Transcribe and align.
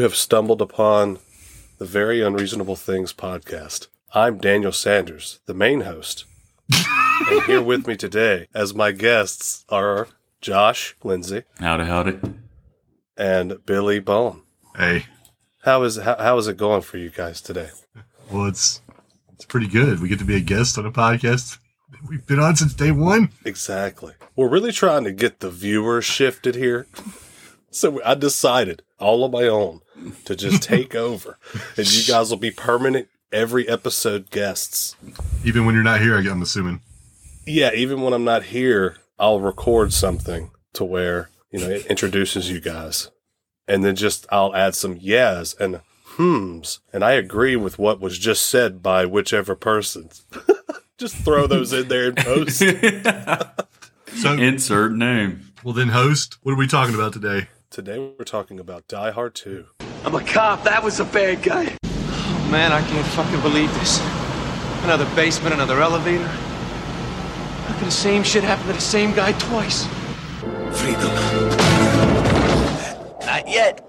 You 0.00 0.04
have 0.04 0.16
stumbled 0.16 0.62
upon 0.62 1.18
the 1.76 1.84
Very 1.84 2.22
Unreasonable 2.22 2.74
Things 2.74 3.12
podcast. 3.12 3.88
I'm 4.14 4.38
Daniel 4.38 4.72
Sanders, 4.72 5.40
the 5.44 5.52
main 5.52 5.82
host. 5.82 6.24
and 6.72 7.42
here 7.42 7.60
with 7.60 7.86
me 7.86 7.96
today 7.98 8.46
as 8.54 8.72
my 8.74 8.92
guests 8.92 9.66
are 9.68 10.08
Josh 10.40 10.96
Lindsay 11.04 11.42
Howdy, 11.58 11.84
howdy. 11.84 12.18
and 13.18 13.58
Billy 13.66 14.00
Bone. 14.00 14.40
Hey, 14.74 15.04
How 15.64 15.82
is 15.82 15.98
how, 15.98 16.16
how 16.16 16.38
is 16.38 16.48
it 16.48 16.56
going 16.56 16.80
for 16.80 16.96
you 16.96 17.10
guys 17.10 17.42
today? 17.42 17.68
well, 18.32 18.46
it's 18.46 18.80
it's 19.34 19.44
pretty 19.44 19.66
good. 19.68 20.00
We 20.00 20.08
get 20.08 20.18
to 20.20 20.24
be 20.24 20.36
a 20.36 20.40
guest 20.40 20.78
on 20.78 20.86
a 20.86 20.90
podcast 20.90 21.58
that 21.90 22.08
we've 22.08 22.26
been 22.26 22.40
on 22.40 22.56
since 22.56 22.72
day 22.72 22.90
one. 22.90 23.32
Exactly. 23.44 24.14
We're 24.34 24.48
really 24.48 24.72
trying 24.72 25.04
to 25.04 25.12
get 25.12 25.40
the 25.40 25.50
viewers 25.50 26.06
shifted 26.06 26.54
here. 26.54 26.86
So 27.70 28.02
I 28.02 28.14
decided 28.14 28.82
all 28.98 29.22
on 29.24 29.30
my 29.30 29.44
own 29.46 29.82
to 30.24 30.36
just 30.36 30.62
take 30.74 30.94
over, 30.94 31.38
and 31.76 31.92
you 31.92 32.04
guys 32.12 32.30
will 32.30 32.36
be 32.38 32.50
permanent 32.50 33.08
every 33.32 33.68
episode 33.68 34.30
guests. 34.30 34.96
Even 35.44 35.64
when 35.66 35.74
you're 35.74 35.84
not 35.84 36.00
here, 36.00 36.16
I'm 36.18 36.42
assuming. 36.42 36.80
Yeah, 37.46 37.72
even 37.74 38.02
when 38.02 38.12
I'm 38.12 38.24
not 38.24 38.44
here, 38.44 38.96
I'll 39.18 39.40
record 39.40 39.92
something 39.92 40.50
to 40.74 40.84
where, 40.84 41.30
you 41.50 41.60
know, 41.60 41.68
it 41.70 41.86
introduces 41.86 42.50
you 42.50 42.60
guys. 42.60 43.10
And 43.66 43.84
then 43.84 43.94
just 43.96 44.26
I'll 44.30 44.54
add 44.54 44.74
some 44.74 44.98
yes 45.00 45.54
and 45.54 45.80
hmms. 46.16 46.80
And 46.92 47.04
I 47.04 47.12
agree 47.12 47.56
with 47.56 47.78
what 47.78 48.00
was 48.00 48.18
just 48.18 48.46
said 48.46 48.82
by 48.82 49.06
whichever 49.06 49.54
person. 49.54 50.10
just 50.98 51.16
throw 51.16 51.46
those 51.46 51.72
in 51.72 51.88
there 51.88 52.08
and 52.08 52.16
post. 52.16 52.62
So, 54.16 54.32
Insert 54.32 54.92
name. 54.92 55.52
well, 55.62 55.72
then, 55.72 55.90
host, 55.90 56.36
what 56.42 56.50
are 56.50 56.56
we 56.56 56.66
talking 56.66 56.96
about 56.96 57.12
today? 57.12 57.46
Today 57.70 57.98
we're 58.00 58.24
talking 58.24 58.58
about 58.58 58.88
Die 58.88 59.12
Hard 59.12 59.36
2. 59.36 59.64
I'm 60.04 60.16
a 60.16 60.24
cop. 60.24 60.64
That 60.64 60.82
was 60.82 60.98
a 60.98 61.04
bad 61.04 61.40
guy. 61.40 61.76
Oh, 61.84 62.48
Man, 62.50 62.72
I 62.72 62.84
can't 62.84 63.06
fucking 63.06 63.40
believe 63.42 63.72
this. 63.74 64.00
Another 64.82 65.04
basement, 65.14 65.54
another 65.54 65.80
elevator. 65.80 66.26
How 66.26 67.78
could 67.78 67.86
the 67.86 67.92
same 67.92 68.24
shit 68.24 68.42
happen 68.42 68.66
to 68.66 68.72
the 68.72 68.80
same 68.80 69.14
guy 69.14 69.30
twice? 69.38 69.86
Freedom. 70.72 71.14
Not 73.24 73.48
yet. 73.48 73.86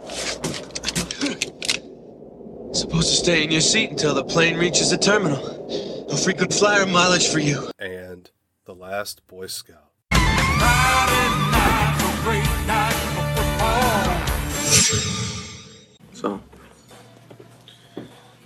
Supposed 2.75 3.09
to 3.09 3.15
stay 3.15 3.43
in 3.43 3.49
your 3.49 3.61
seat 3.61 3.89
until 3.89 4.13
the 4.13 4.23
plane 4.23 4.59
reaches 4.59 4.91
the 4.91 4.97
terminal. 4.99 6.05
No 6.07 6.15
frequent 6.17 6.53
flyer 6.53 6.85
mileage 6.85 7.29
for 7.29 7.39
you. 7.39 7.71
And 7.79 8.29
The 8.65 8.75
Last 8.75 9.25
Boy 9.25 9.47
Scout. 9.47 9.90
So, 16.13 16.41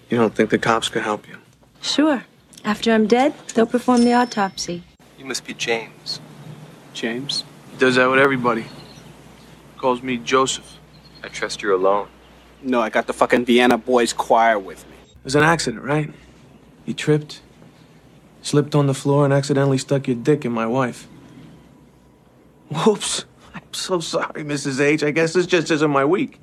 you 0.09 0.17
don't 0.17 0.33
think 0.33 0.49
the 0.49 0.57
cops 0.57 0.89
could 0.89 1.01
help 1.01 1.27
you? 1.27 1.37
Sure. 1.81 2.23
After 2.63 2.91
I'm 2.91 3.05
dead, 3.05 3.33
they'll 3.53 3.65
perform 3.65 4.03
the 4.03 4.13
autopsy. 4.13 4.83
You 5.19 5.25
must 5.25 5.45
be 5.45 5.53
James. 5.53 6.19
James? 6.93 7.43
He 7.71 7.77
does 7.77 7.95
that 7.95 8.09
with 8.09 8.19
everybody. 8.19 8.65
Calls 9.77 10.01
me 10.01 10.17
Joseph. 10.17 10.79
I 11.23 11.27
trust 11.27 11.61
you're 11.61 11.73
alone. 11.73 12.07
No, 12.61 12.81
I 12.81 12.89
got 12.89 13.07
the 13.07 13.13
fucking 13.13 13.45
Vienna 13.45 13.77
Boys 13.77 14.13
Choir 14.13 14.57
with 14.57 14.87
me. 14.89 14.95
It 15.03 15.23
was 15.23 15.35
an 15.35 15.43
accident, 15.43 15.83
right? 15.83 16.11
You 16.85 16.93
tripped, 16.93 17.41
slipped 18.41 18.73
on 18.73 18.87
the 18.87 18.93
floor, 18.93 19.25
and 19.25 19.33
accidentally 19.33 19.77
stuck 19.77 20.07
your 20.07 20.15
dick 20.15 20.45
in 20.45 20.51
my 20.51 20.65
wife. 20.65 21.07
Whoops. 22.69 23.25
I'm 23.53 23.73
so 23.73 23.99
sorry, 23.99 24.43
Mrs. 24.43 24.79
H. 24.79 25.03
I 25.03 25.11
guess 25.11 25.33
this 25.33 25.45
just 25.45 25.71
isn't 25.71 25.91
my 25.91 26.05
week. 26.05 26.39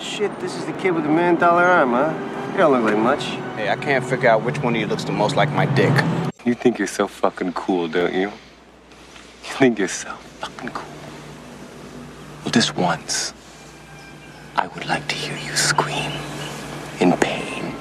Shit, 0.00 0.38
this 0.40 0.56
is 0.56 0.64
the 0.66 0.72
kid 0.72 0.92
with 0.92 1.04
the 1.04 1.10
million 1.10 1.36
dollar 1.36 1.64
arm, 1.64 1.90
huh? 1.90 2.50
You 2.52 2.58
don't 2.58 2.72
look 2.72 2.82
like 2.84 2.98
much. 2.98 3.24
Hey, 3.56 3.68
I 3.68 3.76
can't 3.76 4.04
figure 4.04 4.28
out 4.28 4.42
which 4.42 4.58
one 4.60 4.74
of 4.74 4.80
you 4.80 4.86
looks 4.86 5.04
the 5.04 5.12
most 5.12 5.36
like 5.36 5.50
my 5.52 5.66
dick. 5.66 5.92
You 6.44 6.54
think 6.54 6.78
you're 6.78 6.88
so 6.88 7.06
fucking 7.06 7.52
cool, 7.52 7.88
don't 7.88 8.14
you? 8.14 8.28
You 8.28 8.30
think 9.42 9.78
you're 9.78 9.88
so 9.88 10.10
fucking 10.40 10.70
cool. 10.70 10.88
Well, 12.44 12.52
just 12.52 12.76
once, 12.76 13.32
I 14.56 14.66
would 14.68 14.86
like 14.86 15.06
to 15.08 15.14
hear 15.14 15.36
you 15.38 15.56
scream 15.56 16.12
in 17.00 17.12
pain. 17.18 17.74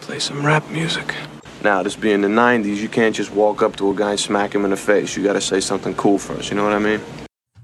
Play 0.00 0.18
some 0.18 0.44
rap 0.44 0.68
music. 0.70 1.14
Now, 1.62 1.82
this 1.82 1.96
being 1.96 2.20
the 2.20 2.28
90s, 2.28 2.76
you 2.76 2.88
can't 2.88 3.14
just 3.14 3.30
walk 3.30 3.62
up 3.62 3.76
to 3.76 3.90
a 3.90 3.94
guy 3.94 4.10
and 4.10 4.20
smack 4.20 4.54
him 4.54 4.64
in 4.64 4.70
the 4.70 4.76
face. 4.76 5.16
You 5.16 5.22
gotta 5.22 5.40
say 5.40 5.60
something 5.60 5.94
cool 5.94 6.18
first, 6.18 6.50
you 6.50 6.56
know 6.56 6.64
what 6.64 6.74
I 6.74 6.78
mean? 6.78 7.00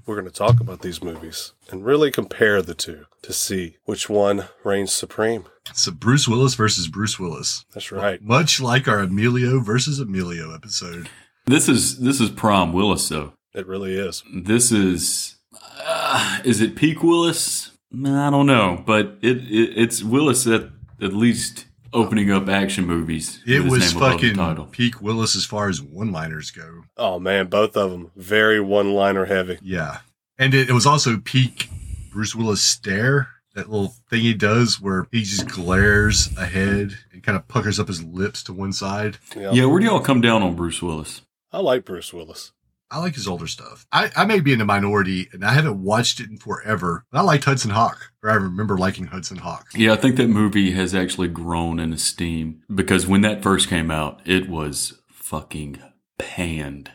We're 0.05 0.15
going 0.15 0.25
to 0.25 0.31
talk 0.31 0.59
about 0.59 0.81
these 0.81 1.03
movies 1.03 1.53
and 1.69 1.85
really 1.85 2.11
compare 2.11 2.61
the 2.61 2.73
two 2.73 3.05
to 3.21 3.33
see 3.33 3.77
which 3.85 4.09
one 4.09 4.45
reigns 4.63 4.91
supreme. 4.91 5.45
So, 5.73 5.91
Bruce 5.91 6.27
Willis 6.27 6.55
versus 6.55 6.87
Bruce 6.87 7.19
Willis. 7.19 7.65
That's 7.73 7.91
right. 7.91 8.21
Much 8.21 8.59
like 8.59 8.87
our 8.87 8.99
Emilio 8.99 9.59
versus 9.59 9.99
Emilio 9.99 10.53
episode. 10.53 11.09
This 11.45 11.67
is 11.67 11.99
this 11.99 12.19
is 12.21 12.29
prom 12.29 12.73
Willis 12.73 13.09
though. 13.09 13.33
It 13.53 13.67
really 13.67 13.95
is. 13.95 14.23
This 14.33 14.71
is 14.71 15.35
uh, 15.79 16.39
is 16.43 16.61
it 16.61 16.75
peak 16.75 17.03
Willis? 17.03 17.71
I 17.93 18.29
don't 18.29 18.45
know, 18.45 18.83
but 18.85 19.17
it, 19.21 19.37
it 19.37 19.73
it's 19.75 20.03
Willis 20.03 20.47
at 20.47 20.69
at 21.01 21.13
least 21.13 21.65
opening 21.93 22.31
up 22.31 22.47
action 22.47 22.85
movies. 22.85 23.41
It 23.45 23.63
was 23.63 23.93
name 23.93 23.97
above 23.97 24.11
the 24.11 24.17
fucking 24.17 24.35
title. 24.35 24.65
peak 24.65 25.01
Willis 25.01 25.35
as 25.35 25.45
far 25.45 25.69
as 25.69 25.81
one 25.81 26.11
liners 26.11 26.51
go. 26.51 26.83
Oh 26.97 27.19
man, 27.19 27.47
both 27.47 27.75
of 27.75 27.91
them 27.91 28.11
very 28.15 28.59
one-liner 28.59 29.25
heavy. 29.25 29.59
Yeah. 29.61 29.99
And 30.37 30.53
it, 30.53 30.69
it 30.69 30.73
was 30.73 30.85
also 30.85 31.17
peak 31.17 31.69
Bruce 32.11 32.35
Willis 32.35 32.61
stare. 32.61 33.29
That 33.53 33.69
little 33.69 33.93
thing 34.09 34.21
he 34.21 34.33
does 34.33 34.79
where 34.79 35.07
he 35.11 35.23
just 35.23 35.45
glares 35.49 36.29
ahead 36.37 36.97
and 37.11 37.21
kind 37.21 37.37
of 37.37 37.49
puckers 37.49 37.81
up 37.81 37.89
his 37.89 38.01
lips 38.01 38.43
to 38.43 38.53
one 38.53 38.71
side. 38.71 39.17
Yeah. 39.35 39.51
Yeah, 39.51 39.65
where 39.65 39.79
do 39.81 39.85
y'all 39.85 39.99
come 39.99 40.21
down 40.21 40.41
on 40.41 40.55
Bruce 40.55 40.81
Willis? 40.81 41.21
I 41.51 41.59
like 41.59 41.83
Bruce 41.83 42.13
Willis. 42.13 42.53
I 42.91 42.99
like 42.99 43.15
his 43.15 43.27
older 43.27 43.47
stuff. 43.47 43.85
I, 43.91 44.11
I 44.17 44.25
may 44.25 44.41
be 44.41 44.51
in 44.51 44.59
the 44.59 44.65
minority 44.65 45.29
and 45.31 45.45
I 45.45 45.53
haven't 45.53 45.81
watched 45.81 46.19
it 46.19 46.29
in 46.29 46.37
forever. 46.37 47.05
But 47.11 47.19
I 47.19 47.21
liked 47.21 47.45
Hudson 47.45 47.71
Hawk, 47.71 48.11
or 48.21 48.29
I 48.29 48.33
remember 48.35 48.77
liking 48.77 49.05
Hudson 49.05 49.37
Hawk. 49.37 49.67
Yeah, 49.73 49.93
I 49.93 49.95
think 49.95 50.17
that 50.17 50.27
movie 50.27 50.71
has 50.71 50.93
actually 50.93 51.29
grown 51.29 51.79
in 51.79 51.93
esteem 51.93 52.61
because 52.73 53.07
when 53.07 53.21
that 53.21 53.41
first 53.41 53.69
came 53.69 53.89
out, 53.89 54.19
it 54.25 54.49
was 54.49 54.99
fucking 55.09 55.79
panned. 56.19 56.91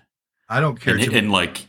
I 0.49 0.61
don't 0.61 0.81
care 0.81 0.97
and, 0.97 1.13
and 1.15 1.33
like 1.33 1.69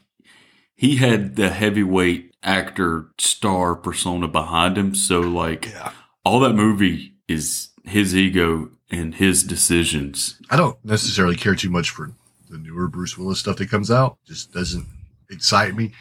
he 0.76 0.98
had 0.98 1.36
the 1.38 1.50
heavyweight 1.50 2.36
actor 2.44 3.08
star 3.18 3.76
persona 3.76 4.28
behind 4.28 4.78
him 4.78 4.94
so 4.94 5.22
like 5.22 5.68
Yeah. 5.72 5.92
all 6.24 6.40
that 6.42 6.54
movie 6.54 7.14
is 7.28 7.70
his 7.84 8.16
ego 8.16 8.70
and 8.92 9.16
his 9.16 9.44
decisions 9.44 10.40
I 10.52 10.56
don't 10.58 10.78
necessarily 10.86 11.36
care 11.36 11.56
too 11.56 11.72
much 11.72 11.90
for 11.90 12.12
the 12.50 12.58
newer 12.58 12.88
Bruce 12.88 13.18
Willis 13.18 13.40
stuff 13.40 13.58
that 13.58 13.70
comes 13.70 13.92
out. 13.92 14.18
Just 14.26 14.54
doesn't 14.54 14.86
excite 15.30 15.76
me. 15.76 15.94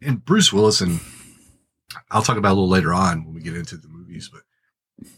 And 0.00 0.24
Bruce 0.24 0.52
Willis, 0.52 0.80
and 0.80 1.00
I'll 2.10 2.22
talk 2.22 2.36
about 2.36 2.52
a 2.52 2.58
little 2.58 2.68
later 2.68 2.92
on 2.92 3.24
when 3.24 3.34
we 3.34 3.40
get 3.40 3.56
into 3.56 3.76
the 3.76 3.88
movies, 3.88 4.30
but 4.32 4.42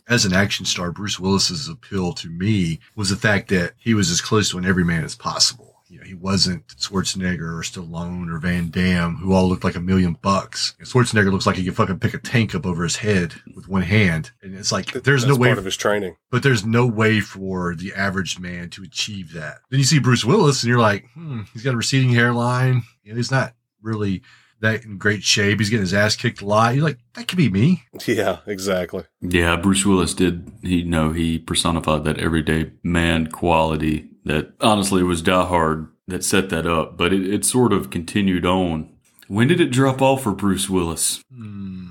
as 0.09 0.25
an 0.25 0.33
action 0.33 0.67
star, 0.67 0.93
Bruce 0.93 1.19
Willis's 1.19 1.69
appeal 1.69 2.13
to 2.15 2.29
me 2.29 2.81
was 2.97 3.11
the 3.11 3.17
fact 3.17 3.49
that 3.49 3.75
he 3.79 3.95
was 3.95 4.11
as 4.11 4.21
close 4.21 4.51
to 4.51 4.59
an 4.59 4.65
everyman 4.65 5.05
as 5.05 5.15
possible. 5.15 5.74
You 5.87 5.99
know, 6.01 6.05
he 6.07 6.15
wasn't 6.15 6.67
Schwarzenegger 6.69 7.41
or 7.59 7.63
Stallone 7.63 8.33
or 8.35 8.39
Van 8.39 8.71
Damme, 8.71 9.17
who 9.17 9.33
all 9.35 9.49
looked 9.49 9.65
like 9.65 9.75
a 9.77 9.81
million 9.81 10.17
bucks. 10.23 10.75
And 10.79 10.89
Schwarzenegger 10.89 11.31
looks 11.31 11.47
like 11.47 11.57
he 11.57 11.65
could 11.65 11.77
fucking 11.77 11.99
pick 11.99 12.15
a 12.15 12.19
tank 12.19 12.55
up 12.55 12.65
over 12.67 12.83
his 12.85 12.97
head 12.97 13.35
with 13.55 13.69
one 13.69 13.83
hand. 13.83 14.31
And 14.43 14.55
it's 14.57 14.73
like, 14.73 14.93
there's 14.93 15.23
That's 15.23 15.35
no 15.37 15.41
way 15.41 15.49
part 15.49 15.59
of 15.59 15.65
his 15.67 15.77
training. 15.77 16.17
but 16.31 16.43
there's 16.43 16.65
no 16.65 16.87
way 16.87 17.21
for 17.21 17.75
the 17.75 17.93
average 17.95 18.39
man 18.39 18.71
to 18.71 18.83
achieve 18.83 19.33
that. 19.35 19.59
Then 19.71 19.79
you 19.79 19.85
see 19.85 19.99
Bruce 19.99 20.25
Willis 20.25 20.63
and 20.63 20.69
you're 20.71 20.79
like, 20.81 21.05
hmm, 21.15 21.43
he's 21.53 21.63
got 21.63 21.75
a 21.75 21.77
receding 21.77 22.11
hairline. 22.11 22.83
You 23.03 23.13
know, 23.13 23.17
he's 23.17 23.31
not 23.31 23.53
really 23.83 24.23
that 24.61 24.85
in 24.85 24.97
great 24.97 25.23
shape. 25.23 25.59
He's 25.61 25.69
getting 25.69 25.83
his 25.83 25.93
ass 25.93 26.17
kicked 26.17 26.41
a 26.41 26.47
lot. 26.47 26.75
You're 26.75 26.85
like, 26.85 26.99
that 27.15 27.29
could 27.29 27.37
be 27.37 27.51
me. 27.51 27.83
Yeah, 28.07 28.39
exactly. 28.47 29.05
yeah 29.21 29.57
bruce 29.57 29.85
willis 29.87 30.15
did 30.15 30.51
he 30.63 30.83
know 30.83 31.13
he 31.13 31.39
personified 31.39 32.05
that 32.05 32.19
everyday 32.19 32.73
man 32.83 33.27
quality 33.29 34.09
that 34.25 34.53
honestly 34.61 35.03
was 35.03 35.23
die 35.23 35.47
hard 35.47 35.89
that 36.07 36.23
set 36.25 36.49
that 36.51 36.67
up 36.67 36.97
but 36.97 37.13
it, 37.13 37.27
it 37.33 37.45
sort 37.45 37.73
of 37.73 37.91
continued 37.91 38.45
on 38.47 38.91
when 39.29 39.49
did 39.49 39.61
it 39.61 39.71
drop 39.71 40.03
off 40.03 40.23
for 40.25 40.33
Bruce 40.33 40.69
Willis? 40.69 41.23
Hmm. 41.35 41.87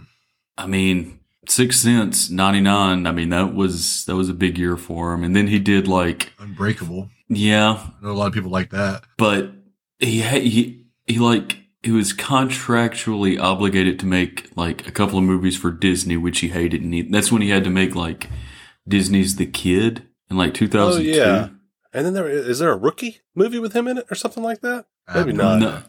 I 0.56 0.68
mean, 0.68 1.20
Sixth 1.48 1.80
Sense, 1.82 2.30
ninety 2.30 2.62
nine. 2.62 3.08
I 3.08 3.12
mean, 3.12 3.30
that 3.30 3.56
was 3.56 4.06
that 4.06 4.16
was 4.16 4.30
a 4.30 4.36
big 4.36 4.58
year 4.60 4.78
for 4.78 5.14
him. 5.14 5.24
And 5.24 5.36
then 5.36 5.48
he 5.48 5.58
did 5.58 5.88
like, 5.88 6.32
Unbreakable. 6.40 7.10
yeah, 7.28 7.72
I 8.00 8.06
know 8.06 8.12
a 8.12 8.14
lot 8.14 8.28
of 8.28 8.34
people 8.34 8.52
like 8.52 8.70
that. 8.70 9.04
but 9.18 9.52
he 9.98 10.22
ha- 10.22 10.40
he 10.40 10.86
he 11.08 11.18
like 11.18 11.58
he 11.82 11.90
was 11.92 12.14
contractually 12.14 13.40
obligated 13.42 14.00
to 14.00 14.06
make 14.06 14.50
like 14.56 14.88
a 14.88 14.92
couple 14.92 15.18
of 15.18 15.24
movies 15.24 15.58
for 15.58 15.72
Disney, 15.72 16.18
which 16.18 16.40
he 16.40 16.50
hated, 16.50 16.82
and 16.84 16.94
he, 16.94 17.02
that's 17.02 17.32
when 17.32 17.42
he 17.42 17.50
had 17.50 17.64
to 17.64 17.70
make 17.72 17.96
like 17.96 18.30
Disney's 18.88 19.38
The 19.38 19.48
Kid 19.48 20.08
in 20.30 20.38
like 20.38 20.54
two 20.54 20.66
Oh 20.66 20.70
thousand 20.70 21.04
two. 21.04 21.10
yeah. 21.10 21.50
And 21.94 22.06
then 22.06 22.14
there 22.14 22.28
is 22.28 22.60
there 22.60 22.72
a 22.72 22.78
rookie 22.78 23.20
movie 23.36 23.60
with 23.60 23.74
him 23.74 23.88
in 23.88 23.98
it 24.00 24.06
or 24.10 24.16
something 24.16 24.44
like 24.44 24.62
that? 24.62 24.86
Maybe 25.14 25.34
no 25.34 25.44
not. 25.44 25.56
idea. 25.58 25.70
No, 25.70 25.84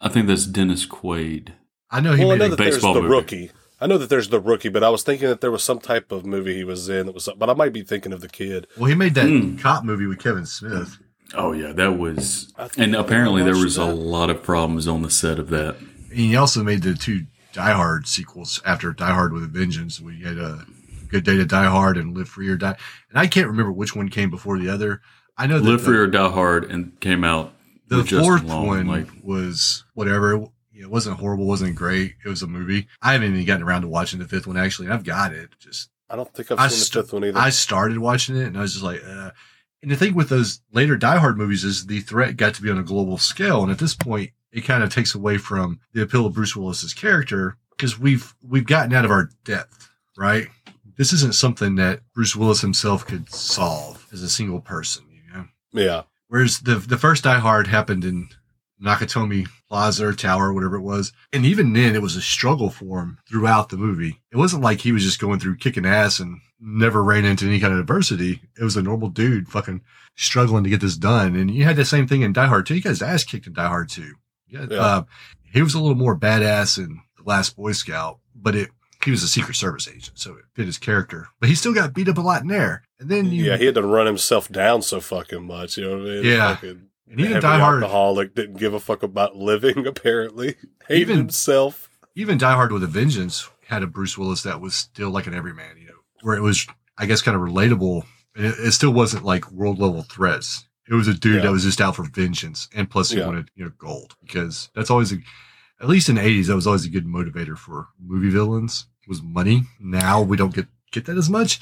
I 0.00 0.08
think 0.08 0.26
that's 0.26 0.46
Dennis 0.46 0.86
Quaid. 0.86 1.52
I 1.90 2.00
know 2.00 2.12
he 2.12 2.24
well, 2.24 2.32
I 2.34 2.34
made 2.34 2.38
know 2.40 2.46
a 2.46 2.48
that 2.50 2.56
there's 2.58 2.74
baseball 2.76 2.94
the 2.94 3.02
movie. 3.02 3.14
rookie. 3.14 3.50
I 3.80 3.86
know 3.86 3.98
that 3.98 4.08
there's 4.08 4.28
the 4.30 4.40
rookie, 4.40 4.70
but 4.70 4.82
I 4.82 4.88
was 4.88 5.02
thinking 5.02 5.28
that 5.28 5.40
there 5.42 5.50
was 5.50 5.62
some 5.62 5.78
type 5.80 6.10
of 6.10 6.24
movie 6.24 6.54
he 6.54 6.64
was 6.64 6.88
in 6.88 7.06
that 7.06 7.14
was, 7.14 7.28
but 7.36 7.50
I 7.50 7.54
might 7.54 7.72
be 7.74 7.82
thinking 7.82 8.12
of 8.12 8.20
the 8.22 8.28
kid. 8.28 8.66
Well, 8.76 8.86
he 8.88 8.94
made 8.94 9.14
that 9.14 9.28
Hmm. 9.28 9.56
cop 9.56 9.84
movie 9.84 10.06
with 10.06 10.18
Kevin 10.18 10.46
Smith. 10.46 10.98
Oh 11.34 11.52
yeah, 11.52 11.72
that 11.72 11.98
was, 11.98 12.52
and 12.78 12.96
I 12.96 13.00
apparently 13.00 13.42
there 13.42 13.52
watched 13.52 13.64
was 13.64 13.76
a 13.76 13.84
lot 13.84 14.30
of 14.30 14.42
problems 14.42 14.86
on 14.88 15.02
the 15.02 15.10
set 15.10 15.38
of 15.38 15.50
that. 15.50 15.76
And 16.10 16.18
he 16.18 16.36
also 16.36 16.62
made 16.62 16.82
the 16.82 16.94
two 16.94 17.26
Die 17.52 17.72
Hard 17.72 18.06
sequels 18.06 18.62
after 18.64 18.92
Die 18.92 19.12
Hard 19.12 19.32
with 19.32 19.42
a 19.42 19.46
Vengeance. 19.48 20.00
We 20.00 20.20
had 20.22 20.38
a 20.38 20.64
Good 21.08 21.24
Day 21.24 21.36
to 21.36 21.44
Die 21.44 21.64
Hard 21.66 21.96
and 21.96 22.16
Live 22.16 22.28
Free 22.28 22.48
or 22.48 22.56
Die. 22.56 22.76
And 23.10 23.18
I 23.18 23.26
can't 23.26 23.48
remember 23.48 23.72
which 23.72 23.94
one 23.96 24.08
came 24.08 24.30
before 24.30 24.58
the 24.58 24.68
other. 24.68 25.00
I 25.38 25.46
know 25.46 25.58
that 25.58 25.68
Live 25.68 25.80
the, 25.80 25.86
Free 25.86 25.98
or 25.98 26.06
Die 26.06 26.30
Hard 26.30 26.70
and 26.70 26.98
came 27.00 27.24
out. 27.24 27.52
the 27.88 28.04
fourth 28.04 28.44
Long, 28.44 28.66
one 28.66 28.86
like 28.86 29.08
was 29.22 29.84
whatever. 29.94 30.46
It 30.74 30.90
wasn't 30.90 31.18
horrible, 31.18 31.46
wasn't 31.46 31.74
great. 31.74 32.14
It 32.24 32.28
was 32.28 32.42
a 32.42 32.46
movie. 32.46 32.86
I 33.00 33.12
haven't 33.12 33.32
even 33.32 33.46
gotten 33.46 33.62
around 33.62 33.82
to 33.82 33.88
watching 33.88 34.18
the 34.18 34.28
fifth 34.28 34.46
one 34.46 34.56
actually. 34.56 34.86
and 34.86 34.94
I've 34.94 35.04
got 35.04 35.32
it. 35.32 35.50
Just 35.58 35.90
I 36.10 36.16
don't 36.16 36.32
think 36.34 36.50
I've 36.52 36.58
I 36.58 36.68
seen 36.68 36.78
st- 36.78 36.92
the 36.92 37.02
fifth 37.02 37.12
one 37.12 37.24
either. 37.24 37.38
I 37.38 37.50
started 37.50 37.98
watching 37.98 38.36
it 38.36 38.46
and 38.46 38.58
I 38.58 38.62
was 38.62 38.72
just 38.72 38.84
like, 38.84 39.02
uh. 39.04 39.30
and 39.82 39.90
the 39.90 39.96
thing 39.96 40.14
with 40.14 40.28
those 40.28 40.60
later 40.72 40.96
Die 40.96 41.16
Hard 41.18 41.36
movies 41.38 41.64
is 41.64 41.86
the 41.86 42.00
threat 42.00 42.36
got 42.36 42.54
to 42.54 42.62
be 42.62 42.70
on 42.70 42.78
a 42.78 42.82
global 42.82 43.18
scale, 43.18 43.62
and 43.62 43.72
at 43.72 43.78
this 43.78 43.94
point, 43.94 44.30
it 44.52 44.62
kind 44.62 44.82
of 44.82 44.92
takes 44.92 45.14
away 45.14 45.38
from 45.38 45.80
the 45.92 46.02
appeal 46.02 46.26
of 46.26 46.34
Bruce 46.34 46.54
Willis's 46.56 46.94
character 46.94 47.56
because 47.70 47.98
we've 47.98 48.34
we've 48.46 48.66
gotten 48.66 48.94
out 48.94 49.04
of 49.04 49.10
our 49.10 49.30
depth, 49.44 49.90
right? 50.16 50.48
This 50.96 51.12
isn't 51.12 51.34
something 51.34 51.74
that 51.76 52.00
Bruce 52.14 52.34
Willis 52.34 52.62
himself 52.62 53.06
could 53.06 53.30
solve 53.30 54.06
as 54.12 54.22
a 54.22 54.30
single 54.30 54.60
person, 54.62 55.04
you 55.05 55.05
know. 55.05 55.05
Yeah, 55.76 56.02
Whereas 56.28 56.60
the 56.60 56.76
the 56.76 56.98
first 56.98 57.24
Die 57.24 57.38
Hard 57.38 57.68
happened 57.68 58.04
in 58.04 58.28
Nakatomi 58.82 59.46
Plaza 59.68 60.06
or 60.06 60.12
Tower, 60.12 60.52
whatever 60.52 60.76
it 60.76 60.82
was, 60.82 61.12
and 61.32 61.44
even 61.44 61.72
then 61.72 61.94
it 61.94 62.02
was 62.02 62.16
a 62.16 62.22
struggle 62.22 62.70
for 62.70 63.00
him 63.00 63.18
throughout 63.28 63.68
the 63.68 63.76
movie. 63.76 64.20
It 64.30 64.36
wasn't 64.36 64.62
like 64.62 64.80
he 64.80 64.92
was 64.92 65.04
just 65.04 65.20
going 65.20 65.40
through 65.40 65.56
kicking 65.56 65.86
ass 65.86 66.20
and 66.20 66.40
never 66.60 67.02
ran 67.02 67.24
into 67.24 67.46
any 67.46 67.60
kind 67.60 67.72
of 67.72 67.78
adversity. 67.78 68.40
It 68.58 68.64
was 68.64 68.76
a 68.76 68.82
normal 68.82 69.08
dude 69.08 69.48
fucking 69.48 69.82
struggling 70.14 70.64
to 70.64 70.70
get 70.70 70.80
this 70.80 70.96
done. 70.96 71.36
And 71.36 71.50
you 71.50 71.64
had 71.64 71.76
the 71.76 71.84
same 71.84 72.06
thing 72.06 72.22
in 72.22 72.32
Die 72.32 72.46
Hard 72.46 72.66
too. 72.66 72.74
He 72.74 72.80
got 72.80 72.90
his 72.90 73.02
ass 73.02 73.24
kicked 73.24 73.46
in 73.46 73.52
Die 73.52 73.66
Hard 73.66 73.88
too. 73.88 74.14
Yeah, 74.48 74.66
Yeah. 74.70 74.78
Uh, 74.78 75.02
he 75.52 75.62
was 75.62 75.74
a 75.74 75.80
little 75.80 75.96
more 75.96 76.18
badass 76.18 76.76
in 76.78 77.00
The 77.16 77.22
Last 77.24 77.56
Boy 77.56 77.72
Scout, 77.72 78.18
but 78.34 78.54
it 78.54 78.70
he 79.06 79.10
was 79.10 79.22
a 79.22 79.28
Secret 79.28 79.54
Service 79.54 79.88
agent, 79.88 80.18
so 80.18 80.32
it 80.34 80.44
fit 80.54 80.66
his 80.66 80.76
character. 80.78 81.28
But 81.40 81.48
he 81.48 81.54
still 81.54 81.72
got 81.72 81.94
beat 81.94 82.08
up 82.08 82.18
a 82.18 82.20
lot 82.20 82.42
in 82.42 82.48
there. 82.48 82.82
And 83.00 83.08
then 83.08 83.26
you, 83.32 83.44
yeah, 83.44 83.56
he 83.56 83.64
had 83.64 83.74
to 83.76 83.82
run 83.82 84.06
himself 84.06 84.48
down 84.50 84.82
so 84.82 85.00
fucking 85.00 85.46
much. 85.46 85.78
You 85.78 85.84
know 85.84 85.90
what 85.98 86.00
I 86.00 86.04
mean? 86.10 86.24
Yeah. 86.24 86.54
Fucking 86.56 86.82
and 87.10 87.20
even 87.20 87.40
Die 87.40 87.58
Hard, 87.58 87.82
alcoholic 87.82 88.34
didn't 88.34 88.58
give 88.58 88.74
a 88.74 88.80
fuck 88.80 89.02
about 89.02 89.36
living. 89.36 89.86
Apparently, 89.86 90.56
hated 90.88 91.00
Even- 91.02 91.16
himself. 91.18 91.88
even 92.14 92.36
Die 92.38 92.52
Hard 92.54 92.72
with 92.72 92.82
a 92.82 92.86
Vengeance 92.88 93.48
had 93.66 93.82
a 93.82 93.86
Bruce 93.86 94.16
Willis 94.18 94.42
that 94.42 94.60
was 94.60 94.74
still 94.74 95.10
like 95.10 95.26
an 95.26 95.34
everyman, 95.34 95.76
you 95.78 95.86
know, 95.86 95.94
where 96.22 96.36
it 96.36 96.40
was, 96.42 96.66
I 96.98 97.06
guess, 97.06 97.22
kind 97.22 97.36
of 97.36 97.42
relatable. 97.42 98.04
It, 98.34 98.54
it 98.58 98.72
still 98.72 98.92
wasn't 98.92 99.24
like 99.24 99.50
world 99.50 99.78
level 99.78 100.02
threats. 100.02 100.66
It 100.88 100.94
was 100.94 101.08
a 101.08 101.14
dude 101.14 101.36
Yeah. 101.36 101.42
that 101.42 101.52
was 101.52 101.64
just 101.64 101.80
out 101.80 101.96
for 101.96 102.04
vengeance, 102.04 102.68
and 102.74 102.88
plus 102.88 103.10
he 103.10 103.18
Yeah. 103.18 103.26
wanted 103.26 103.50
you 103.56 103.64
know 103.64 103.72
gold 103.78 104.14
because 104.22 104.70
that's 104.74 104.90
always 104.90 105.12
a, 105.12 105.16
at 105.80 105.88
least 105.88 106.08
in 106.08 106.14
the 106.14 106.22
eighties, 106.22 106.46
that 106.46 106.54
was 106.54 106.66
always 106.66 106.84
a 106.86 106.90
good 106.90 107.06
motivator 107.06 107.56
for 107.58 107.88
movie 108.00 108.30
villains 108.30 108.86
was 109.08 109.22
money. 109.22 109.62
Now 109.80 110.20
we 110.22 110.36
don't 110.36 110.54
get 110.54 110.66
get 110.92 111.04
that 111.06 111.16
as 111.16 111.28
much, 111.30 111.60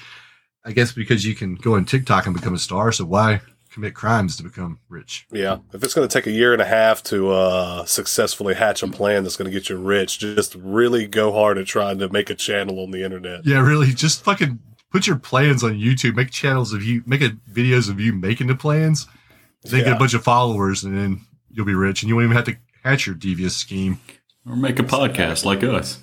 I 0.64 0.72
guess, 0.72 0.92
because 0.92 1.24
you 1.24 1.34
can 1.34 1.54
go 1.56 1.74
on 1.74 1.84
TikTok 1.84 2.26
and 2.26 2.34
become 2.34 2.54
a 2.54 2.58
star. 2.58 2.92
So 2.92 3.04
why 3.04 3.40
commit 3.70 3.94
crimes 3.94 4.36
to 4.36 4.42
become 4.44 4.78
rich? 4.88 5.26
Yeah, 5.32 5.58
if 5.72 5.82
it's 5.82 5.94
going 5.94 6.06
to 6.08 6.12
take 6.12 6.26
a 6.26 6.30
year 6.30 6.52
and 6.52 6.62
a 6.62 6.66
half 6.66 7.02
to 7.04 7.30
uh, 7.32 7.84
successfully 7.86 8.54
hatch 8.54 8.82
a 8.84 8.88
plan 8.88 9.24
that's 9.24 9.36
going 9.36 9.50
to 9.50 9.52
get 9.58 9.68
you 9.68 9.76
rich, 9.76 10.18
just 10.20 10.54
really 10.54 11.06
go 11.08 11.32
hard 11.32 11.58
at 11.58 11.66
trying 11.66 11.98
to 11.98 12.08
make 12.08 12.30
a 12.30 12.34
channel 12.36 12.80
on 12.80 12.92
the 12.92 13.02
internet. 13.02 13.44
Yeah, 13.44 13.60
really. 13.60 13.88
Just 13.92 14.22
fucking 14.22 14.60
put 14.92 15.08
your 15.08 15.16
plans 15.16 15.64
on 15.64 15.72
YouTube. 15.72 16.14
Make 16.14 16.30
channels 16.30 16.72
of 16.72 16.84
you, 16.84 17.02
make 17.04 17.20
a, 17.20 17.30
videos 17.52 17.90
of 17.90 17.98
you 17.98 18.12
making 18.12 18.46
the 18.46 18.54
plans. 18.54 19.08
Then 19.64 19.82
get 19.82 19.94
a 19.94 19.98
bunch 19.98 20.12
of 20.14 20.22
followers, 20.22 20.84
and 20.84 20.96
then 20.96 21.22
you'll 21.50 21.64
be 21.66 21.74
rich, 21.74 22.02
and 22.02 22.08
you 22.10 22.14
won't 22.14 22.24
even 22.26 22.36
have 22.36 22.44
to 22.44 22.56
hatch 22.84 23.06
your 23.06 23.14
devious 23.16 23.56
scheme 23.56 23.98
Or 24.46 24.54
make 24.54 24.78
a 24.78 24.82
podcast 24.82 25.44
like 25.46 25.64
us. 25.64 26.00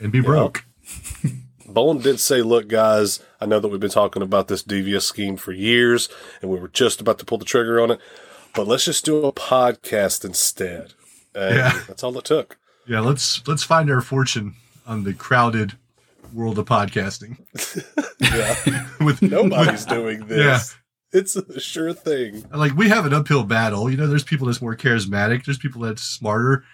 and 0.00 0.10
be 0.10 0.20
broke. 0.20 0.64
Bowen 1.68 1.98
did 1.98 2.18
say, 2.18 2.40
look, 2.42 2.68
guys, 2.68 3.20
I 3.40 3.46
know 3.46 3.60
that 3.60 3.68
we've 3.68 3.80
been 3.80 3.90
talking 3.90 4.22
about 4.22 4.48
this 4.48 4.62
devious 4.62 5.04
scheme 5.06 5.36
for 5.36 5.52
years 5.52 6.08
and 6.40 6.50
we 6.50 6.58
were 6.58 6.68
just 6.68 7.00
about 7.00 7.18
to 7.18 7.26
pull 7.26 7.38
the 7.38 7.44
trigger 7.44 7.80
on 7.80 7.90
it, 7.90 8.00
but 8.54 8.66
let's 8.66 8.84
just 8.86 9.04
do 9.04 9.24
a 9.26 9.32
podcast 9.32 10.24
instead. 10.24 10.94
And 11.34 11.56
Yeah. 11.56 11.82
That's 11.86 12.02
all 12.02 12.16
it 12.18 12.24
took. 12.24 12.56
Yeah, 12.86 13.00
let's 13.00 13.46
let's 13.46 13.62
find 13.64 13.90
our 13.90 14.00
fortune 14.00 14.54
on 14.86 15.04
the 15.04 15.12
crowded 15.12 15.74
world 16.32 16.58
of 16.58 16.66
podcasting. 16.66 17.38
Yeah. 18.20 18.86
With 19.00 19.22
Nobody's 19.22 19.84
doing 19.84 20.26
this. 20.26 20.38
Yeah. 20.44 21.18
It's 21.20 21.36
a 21.36 21.60
sure 21.60 21.92
thing. 21.94 22.44
like 22.52 22.74
we 22.76 22.88
have 22.88 23.06
an 23.06 23.14
uphill 23.14 23.44
battle. 23.44 23.88
You 23.90 23.96
know, 23.96 24.06
there's 24.08 24.24
people 24.24 24.46
that's 24.48 24.60
more 24.60 24.76
charismatic. 24.76 25.44
There's 25.44 25.56
people 25.58 25.82
that's 25.82 26.02
smarter. 26.02 26.64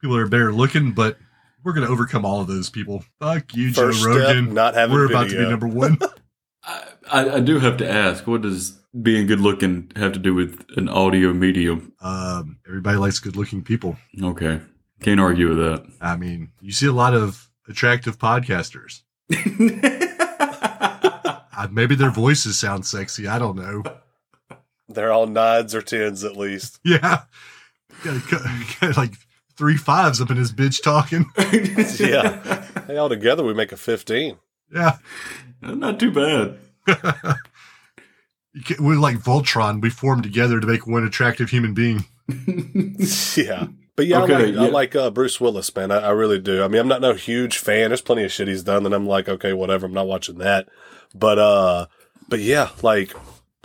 People 0.00 0.16
that 0.16 0.22
are 0.22 0.28
better 0.28 0.52
looking, 0.52 0.92
but 0.92 1.18
we're 1.64 1.72
gonna 1.72 1.88
overcome 1.88 2.24
all 2.24 2.40
of 2.40 2.46
those 2.46 2.70
people. 2.70 3.04
Fuck 3.20 3.54
you, 3.54 3.72
First 3.72 4.02
Joe 4.02 4.12
step, 4.12 4.28
Rogan. 4.36 4.54
not 4.54 4.74
having 4.74 4.94
we're 4.94 5.06
about 5.06 5.30
to 5.30 5.36
be 5.36 5.48
number 5.48 5.66
one. 5.66 5.98
I, 6.64 6.82
I, 7.10 7.30
I 7.36 7.40
do 7.40 7.58
have 7.58 7.76
to 7.78 7.90
ask, 7.90 8.26
what 8.26 8.42
does 8.42 8.78
being 9.00 9.26
good 9.26 9.40
looking 9.40 9.90
have 9.96 10.12
to 10.12 10.18
do 10.18 10.34
with 10.34 10.64
an 10.76 10.88
audio 10.88 11.32
medium? 11.32 11.92
um, 12.00 12.58
everybody 12.66 12.98
likes 12.98 13.18
good 13.18 13.36
looking 13.36 13.62
people. 13.62 13.96
Okay. 14.22 14.60
Can't 15.00 15.18
argue 15.20 15.48
with 15.48 15.58
that. 15.58 15.86
I 16.00 16.16
mean, 16.16 16.52
you 16.60 16.70
see 16.72 16.86
a 16.86 16.92
lot 16.92 17.14
of 17.14 17.50
attractive 17.68 18.18
podcasters. 18.18 19.02
Uh, 21.54 21.68
maybe 21.70 21.94
their 21.94 22.10
voices 22.10 22.58
sound 22.58 22.84
sexy. 22.84 23.28
I 23.28 23.38
don't 23.38 23.56
know. 23.56 23.82
They're 24.88 25.12
all 25.12 25.26
nines 25.26 25.74
or 25.74 25.82
tens 25.82 26.24
at 26.24 26.36
least. 26.36 26.80
Yeah. 26.84 27.22
Got, 28.02 28.22
got 28.80 28.96
like 28.96 29.12
three 29.62 29.76
fives 29.76 30.20
up 30.20 30.28
in 30.28 30.36
his 30.36 30.52
bitch 30.52 30.82
talking. 30.82 31.30
Yeah. 32.04 32.64
Hey, 32.88 32.96
all 32.96 33.08
together 33.08 33.44
we 33.44 33.54
make 33.54 33.70
a 33.70 33.76
15. 33.76 34.38
Yeah. 34.74 34.96
Not 35.60 36.00
too 36.00 36.10
bad. 36.10 36.58
We're 38.80 38.96
like 38.98 39.18
Voltron. 39.18 39.80
We 39.80 39.88
form 39.88 40.20
together 40.20 40.58
to 40.58 40.66
make 40.66 40.84
one 40.84 41.04
attractive 41.04 41.50
human 41.50 41.74
being. 41.74 42.06
Yeah. 43.36 43.68
But 43.94 44.08
yeah, 44.08 44.22
Okay, 44.22 44.34
I 44.34 44.38
like, 44.38 44.56
I 44.56 44.68
like 44.68 44.96
uh, 44.96 45.10
Bruce 45.12 45.40
Willis, 45.40 45.74
man. 45.76 45.92
I, 45.92 45.98
I 45.98 46.10
really 46.10 46.40
do. 46.40 46.64
I 46.64 46.66
mean, 46.66 46.80
I'm 46.80 46.88
not 46.88 47.00
no 47.02 47.14
huge 47.14 47.58
fan. 47.58 47.90
There's 47.90 48.00
plenty 48.00 48.24
of 48.24 48.32
shit 48.32 48.48
he's 48.48 48.64
done 48.64 48.82
that 48.82 48.92
I'm 48.92 49.06
like, 49.06 49.28
okay, 49.28 49.52
whatever. 49.52 49.86
I'm 49.86 49.94
not 49.94 50.08
watching 50.08 50.38
that. 50.38 50.68
But 51.14 51.38
uh, 51.38 51.86
but 52.28 52.40
yeah, 52.40 52.70
like 52.82 53.14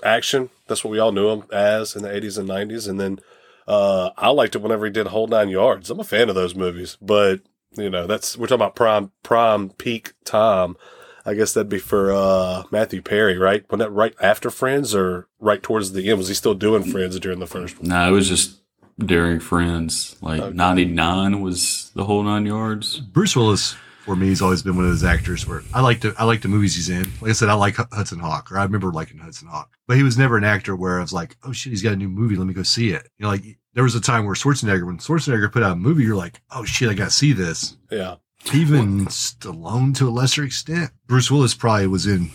action. 0.04 0.52
That's 0.68 0.84
what 0.84 0.92
we 0.92 1.00
all 1.00 1.12
knew 1.12 1.30
him 1.30 1.44
as 1.52 1.96
in 1.96 2.04
the 2.04 2.10
80s 2.10 2.38
and 2.38 2.48
90s. 2.48 2.88
And 2.88 3.00
then 3.00 3.20
uh, 3.68 4.12
I 4.18 4.30
liked 4.30 4.56
it 4.56 4.62
whenever 4.62 4.86
he 4.86 4.92
did 4.92 5.08
Whole 5.08 5.28
Nine 5.28 5.50
Yards. 5.50 5.90
I'm 5.90 6.00
a 6.00 6.04
fan 6.04 6.30
of 6.30 6.36
those 6.36 6.56
movies. 6.56 6.98
But 7.02 7.42
you 7.76 7.90
know, 7.90 8.08
that's 8.08 8.38
we're 8.38 8.48
talking 8.48 8.62
about 8.62 8.76
prime 8.76 9.12
prime 9.24 9.70
peak 9.70 10.14
time. 10.24 10.78
I 11.26 11.34
guess 11.34 11.54
that'd 11.54 11.68
be 11.68 11.78
for 11.78 12.14
uh, 12.14 12.64
Matthew 12.72 13.02
Perry, 13.02 13.38
right? 13.38 13.66
Wasn't 13.70 13.80
that 13.80 13.92
right 13.94 14.16
after 14.22 14.50
Friends 14.50 14.96
or 14.96 15.28
right 15.42 15.62
towards 15.62 15.92
the 15.92 16.10
end? 16.10 16.18
Was 16.18 16.30
he 16.30 16.34
still 16.34 16.54
doing 16.54 16.90
Friends 16.90 17.20
during 17.20 17.40
the 17.40 17.48
first 17.48 17.78
one? 17.80 17.90
Nah, 17.90 18.08
it 18.08 18.12
was 18.12 18.30
just 18.30 18.56
during 18.98 19.42
Friends. 19.42 20.16
Like 20.22 20.54
99 20.54 21.42
was 21.42 21.92
the 21.96 22.06
whole 22.06 22.24
nine 22.24 22.46
yards. 22.46 23.02
Bruce 23.02 23.36
Willis, 23.36 23.76
for 24.08 24.16
me, 24.16 24.28
he's 24.28 24.42
always 24.42 24.64
been 24.64 24.78
one 24.78 24.86
of 24.86 24.92
those 24.92 25.04
actors 25.04 25.46
where 25.46 25.64
I 25.74 25.82
like 25.82 26.00
the 26.00 26.16
I 26.18 26.24
like 26.24 26.42
the 26.42 26.48
movies 26.48 26.76
he's 26.76 26.88
in. 26.88 27.12
Like 27.20 27.32
I 27.32 27.34
said, 27.34 27.50
I 27.50 27.56
like 27.56 27.76
Hudson 27.76 28.20
Hawk, 28.20 28.50
or 28.50 28.58
I 28.58 28.64
remember 28.64 28.90
liking 28.94 29.18
Hudson 29.18 29.50
Hawk. 29.50 29.70
But 29.86 29.98
he 29.98 30.04
was 30.04 30.18
never 30.18 30.38
an 30.38 30.46
actor 30.46 30.78
where 30.78 31.00
I 31.00 31.02
was 31.02 31.12
like, 31.12 31.36
oh 31.44 31.52
shit, 31.52 31.72
he's 31.72 31.84
got 31.84 31.92
a 31.92 31.98
new 31.98 32.08
movie. 32.08 32.38
Let 32.38 32.48
me 32.48 32.54
go 32.54 32.64
see 32.64 32.92
it. 32.92 33.10
You 33.18 33.24
know, 33.24 33.32
like 33.32 33.44
there 33.74 33.84
was 33.84 33.96
a 33.96 34.02
time 34.02 34.26
where 34.26 34.34
Schwarzenegger, 34.34 34.86
when 34.86 34.98
Schwarzenegger 34.98 35.52
put 35.52 35.62
out 35.62 35.74
a 35.74 35.76
movie, 35.76 36.06
you're 36.06 36.16
like, 36.16 36.40
oh 36.52 36.64
shit, 36.64 36.88
I 36.88 36.94
got 36.94 37.06
to 37.06 37.12
see 37.12 37.34
this. 37.34 37.76
Yeah. 37.92 38.16
Even 38.54 39.08
Stallone 39.08 39.94
to 39.98 40.08
a 40.08 40.10
lesser 40.10 40.46
extent. 40.46 40.92
Bruce 41.06 41.30
Willis 41.30 41.54
probably 41.54 41.88
was 41.88 42.08
in 42.08 42.32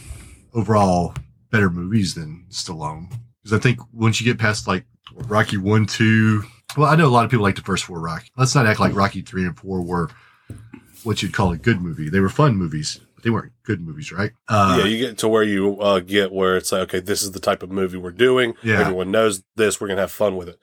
overall 0.52 1.14
better 1.50 1.70
movies 1.70 2.14
than 2.14 2.44
Stallone. 2.50 3.10
Because 3.42 3.58
I 3.58 3.62
think 3.62 3.80
once 3.94 4.20
you 4.20 4.26
get 4.26 4.38
past 4.38 4.68
like 4.68 4.84
Rocky 5.14 5.56
one, 5.56 5.86
two, 5.86 6.44
Well, 6.76 6.90
I 6.90 6.96
know 6.96 7.06
a 7.06 7.08
lot 7.08 7.24
of 7.24 7.30
people 7.30 7.44
like 7.44 7.56
the 7.56 7.62
first 7.62 7.84
four 7.84 7.98
Rocky. 7.98 8.28
Let's 8.36 8.54
not 8.54 8.66
act 8.66 8.78
like 8.78 8.92
hmm. 8.92 8.98
Rocky 8.98 9.22
three 9.22 9.46
and 9.46 9.58
four 9.58 9.80
were 9.80 10.10
what 11.04 11.22
you'd 11.22 11.32
call 11.32 11.52
a 11.52 11.56
good 11.56 11.80
movie. 11.80 12.08
They 12.08 12.20
were 12.20 12.28
fun 12.28 12.56
movies, 12.56 13.00
but 13.14 13.24
they 13.24 13.30
weren't 13.30 13.52
good 13.64 13.80
movies, 13.80 14.12
right? 14.12 14.32
Uh, 14.48 14.76
yeah, 14.80 14.84
you 14.84 14.98
get 14.98 15.18
to 15.18 15.28
where 15.28 15.42
you 15.42 15.80
uh, 15.80 16.00
get 16.00 16.32
where 16.32 16.56
it's 16.56 16.72
like, 16.72 16.82
okay, 16.82 17.00
this 17.00 17.22
is 17.22 17.32
the 17.32 17.40
type 17.40 17.62
of 17.62 17.70
movie 17.70 17.98
we're 17.98 18.10
doing. 18.10 18.54
Yeah. 18.62 18.80
Everyone 18.80 19.10
knows 19.10 19.42
this. 19.56 19.80
We're 19.80 19.88
gonna 19.88 20.00
have 20.02 20.12
fun 20.12 20.36
with 20.36 20.48
it. 20.48 20.58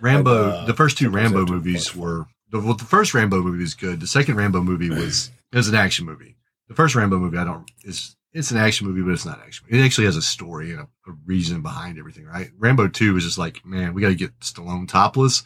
Rambo. 0.00 0.50
uh, 0.50 0.64
the 0.66 0.74
first 0.74 0.98
two 0.98 1.10
Rambo 1.10 1.46
movies 1.46 1.94
were 1.94 2.26
the, 2.50 2.60
well, 2.60 2.74
the 2.74 2.84
first 2.84 3.14
Rambo 3.14 3.42
movie 3.42 3.60
was 3.60 3.74
good. 3.74 4.00
The 4.00 4.06
second 4.06 4.36
Rambo 4.36 4.60
movie 4.62 4.90
was 4.90 5.30
it 5.52 5.56
was 5.56 5.68
an 5.68 5.74
action 5.74 6.06
movie. 6.06 6.36
The 6.68 6.74
first 6.74 6.94
Rambo 6.94 7.18
movie, 7.18 7.38
I 7.38 7.44
don't 7.44 7.70
is 7.84 8.16
it's 8.32 8.50
an 8.50 8.58
action 8.58 8.86
movie, 8.86 9.02
but 9.02 9.12
it's 9.12 9.24
not 9.24 9.40
action. 9.40 9.66
It 9.70 9.82
actually 9.82 10.04
has 10.04 10.16
a 10.16 10.22
story 10.22 10.70
and 10.70 10.80
a, 10.80 10.88
a 11.08 11.14
reason 11.24 11.62
behind 11.62 11.98
everything, 11.98 12.26
right? 12.26 12.50
Rambo 12.58 12.88
two 12.88 13.14
was 13.14 13.24
just 13.24 13.38
like, 13.38 13.64
man, 13.64 13.94
we 13.94 14.02
got 14.02 14.08
to 14.08 14.14
get 14.14 14.38
Stallone 14.40 14.86
topless 14.86 15.42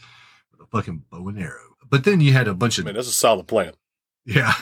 with 0.51 0.61
a 0.61 0.69
fucking 0.69 1.03
bow 1.09 1.27
and 1.29 1.39
arrow. 1.39 1.75
But 1.89 2.03
then 2.03 2.21
you 2.21 2.33
had 2.33 2.47
a 2.47 2.53
bunch 2.53 2.79
of 2.79 2.85
mean, 2.85 2.95
that's 2.95 3.07
a 3.07 3.11
solid 3.11 3.47
plan. 3.47 3.73
Yeah. 4.35 4.53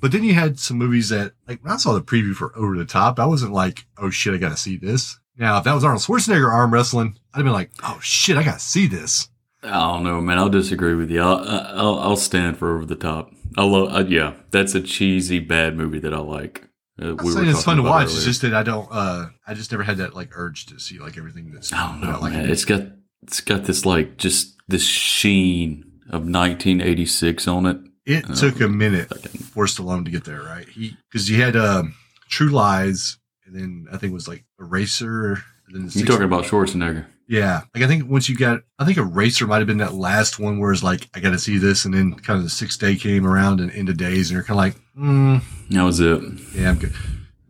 But 0.00 0.12
then 0.12 0.22
you 0.22 0.34
had 0.34 0.58
some 0.58 0.76
movies 0.76 1.08
that, 1.08 1.32
like, 1.48 1.62
when 1.64 1.72
I 1.72 1.76
saw 1.76 1.94
the 1.94 2.02
preview 2.02 2.34
for 2.34 2.56
Over 2.56 2.76
the 2.76 2.84
Top, 2.84 3.18
I 3.18 3.26
wasn't 3.26 3.52
like, 3.52 3.86
oh 3.96 4.10
shit, 4.10 4.34
I 4.34 4.36
got 4.36 4.50
to 4.50 4.56
see 4.56 4.76
this. 4.76 5.18
Now, 5.36 5.58
if 5.58 5.64
that 5.64 5.74
was 5.74 5.82
Arnold 5.82 6.02
Schwarzenegger 6.02 6.50
arm 6.52 6.72
wrestling, 6.72 7.18
I'd 7.32 7.38
have 7.38 7.44
been 7.44 7.52
like, 7.52 7.70
oh 7.82 7.98
shit, 8.02 8.36
I 8.36 8.42
got 8.42 8.58
to 8.58 8.64
see 8.64 8.86
this. 8.86 9.28
I 9.62 9.70
don't 9.70 10.04
know, 10.04 10.20
man. 10.20 10.38
I'll 10.38 10.50
disagree 10.50 10.94
with 10.94 11.10
you. 11.10 11.22
I'll 11.22 11.38
I'll, 11.38 11.98
I'll 12.00 12.16
stand 12.16 12.58
for 12.58 12.76
over 12.76 12.84
the 12.84 12.96
top. 12.96 13.32
I 13.56 13.64
love. 13.64 13.94
Uh, 13.94 14.04
yeah, 14.06 14.34
that's 14.50 14.74
a 14.74 14.80
cheesy 14.82 15.38
bad 15.38 15.76
movie 15.76 16.00
that 16.00 16.12
I 16.12 16.18
like. 16.18 16.68
Uh, 17.00 17.16
saying 17.24 17.48
it's 17.48 17.64
fun 17.64 17.78
to 17.78 17.82
watch. 17.82 18.08
It's 18.08 18.24
just 18.24 18.42
that 18.42 18.54
I 18.54 18.62
don't, 18.62 18.86
uh, 18.90 19.26
I 19.48 19.54
just 19.54 19.72
never 19.72 19.82
had 19.82 19.96
that, 19.96 20.14
like, 20.14 20.30
urge 20.36 20.66
to 20.66 20.78
see, 20.78 21.00
like, 21.00 21.18
everything 21.18 21.50
that's, 21.50 21.72
I 21.72 21.90
don't 21.90 22.00
know, 22.00 22.10
out, 22.10 22.22
like, 22.22 22.34
man. 22.34 22.50
It's 22.50 22.64
got 22.64 22.82
it's 23.22 23.40
got 23.40 23.64
this 23.64 23.86
like 23.86 24.18
just 24.18 24.54
this 24.68 24.84
sheen 24.84 25.84
of 26.08 26.22
1986 26.22 27.48
on 27.48 27.66
it. 27.66 27.78
It 28.06 28.28
uh, 28.30 28.34
took 28.34 28.60
a 28.60 28.68
minute 28.68 29.08
fucking- 29.08 29.40
for 29.40 29.66
Stallone 29.66 30.04
to 30.04 30.10
get 30.10 30.24
there, 30.24 30.42
right? 30.42 30.68
He, 30.68 30.96
cause 31.12 31.26
he 31.28 31.38
had, 31.40 31.56
um, 31.56 31.94
True 32.28 32.48
Lies, 32.50 33.18
and 33.46 33.54
then 33.54 33.86
I 33.92 33.96
think 33.96 34.10
it 34.10 34.14
was 34.14 34.28
like 34.28 34.44
Eraser. 34.60 35.42
And 35.68 35.74
the 35.76 35.80
You 35.80 35.90
sixth- 35.90 36.06
talking 36.08 36.24
about 36.24 36.44
Schwarzenegger? 36.44 37.06
Yeah. 37.26 37.62
Like 37.74 37.82
I 37.84 37.86
think 37.86 38.08
once 38.10 38.28
you 38.28 38.36
got, 38.36 38.60
I 38.78 38.84
think 38.84 38.98
Eraser 38.98 39.46
might 39.46 39.58
have 39.58 39.66
been 39.66 39.78
that 39.78 39.94
last 39.94 40.38
one 40.38 40.58
where 40.58 40.72
it's 40.72 40.82
like, 40.82 41.08
I 41.14 41.20
got 41.20 41.30
to 41.30 41.38
see 41.38 41.56
this. 41.56 41.84
And 41.86 41.94
then 41.94 42.14
kind 42.16 42.36
of 42.36 42.44
the 42.44 42.50
sixth 42.50 42.78
day 42.80 42.96
came 42.96 43.26
around 43.26 43.60
and 43.60 43.70
End 43.72 43.88
of 43.88 43.96
Days 43.96 44.28
and 44.30 44.34
you're 44.34 44.42
kind 44.44 44.58
of 44.58 44.64
like, 44.64 44.76
mm, 44.98 45.42
That 45.70 45.82
was 45.84 46.00
it. 46.00 46.22
yeah, 46.54 46.68
I'm 46.70 46.78
good. 46.78 46.92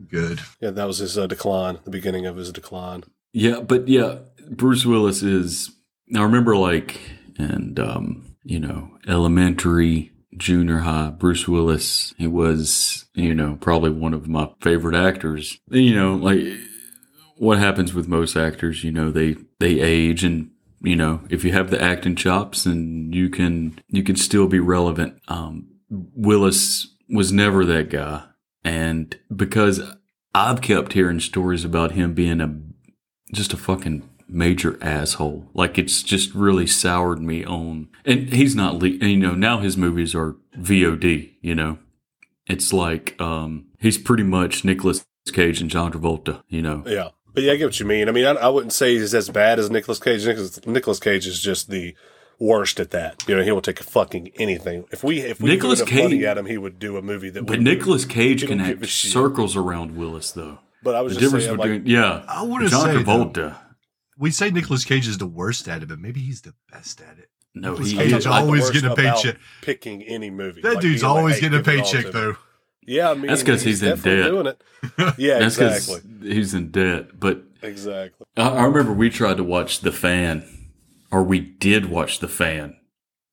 Good. 0.08 0.40
Yeah, 0.60 0.70
that 0.70 0.86
was 0.86 0.98
his 0.98 1.18
uh, 1.18 1.26
decline. 1.26 1.78
The 1.84 1.90
beginning 1.90 2.24
of 2.26 2.36
his 2.36 2.52
decline. 2.52 3.02
Yeah, 3.32 3.60
but 3.60 3.88
yeah, 3.88 4.18
Bruce 4.48 4.86
Willis 4.86 5.22
is. 5.24 5.72
I 6.14 6.22
remember 6.22 6.56
like, 6.56 7.00
and 7.36 7.80
um, 7.80 8.36
you 8.44 8.60
know, 8.60 8.90
elementary, 9.08 10.12
junior 10.36 10.78
high. 10.78 11.10
Bruce 11.10 11.48
Willis. 11.48 12.14
He 12.18 12.26
was, 12.26 13.06
you 13.14 13.34
know, 13.34 13.58
probably 13.60 13.90
one 13.90 14.14
of 14.14 14.28
my 14.28 14.50
favorite 14.60 14.96
actors. 14.96 15.58
You 15.70 15.94
know, 15.94 16.14
like 16.14 16.40
what 17.36 17.58
happens 17.58 17.94
with 17.94 18.08
most 18.08 18.36
actors. 18.36 18.84
You 18.84 18.92
know, 18.92 19.10
they 19.10 19.36
they 19.58 19.80
age 19.80 20.24
and. 20.24 20.50
You 20.80 20.96
know, 20.96 21.22
if 21.30 21.44
you 21.44 21.52
have 21.52 21.70
the 21.70 21.80
acting 21.80 22.14
chops, 22.14 22.66
and 22.66 23.14
you 23.14 23.30
can 23.30 23.80
you 23.88 24.02
can 24.02 24.16
still 24.16 24.46
be 24.46 24.60
relevant. 24.60 25.18
Um, 25.28 25.68
Willis 25.88 26.94
was 27.08 27.32
never 27.32 27.64
that 27.64 27.88
guy, 27.88 28.24
and 28.62 29.18
because 29.34 29.80
I've 30.34 30.60
kept 30.60 30.92
hearing 30.92 31.20
stories 31.20 31.64
about 31.64 31.92
him 31.92 32.12
being 32.12 32.42
a 32.42 32.54
just 33.32 33.54
a 33.54 33.56
fucking 33.56 34.06
major 34.28 34.78
asshole. 34.82 35.48
Like 35.54 35.78
it's 35.78 36.02
just 36.02 36.34
really 36.34 36.66
soured 36.66 37.20
me 37.20 37.44
on. 37.44 37.88
And 38.04 38.28
he's 38.32 38.54
not, 38.54 38.74
le- 38.78 38.88
and, 38.88 39.02
you 39.10 39.16
know, 39.16 39.34
now 39.34 39.58
his 39.58 39.76
movies 39.76 40.14
are 40.14 40.36
VOD. 40.58 41.32
You 41.40 41.54
know, 41.54 41.78
it's 42.46 42.72
like 42.72 43.20
um 43.20 43.66
he's 43.78 43.98
pretty 43.98 44.22
much 44.24 44.64
Nicolas 44.64 45.04
Cage 45.32 45.60
and 45.60 45.70
John 45.70 45.92
Travolta. 45.92 46.42
You 46.48 46.62
know, 46.62 46.82
Yeah, 46.86 47.08
but 47.32 47.42
yeah, 47.42 47.52
I 47.52 47.56
get 47.56 47.66
what 47.66 47.80
you 47.80 47.86
mean. 47.86 48.08
I 48.08 48.12
mean, 48.12 48.24
I, 48.26 48.32
I 48.32 48.48
wouldn't 48.48 48.72
say 48.72 48.94
he's 48.94 49.14
as 49.14 49.28
bad 49.30 49.58
as 49.58 49.70
Nicolas 49.70 49.98
Cage. 49.98 50.26
Nicolas, 50.26 50.66
Nicolas 50.66 51.00
Cage 51.00 51.26
is 51.26 51.40
just 51.40 51.70
the 51.70 51.94
worst 52.40 52.80
at 52.80 52.90
that. 52.90 53.22
You 53.28 53.36
know, 53.36 53.42
he 53.42 53.52
will 53.52 53.62
take 53.62 53.80
a 53.80 53.84
fucking 53.84 54.32
anything. 54.36 54.84
If 54.90 55.04
we 55.04 55.20
if 55.20 55.40
we 55.40 55.50
Nicolas 55.50 55.80
threw 55.80 55.88
enough 55.88 56.04
money 56.04 56.16
Cage- 56.18 56.24
at 56.26 56.38
him, 56.38 56.46
he 56.46 56.58
would 56.58 56.78
do 56.78 56.96
a 56.96 57.02
movie 57.02 57.30
that. 57.30 57.46
but 57.46 57.60
Nicolas 57.60 58.04
Cage 58.04 58.46
can 58.46 58.60
act 58.60 58.84
circles 58.86 59.56
around 59.56 59.96
Willis 59.96 60.32
though. 60.32 60.58
But 60.82 60.94
I 60.96 61.00
was 61.00 61.14
The 61.14 61.20
just 61.20 61.26
difference 61.32 61.44
saying, 61.46 61.56
like, 61.56 61.70
between 61.70 61.86
yeah, 61.94 62.24
I 62.28 62.42
wouldn't 62.42 62.70
John 62.70 62.84
say, 62.84 63.02
though. 63.02 63.24
Travolta. 63.24 63.56
We 64.18 64.30
say 64.30 64.50
Nicolas 64.50 64.84
Cage 64.84 65.08
is 65.08 65.18
the 65.18 65.26
worst 65.26 65.68
at 65.68 65.82
it, 65.82 65.88
but 65.88 65.98
maybe 65.98 66.20
he's 66.20 66.42
the 66.42 66.54
best 66.70 67.00
at 67.00 67.18
it. 67.18 67.28
No, 67.54 67.70
Nicolas 67.70 67.90
he 67.90 67.96
Cage 67.96 68.12
is. 68.12 68.24
talking 68.24 68.26
about 68.26 68.40
the 68.40 68.46
always 68.46 68.70
getting 68.70 68.90
a 68.90 68.94
paycheck. 68.96 69.36
Picking 69.62 70.02
any 70.02 70.30
movie. 70.30 70.60
That 70.62 70.74
Like, 70.74 70.80
dude's 70.82 71.02
being 71.02 71.12
like, 71.12 71.18
always 71.18 71.34
hey, 71.36 71.40
getting 71.42 71.58
a 71.58 71.62
give 71.62 71.74
it 71.74 71.78
all 71.80 71.84
paycheck 71.92 72.12
though. 72.12 72.36
Yeah, 72.86 73.10
I 73.10 73.14
mean, 73.14 73.26
That's 73.28 73.42
'cause 73.42 73.62
he's 73.62 73.82
in 73.82 73.98
debt. 74.00 74.02
Doing 74.30 74.46
it. 74.46 74.60
Yeah, 75.16 75.38
That's 75.38 75.58
exactly. 75.58 76.00
because 76.20 76.34
he's 76.36 76.52
in 76.54 76.70
debt. 76.70 77.18
But 77.18 77.42
Exactly. 77.62 78.26
I, 78.36 78.48
I 78.48 78.64
remember 78.64 78.92
we 78.92 79.08
tried 79.08 79.38
to 79.38 79.44
watch 79.44 79.80
The 79.80 79.90
Fan, 79.92 80.44
or 81.10 81.22
we 81.22 81.40
did 81.40 81.86
watch 81.86 82.18
The 82.18 82.28
Fan 82.28 82.76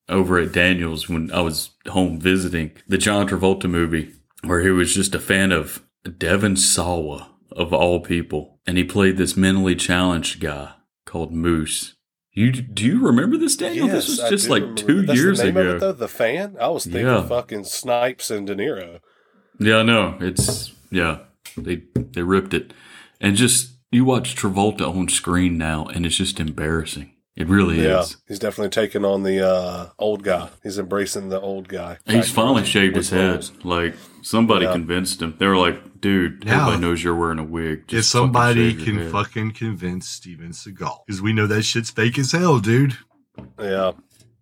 over 0.08 0.38
at 0.38 0.52
Daniels 0.52 1.08
when 1.08 1.30
I 1.32 1.42
was 1.42 1.70
home 1.88 2.18
visiting 2.18 2.72
the 2.88 2.96
John 2.96 3.28
Travolta 3.28 3.68
movie, 3.68 4.12
where 4.42 4.62
he 4.62 4.70
was 4.70 4.94
just 4.94 5.14
a 5.14 5.18
fan 5.20 5.52
of 5.52 5.82
Devon 6.18 6.56
Sawa 6.56 7.31
of 7.56 7.72
all 7.72 8.00
people, 8.00 8.58
and 8.66 8.76
he 8.78 8.84
played 8.84 9.16
this 9.16 9.36
mentally 9.36 9.74
challenged 9.74 10.40
guy 10.40 10.72
called 11.06 11.32
Moose. 11.32 11.94
You 12.32 12.50
do 12.52 12.84
you 12.86 13.04
remember 13.04 13.36
this, 13.36 13.56
Daniel? 13.56 13.88
this 13.88 14.08
was 14.08 14.18
just 14.30 14.48
like 14.48 14.62
remember 14.62 14.82
two. 14.82 15.02
That's 15.06 15.18
years 15.18 15.38
the 15.40 15.48
ago. 15.48 15.76
It, 15.76 15.80
though, 15.80 15.92
the 15.92 16.08
fan. 16.08 16.56
I 16.60 16.68
was 16.68 16.84
thinking 16.84 17.06
Yeah. 17.06 17.26
fucking 17.26 17.64
Snipes 17.64 18.30
and 18.30 18.46
De 18.46 18.54
Niro. 18.54 19.00
Yeah, 19.60 19.78
I 19.78 19.82
know. 19.82 20.16
It's 20.20 20.72
yeah. 20.90 21.18
They 21.56 21.82
they 21.94 22.22
ripped 22.22 22.54
it. 22.54 22.72
And 23.20 23.36
just 23.36 23.72
you 23.90 24.04
watch 24.06 24.34
Travolta 24.34 24.88
on 24.88 25.08
screen 25.10 25.58
now 25.58 25.84
and 25.86 26.06
it's 26.06 26.16
just 26.16 26.40
embarrassing. 26.40 27.10
It 27.36 27.48
really 27.48 27.82
Yeah, 27.82 28.00
is. 28.00 28.16
he's 28.28 28.38
definitely 28.38 28.70
taking 28.70 29.04
on 29.04 29.22
the 29.22 29.46
uh, 29.46 29.86
old 29.98 30.22
guy. 30.22 30.48
He's 30.62 30.78
embracing 30.78 31.28
the 31.28 31.40
old 31.40 31.68
guy. 31.68 31.98
He's 32.06 32.30
finally 32.30 32.64
shaved 32.64 32.96
his 32.96 33.10
head. 33.10 33.46
Like 33.62 33.94
somebody 34.22 34.64
Yeah. 34.64 34.72
convinced 34.72 35.20
him. 35.20 35.34
They 35.38 35.46
were 35.46 35.56
like, 35.58 35.78
"Dude, 36.02 36.44
Now- 36.44 36.64
everybody 36.68 36.82
knows 36.82 37.02
you're 37.02 37.14
wearing 37.16 37.38
a 37.38 37.44
wig." 37.44 37.80
If 37.80 37.86
Just 37.86 38.12
fucking 38.12 38.26
somebody 38.26 38.74
shave 38.76 38.84
can 38.84 38.96
head." 38.98 39.10
fucking 39.12 39.52
convince 39.52 40.06
Steven 40.08 40.50
Seagal, 40.50 40.98
because 41.06 41.22
we 41.22 41.32
know 41.32 41.46
that 41.46 41.62
shit's 41.62 41.90
fake 41.90 42.18
as 42.18 42.32
hell, 42.32 42.58
dude. 42.58 42.98
Yeah, 43.58 43.92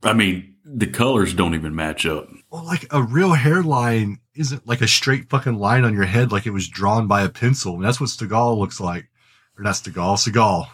I 0.02 0.12
mean, 0.12 0.56
the 0.64 0.88
colors 0.88 1.32
don't 1.34 1.54
even 1.54 1.74
match 1.76 2.04
up. 2.06 2.28
Well, 2.50 2.64
like 2.64 2.86
a 2.90 3.02
real 3.02 3.34
hairline 3.34 4.18
isn't 4.34 4.66
like 4.66 4.80
a 4.80 4.88
straight 4.88 5.30
fucking 5.30 5.58
line 5.58 5.84
on 5.84 5.94
your 5.94 6.04
head, 6.04 6.32
like 6.32 6.46
it 6.46 6.50
was 6.50 6.66
drawn 6.68 7.06
by 7.06 7.22
a 7.22 7.28
pencil. 7.28 7.74
And 7.76 7.84
that's 7.84 8.00
what 8.00 8.10
Seagal 8.10 8.58
looks 8.58 8.80
like, 8.80 9.08
or 9.56 9.62
not 9.62 9.74
Seagal, 9.74 10.16
Seagal. 10.28 10.66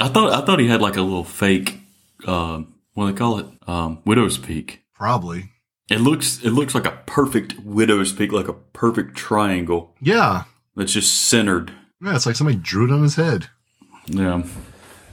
I 0.00 0.08
thought 0.08 0.32
I 0.32 0.44
thought 0.46 0.60
he 0.60 0.68
had 0.68 0.80
like 0.80 0.96
a 0.96 1.02
little 1.02 1.24
fake. 1.24 1.80
Um, 2.26 2.74
what 2.94 3.06
do 3.06 3.12
they 3.12 3.18
call 3.18 3.38
it? 3.38 3.46
Um, 3.66 3.98
widow's 4.04 4.38
peak. 4.38 4.82
Probably. 4.94 5.50
It 5.90 6.00
looks 6.00 6.42
it 6.42 6.50
looks 6.50 6.74
like 6.74 6.86
a 6.86 6.98
perfect 7.06 7.58
widow's 7.64 8.12
peak, 8.12 8.32
like 8.32 8.48
a 8.48 8.52
perfect 8.52 9.16
triangle 9.16 9.94
Yeah. 10.00 10.44
that's 10.76 10.92
just 10.92 11.12
centered. 11.28 11.72
Yeah, 12.02 12.14
it's 12.16 12.26
like 12.26 12.36
somebody 12.36 12.56
drew 12.58 12.86
it 12.86 12.92
on 12.92 13.02
his 13.02 13.16
head. 13.16 13.48
Yeah. 14.06 14.42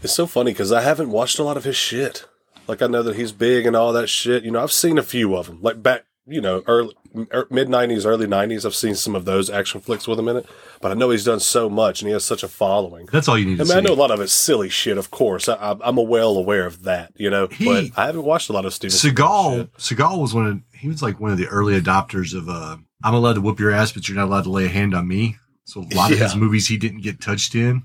it's 0.03 0.13
so 0.13 0.25
funny 0.27 0.51
because 0.51 0.71
I 0.71 0.81
haven't 0.81 1.09
watched 1.09 1.39
a 1.39 1.43
lot 1.43 1.57
of 1.57 1.63
his 1.63 1.75
shit. 1.75 2.25
Like 2.67 2.81
I 2.81 2.87
know 2.87 3.03
that 3.03 3.15
he's 3.15 3.31
big 3.31 3.65
and 3.65 3.75
all 3.75 3.91
that 3.93 4.07
shit. 4.07 4.43
You 4.43 4.51
know, 4.51 4.61
I've 4.61 4.71
seen 4.71 4.97
a 4.97 5.03
few 5.03 5.35
of 5.35 5.47
them. 5.47 5.59
Like 5.61 5.81
back, 5.81 6.05
you 6.25 6.41
know, 6.41 6.61
early 6.67 6.93
er, 7.33 7.47
mid 7.49 7.69
'90s, 7.69 8.05
early 8.05 8.27
'90s. 8.27 8.65
I've 8.65 8.75
seen 8.75 8.95
some 8.95 9.15
of 9.15 9.23
those 9.25 9.49
action 9.49 9.79
flicks 9.79 10.07
with 10.07 10.19
him 10.19 10.27
in 10.27 10.35
it. 10.37 10.45
But 10.81 10.91
I 10.91 10.93
know 10.93 11.09
he's 11.09 11.23
done 11.23 11.39
so 11.39 11.69
much 11.69 12.01
and 12.01 12.07
he 12.09 12.13
has 12.13 12.25
such 12.25 12.43
a 12.43 12.47
following. 12.47 13.07
That's 13.11 13.27
all 13.29 13.37
you 13.37 13.45
need 13.45 13.61
I 13.61 13.63
to 13.63 13.69
mean, 13.69 13.77
I 13.77 13.81
know 13.81 13.93
a 13.93 13.95
lot 13.95 14.11
of 14.11 14.19
it's 14.19 14.33
silly 14.33 14.69
shit, 14.69 14.97
of 14.97 15.09
course. 15.11 15.47
I, 15.49 15.55
I, 15.55 15.75
I'm 15.81 15.95
well 15.95 16.37
aware 16.37 16.65
of 16.65 16.83
that, 16.83 17.13
you 17.15 17.29
know. 17.29 17.47
He- 17.47 17.65
but 17.65 17.85
I 17.99 18.05
haven't 18.07 18.23
watched 18.25 18.49
a 18.49 18.53
lot 18.53 18.65
of 18.65 18.73
Steven 18.73 18.95
Seagal, 18.95 19.55
shit. 19.57 19.73
Seagal 19.77 20.19
was 20.21 20.33
one 20.33 20.45
of 20.47 20.61
he 20.77 20.87
was 20.87 21.01
like 21.01 21.19
one 21.19 21.31
of 21.31 21.37
the 21.37 21.47
early 21.47 21.79
adopters 21.79 22.35
of 22.37 22.49
uh 22.49 22.77
I'm 23.03 23.13
allowed 23.13 23.33
to 23.33 23.41
whoop 23.41 23.59
your 23.59 23.71
ass, 23.71 23.91
but 23.91 24.07
you're 24.07 24.17
not 24.17 24.25
allowed 24.27 24.43
to 24.43 24.51
lay 24.51 24.65
a 24.65 24.69
hand 24.69 24.93
on 24.95 25.07
me. 25.07 25.37
So 25.65 25.81
a 25.81 25.95
lot 25.95 26.11
of 26.11 26.17
his 26.19 26.35
movies 26.35 26.67
he 26.67 26.77
didn't 26.77 27.01
get 27.01 27.19
touched 27.21 27.53
in. 27.55 27.83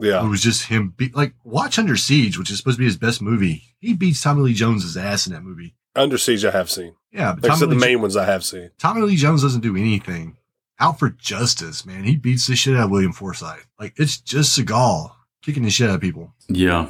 Yeah. 0.00 0.24
It 0.24 0.28
was 0.28 0.42
just 0.42 0.66
him 0.66 0.94
be- 0.96 1.10
like 1.14 1.34
Watch 1.44 1.78
Under 1.78 1.96
Siege, 1.96 2.38
which 2.38 2.50
is 2.50 2.58
supposed 2.58 2.76
to 2.76 2.80
be 2.80 2.84
his 2.86 2.96
best 2.96 3.20
movie. 3.20 3.64
He 3.80 3.94
beats 3.94 4.22
Tommy 4.22 4.42
Lee 4.42 4.54
Jones's 4.54 4.96
ass 4.96 5.26
in 5.26 5.32
that 5.32 5.42
movie. 5.42 5.74
Under 5.96 6.16
Siege 6.18 6.44
I 6.44 6.50
have 6.52 6.70
seen. 6.70 6.94
Yeah, 7.12 7.32
but 7.34 7.42
Like 7.44 7.52
I 7.52 7.54
Tommy 7.56 7.74
the 7.74 7.74
Lee, 7.80 7.86
main 7.86 8.00
ones 8.00 8.16
I 8.16 8.24
have 8.24 8.44
seen. 8.44 8.70
Tommy 8.78 9.02
Lee 9.02 9.16
Jones 9.16 9.42
doesn't 9.42 9.60
do 9.60 9.76
anything. 9.76 10.36
Out 10.80 10.98
for 11.00 11.10
justice, 11.10 11.84
man. 11.84 12.04
He 12.04 12.16
beats 12.16 12.46
the 12.46 12.54
shit 12.54 12.76
out 12.76 12.84
of 12.84 12.90
William 12.90 13.12
Forsythe. 13.12 13.60
Like 13.80 13.94
it's 13.96 14.20
just 14.20 14.56
Seagal 14.58 15.10
kicking 15.42 15.64
the 15.64 15.70
shit 15.70 15.88
out 15.90 15.96
of 15.96 16.00
people. 16.00 16.32
Yeah. 16.48 16.86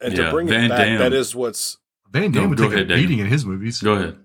And 0.00 0.16
Yeah, 0.16 0.26
to 0.26 0.30
bring 0.30 0.46
Van 0.46 0.66
it 0.66 0.68
back, 0.68 0.86
Damme. 0.86 0.98
that 0.98 1.12
is 1.12 1.34
what's. 1.34 1.78
Van 2.12 2.30
Damme 2.30 2.44
No, 2.44 2.48
would 2.50 2.58
go 2.58 2.64
take 2.64 2.72
ahead, 2.74 2.84
a 2.84 2.88
Daniel. 2.88 3.08
beating 3.08 3.24
in 3.24 3.30
his 3.30 3.44
movies. 3.44 3.80
Go 3.82 3.94
ahead. 3.94 4.16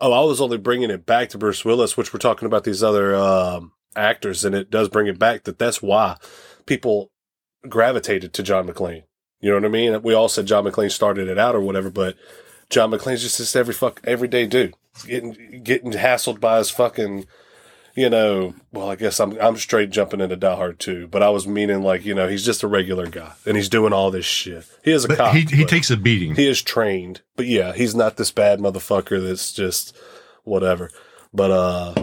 Oh, 0.00 0.12
I 0.12 0.24
was 0.24 0.40
only 0.40 0.58
bringing 0.58 0.90
it 0.90 1.04
back 1.04 1.28
to 1.30 1.38
Bruce 1.38 1.64
Willis, 1.64 1.96
which 1.96 2.12
we're 2.12 2.20
talking 2.20 2.46
about 2.46 2.64
these 2.64 2.82
other 2.82 3.14
um, 3.14 3.72
actors, 3.94 4.44
and 4.44 4.54
it 4.54 4.70
does 4.70 4.88
bring 4.88 5.06
it 5.06 5.18
back 5.18 5.44
that 5.44 5.58
that's 5.58 5.82
why 5.82 6.16
people 6.66 7.10
gravitated 7.68 8.32
to 8.32 8.42
John 8.42 8.66
McClane. 8.66 9.04
You 9.40 9.50
know 9.50 9.56
what 9.56 9.64
I 9.64 9.68
mean? 9.68 10.02
We 10.02 10.14
all 10.14 10.28
said 10.28 10.46
John 10.46 10.64
McClane 10.64 10.90
started 10.90 11.28
it 11.28 11.38
out 11.38 11.54
or 11.54 11.60
whatever, 11.60 11.90
but 11.90 12.16
John 12.68 12.90
McClane's 12.90 13.22
just 13.22 13.38
this 13.38 13.56
every 13.56 13.74
fuck 13.74 14.00
everyday 14.04 14.46
dude. 14.46 14.74
Getting 15.06 15.62
getting 15.62 15.92
hassled 15.92 16.40
by 16.40 16.58
his 16.58 16.70
fucking 16.70 17.26
you 17.96 18.08
know, 18.10 18.54
well, 18.72 18.90
I 18.90 18.96
guess 18.96 19.18
I'm 19.20 19.36
I'm 19.40 19.56
straight 19.56 19.90
jumping 19.90 20.20
into 20.20 20.36
Die 20.36 20.54
Hard 20.56 20.78
too, 20.78 21.06
but 21.08 21.22
I 21.22 21.28
was 21.30 21.46
meaning 21.46 21.82
like, 21.82 22.04
you 22.04 22.14
know, 22.14 22.28
he's 22.28 22.44
just 22.44 22.62
a 22.62 22.68
regular 22.68 23.06
guy 23.06 23.32
and 23.46 23.56
he's 23.56 23.68
doing 23.68 23.92
all 23.92 24.10
this 24.10 24.24
shit. 24.24 24.64
He 24.84 24.92
is 24.92 25.04
a 25.04 25.08
But 25.08 25.16
cop. 25.18 25.34
he, 25.34 25.42
he 25.42 25.64
takes 25.64 25.90
a 25.90 25.96
beating. 25.96 26.34
he 26.36 26.46
is 26.46 26.62
trained. 26.62 27.22
But 27.36 27.46
yeah, 27.46 27.72
he's 27.72 27.94
not 27.94 28.16
this 28.16 28.30
bad 28.32 28.58
motherfucker 28.60 29.22
that's 29.26 29.52
just 29.52 29.96
whatever. 30.44 30.90
But 31.32 31.50
uh 31.50 31.94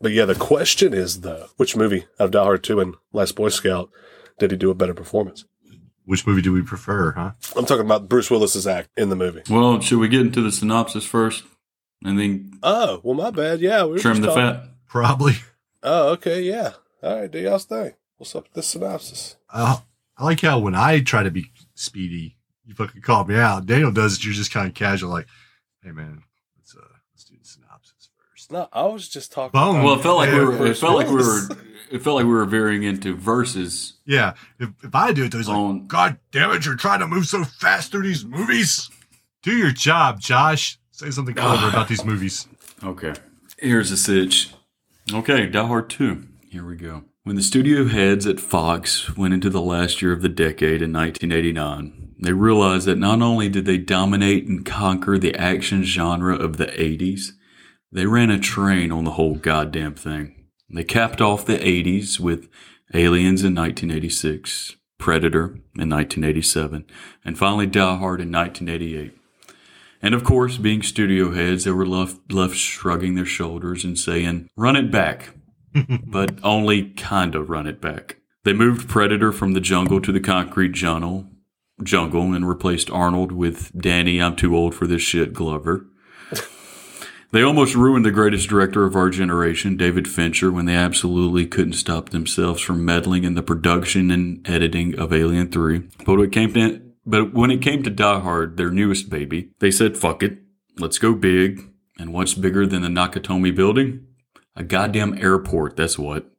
but 0.00 0.12
yeah, 0.12 0.24
the 0.26 0.34
question 0.34 0.92
is 0.94 1.20
though, 1.22 1.46
which 1.56 1.76
movie 1.76 2.02
out 2.20 2.26
of 2.26 2.30
Die 2.30 2.42
Hard 2.42 2.62
2 2.62 2.80
and 2.80 2.94
Last 3.12 3.34
Boy 3.36 3.48
Scout 3.48 3.90
did 4.38 4.50
he 4.50 4.56
do 4.56 4.70
a 4.70 4.74
better 4.74 4.94
performance? 4.94 5.44
Which 6.04 6.24
movie 6.26 6.42
do 6.42 6.52
we 6.52 6.62
prefer, 6.62 7.12
huh? 7.12 7.32
I'm 7.56 7.66
talking 7.66 7.84
about 7.84 8.08
Bruce 8.08 8.30
Willis's 8.30 8.66
act 8.66 8.90
in 8.96 9.08
the 9.08 9.16
movie. 9.16 9.42
Well, 9.50 9.80
should 9.80 9.98
we 9.98 10.06
get 10.06 10.20
into 10.20 10.40
the 10.40 10.52
synopsis 10.52 11.04
first, 11.04 11.42
and 12.04 12.16
then 12.16 12.52
Oh, 12.62 13.00
well 13.02 13.14
my 13.16 13.30
bad. 13.30 13.60
Yeah, 13.60 13.84
we 13.86 13.92
were 13.92 13.98
trim 13.98 14.16
just 14.16 14.22
the 14.22 14.28
talking- 14.34 14.60
fat? 14.60 14.68
Probably. 14.88 15.34
Oh, 15.82 16.10
okay, 16.12 16.42
yeah. 16.42 16.72
All 17.02 17.20
right, 17.20 17.30
do 17.30 17.38
y'all's 17.38 17.64
thing. 17.64 17.92
What's 18.16 18.34
up 18.34 18.44
with 18.44 18.52
this 18.54 18.68
synopsis? 18.68 19.36
Uh, 19.52 19.78
I 20.16 20.24
like 20.24 20.40
how 20.40 20.58
when 20.58 20.74
I 20.74 21.00
try 21.00 21.22
to 21.22 21.30
be 21.30 21.50
speedy, 21.74 22.36
you 22.64 22.74
fucking 22.74 23.02
call 23.02 23.24
me 23.24 23.36
out. 23.36 23.66
Daniel 23.66 23.92
does 23.92 24.14
it. 24.16 24.24
You're 24.24 24.34
just 24.34 24.50
kind 24.52 24.66
of 24.68 24.74
casual, 24.74 25.10
like, 25.10 25.26
"Hey, 25.82 25.90
man, 25.92 26.22
let's 26.58 26.74
uh, 26.74 26.80
let's 27.12 27.24
do 27.24 27.36
the 27.38 27.44
synopsis 27.44 28.08
first. 28.30 28.50
No, 28.50 28.68
I 28.72 28.84
was 28.84 29.08
just 29.08 29.32
talking. 29.32 29.58
Boom. 29.60 29.76
about- 29.76 29.84
Well, 29.84 29.94
it 29.94 30.02
felt 30.02 30.16
like 30.16 30.30
we 30.32 30.44
were. 30.44 30.66
It 30.66 30.76
felt 30.78 30.94
like 30.96 31.08
we 31.08 31.16
were. 31.16 31.48
It 31.90 32.02
felt 32.02 32.16
like 32.16 32.24
we 32.24 32.32
were 32.32 32.44
veering 32.46 32.82
into 32.82 33.14
verses. 33.14 33.94
Yeah, 34.06 34.34
if, 34.58 34.70
if 34.82 34.94
I 34.94 35.12
do 35.12 35.24
it, 35.24 35.30
though, 35.32 35.38
he's 35.38 35.48
like, 35.48 35.86
"God 35.86 36.18
damn 36.32 36.50
it, 36.52 36.64
you're 36.64 36.74
trying 36.76 37.00
to 37.00 37.06
move 37.06 37.26
so 37.26 37.44
fast 37.44 37.92
through 37.92 38.02
these 38.04 38.24
movies. 38.24 38.90
Do 39.42 39.52
your 39.52 39.70
job, 39.70 40.20
Josh. 40.20 40.78
Say 40.90 41.10
something 41.10 41.34
clever 41.34 41.68
about 41.68 41.88
these 41.88 42.04
movies." 42.04 42.48
Okay. 42.82 43.12
Here's 43.58 43.90
a 43.92 43.96
sitch. 43.96 44.50
Okay, 45.14 45.46
Die 45.46 45.66
Hard 45.66 45.88
2. 45.88 46.26
Here 46.50 46.66
we 46.66 46.74
go. 46.74 47.04
When 47.22 47.36
the 47.36 47.42
studio 47.42 47.84
heads 47.84 48.26
at 48.26 48.40
Fox 48.40 49.16
went 49.16 49.34
into 49.34 49.48
the 49.48 49.60
last 49.60 50.02
year 50.02 50.12
of 50.12 50.20
the 50.20 50.28
decade 50.28 50.82
in 50.82 50.92
1989, 50.92 52.16
they 52.20 52.32
realized 52.32 52.86
that 52.88 52.98
not 52.98 53.22
only 53.22 53.48
did 53.48 53.66
they 53.66 53.78
dominate 53.78 54.48
and 54.48 54.66
conquer 54.66 55.16
the 55.16 55.34
action 55.36 55.84
genre 55.84 56.34
of 56.34 56.56
the 56.56 56.66
80s, 56.66 57.32
they 57.92 58.06
ran 58.06 58.30
a 58.30 58.38
train 58.38 58.90
on 58.90 59.04
the 59.04 59.12
whole 59.12 59.36
goddamn 59.36 59.94
thing. 59.94 60.48
They 60.68 60.82
capped 60.82 61.20
off 61.20 61.46
the 61.46 61.58
80s 61.58 62.18
with 62.18 62.48
Aliens 62.92 63.44
in 63.44 63.54
1986, 63.54 64.74
Predator 64.98 65.44
in 65.78 65.88
1987, 65.88 66.84
and 67.24 67.38
finally 67.38 67.66
Die 67.68 67.96
Hard 67.96 68.20
in 68.20 68.32
1988. 68.32 69.15
And 70.02 70.14
of 70.14 70.24
course, 70.24 70.58
being 70.58 70.82
studio 70.82 71.32
heads, 71.32 71.64
they 71.64 71.70
were 71.70 71.86
left, 71.86 72.32
left 72.32 72.56
shrugging 72.56 73.14
their 73.14 73.24
shoulders 73.24 73.84
and 73.84 73.98
saying, 73.98 74.48
run 74.56 74.76
it 74.76 74.90
back. 74.90 75.30
but 76.06 76.38
only 76.42 76.90
kind 76.90 77.34
of 77.34 77.50
run 77.50 77.66
it 77.66 77.80
back. 77.80 78.16
They 78.44 78.52
moved 78.52 78.88
Predator 78.88 79.32
from 79.32 79.52
the 79.52 79.60
jungle 79.60 80.00
to 80.00 80.12
the 80.12 80.20
concrete 80.20 80.72
jungle, 80.72 81.28
jungle 81.82 82.32
and 82.32 82.48
replaced 82.48 82.90
Arnold 82.90 83.32
with 83.32 83.72
Danny, 83.78 84.22
I'm 84.22 84.36
too 84.36 84.56
old 84.56 84.74
for 84.74 84.86
this 84.86 85.02
shit, 85.02 85.32
Glover. 85.32 85.86
They 87.32 87.42
almost 87.42 87.74
ruined 87.74 88.04
the 88.04 88.12
greatest 88.12 88.48
director 88.48 88.84
of 88.84 88.94
our 88.94 89.10
generation, 89.10 89.76
David 89.76 90.06
Fincher, 90.08 90.52
when 90.52 90.64
they 90.64 90.76
absolutely 90.76 91.44
couldn't 91.44 91.72
stop 91.72 92.10
themselves 92.10 92.62
from 92.62 92.84
meddling 92.84 93.24
in 93.24 93.34
the 93.34 93.42
production 93.42 94.12
and 94.12 94.48
editing 94.48 94.98
of 94.98 95.12
Alien 95.12 95.50
3. 95.50 95.80
But 96.06 96.16
when 96.16 96.20
it 96.20 96.32
came 96.32 96.52
to, 96.54 96.80
but 97.06 97.32
when 97.32 97.50
it 97.50 97.62
came 97.62 97.82
to 97.82 97.90
Die 97.90 98.20
Hard, 98.20 98.56
their 98.56 98.70
newest 98.70 99.08
baby, 99.08 99.50
they 99.60 99.70
said, 99.70 99.96
fuck 99.96 100.22
it, 100.22 100.38
let's 100.78 100.98
go 100.98 101.14
big. 101.14 101.70
And 101.98 102.12
what's 102.12 102.34
bigger 102.34 102.66
than 102.66 102.82
the 102.82 102.88
Nakatomi 102.88 103.54
building? 103.54 104.06
A 104.54 104.62
goddamn 104.62 105.16
airport, 105.18 105.76
that's 105.76 105.98
what. 105.98 106.30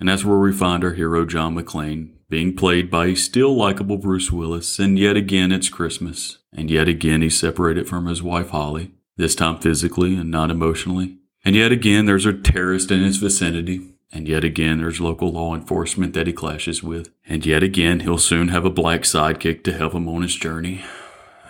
And 0.00 0.08
that's 0.08 0.24
where 0.24 0.38
we 0.38 0.52
find 0.52 0.82
our 0.82 0.94
hero, 0.94 1.24
John 1.24 1.54
McClane, 1.54 2.14
being 2.28 2.56
played 2.56 2.90
by 2.90 3.06
a 3.06 3.14
still 3.14 3.54
likable 3.54 3.98
Bruce 3.98 4.32
Willis. 4.32 4.80
And 4.80 4.98
yet 4.98 5.16
again, 5.16 5.52
it's 5.52 5.68
Christmas. 5.68 6.38
And 6.52 6.68
yet 6.68 6.88
again, 6.88 7.22
he's 7.22 7.38
separated 7.38 7.88
from 7.88 8.06
his 8.06 8.22
wife, 8.22 8.50
Holly 8.50 8.90
this 9.16 9.34
time 9.34 9.58
physically 9.58 10.16
and 10.16 10.30
not 10.30 10.50
emotionally. 10.50 11.18
And 11.44 11.54
yet 11.54 11.72
again, 11.72 12.06
there's 12.06 12.26
a 12.26 12.32
terrorist 12.32 12.90
in 12.90 13.02
his 13.02 13.16
vicinity. 13.16 13.91
And 14.12 14.28
yet 14.28 14.44
again, 14.44 14.78
there's 14.78 15.00
local 15.00 15.32
law 15.32 15.54
enforcement 15.54 16.12
that 16.14 16.26
he 16.26 16.32
clashes 16.32 16.82
with. 16.82 17.10
And 17.26 17.46
yet 17.46 17.62
again, 17.62 18.00
he'll 18.00 18.18
soon 18.18 18.48
have 18.48 18.64
a 18.64 18.70
black 18.70 19.02
sidekick 19.02 19.64
to 19.64 19.72
help 19.72 19.94
him 19.94 20.08
on 20.08 20.22
his 20.22 20.36
journey. 20.36 20.84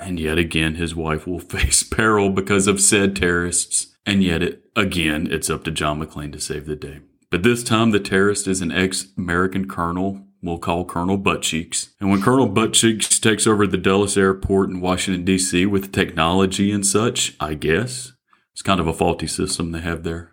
And 0.00 0.20
yet 0.20 0.38
again, 0.38 0.76
his 0.76 0.94
wife 0.94 1.26
will 1.26 1.40
face 1.56 1.82
peril 1.82 2.30
because 2.30 2.66
of 2.66 2.80
said 2.80 3.16
terrorists. 3.16 3.94
And 4.06 4.22
yet 4.22 4.42
it, 4.42 4.62
again, 4.76 5.28
it's 5.30 5.50
up 5.50 5.64
to 5.64 5.70
John 5.70 6.00
McClane 6.00 6.32
to 6.32 6.40
save 6.40 6.66
the 6.66 6.76
day. 6.76 7.00
But 7.30 7.42
this 7.42 7.64
time, 7.64 7.90
the 7.90 8.00
terrorist 8.00 8.46
is 8.46 8.60
an 8.60 8.70
ex-American 8.70 9.66
colonel 9.66 10.24
we'll 10.42 10.58
call 10.58 10.84
Colonel 10.84 11.18
Buttcheeks. 11.18 11.90
And 12.00 12.10
when 12.10 12.20
Colonel 12.20 12.48
Buttcheeks 12.48 13.20
takes 13.20 13.46
over 13.46 13.66
the 13.66 13.78
Dulles 13.78 14.16
Airport 14.18 14.70
in 14.70 14.80
Washington, 14.80 15.24
D.C. 15.24 15.64
with 15.66 15.92
technology 15.92 16.72
and 16.72 16.84
such, 16.84 17.34
I 17.40 17.54
guess, 17.54 18.12
it's 18.52 18.62
kind 18.62 18.80
of 18.80 18.88
a 18.88 18.92
faulty 18.92 19.26
system 19.26 19.72
they 19.72 19.80
have 19.80 20.02
there. 20.02 20.32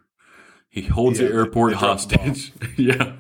He 0.82 0.88
holds 0.88 1.20
Yeah, 1.20 1.28
the 1.28 1.34
airport 1.34 1.74
they 1.74 1.80
dropped 1.80 2.10
the 2.10 2.18
hostage. 2.18 2.54
yeah. 2.78 3.15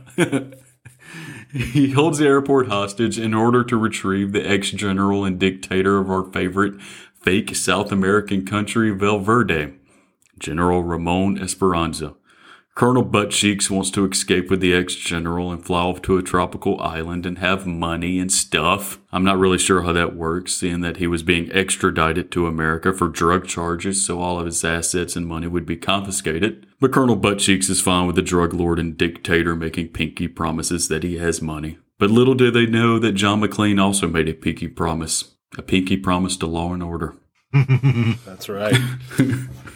he 1.51 1.91
holds 1.91 2.19
the 2.19 2.25
airport 2.25 2.67
hostage 2.67 3.19
in 3.19 3.33
order 3.33 3.63
to 3.63 3.77
retrieve 3.77 4.31
the 4.31 4.47
ex 4.47 4.71
general 4.71 5.25
and 5.25 5.39
dictator 5.39 5.97
of 5.97 6.09
our 6.09 6.23
favorite 6.31 6.81
fake 6.81 7.55
South 7.55 7.91
American 7.91 8.45
country, 8.45 8.91
Valverde, 8.91 9.73
General 10.37 10.83
Ramon 10.83 11.37
Esperanza. 11.37 12.15
Colonel 12.79 13.03
Buttcheeks 13.03 13.69
wants 13.69 13.91
to 13.91 14.09
escape 14.09 14.49
with 14.49 14.61
the 14.61 14.73
ex-general 14.73 15.51
and 15.51 15.65
fly 15.65 15.81
off 15.81 16.01
to 16.03 16.17
a 16.17 16.23
tropical 16.23 16.79
island 16.79 17.25
and 17.25 17.39
have 17.39 17.67
money 17.67 18.19
and 18.19 18.31
stuff. 18.31 19.01
I'm 19.11 19.25
not 19.25 19.37
really 19.37 19.57
sure 19.57 19.81
how 19.81 19.91
that 19.91 20.15
works, 20.15 20.53
seeing 20.53 20.79
that 20.79 20.95
he 20.95 21.05
was 21.05 21.21
being 21.21 21.51
extradited 21.51 22.31
to 22.31 22.47
America 22.47 22.93
for 22.93 23.09
drug 23.09 23.47
charges, 23.47 24.05
so 24.05 24.21
all 24.21 24.39
of 24.39 24.45
his 24.45 24.63
assets 24.63 25.17
and 25.17 25.27
money 25.27 25.45
would 25.47 25.65
be 25.65 25.75
confiscated. 25.75 26.67
But 26.79 26.93
Colonel 26.93 27.17
Buttcheeks 27.17 27.69
is 27.69 27.81
fine 27.81 28.07
with 28.07 28.15
the 28.15 28.21
drug 28.21 28.53
lord 28.53 28.79
and 28.79 28.95
dictator 28.95 29.57
making 29.57 29.89
pinky 29.89 30.29
promises 30.29 30.87
that 30.87 31.03
he 31.03 31.17
has 31.17 31.41
money. 31.41 31.79
But 31.97 32.11
little 32.11 32.33
do 32.33 32.49
they 32.49 32.65
know 32.65 32.97
that 32.97 33.11
John 33.11 33.41
McClane 33.41 33.83
also 33.83 34.07
made 34.07 34.29
a 34.29 34.33
pinky 34.33 34.69
promise. 34.69 35.35
A 35.57 35.61
pinky 35.61 35.97
promise 35.97 36.37
to 36.37 36.47
law 36.47 36.73
and 36.73 36.81
order. 36.81 37.17
That's 38.25 38.47
right. 38.47 38.79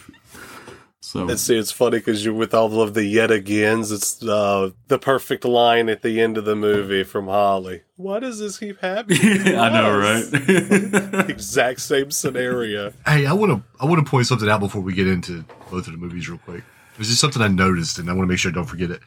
So 1.14 1.28
And 1.28 1.38
see, 1.38 1.56
it's 1.56 1.70
funny 1.70 1.98
because 1.98 2.24
you're 2.24 2.34
with 2.34 2.52
all 2.54 2.82
of 2.82 2.94
the 2.94 3.04
yet 3.04 3.30
agains. 3.30 3.92
It's 3.92 4.20
uh, 4.20 4.70
the 4.88 4.98
perfect 4.98 5.44
line 5.44 5.88
at 5.88 6.02
the 6.02 6.20
end 6.20 6.36
of 6.36 6.44
the 6.44 6.56
movie 6.56 7.04
from 7.04 7.28
Holly. 7.28 7.82
Why 7.94 8.18
does 8.18 8.40
this 8.40 8.58
keep 8.58 8.80
happening? 8.80 9.20
I 9.56 9.68
know, 9.68 9.96
right? 9.96 11.30
exact 11.30 11.82
same 11.82 12.10
scenario. 12.10 12.92
Hey, 13.06 13.26
I 13.26 13.32
want 13.32 13.52
to 13.52 13.62
I 13.80 13.84
want 13.84 14.04
to 14.04 14.10
point 14.10 14.26
something 14.26 14.48
out 14.48 14.58
before 14.58 14.82
we 14.82 14.92
get 14.92 15.06
into 15.06 15.44
both 15.70 15.86
of 15.86 15.92
the 15.92 15.98
movies 15.98 16.28
real 16.28 16.38
quick. 16.38 16.64
There's 16.96 17.06
just 17.06 17.20
something 17.20 17.40
I 17.40 17.46
noticed, 17.46 18.00
and 18.00 18.10
I 18.10 18.12
want 18.12 18.24
to 18.24 18.28
make 18.28 18.40
sure 18.40 18.50
I 18.50 18.54
don't 18.54 18.64
forget 18.64 18.90
it. 18.90 18.98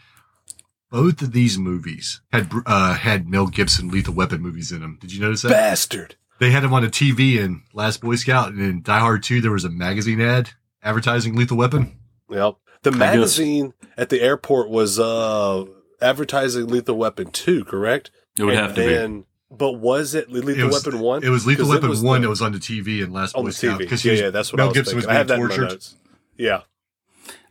Both 0.90 1.22
of 1.22 1.34
these 1.34 1.58
movies 1.58 2.22
had 2.32 2.50
uh, 2.66 2.94
had 2.94 3.28
Mel 3.28 3.48
Gibson 3.48 3.90
Lethal 3.90 4.14
Weapon 4.14 4.40
movies 4.40 4.72
in 4.72 4.80
them. 4.80 4.98
Did 5.02 5.12
you 5.12 5.20
notice 5.20 5.42
that? 5.42 5.50
Bastard. 5.50 6.16
They 6.40 6.52
had 6.52 6.64
him 6.64 6.74
on 6.74 6.86
a 6.86 6.88
TV 6.88 7.38
in 7.38 7.64
Last 7.74 8.00
Boy 8.00 8.16
Scout, 8.16 8.54
and 8.54 8.62
in 8.62 8.82
Die 8.82 9.00
Hard 9.00 9.24
2, 9.24 9.42
there 9.42 9.52
was 9.52 9.66
a 9.66 9.70
magazine 9.70 10.22
ad 10.22 10.52
advertising 10.88 11.36
Lethal 11.36 11.58
Weapon. 11.58 11.98
Yep. 12.30 12.56
The 12.84 12.92
magazine 12.92 13.74
at 13.98 14.10
the 14.10 14.22
airport 14.22 14.70
was 14.70 15.00
uh, 15.00 15.66
advertising 16.02 16.68
Lethal 16.68 16.98
Weapon 16.98 17.32
2, 17.32 17.66
correct? 17.66 18.12
It 18.40 18.44
would 18.44 18.54
And 18.54 18.66
have 18.68 18.76
to 18.76 19.08
be. 19.18 19.24
But 19.50 19.74
was 19.74 20.14
it 20.14 20.30
Lethal 20.30 20.50
it 20.50 20.64
was, 20.66 20.86
Weapon 20.86 21.00
1? 21.00 21.24
It 21.24 21.30
was 21.30 21.48
Lethal 21.48 21.70
Weapon 21.70 21.90
was 21.90 22.02
1 22.04 22.22
the- 22.22 22.26
that 22.26 22.30
was 22.30 22.42
on 22.42 22.52
the 22.52 22.60
TV 22.60 23.02
and 23.04 23.14
Last 23.14 23.36
on 23.36 23.44
Boy 23.44 23.50
the 23.50 23.54
Scout. 23.54 23.80
TV. 23.80 23.90
'cause 23.90 24.04
Yeah, 24.06 24.10
he 24.10 24.14
was- 24.14 24.22
yeah, 24.22 24.30
that's 24.30 24.52
what 24.52 24.58
Mel 24.58 24.66
I 24.66 24.70
was 24.70 24.78
Gibson 24.78 24.92
thinking. 24.96 25.08
was 25.08 25.16
I 25.16 25.18
have 25.18 25.28
being 25.28 25.40
that 25.40 25.44
in 25.44 25.50
my 25.50 25.56
tortured. 25.56 25.74
notes. 25.74 25.96
Yeah. 26.38 26.62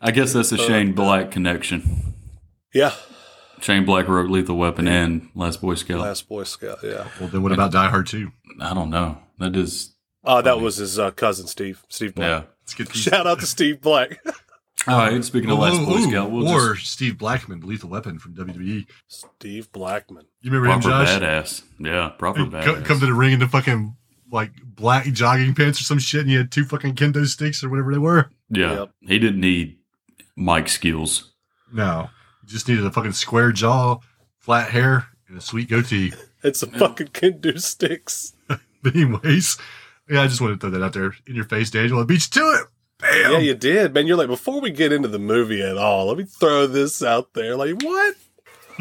I 0.00 0.10
guess 0.10 0.32
that's 0.34 0.52
a 0.52 0.58
Shane 0.58 0.92
Black 0.92 1.30
connection. 1.30 2.14
Yeah. 2.74 2.92
Shane 3.60 3.86
Black 3.86 4.06
wrote 4.08 4.30
Lethal 4.30 4.56
Weapon 4.56 4.86
and 4.86 5.30
Last 5.34 5.62
Boy 5.62 5.74
Scout. 5.74 6.00
Last 6.00 6.28
Boy 6.28 6.44
Scout, 6.44 6.78
yeah. 6.82 7.08
Well, 7.18 7.30
then 7.30 7.42
what 7.42 7.52
about 7.52 7.72
Die 7.72 7.88
Hard 7.88 8.06
2? 8.06 8.30
I 8.60 8.74
don't 8.74 8.90
know. 8.90 9.18
That 9.38 9.56
is, 9.56 9.94
Uh, 10.24 10.42
that 10.42 10.60
was 10.60 10.76
his 10.76 10.98
uh, 10.98 11.10
cousin, 11.12 11.46
Steve. 11.46 11.82
Steve 11.88 12.14
Black. 12.14 12.28
yeah. 12.28 12.42
Let's 12.66 12.74
get 12.74 12.88
these. 12.88 13.02
Shout 13.02 13.26
out 13.26 13.40
to 13.40 13.46
Steve 13.46 13.80
Black. 13.80 14.18
All 14.88 14.98
right. 14.98 15.22
Speaking 15.24 15.50
of 15.50 15.58
Last 15.58 15.80
Ooh, 15.80 15.86
Boy 15.86 16.00
Scout, 16.00 16.30
we'll 16.30 16.48
or 16.48 16.74
just 16.74 16.92
Steve 16.92 17.16
Blackman, 17.18 17.60
Lethal 17.60 17.90
Weapon 17.90 18.18
from 18.18 18.34
WWE. 18.34 18.86
Steve 19.08 19.70
Blackman. 19.72 20.26
You 20.40 20.50
remember 20.50 20.72
him, 20.74 20.80
proper 20.80 21.04
Josh? 21.06 21.18
badass. 21.20 21.62
Yeah, 21.78 22.08
proper 22.10 22.40
He 22.40 22.46
badass. 22.46 22.84
come 22.84 23.00
to 23.00 23.06
the 23.06 23.14
ring 23.14 23.32
in 23.32 23.38
the 23.40 23.48
fucking 23.48 23.96
like 24.30 24.52
black 24.64 25.06
jogging 25.12 25.54
pants 25.54 25.80
or 25.80 25.84
some 25.84 25.98
shit, 25.98 26.20
and 26.22 26.30
he 26.30 26.36
had 26.36 26.50
two 26.52 26.64
fucking 26.64 26.94
kendo 26.96 27.26
sticks 27.26 27.62
or 27.64 27.68
whatever 27.68 27.92
they 27.92 27.98
were. 27.98 28.30
yeah, 28.50 28.72
Yep. 28.80 28.90
he 29.02 29.18
didn't 29.18 29.40
need 29.40 29.78
Mike 30.36 30.68
skills. 30.68 31.32
No, 31.72 32.10
he 32.42 32.48
just 32.48 32.68
needed 32.68 32.84
a 32.84 32.90
fucking 32.92 33.12
square 33.12 33.52
jaw, 33.52 33.98
flat 34.38 34.70
hair, 34.70 35.06
and 35.28 35.38
a 35.38 35.40
sweet 35.40 35.68
goatee. 35.68 36.12
It's 36.42 36.62
a 36.62 36.66
fucking 36.68 37.08
Kendo 37.08 37.60
sticks. 37.60 38.34
But 38.46 38.60
anyways, 38.94 39.58
yeah, 40.08 40.22
I 40.22 40.26
just 40.26 40.40
wanted 40.40 40.60
to 40.60 40.60
throw 40.60 40.78
that 40.78 40.84
out 40.84 40.92
there 40.92 41.14
in 41.26 41.34
your 41.34 41.44
face, 41.44 41.70
Daniel. 41.70 42.00
I 42.00 42.04
beat 42.04 42.26
you 42.34 42.40
to 42.42 42.48
it. 42.60 42.66
Bam. 42.98 43.32
Yeah, 43.32 43.38
you 43.38 43.54
did, 43.54 43.92
man. 43.92 44.06
You're 44.06 44.16
like, 44.16 44.28
before 44.28 44.60
we 44.60 44.70
get 44.70 44.92
into 44.92 45.08
the 45.08 45.18
movie 45.18 45.62
at 45.62 45.76
all, 45.76 46.06
let 46.06 46.16
me 46.16 46.24
throw 46.24 46.66
this 46.66 47.02
out 47.02 47.34
there. 47.34 47.54
Like, 47.56 47.82
what? 47.82 48.14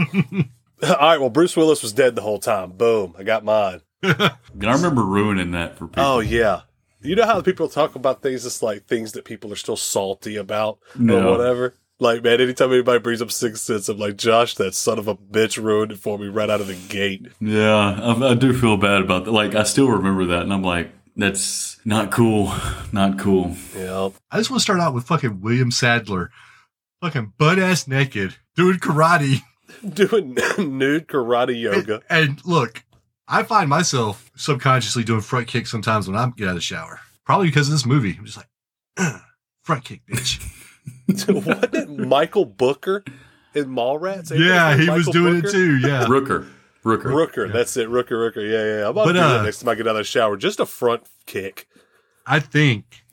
all 0.83 0.95
right, 0.99 1.19
well, 1.19 1.29
Bruce 1.29 1.55
Willis 1.57 1.81
was 1.81 1.93
dead 1.93 2.15
the 2.15 2.21
whole 2.21 2.39
time. 2.39 2.71
Boom, 2.71 3.15
I 3.17 3.23
got 3.23 3.43
mine. 3.43 3.81
I 4.03 4.31
remember 4.59 5.03
ruining 5.03 5.51
that 5.51 5.77
for 5.77 5.88
people. 5.88 6.03
Oh 6.03 6.19
yeah. 6.19 6.61
You 7.01 7.15
know 7.15 7.25
how 7.25 7.41
people 7.41 7.67
talk 7.69 7.95
about 7.95 8.21
things 8.21 8.45
it's 8.45 8.61
like 8.63 8.85
things 8.85 9.11
that 9.13 9.25
people 9.25 9.51
are 9.53 9.57
still 9.57 9.77
salty 9.77 10.35
about 10.38 10.79
No. 10.97 11.27
or 11.27 11.38
whatever? 11.38 11.75
Like, 11.99 12.23
man, 12.23 12.41
anytime 12.41 12.73
anybody 12.73 12.99
brings 12.99 13.21
up 13.21 13.31
Sixth 13.31 13.63
Sense, 13.63 13.88
I'm 13.88 13.97
like, 13.97 14.17
Josh, 14.17 14.55
that 14.55 14.75
son 14.75 14.99
of 14.99 15.07
a 15.07 15.15
bitch 15.15 15.61
ruined 15.61 15.93
it 15.93 15.99
for 15.99 16.17
me 16.17 16.27
right 16.27 16.49
out 16.49 16.61
of 16.61 16.67
the 16.67 16.75
gate. 16.89 17.27
Yeah, 17.39 17.73
I, 17.73 18.31
I 18.31 18.33
do 18.33 18.53
feel 18.53 18.75
bad 18.75 19.01
about 19.01 19.25
that. 19.25 19.31
Like, 19.31 19.55
I 19.55 19.63
still 19.63 19.88
remember 19.88 20.25
that, 20.25 20.41
and 20.41 20.51
I'm 20.51 20.61
like, 20.61 20.91
that's 21.15 21.80
not 21.86 22.12
cool. 22.12 22.54
Not 22.91 23.17
cool. 23.19 23.56
Yeah. 23.75 24.10
I 24.32 24.38
just 24.38 24.49
want 24.49 24.60
to 24.60 24.63
start 24.63 24.80
out 24.80 24.93
with 24.93 25.06
fucking 25.06 25.41
William 25.41 25.71
Sadler, 25.71 26.32
fucking 27.01 27.34
butt 27.38 27.60
ass 27.60 27.88
naked, 27.88 28.36
doing 28.56 28.78
karate. 28.78 29.41
Doing 29.93 30.36
nude 30.58 31.08
karate 31.08 31.60
yoga. 31.60 32.01
And 32.10 32.39
look, 32.45 32.84
I 33.28 33.43
find 33.43 33.69
myself 33.69 34.32
subconsciously 34.36 35.04
doing 35.04 35.21
front 35.21 35.47
kicks 35.47 35.69
sometimes 35.69 36.08
when 36.08 36.15
I 36.15 36.30
get 36.38 36.45
out 36.45 36.49
of 36.51 36.56
the 36.56 36.62
shower. 36.62 36.99
Probably 37.25 37.47
because 37.47 37.67
of 37.67 37.73
this 37.73 37.86
movie. 37.86 38.15
I'm 38.17 38.25
just 38.25 38.38
like, 38.38 38.47
"Ugh, 38.97 39.21
front 39.63 39.84
kick, 39.84 40.01
bitch. 40.08 40.39
Wasn't 41.08 41.75
it 41.75 41.89
Michael 41.89 42.45
Booker 42.45 43.04
in 43.54 43.65
Mallrats? 43.65 44.32
Ain't 44.32 44.41
yeah, 44.41 44.75
that 44.75 44.80
he 44.80 44.89
was 44.89 45.08
doing 45.08 45.41
Booker? 45.41 45.47
it 45.47 45.51
too. 45.51 45.78
Yeah. 45.78 46.06
Rooker. 46.06 46.47
Rooker. 46.85 47.05
Rooker, 47.05 47.51
that's 47.51 47.75
it. 47.77 47.89
Rooker, 47.89 48.11
Rooker. 48.11 48.37
Yeah, 48.37 48.63
yeah. 48.63 48.77
yeah. 48.79 48.83
I'm 48.83 48.89
about 48.91 49.05
But, 49.05 49.13
to 49.13 49.19
do 49.19 49.25
uh, 49.25 49.37
that 49.39 49.43
next 49.43 49.59
time 49.59 49.69
I 49.69 49.75
get 49.75 49.87
out 49.87 49.91
of 49.91 49.97
the 49.97 50.03
shower. 50.03 50.37
Just 50.37 50.59
a 50.59 50.65
front 50.65 51.03
kick. 51.25 51.67
I 52.27 52.39
think, 52.39 53.03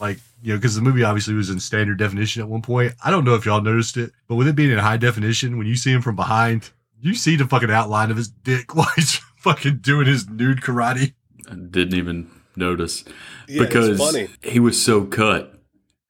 like, 0.00 0.18
you 0.42 0.52
know, 0.52 0.58
because 0.58 0.74
the 0.74 0.80
movie 0.82 1.04
obviously 1.04 1.34
was 1.34 1.50
in 1.50 1.60
standard 1.60 1.98
definition 1.98 2.42
at 2.42 2.48
one 2.48 2.62
point. 2.62 2.94
I 3.04 3.10
don't 3.10 3.24
know 3.24 3.34
if 3.34 3.44
y'all 3.44 3.60
noticed 3.60 3.96
it, 3.98 4.10
but 4.26 4.36
with 4.36 4.48
it 4.48 4.56
being 4.56 4.70
in 4.70 4.78
high 4.78 4.96
definition, 4.96 5.58
when 5.58 5.66
you 5.66 5.76
see 5.76 5.92
him 5.92 6.00
from 6.02 6.16
behind, 6.16 6.70
you 6.98 7.14
see 7.14 7.36
the 7.36 7.44
fucking 7.46 7.70
outline 7.70 8.10
of 8.10 8.16
his 8.16 8.28
dick 8.28 8.74
while 8.74 8.88
he's 8.96 9.16
fucking 9.36 9.78
doing 9.78 10.06
his 10.06 10.28
nude 10.28 10.60
karate. 10.62 11.12
I 11.50 11.54
didn't 11.54 11.94
even 11.94 12.30
notice 12.56 13.04
Yeah, 13.48 13.62
because 13.64 13.98
funny. 13.98 14.28
he 14.42 14.58
was 14.60 14.82
so 14.82 15.04
cut. 15.04 15.54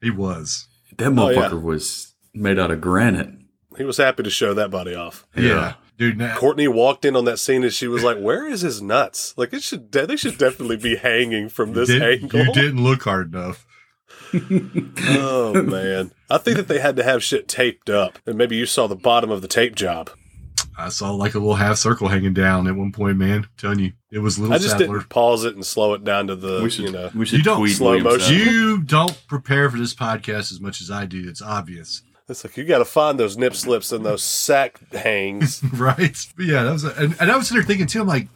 He 0.00 0.10
was. 0.10 0.68
That 0.96 1.08
Oh, 1.08 1.10
motherfucker 1.12 1.50
yeah. 1.52 1.54
was 1.58 2.14
made 2.34 2.58
out 2.58 2.70
of 2.70 2.80
granite. 2.80 3.30
He 3.76 3.84
was 3.84 3.96
happy 3.96 4.22
to 4.22 4.30
show 4.30 4.54
that 4.54 4.70
body 4.70 4.94
off. 4.94 5.26
Yeah. 5.36 5.74
Dude, 6.00 6.16
now, 6.16 6.34
Courtney 6.34 6.66
walked 6.66 7.04
in 7.04 7.14
on 7.14 7.26
that 7.26 7.38
scene 7.38 7.62
and 7.62 7.70
she 7.70 7.86
was 7.86 8.02
like, 8.02 8.18
"Where 8.18 8.48
is 8.48 8.62
his 8.62 8.80
nuts? 8.80 9.34
Like 9.36 9.52
it 9.52 9.62
should, 9.62 9.90
de- 9.90 10.06
they 10.06 10.16
should 10.16 10.38
definitely 10.38 10.78
be 10.78 10.96
hanging 10.96 11.50
from 11.50 11.74
this 11.74 11.88
did, 11.90 12.02
angle." 12.02 12.40
you 12.40 12.52
didn't 12.54 12.82
look 12.82 13.02
hard 13.02 13.34
enough. 13.34 13.66
Oh 14.32 15.62
man, 15.66 16.12
I 16.30 16.38
think 16.38 16.56
that 16.56 16.68
they 16.68 16.78
had 16.80 16.96
to 16.96 17.02
have 17.02 17.22
shit 17.22 17.48
taped 17.48 17.90
up, 17.90 18.18
and 18.24 18.38
maybe 18.38 18.56
you 18.56 18.64
saw 18.64 18.86
the 18.86 18.96
bottom 18.96 19.30
of 19.30 19.42
the 19.42 19.48
tape 19.48 19.74
job. 19.74 20.08
I 20.78 20.88
saw 20.88 21.12
like 21.12 21.34
a 21.34 21.38
little 21.38 21.56
half 21.56 21.76
circle 21.76 22.08
hanging 22.08 22.32
down 22.32 22.66
at 22.66 22.74
one 22.74 22.92
point, 22.92 23.18
man. 23.18 23.40
I'm 23.40 23.48
telling 23.58 23.80
you, 23.80 23.92
it 24.10 24.20
was 24.20 24.38
little 24.38 24.54
I 24.54 24.58
just 24.58 24.78
Sadler. 24.78 24.98
didn't 24.98 25.10
pause 25.10 25.44
it 25.44 25.54
and 25.54 25.66
slow 25.66 25.92
it 25.92 26.02
down 26.02 26.28
to 26.28 26.36
the, 26.36 26.62
We 26.62 26.70
should, 26.70 26.86
you 26.86 26.92
know. 26.92 27.10
we 27.14 27.26
should 27.26 27.38
You 27.38 27.44
don't 27.44 27.58
tweet 27.58 27.76
slow 27.76 27.98
motion. 28.00 28.36
You 28.36 28.82
don't 28.82 29.22
prepare 29.28 29.70
for 29.70 29.76
this 29.76 29.94
podcast 29.94 30.50
as 30.50 30.60
much 30.60 30.80
as 30.80 30.90
I 30.90 31.04
do. 31.04 31.22
It's 31.28 31.42
obvious, 31.42 32.02
It's 32.30 32.44
like 32.44 32.56
you 32.56 32.64
got 32.64 32.78
to 32.78 32.84
find 32.84 33.18
those 33.18 33.36
nip 33.36 33.54
slips 33.54 33.92
and 33.92 34.04
those 34.04 34.22
sack 34.22 34.80
hangs. 34.92 35.62
right? 35.74 36.16
But 36.36 36.46
yeah, 36.46 36.62
that 36.62 36.72
was, 36.72 36.84
and, 36.84 37.16
and 37.20 37.30
I 37.30 37.36
was 37.36 37.48
sitting 37.48 37.60
there 37.60 37.66
thinking 37.66 37.86
too. 37.86 38.02
I'm 38.02 38.06
like, 38.06 38.28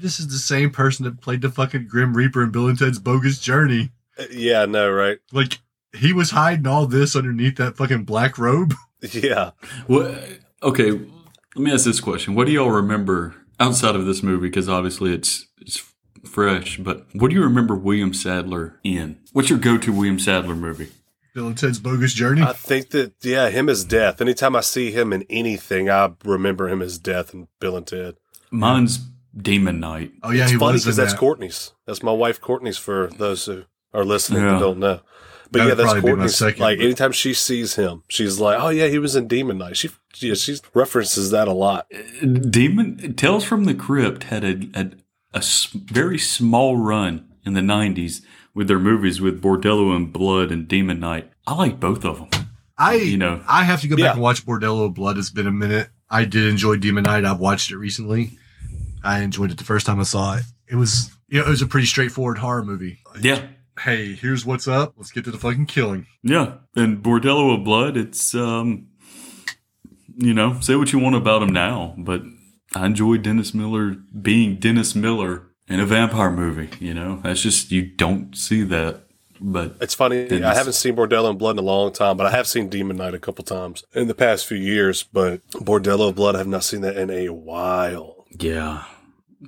this 0.00 0.20
is 0.20 0.28
the 0.28 0.38
same 0.38 0.70
person 0.70 1.04
that 1.04 1.20
played 1.20 1.42
the 1.42 1.50
fucking 1.50 1.86
Grim 1.88 2.14
Reaper 2.16 2.42
in 2.42 2.50
Bill 2.50 2.68
and 2.68 2.78
Ted's 2.78 2.98
Bogus 2.98 3.38
Journey. 3.38 3.90
Uh, 4.18 4.24
yeah, 4.30 4.62
I 4.62 4.66
know, 4.66 4.90
right? 4.90 5.18
Like 5.32 5.58
he 5.94 6.12
was 6.12 6.30
hiding 6.30 6.66
all 6.66 6.86
this 6.86 7.16
underneath 7.16 7.56
that 7.56 7.76
fucking 7.76 8.04
black 8.04 8.38
robe. 8.38 8.74
Yeah, 9.12 9.50
What, 9.86 10.18
okay, 10.62 10.90
let 10.90 11.56
me 11.56 11.70
ask 11.70 11.84
this 11.84 12.00
question. 12.00 12.34
What 12.34 12.46
do 12.46 12.52
y'all 12.52 12.70
remember 12.70 13.36
outside 13.60 13.94
of 13.94 14.06
this 14.06 14.22
movie? 14.22 14.48
Because 14.48 14.70
obviously 14.70 15.12
it's 15.12 15.46
it's 15.60 15.84
fresh, 16.24 16.78
but 16.78 17.06
what 17.12 17.28
do 17.28 17.36
you 17.36 17.42
remember 17.42 17.76
William 17.76 18.14
Sadler 18.14 18.80
in? 18.82 19.18
What's 19.32 19.50
your 19.50 19.58
go-to 19.58 19.92
William 19.92 20.18
Sadler 20.18 20.56
movie? 20.56 20.88
Bill 21.36 21.48
and 21.48 21.58
Ted's 21.58 21.78
Bogus 21.78 22.14
Journey. 22.14 22.40
I 22.40 22.54
think 22.54 22.90
that 22.92 23.12
yeah, 23.20 23.50
him 23.50 23.68
as 23.68 23.84
Death. 23.84 24.22
Anytime 24.22 24.56
I 24.56 24.62
see 24.62 24.90
him 24.90 25.12
in 25.12 25.22
anything, 25.28 25.90
I 25.90 26.10
remember 26.24 26.66
him 26.66 26.80
as 26.80 26.96
Death 26.98 27.34
and 27.34 27.46
Bill 27.60 27.76
and 27.76 27.86
Ted. 27.86 28.16
Mine's 28.50 29.00
Demon 29.36 29.78
Knight. 29.78 30.12
oh 30.22 30.30
yeah, 30.30 30.44
it's 30.44 30.52
he 30.52 30.56
funny 30.58 30.72
was 30.72 30.84
in 30.84 30.86
because 30.86 30.96
that's 30.96 31.12
that. 31.12 31.18
Courtney's. 31.18 31.72
That's 31.84 32.02
my 32.02 32.10
wife 32.12 32.40
Courtney's 32.40 32.78
for 32.78 33.08
those 33.18 33.44
who 33.44 33.64
are 33.92 34.02
listening 34.02 34.44
Yeah. 34.44 34.52
and 34.52 34.60
don't 34.60 34.78
know. 34.78 35.00
But 35.50 35.58
That'd 35.58 35.68
yeah, 35.68 35.74
that's 35.74 35.92
probably 35.92 36.10
Courtney's. 36.10 36.36
second, 36.36 36.60
like 36.62 36.78
but- 36.78 36.84
anytime 36.86 37.12
she 37.12 37.34
sees 37.34 37.74
him, 37.74 38.02
she's 38.08 38.40
like, 38.40 38.58
"Oh 38.58 38.70
yeah, 38.70 38.86
he 38.86 38.98
was 38.98 39.14
in 39.14 39.28
Demon 39.28 39.58
Knight." 39.58 39.76
She 39.76 39.90
yeah, 40.20 40.32
she 40.32 40.56
references 40.72 41.32
that 41.32 41.48
a 41.48 41.52
lot. 41.52 41.86
Demon 42.22 43.12
Tales 43.14 43.44
from 43.44 43.64
the 43.64 43.74
Crypt 43.74 44.24
had 44.24 44.42
a 45.34 45.42
very 45.74 46.18
small 46.18 46.78
run 46.78 47.28
in 47.44 47.52
the 47.52 47.60
90s 47.60 48.22
with 48.56 48.66
their 48.68 48.78
movies 48.80 49.20
with 49.20 49.40
Bordello 49.42 49.94
and 49.94 50.12
Blood 50.12 50.50
and 50.50 50.66
Demon 50.66 50.98
Knight. 50.98 51.30
I 51.46 51.54
like 51.54 51.78
both 51.78 52.04
of 52.04 52.18
them. 52.30 52.48
I 52.78 52.94
you 52.94 53.16
know. 53.18 53.42
I 53.46 53.62
have 53.64 53.82
to 53.82 53.88
go 53.88 53.94
back 53.96 54.02
Yeah. 54.04 54.12
and 54.12 54.20
watch 54.22 54.44
Bordello 54.44 54.86
of 54.86 54.94
Blood. 54.94 55.18
It's 55.18 55.30
been 55.30 55.46
a 55.46 55.52
minute. 55.52 55.90
I 56.10 56.24
did 56.24 56.46
enjoy 56.46 56.76
Demon 56.76 57.04
Knight. 57.04 57.24
I've 57.24 57.38
watched 57.38 57.70
it 57.70 57.76
recently. 57.76 58.30
I 59.04 59.20
enjoyed 59.20 59.50
it 59.52 59.58
the 59.58 59.64
first 59.64 59.86
time 59.86 60.00
I 60.00 60.04
saw 60.04 60.36
it. 60.36 60.44
It 60.68 60.76
was 60.76 61.10
you 61.28 61.38
know, 61.40 61.46
it 61.46 61.50
was 61.50 61.62
a 61.62 61.66
pretty 61.66 61.86
straightforward 61.86 62.38
horror 62.38 62.64
movie. 62.64 62.98
Yeah. 63.20 63.42
Hey, 63.78 64.14
here's 64.14 64.46
what's 64.46 64.66
up. 64.66 64.94
Let's 64.96 65.12
get 65.12 65.24
to 65.24 65.30
the 65.30 65.38
fucking 65.38 65.66
killing. 65.66 66.06
Yeah. 66.22 66.54
And 66.74 67.02
Bordello 67.02 67.58
of 67.58 67.64
Blood, 67.64 67.96
it's, 67.98 68.34
um, 68.34 68.86
you 70.16 70.32
know, 70.32 70.58
say 70.60 70.76
what 70.76 70.92
you 70.94 70.98
want 70.98 71.14
about 71.16 71.42
him 71.42 71.52
now, 71.52 71.94
but 71.98 72.22
I 72.74 72.86
enjoy 72.86 73.18
Dennis 73.18 73.52
Miller 73.52 73.96
being 74.22 74.56
Dennis 74.56 74.94
Miller 74.94 75.45
in 75.68 75.80
a 75.80 75.86
vampire 75.86 76.30
movie. 76.30 76.70
You 76.80 76.94
know, 76.94 77.20
that's 77.22 77.40
just, 77.42 77.70
you 77.72 77.82
don't 77.82 78.36
see 78.36 78.62
that. 78.64 79.02
But 79.40 79.76
It's 79.82 79.94
funny. 79.94 80.26
Dennis. 80.28 80.46
I 80.46 80.54
haven't 80.54 80.72
seen 80.72 80.96
Bordello 80.96 81.28
of 81.30 81.38
Blood 81.38 81.56
in 81.56 81.58
a 81.58 81.62
long 81.62 81.92
time, 81.92 82.16
but 82.16 82.26
I 82.26 82.30
have 82.30 82.46
seen 82.46 82.68
Demon 82.70 82.96
Knight 82.96 83.12
a 83.12 83.18
couple 83.18 83.44
times 83.44 83.84
in 83.92 84.08
the 84.08 84.14
past 84.14 84.46
few 84.46 84.56
years. 84.56 85.02
But 85.02 85.46
Bordello 85.50 86.08
of 86.08 86.14
Blood, 86.14 86.34
I 86.36 86.38
have 86.38 86.46
not 86.46 86.64
seen 86.64 86.80
that 86.80 86.96
in 86.96 87.10
a 87.10 87.28
while. 87.28 88.24
Yeah. 88.38 88.84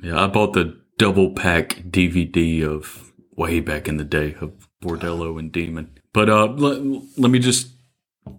Yeah. 0.02 0.22
I 0.22 0.26
bought 0.26 0.52
the 0.52 0.78
double 0.98 1.30
pack 1.30 1.76
DVD 1.88 2.62
of 2.64 3.12
way 3.36 3.60
back 3.60 3.88
in 3.88 3.96
the 3.96 4.04
day 4.04 4.36
of 4.40 4.68
Bordello 4.82 5.38
and 5.38 5.50
Demon. 5.50 5.98
But 6.12 6.28
uh, 6.28 6.46
let, 6.48 6.82
let 7.16 7.30
me 7.30 7.38
just 7.38 7.68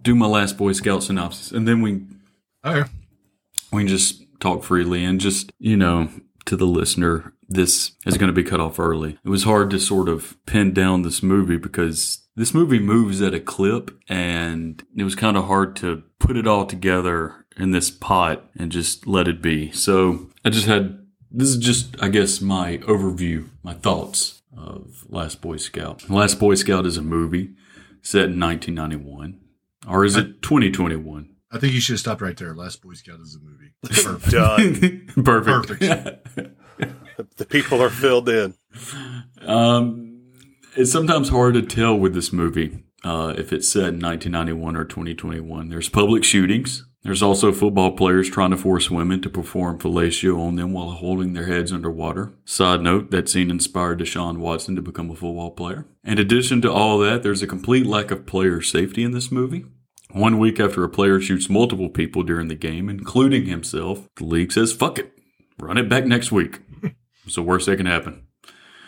do 0.02 0.14
my 0.14 0.26
last 0.26 0.56
Boy 0.56 0.70
Scout 0.72 1.02
synopsis 1.02 1.50
and 1.50 1.66
then 1.66 1.82
we 1.82 2.02
Okay. 2.64 2.88
we 3.72 3.80
can 3.82 3.88
just 3.88 4.22
talk 4.38 4.62
freely 4.62 5.04
and 5.04 5.18
just, 5.18 5.50
you 5.58 5.76
know, 5.76 6.10
to 6.44 6.56
the 6.56 6.66
listener, 6.66 7.32
this 7.50 7.92
is 8.06 8.16
going 8.16 8.28
to 8.28 8.42
be 8.42 8.48
cut 8.48 8.60
off 8.60 8.78
early. 8.78 9.18
It 9.24 9.28
was 9.28 9.42
hard 9.42 9.70
to 9.70 9.80
sort 9.80 10.08
of 10.08 10.36
pin 10.46 10.72
down 10.72 11.02
this 11.02 11.22
movie 11.22 11.56
because 11.56 12.22
this 12.36 12.54
movie 12.54 12.78
moves 12.78 13.20
at 13.20 13.34
a 13.34 13.40
clip 13.40 13.90
and 14.08 14.82
it 14.96 15.02
was 15.02 15.16
kind 15.16 15.36
of 15.36 15.46
hard 15.46 15.76
to 15.76 16.04
put 16.20 16.36
it 16.36 16.46
all 16.46 16.64
together 16.64 17.44
in 17.56 17.72
this 17.72 17.90
pot 17.90 18.48
and 18.56 18.70
just 18.70 19.06
let 19.06 19.28
it 19.28 19.42
be. 19.42 19.72
So 19.72 20.30
I 20.44 20.50
just 20.50 20.66
had, 20.66 21.04
this 21.30 21.48
is 21.48 21.58
just, 21.58 22.00
I 22.00 22.08
guess, 22.08 22.40
my 22.40 22.78
overview, 22.78 23.48
my 23.64 23.74
thoughts 23.74 24.40
of 24.56 25.04
Last 25.08 25.40
Boy 25.40 25.56
Scout. 25.56 26.08
Last 26.08 26.38
Boy 26.38 26.54
Scout 26.54 26.86
is 26.86 26.96
a 26.96 27.02
movie 27.02 27.54
set 28.00 28.30
in 28.30 28.40
1991. 28.40 29.40
Or 29.88 30.04
is 30.04 30.14
it 30.16 30.40
2021? 30.42 31.30
I 31.50 31.58
think 31.58 31.72
you 31.72 31.80
should 31.80 31.94
have 31.94 32.00
stopped 32.00 32.20
right 32.20 32.36
there. 32.36 32.54
Last 32.54 32.80
Boy 32.80 32.94
Scout 32.94 33.18
is 33.20 33.34
a 33.34 33.40
movie. 33.40 33.72
Perfect. 33.82 34.30
Done. 35.16 35.24
Perfect. 35.24 35.80
Perfect. 35.80 36.56
the 37.36 37.46
people 37.46 37.82
are 37.82 37.90
filled 37.90 38.28
in. 38.28 38.54
Um, 39.42 40.22
it's 40.76 40.92
sometimes 40.92 41.28
hard 41.28 41.54
to 41.54 41.62
tell 41.62 41.96
with 41.96 42.14
this 42.14 42.32
movie 42.32 42.84
uh, 43.04 43.34
if 43.36 43.52
it's 43.52 43.68
set 43.68 43.94
in 43.94 44.00
1991 44.00 44.76
or 44.76 44.84
2021. 44.84 45.68
There's 45.68 45.88
public 45.88 46.24
shootings. 46.24 46.84
There's 47.02 47.22
also 47.22 47.50
football 47.50 47.92
players 47.92 48.28
trying 48.28 48.50
to 48.50 48.58
force 48.58 48.90
women 48.90 49.22
to 49.22 49.30
perform 49.30 49.78
fellatio 49.78 50.38
on 50.38 50.56
them 50.56 50.72
while 50.72 50.90
holding 50.90 51.32
their 51.32 51.46
heads 51.46 51.72
underwater. 51.72 52.34
Side 52.44 52.82
note, 52.82 53.10
that 53.10 53.28
scene 53.28 53.50
inspired 53.50 54.00
Deshaun 54.00 54.36
Watson 54.36 54.76
to 54.76 54.82
become 54.82 55.10
a 55.10 55.14
football 55.14 55.50
player. 55.50 55.86
In 56.04 56.18
addition 56.18 56.60
to 56.60 56.70
all 56.70 56.98
that, 56.98 57.22
there's 57.22 57.42
a 57.42 57.46
complete 57.46 57.86
lack 57.86 58.10
of 58.10 58.26
player 58.26 58.60
safety 58.60 59.02
in 59.02 59.12
this 59.12 59.32
movie. 59.32 59.64
One 60.12 60.38
week 60.38 60.60
after 60.60 60.84
a 60.84 60.90
player 60.90 61.20
shoots 61.20 61.48
multiple 61.48 61.88
people 61.88 62.22
during 62.22 62.48
the 62.48 62.54
game, 62.54 62.90
including 62.90 63.46
himself, 63.46 64.08
the 64.16 64.24
league 64.24 64.52
says, 64.52 64.72
fuck 64.72 64.98
it, 64.98 65.12
run 65.58 65.78
it 65.78 65.88
back 65.88 66.04
next 66.04 66.30
week. 66.30 66.60
It's 67.30 67.36
the 67.36 67.42
worst 67.42 67.66
that 67.66 67.76
can 67.76 67.86
happen. 67.86 68.26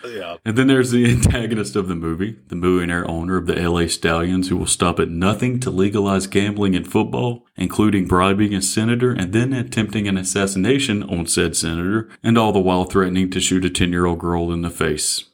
Yeah. 0.04 0.38
And 0.44 0.58
then 0.58 0.66
there's 0.66 0.90
the 0.90 1.08
antagonist 1.12 1.76
of 1.76 1.86
the 1.86 1.94
movie, 1.94 2.40
the 2.48 2.56
millionaire 2.56 3.08
owner 3.08 3.36
of 3.36 3.46
the 3.46 3.54
LA 3.54 3.86
Stallions, 3.86 4.48
who 4.48 4.56
will 4.56 4.66
stop 4.66 4.98
at 4.98 5.10
nothing 5.10 5.60
to 5.60 5.70
legalize 5.70 6.26
gambling 6.26 6.74
in 6.74 6.82
football, 6.82 7.46
including 7.54 8.08
bribing 8.08 8.52
a 8.52 8.60
senator 8.60 9.12
and 9.12 9.32
then 9.32 9.52
attempting 9.52 10.08
an 10.08 10.18
assassination 10.18 11.04
on 11.04 11.28
said 11.28 11.56
senator, 11.56 12.10
and 12.20 12.36
all 12.36 12.50
the 12.50 12.58
while 12.58 12.82
threatening 12.82 13.30
to 13.30 13.38
shoot 13.38 13.64
a 13.64 13.70
10 13.70 13.92
year 13.92 14.06
old 14.06 14.18
girl 14.18 14.50
in 14.50 14.62
the 14.62 14.70
face 14.70 15.26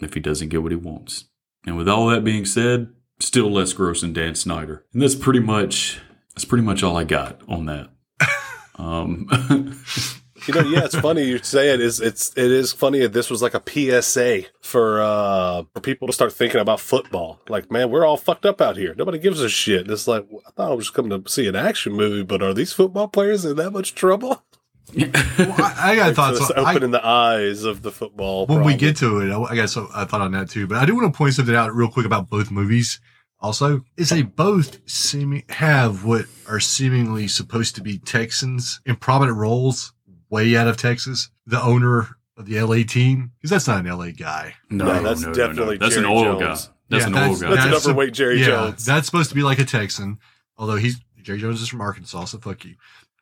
if 0.00 0.14
he 0.14 0.20
doesn't 0.20 0.48
get 0.48 0.62
what 0.62 0.72
he 0.72 0.76
wants. 0.76 1.26
And 1.66 1.76
with 1.76 1.86
all 1.86 2.06
that 2.06 2.24
being 2.24 2.46
said, 2.46 2.94
still 3.20 3.52
less 3.52 3.74
gross 3.74 4.00
than 4.00 4.14
Dan 4.14 4.36
Snyder. 4.36 4.86
And 4.94 5.02
that's 5.02 5.14
pretty 5.14 5.40
much 5.40 6.00
that's 6.34 6.46
pretty 6.46 6.64
much 6.64 6.82
all 6.82 6.96
I 6.96 7.04
got 7.04 7.42
on 7.46 7.66
that. 7.66 7.90
Um, 8.76 9.28
You 10.46 10.54
know, 10.54 10.60
yeah, 10.62 10.84
it's 10.84 10.94
funny 10.98 11.24
you 11.24 11.38
say 11.38 11.70
it. 11.72 11.80
Is 11.80 12.00
it's 12.00 12.30
it 12.36 12.50
is 12.50 12.72
funny 12.72 13.00
that 13.00 13.12
this 13.12 13.30
was 13.30 13.40
like 13.42 13.54
a 13.54 13.62
PSA 14.02 14.42
for 14.60 15.00
uh 15.02 15.62
for 15.72 15.80
people 15.80 16.06
to 16.06 16.12
start 16.12 16.32
thinking 16.32 16.60
about 16.60 16.80
football. 16.80 17.40
Like, 17.48 17.70
man, 17.70 17.90
we're 17.90 18.04
all 18.04 18.16
fucked 18.16 18.44
up 18.46 18.60
out 18.60 18.76
here. 18.76 18.94
Nobody 18.96 19.18
gives 19.18 19.40
a 19.40 19.48
shit. 19.48 19.90
It's 19.90 20.06
like 20.06 20.26
I 20.46 20.50
thought 20.50 20.70
I 20.70 20.74
was 20.74 20.86
just 20.86 20.94
coming 20.94 21.22
to 21.22 21.30
see 21.30 21.48
an 21.48 21.56
action 21.56 21.92
movie, 21.94 22.22
but 22.24 22.42
are 22.42 22.52
these 22.54 22.72
football 22.72 23.08
players 23.08 23.44
in 23.44 23.56
that 23.56 23.70
much 23.72 23.94
trouble? 23.94 24.42
Well, 24.96 25.52
I, 25.58 25.92
I 25.92 25.96
got 25.96 26.14
thoughts. 26.14 26.50
I- 26.52 26.72
opening 26.74 26.90
the 26.90 27.04
eyes 27.04 27.64
of 27.64 27.80
the 27.82 27.90
football. 27.90 28.46
when 28.46 28.62
we 28.64 28.76
get 28.76 28.96
to 28.98 29.20
it, 29.20 29.32
I, 29.32 29.40
I 29.40 29.54
guess 29.54 29.76
I 29.78 30.04
thought 30.04 30.20
on 30.20 30.32
that 30.32 30.50
too. 30.50 30.66
But 30.66 30.76
I 30.76 30.84
do 30.84 30.94
want 30.94 31.12
to 31.12 31.16
point 31.16 31.34
something 31.34 31.54
out 31.54 31.74
real 31.74 31.88
quick 31.88 32.04
about 32.06 32.28
both 32.28 32.50
movies. 32.50 33.00
Also, 33.40 33.80
is 33.96 34.10
they 34.10 34.22
both 34.22 34.78
seem 34.88 35.42
have 35.48 36.04
what 36.04 36.26
are 36.48 36.60
seemingly 36.60 37.26
supposed 37.28 37.74
to 37.76 37.80
be 37.82 37.98
Texans 37.98 38.80
in 38.86 38.96
prominent 38.96 39.36
roles, 39.38 39.93
way 40.34 40.56
out 40.56 40.66
of 40.68 40.76
Texas. 40.76 41.30
The 41.46 41.60
owner 41.62 42.08
of 42.36 42.46
the 42.46 42.60
LA 42.60 42.82
team, 42.82 43.30
because 43.38 43.50
that's 43.50 43.68
not 43.68 43.84
an 43.86 43.90
LA 43.96 44.10
guy. 44.10 44.54
no, 44.70 44.84
No, 44.86 45.02
that's 45.02 45.20
no, 45.22 45.28
no, 45.28 45.34
definitely 45.34 45.78
no. 45.78 45.86
That's 45.86 45.94
Jerry 45.94 46.06
an 46.06 46.12
oil 46.12 46.38
Jones. 46.38 46.40
guy. 46.66 46.72
That's 46.90 47.00
Yeah, 47.02 47.06
an 47.06 47.12
that's- 47.12 47.30
oil 47.30 47.40
guy. 47.48 47.54
That's 47.54 47.64
an 47.64 47.70
That's 47.70 47.86
a- 47.86 47.88
overweight 47.90 48.12
Jerry 48.14 48.40
yeah, 48.40 48.46
Jones. 48.46 48.84
That's 48.84 49.06
supposed 49.06 49.28
to 49.30 49.34
be 49.34 49.42
like 49.42 49.58
a 49.58 49.64
Texan, 49.64 50.18
although 50.58 50.76
he's 50.76 51.00
Jerry 51.22 51.38
Jones 51.38 51.62
is 51.62 51.68
from 51.68 51.80
Arkansas, 51.80 52.24
so 52.26 52.38
fuck 52.38 52.64
you. 52.64 52.74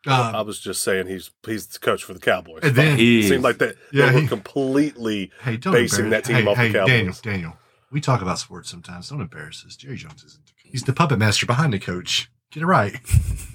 Uh, 0.05 0.33
I 0.35 0.40
was 0.42 0.59
just 0.59 0.83
saying 0.83 1.07
he's 1.07 1.31
he's 1.46 1.68
the 1.68 1.79
coach 1.79 2.03
for 2.03 2.12
the 2.14 2.18
Cowboys. 2.18 2.61
and 2.64 2.75
then, 2.75 2.98
He 2.98 3.20
it 3.20 3.29
seemed 3.29 3.44
like 3.44 3.59
that. 3.59 3.77
Yeah, 3.92 4.07
they 4.07 4.14
were 4.16 4.20
he- 4.22 4.27
completely 4.27 5.31
hey, 5.42 5.57
don't 5.57 5.72
basing 5.75 6.11
that 6.11 6.25
team 6.25 6.37
hey, 6.37 6.46
off 6.46 6.57
the 6.57 6.72
Cowboys. 6.72 6.88
Daniel, 6.88 7.14
Daniel, 7.22 7.57
we 7.92 8.01
talk 8.01 8.20
about 8.22 8.38
sports 8.40 8.68
sometimes. 8.68 9.11
Don't 9.11 9.20
embarrass 9.20 9.64
us. 9.64 9.77
Jerry 9.77 9.96
Jones 9.96 10.25
isn't. 10.25 10.53
He's 10.64 10.83
the 10.83 10.92
puppet 10.92 11.18
master 11.20 11.46
behind 11.46 11.72
the 11.75 11.79
coach. 11.79 12.29
Get 12.51 12.62
it 12.64 12.66
right. 12.66 12.96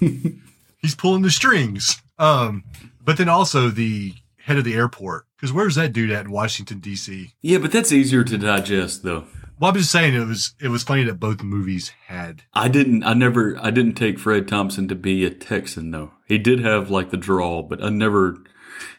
He's 0.78 0.94
pulling 0.96 1.22
the 1.22 1.30
strings. 1.30 2.00
Um, 2.18 2.64
but 3.08 3.16
then 3.16 3.30
also 3.30 3.70
the 3.70 4.12
head 4.36 4.58
of 4.58 4.64
the 4.64 4.74
airport. 4.74 5.24
Because 5.34 5.50
where's 5.50 5.76
that 5.76 5.94
dude 5.94 6.10
at 6.10 6.26
in 6.26 6.30
Washington 6.30 6.78
D.C.? 6.78 7.32
Yeah, 7.40 7.56
but 7.56 7.72
that's 7.72 7.90
easier 7.90 8.22
to 8.22 8.36
digest 8.36 9.02
though. 9.02 9.24
Well, 9.58 9.70
I'm 9.70 9.76
just 9.78 9.90
saying 9.90 10.12
it 10.12 10.26
was 10.26 10.54
it 10.60 10.68
was 10.68 10.82
funny 10.82 11.04
that 11.04 11.18
both 11.18 11.42
movies 11.42 11.90
had. 12.08 12.42
I 12.52 12.68
didn't. 12.68 13.04
I 13.04 13.14
never. 13.14 13.56
I 13.62 13.70
didn't 13.70 13.94
take 13.94 14.18
Fred 14.18 14.46
Thompson 14.46 14.88
to 14.88 14.94
be 14.94 15.24
a 15.24 15.30
Texan 15.30 15.90
though. 15.90 16.10
He 16.26 16.36
did 16.36 16.60
have 16.60 16.90
like 16.90 17.08
the 17.08 17.16
drawl, 17.16 17.62
but 17.62 17.82
I 17.82 17.88
never. 17.88 18.36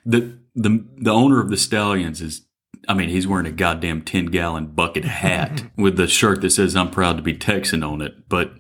The 0.03 0.39
the 0.55 0.83
the 0.97 1.13
owner 1.13 1.39
of 1.39 1.51
the 1.51 1.57
Stallions 1.57 2.19
is. 2.19 2.47
I 2.87 2.95
mean, 2.95 3.09
he's 3.09 3.27
wearing 3.27 3.45
a 3.45 3.51
goddamn 3.51 4.01
ten 4.01 4.25
gallon 4.25 4.67
bucket 4.67 5.05
hat 5.05 5.65
with 5.77 5.97
the 5.97 6.07
shirt 6.07 6.41
that 6.41 6.49
says 6.49 6.75
"I'm 6.75 6.89
proud 6.89 7.17
to 7.17 7.23
be 7.23 7.35
Texan" 7.35 7.83
on 7.83 8.01
it. 8.01 8.27
But 8.27 8.53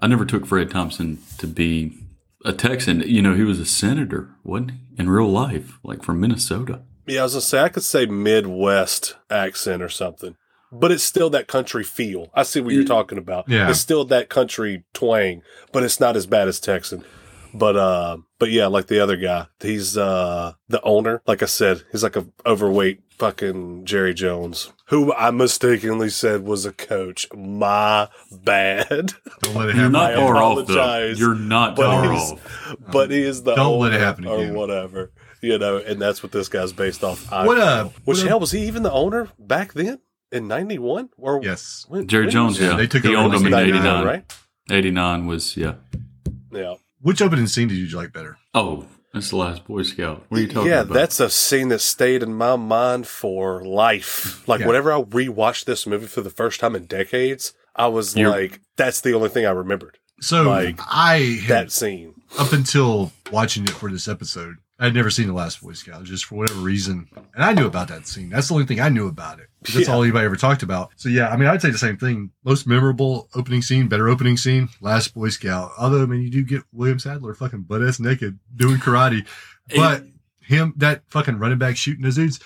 I 0.00 0.08
never 0.08 0.24
took 0.24 0.44
Fred 0.44 0.72
Thompson 0.72 1.18
to 1.38 1.46
be 1.46 2.07
a 2.44 2.52
Texan. 2.52 3.00
You 3.00 3.22
know, 3.22 3.34
he 3.34 3.42
was 3.42 3.60
a 3.60 3.66
senator, 3.66 4.30
wasn't 4.44 4.72
he, 4.72 4.78
in 4.98 5.10
real 5.10 5.28
life, 5.28 5.78
like 5.82 6.02
from 6.02 6.20
Minnesota. 6.20 6.82
Yeah, 7.06 7.20
I 7.20 7.24
was 7.24 7.32
gonna 7.32 7.40
say 7.42 7.60
I 7.60 7.68
could 7.68 7.82
say 7.84 8.06
Midwest 8.06 9.16
accent 9.30 9.82
or 9.82 9.88
something, 9.88 10.36
but 10.70 10.92
it's 10.92 11.02
still 11.04 11.30
that 11.30 11.48
country 11.48 11.82
feel. 11.82 12.30
I 12.34 12.42
see 12.42 12.60
what 12.60 12.74
you're 12.74 12.84
talking 12.84 13.18
about. 13.18 13.48
Yeah. 13.48 13.70
it's 13.70 13.80
still 13.80 14.04
that 14.06 14.28
country 14.28 14.84
twang, 14.92 15.42
but 15.72 15.82
it's 15.82 16.00
not 16.00 16.16
as 16.16 16.26
bad 16.26 16.48
as 16.48 16.60
Texan. 16.60 17.04
But 17.54 17.76
uh, 17.76 18.18
but 18.38 18.50
yeah, 18.50 18.66
like 18.66 18.86
the 18.88 19.00
other 19.00 19.16
guy, 19.16 19.46
he's 19.60 19.96
uh 19.96 20.52
the 20.68 20.82
owner. 20.82 21.22
Like 21.26 21.42
I 21.42 21.46
said, 21.46 21.82
he's 21.92 22.02
like 22.02 22.16
a 22.16 22.26
overweight 22.46 23.00
fucking 23.10 23.84
Jerry 23.84 24.14
Jones, 24.14 24.72
who 24.88 25.12
I 25.14 25.30
mistakenly 25.30 26.08
said 26.10 26.44
was 26.44 26.64
a 26.66 26.72
coach. 26.72 27.26
My 27.34 28.08
bad. 28.30 29.12
Don't 29.42 29.54
let 29.56 29.70
it 29.70 29.74
You're 29.76 29.90
happen. 29.90 29.92
not 29.92 30.12
I 30.12 30.16
far 30.16 30.36
off 30.36 30.66
though. 30.66 31.12
You're 31.16 31.34
not 31.34 31.74
but 31.76 31.84
far 31.86 32.12
he's- 32.12 32.32
off. 32.32 32.76
but 32.92 33.10
he 33.10 33.22
is 33.22 33.42
the 33.42 33.54
Don't 33.54 33.80
let 33.80 33.92
it 33.94 34.00
happen 34.00 34.26
or 34.26 34.38
again. 34.38 34.54
whatever. 34.54 35.10
You 35.40 35.56
know, 35.58 35.76
and 35.78 36.00
that's 36.02 36.22
what 36.22 36.32
this 36.32 36.48
guy's 36.48 36.72
based 36.72 37.04
off. 37.04 37.32
I 37.32 37.46
What, 37.46 37.56
feel. 37.58 37.64
uh, 37.66 37.84
Which 38.04 38.18
what, 38.18 38.26
hell 38.26 38.40
was 38.40 38.50
he 38.50 38.66
even 38.66 38.82
the 38.82 38.90
owner 38.92 39.28
back 39.38 39.72
then 39.72 40.00
in 40.32 40.48
'91? 40.48 41.10
Or 41.16 41.40
Yes. 41.42 41.86
when- 41.88 42.06
Jerry 42.08 42.24
when 42.24 42.32
Jones, 42.32 42.60
yeah, 42.60 42.74
it? 42.74 42.76
they 42.76 42.86
took 42.88 43.04
he 43.04 43.14
over 43.14 43.24
owned 43.24 43.34
in 43.34 43.40
him 43.40 43.46
in 43.46 43.52
99, 43.52 43.76
'89. 43.86 44.04
right? 44.04 44.32
'89 44.70 45.26
was 45.26 45.56
yeah. 45.56 45.74
Yeah, 46.52 46.74
Which 47.00 47.22
opening 47.22 47.46
scene 47.46 47.68
did 47.68 47.76
you 47.78 47.96
like 47.96 48.12
better? 48.12 48.36
Oh, 48.54 48.86
that's 49.14 49.30
the 49.30 49.36
last 49.36 49.64
Boy 49.66 49.82
Scout. 49.82 50.24
What 50.28 50.38
are 50.38 50.42
you 50.42 50.48
talking 50.48 50.70
yeah. 50.70 50.80
about? 50.80 50.94
That's 50.94 51.20
a 51.20 51.30
scene 51.30 51.68
that 51.68 51.80
stayed 51.80 52.22
in 52.22 52.34
my 52.34 52.56
mind 52.56 53.06
for 53.06 53.64
life. 53.64 54.46
Like 54.48 54.60
Yeah. 54.60 54.66
whenever 54.66 54.92
I 54.92 55.02
rewatched 55.02 55.64
this 55.64 55.86
movie 55.86 56.06
for 56.06 56.20
the 56.20 56.30
first 56.30 56.60
time 56.60 56.74
in 56.74 56.86
decades, 56.86 57.54
I 57.76 57.86
was 57.86 58.16
You're- 58.16 58.30
like, 58.30 58.60
"That's 58.76 59.00
the 59.00 59.14
only 59.14 59.28
thing 59.28 59.46
I 59.46 59.50
remembered." 59.50 59.98
So 60.20 60.42
Like, 60.44 60.80
I 60.90 61.18
had 61.46 61.66
That 61.66 61.72
scene. 61.72 62.14
up 62.38 62.52
until 62.52 63.12
watching 63.30 63.62
it 63.64 63.70
for 63.70 63.90
this 63.90 64.08
episode, 64.08 64.56
I'd 64.80 64.94
never 64.94 65.10
seen 65.10 65.26
the 65.26 65.32
last 65.32 65.60
Boy 65.60 65.72
Scout, 65.72 66.04
just 66.04 66.24
for 66.26 66.36
whatever 66.36 66.60
reason. 66.60 67.08
And 67.34 67.42
I 67.44 67.52
knew 67.52 67.66
about 67.66 67.88
that 67.88 68.06
scene. 68.06 68.28
That's 68.28 68.46
the 68.46 68.54
only 68.54 68.66
thing 68.66 68.80
I 68.80 68.88
knew 68.88 69.08
about 69.08 69.40
it. 69.40 69.48
That's 69.62 69.88
Yeah. 69.88 69.92
all 69.94 70.02
anybody 70.04 70.24
ever 70.24 70.36
talked 70.36 70.62
about. 70.62 70.90
So 70.94 71.08
yeah, 71.08 71.28
I 71.30 71.36
mean, 71.36 71.48
I'd 71.48 71.60
say 71.60 71.70
the 71.70 71.78
same 71.78 71.96
thing. 71.96 72.30
Most 72.44 72.64
memorable 72.66 73.28
opening 73.34 73.60
scene, 73.62 73.88
better 73.88 74.08
opening 74.08 74.36
scene, 74.36 74.68
last 74.80 75.14
Boy 75.14 75.30
Scout. 75.30 75.72
Although, 75.78 76.02
I 76.04 76.06
mean, 76.06 76.22
you 76.22 76.30
do 76.30 76.44
get 76.44 76.62
William 76.72 77.00
Sadler 77.00 77.34
fucking 77.34 77.62
butt 77.62 77.82
ass 77.82 77.98
naked 77.98 78.38
doing 78.54 78.78
karate, 78.78 79.26
but 79.74 80.04
him 80.40 80.74
that 80.76 81.02
fucking 81.08 81.38
running 81.38 81.58
back 81.58 81.76
shooting 81.76 82.04
those 82.04 82.14
dudes. 82.14 82.38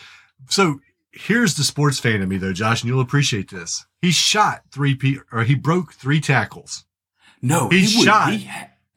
So 0.49 0.81
here's 1.13 1.55
the 1.57 1.65
sports 1.65 1.99
fan 1.99 2.23
in 2.23 2.29
me 2.31 2.39
though, 2.39 2.55
Josh, 2.55 2.81
and 2.83 2.89
you'll 2.89 3.03
appreciate 3.03 3.51
this. 3.51 3.85
He 4.01 4.11
shot 4.11 4.63
three 4.73 4.95
pe 4.95 5.17
or 5.33 5.45
he 5.45 5.55
broke 5.55 5.93
three 5.93 6.21
tackles. 6.21 6.87
no, 7.43 7.69
he 7.69 7.83
would- 7.83 8.05
shot. 8.07 8.33
he- 8.33 8.49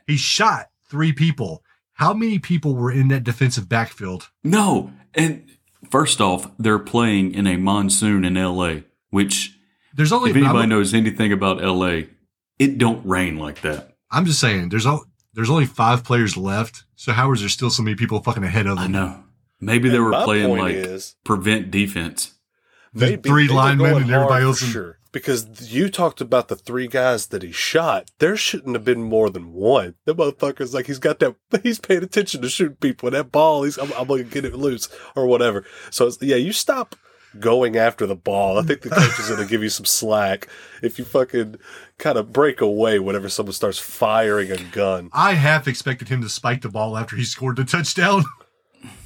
He 0.07 0.15
shot 0.17 0.67
three 0.89 1.11
people. 1.11 1.63
How 1.95 2.13
many 2.13 2.39
people 2.39 2.75
were 2.75 2.91
in 2.91 3.07
that 3.09 3.23
defensive 3.23 3.67
backfield? 3.69 4.29
no, 4.43 4.91
and 5.13 5.49
first 5.89 6.19
off, 6.21 6.51
they're 6.59 6.79
playing 6.79 7.33
in 7.33 7.47
a 7.47 7.57
monsoon 7.57 8.25
in 8.25 8.35
L.A., 8.37 8.83
which 9.11 9.57
There's 9.95 10.11
only 10.11 10.31
if 10.31 10.35
anybody 10.35 10.59
I'm, 10.63 10.69
knows 10.69 10.93
anything 10.93 11.31
about 11.31 11.63
L.A., 11.63 12.09
it 12.59 12.77
don't 12.77 13.05
rain 13.05 13.37
like 13.37 13.61
that. 13.61 13.95
I'm 14.11 14.25
just 14.25 14.39
saying 14.39 14.69
there's 14.69 14.85
all 14.85 15.05
there's 15.33 15.49
only 15.49 15.65
five 15.65 16.03
players 16.05 16.37
left. 16.37 16.83
So 16.95 17.11
how 17.11 17.31
is 17.33 17.41
there 17.41 17.49
still 17.49 17.69
so 17.69 17.83
many 17.83 17.95
people 17.95 18.21
fucking 18.21 18.43
ahead 18.43 18.65
of 18.67 18.75
them? 18.77 18.83
I 18.85 18.87
know. 18.87 19.23
Maybe 19.59 19.89
they 19.89 19.95
And 19.97 20.05
were 20.05 20.23
playing 20.23 20.49
like 20.57 20.75
is- 20.75 21.15
prevent 21.25 21.71
defense. 21.71 22.33
The 22.93 23.17
three 23.17 23.47
were 23.49 23.55
linemen 23.55 24.03
and 24.03 24.11
everybody 24.11 24.45
else 24.45 24.59
for 24.61 24.65
sure. 24.67 24.99
Because 25.15 25.73
you 25.73 25.87
talked 25.87 26.19
about 26.19 26.49
the 26.49 26.57
three 26.57 26.87
guys 26.87 27.27
that 27.27 27.41
he 27.41 27.53
shot. 27.53 28.11
There 28.19 28.35
shouldn't 28.35 28.75
have 28.75 28.83
been 28.83 29.01
more 29.01 29.29
than 29.29 29.53
one. 29.53 29.95
The 30.03 30.13
motherfucker's 30.13 30.73
like 30.73 30.87
he's 30.87 30.99
got 30.99 31.19
that. 31.19 31.37
He's 31.63 31.79
paying 31.79 32.03
attention 32.03 32.41
to 32.41 32.49
shooting 32.49 32.75
people. 32.75 33.07
And 33.07 33.15
that 33.15 33.31
ball, 33.31 33.63
he's 33.63 33.77
I'm, 33.77 33.93
I'm 33.93 34.07
gonna 34.07 34.23
get 34.23 34.43
it 34.43 34.55
loose 34.55 34.89
or 35.15 35.25
whatever. 35.25 35.63
So 35.89 36.07
it's, 36.07 36.21
yeah, 36.21 36.35
you 36.35 36.51
stop 36.51 36.97
going 37.39 37.77
after 37.77 38.05
the 38.05 38.17
ball. 38.17 38.59
I 38.59 38.63
think 38.63 38.81
the 38.81 38.89
coach 38.89 39.17
is 39.17 39.29
gonna 39.29 39.45
give 39.45 39.63
you 39.63 39.69
some 39.69 39.85
slack 39.85 40.49
if 40.83 40.99
you 40.99 41.05
fucking 41.05 41.59
kind 41.97 42.17
of 42.17 42.33
break 42.33 42.59
away 42.59 42.99
whenever 42.99 43.29
someone 43.29 43.53
starts 43.53 43.79
firing 43.79 44.51
a 44.51 44.57
gun. 44.57 45.09
I 45.13 45.35
half 45.35 45.65
expected 45.65 46.09
him 46.09 46.23
to 46.23 46.29
spike 46.29 46.61
the 46.61 46.67
ball 46.67 46.97
after 46.97 47.15
he 47.15 47.23
scored 47.23 47.55
the 47.55 47.63
touchdown. 47.63 48.25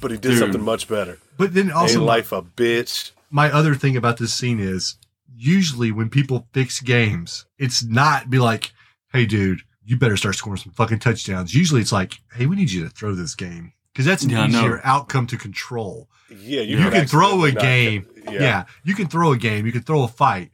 But 0.00 0.10
he 0.10 0.16
did 0.16 0.30
Dude. 0.30 0.38
something 0.40 0.62
much 0.62 0.88
better. 0.88 1.18
But 1.38 1.54
then 1.54 1.70
also 1.70 2.00
Ain't 2.00 2.06
my, 2.06 2.14
life 2.16 2.32
a 2.32 2.42
bitch. 2.42 3.12
my 3.30 3.48
other 3.50 3.76
thing 3.76 3.96
about 3.96 4.16
this 4.18 4.34
scene 4.34 4.58
is 4.58 4.96
usually 5.40 5.90
when 5.92 6.10
people 6.10 6.46
fix 6.52 6.80
games, 6.80 7.46
it's 7.58 7.82
not 7.84 8.28
be 8.30 8.38
like, 8.38 8.72
hey 9.12 9.26
dude, 9.26 9.60
you 9.84 9.96
better 9.96 10.16
start 10.16 10.36
scoring 10.36 10.58
some 10.58 10.72
fucking 10.72 10.98
touchdowns. 10.98 11.54
Usually 11.54 11.80
it's 11.80 11.92
like, 11.92 12.20
hey, 12.34 12.46
we 12.46 12.56
need 12.56 12.70
you 12.70 12.84
to 12.84 12.90
throw 12.90 13.14
this 13.14 13.34
game. 13.34 13.72
Because 13.92 14.06
that's 14.06 14.22
an 14.22 14.30
Yeah, 14.30 14.42
I 14.42 14.46
know. 14.46 14.58
easier 14.60 14.80
outcome 14.84 15.26
to 15.28 15.36
control. 15.36 16.08
Yeah, 16.30 16.60
you, 16.60 16.76
could 16.78 16.92
can 16.92 17.06
throw 17.06 17.44
a 17.44 17.48
accidentally 17.48 17.52
not 17.52 17.62
game. 17.62 18.06
get- 18.24 18.40
Yeah. 18.40 18.64
you 18.84 18.94
can 18.94 19.08
throw 19.08 19.32
a 19.32 19.36
game. 19.38 19.66
You 19.66 19.72
can 19.72 19.82
throw 19.82 20.02
a 20.04 20.08
fight. 20.08 20.52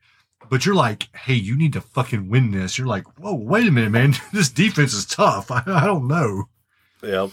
But 0.48 0.64
you're 0.64 0.76
like, 0.76 1.08
hey, 1.14 1.34
you 1.34 1.56
need 1.58 1.72
to 1.74 1.80
fucking 1.80 2.28
win 2.30 2.52
this. 2.52 2.78
You're 2.78 2.86
like, 2.86 3.04
whoa, 3.18 3.34
wait 3.34 3.66
a 3.68 3.70
minute, 3.72 3.90
man. 3.90 4.14
this 4.32 4.48
defense 4.48 4.94
is 4.94 5.04
tough. 5.04 5.50
I, 5.50 5.62
I 5.66 5.84
don't 5.84 6.06
know. 6.06 6.44
Yeah. 7.02 7.28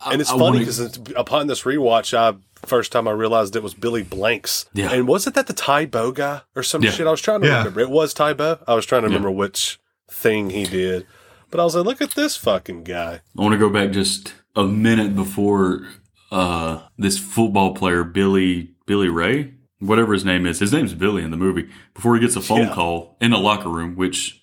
I- 0.00 0.12
And 0.12 0.20
it's 0.20 0.30
I 0.30 0.34
funny 0.34 0.42
wanna- 0.44 0.58
because 0.60 0.98
upon 1.16 1.46
this 1.46 1.62
rewatch, 1.62 2.16
I 2.16 2.36
first 2.66 2.92
time 2.92 3.08
I 3.08 3.10
realized 3.12 3.56
it 3.56 3.62
was 3.62 3.74
Billy 3.74 4.02
Blanks. 4.02 4.66
Yeah. 4.72 4.92
And 4.92 5.06
wasn't 5.08 5.34
that 5.34 5.46
the 5.48 5.52
Tae 5.52 5.84
Bo 5.86 6.12
guy 6.12 6.42
or 6.54 6.62
some 6.62 6.82
Yeah. 6.82 6.90
shit? 6.92 7.06
I 7.06 7.10
was 7.10 7.20
trying 7.20 7.40
to 7.42 7.46
Yeah. 7.48 7.58
remember. 7.58 7.80
It 7.80 7.90
was 7.90 8.14
Tae 8.14 8.32
Bo. 8.32 8.58
I 8.68 8.74
was 8.74 8.86
trying 8.86 9.02
to 9.02 9.08
Yeah. 9.08 9.14
remember 9.16 9.30
which 9.32 9.78
thing 10.10 10.50
he 10.50 10.64
did. 10.64 11.06
But 11.50 11.60
I 11.60 11.64
was 11.64 11.74
like, 11.74 11.84
look 11.84 12.00
at 12.02 12.12
this 12.12 12.36
fucking 12.36 12.84
guy. 12.84 13.20
I 13.36 13.42
want 13.42 13.52
to 13.52 13.58
go 13.58 13.68
back 13.68 13.90
just 13.90 14.32
a 14.56 14.64
minute 14.64 15.14
before 15.16 15.86
uh, 16.30 16.78
this 16.96 17.18
football 17.18 17.74
player 17.74 18.04
Billy 18.04 18.70
Billy 18.86 19.08
Ray. 19.10 19.52
whatever 19.80 20.12
his 20.14 20.24
name 20.24 20.46
is. 20.46 20.60
His 20.60 20.72
name's 20.72 20.94
Billy 20.94 21.22
in 21.24 21.30
the 21.32 21.36
movie. 21.36 21.68
Before 21.92 22.14
he 22.14 22.20
gets 22.20 22.36
a 22.36 22.40
phone 22.40 22.68
Yeah. 22.68 22.72
call 22.74 23.16
in 23.20 23.32
a 23.32 23.38
locker 23.38 23.68
room, 23.68 23.96
which 23.96 24.42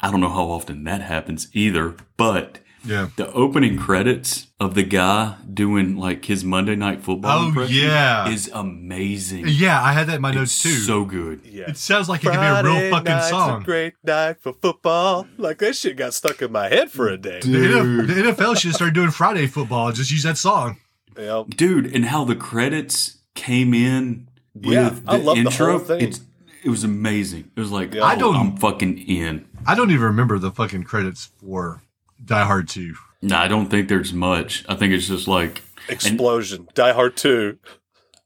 I 0.00 0.10
don't 0.10 0.20
know 0.20 0.28
how 0.28 0.44
often 0.50 0.84
that 0.84 1.00
happens 1.00 1.48
either. 1.54 1.94
But 2.18 2.59
Yeah. 2.84 3.08
the 3.16 3.30
opening 3.32 3.76
credits 3.78 4.46
of 4.58 4.74
the 4.74 4.82
guy 4.82 5.36
doing 5.52 5.96
like 5.96 6.24
his 6.24 6.44
Monday 6.44 6.76
Night 6.76 7.02
Football 7.02 7.52
Oh, 7.56 7.62
yeah. 7.64 8.28
is 8.28 8.50
amazing. 8.52 9.44
Yeah, 9.48 9.82
I 9.82 9.92
had 9.92 10.06
that 10.08 10.16
in 10.16 10.22
my 10.22 10.30
It's 10.30 10.36
notes 10.36 10.62
too. 10.62 10.70
so 10.70 11.04
good. 11.04 11.40
Yeah. 11.44 11.64
it 11.68 11.76
sounds 11.76 12.08
like 12.08 12.20
it 12.24 12.30
could 12.30 12.40
be 12.40 12.46
a 12.46 12.62
real 12.62 12.90
fucking 12.90 13.20
song. 13.28 13.62
A 13.62 13.64
great 13.64 13.94
night 14.04 14.40
for 14.40 14.52
football. 14.54 15.26
Like 15.36 15.58
that 15.58 15.76
shit 15.76 15.96
got 15.96 16.14
stuck 16.14 16.40
in 16.42 16.52
my 16.52 16.68
head 16.68 16.90
for 16.90 17.08
a 17.08 17.16
day. 17.18 17.40
The 17.40 17.48
NFL, 17.48 18.06
the 18.06 18.14
NFL 18.32 18.56
should 18.56 18.74
start 18.74 18.94
doing 18.94 19.10
Friday 19.10 19.46
football 19.46 19.88
and 19.88 19.96
just 19.96 20.10
use 20.10 20.22
that 20.22 20.38
song. 20.38 20.78
Yep. 21.18 21.48
dude 21.56 21.94
and 21.94 22.06
how 22.06 22.24
the 22.24 22.36
credits 22.36 23.18
came 23.34 23.74
in 23.74 24.28
with 24.54 24.72
Yeah, 24.72 24.88
the 24.90 25.02
I 25.10 25.16
love 25.16 25.36
the 25.36 25.42
intro 25.42 25.70
whole 25.72 25.78
thing. 25.80 26.00
it's 26.00 26.20
it 26.64 26.70
was 26.70 26.82
amazing 26.84 27.50
it 27.54 27.60
was 27.60 27.70
like 27.70 27.92
Yeah. 27.94 28.04
I 28.04 28.10
I 28.12 28.16
don't- 28.16 28.36
i'm 28.36 28.56
fucking 28.56 28.96
in 28.98 29.44
I 29.66 29.74
don't 29.74 29.90
even 29.90 30.04
remember 30.04 30.38
the 30.38 30.50
fucking 30.50 30.84
credits 30.84 31.30
for 31.40 31.82
Die 32.24 32.44
Hard 32.44 32.68
2. 32.68 32.94
no 33.22 33.36
i 33.36 33.48
don't 33.48 33.66
think 33.68 33.88
there's 33.88 34.12
much 34.12 34.64
i 34.68 34.74
think 34.74 34.92
it's 34.92 35.06
just 35.08 35.26
like 35.28 35.62
Explosion. 35.88 36.68
Die 36.74 36.92
Hard 36.92 37.16
2. 37.16 37.58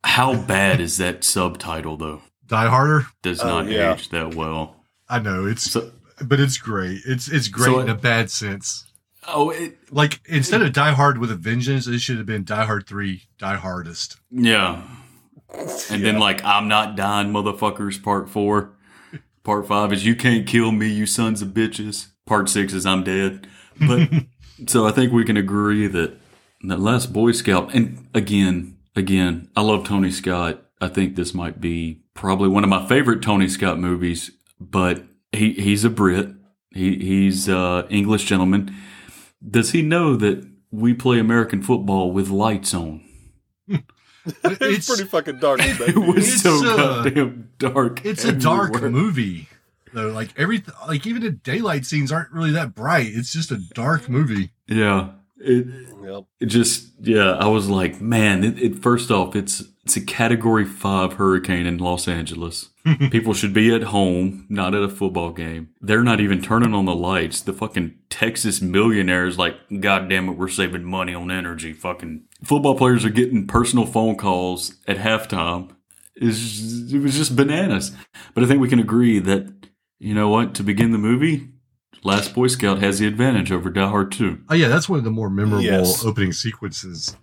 how 0.04 0.34
bad 0.36 0.80
is 0.80 0.96
that 0.98 1.24
subtitle 1.24 1.96
though 1.96 2.22
Die 2.46 2.68
Harder? 2.68 3.06
does 3.22 3.40
Oh, 3.40 3.46
not 3.48 3.66
yeah. 3.68 3.94
age 3.94 4.08
that 4.10 4.34
well 4.34 4.76
I 5.08 5.18
know 5.18 5.46
it's, 5.46 5.70
so 5.70 5.92
but 6.24 6.40
it's 6.40 6.56
great. 6.58 7.00
It's 7.06 7.28
it's 7.28 7.48
great 7.48 7.66
So 7.66 7.80
in 7.80 7.88
it- 7.88 7.92
a 7.92 7.94
bad 7.94 8.30
sense. 8.30 8.84
oh 9.28 9.50
it, 9.50 9.76
Like 9.90 10.20
instead 10.26 10.62
of 10.62 10.72
Die 10.72 10.92
Hard 10.92 11.18
with 11.18 11.30
a 11.30 11.36
Vengeance, 11.36 11.86
it 11.86 11.98
should 12.00 12.16
have 12.18 12.26
been 12.26 12.44
Die 12.44 12.64
Hard 12.64 12.86
Three, 12.86 13.22
Die 13.38 13.56
Hardest. 13.56 14.16
yeah 14.30 14.82
and 15.90 16.04
then 16.04 16.18
like 16.18 16.44
i'm 16.44 16.66
not 16.68 16.96
dying 16.96 17.28
motherfuckers 17.32 18.02
part 18.02 18.28
four 18.28 18.72
part 19.44 19.66
five 19.68 19.92
is 19.92 20.04
you 20.04 20.16
can't 20.16 20.46
kill 20.48 20.72
me 20.72 20.88
you 20.88 21.06
sons 21.06 21.40
of 21.42 21.48
bitches 21.50 22.08
part 22.26 22.48
six 22.48 22.72
is 22.72 22.84
i'm 22.84 23.04
dead 23.04 23.46
but 23.80 24.08
so 24.68 24.86
I 24.86 24.92
think 24.92 25.12
we 25.12 25.24
can 25.24 25.36
agree 25.36 25.86
that 25.86 26.18
that 26.62 26.80
last 26.80 27.12
Boy 27.12 27.32
Scout, 27.32 27.74
and 27.74 28.08
again, 28.14 28.76
again, 28.96 29.48
I 29.56 29.60
love 29.62 29.86
Tony 29.86 30.10
Scott. 30.10 30.62
I 30.80 30.88
think 30.88 31.16
this 31.16 31.34
might 31.34 31.60
be 31.60 32.02
probably 32.14 32.48
one 32.48 32.64
of 32.64 32.70
my 32.70 32.86
favorite 32.86 33.22
Tony 33.22 33.48
Scott 33.48 33.78
movies. 33.78 34.30
But 34.60 35.04
he 35.32 35.52
he's 35.52 35.84
a 35.84 35.90
Brit. 35.90 36.30
He 36.70 36.96
he's 36.98 37.48
uh, 37.48 37.86
English 37.90 38.24
gentleman. 38.24 38.74
Does 39.46 39.72
he 39.72 39.82
know 39.82 40.16
that 40.16 40.46
we 40.70 40.94
play 40.94 41.18
American 41.18 41.62
football 41.62 42.10
with 42.12 42.30
lights 42.30 42.72
on? 42.74 43.02
It's, 43.68 44.34
It's 44.42 44.88
pretty 44.88 45.04
fucking 45.04 45.38
dark. 45.38 45.60
It 45.62 45.78
baby. 45.78 45.98
was 45.98 46.32
It's, 46.32 46.42
so 46.42 46.66
uh, 46.66 47.02
goddamn 47.02 47.50
dark. 47.58 48.04
It's 48.04 48.24
a 48.24 48.32
dark 48.32 48.80
movie. 48.82 49.48
Though, 49.94 50.08
like 50.08 50.30
every 50.36 50.62
like 50.86 51.06
even 51.06 51.22
the 51.22 51.30
daylight 51.30 51.86
scenes 51.86 52.12
aren't 52.12 52.32
really 52.32 52.50
that 52.52 52.74
bright. 52.74 53.06
It's 53.14 53.32
just 53.32 53.50
a 53.50 53.58
dark 53.74 54.08
movie. 54.08 54.50
Yeah. 54.68 55.10
It, 55.38 55.66
Yep. 56.04 56.24
it 56.40 56.46
just 56.46 56.90
yeah 57.00 57.32
i 57.32 57.46
was 57.46 57.68
like 57.68 57.98
man 58.00 58.44
it, 58.44 58.58
it 58.58 58.78
first 58.82 59.10
off 59.10 59.34
it's 59.34 59.62
it's 59.84 59.96
a 59.96 60.00
category 60.04 60.64
five 60.66 61.14
hurricane 61.14 61.64
in 61.66 61.78
los 61.78 62.06
angeles 62.06 62.68
people 63.10 63.32
should 63.32 63.54
be 63.54 63.74
at 63.74 63.84
home 63.84 64.46
not 64.50 64.74
at 64.74 64.82
a 64.82 64.88
football 64.88 65.30
game 65.32 65.70
they're 65.80 66.02
not 66.04 66.20
even 66.20 66.42
turning 66.42 66.74
on 66.74 66.84
the 66.84 66.94
lights 66.94 67.40
the 67.40 67.54
fucking 67.54 67.94
texas 68.10 68.60
millionaires 68.60 69.38
like 69.38 69.56
god 69.80 70.08
damn 70.10 70.28
it 70.28 70.32
we're 70.32 70.46
saving 70.48 70.84
money 70.84 71.14
on 71.14 71.30
energy 71.30 71.72
fucking 71.72 72.22
football 72.44 72.74
players 72.76 73.02
are 73.04 73.10
getting 73.10 73.46
personal 73.46 73.86
phone 73.86 74.16
calls 74.16 74.74
at 74.86 74.98
halftime 74.98 75.70
It's- 76.16 76.92
it 76.92 76.98
was 77.02 77.16
just 77.16 77.34
bananas 77.34 77.92
but 78.34 78.44
i 78.44 78.46
think 78.46 78.60
we 78.60 78.68
can 78.68 78.78
agree 78.78 79.18
that 79.20 79.63
you 79.98 80.14
know 80.14 80.28
what 80.28 80.54
to 80.54 80.62
begin 80.62 80.92
the 80.92 80.98
movie 80.98 81.48
last 82.02 82.34
boy 82.34 82.46
scout 82.46 82.78
has 82.80 82.98
the 82.98 83.06
advantage 83.06 83.50
over 83.52 83.70
die 83.70 83.88
hard 83.88 84.10
2 84.12 84.40
Oh 84.48 84.54
yeah, 84.54 84.68
that's 84.68 84.88
one 84.88 84.98
of 84.98 85.04
the 85.04 85.10
more 85.10 85.30
memorable 85.30 85.62
Yes. 85.64 86.04
opening 86.04 86.32
sequences 86.32 87.16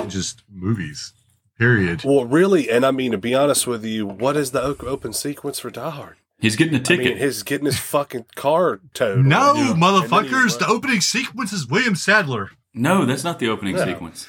in 0.00 0.10
just 0.10 0.42
movies. 0.52 1.12
Period. 1.58 2.02
Well, 2.04 2.24
really, 2.24 2.70
and 2.70 2.86
I 2.86 2.92
mean, 2.92 3.10
to 3.10 3.18
be 3.18 3.34
honest 3.34 3.66
with 3.66 3.84
you, 3.84 4.06
what 4.06 4.36
is 4.36 4.52
the 4.52 4.62
open 4.62 5.12
sequence 5.12 5.58
for 5.58 5.70
Die 5.70 5.90
Hard? 5.90 6.14
He's 6.38 6.54
getting 6.54 6.76
a 6.76 6.78
ticket. 6.78 7.06
mean, 7.06 7.16
his 7.16 7.42
getting 7.42 7.66
his 7.66 7.80
fucking 7.80 8.26
car 8.36 8.78
towed. 8.94 9.24
No, 9.24 9.54
Yeah. 9.54 9.72
motherfuckers, 9.74 10.56
the 10.60 10.68
opening 10.68 11.00
sequence 11.00 11.52
is 11.52 11.66
William 11.66 11.96
Sadler. 11.96 12.52
no, 12.74 13.04
that's 13.04 13.24
not 13.24 13.40
the 13.40 13.48
opening 13.48 13.76
Yeah. 13.76 13.86
sequence. 13.86 14.28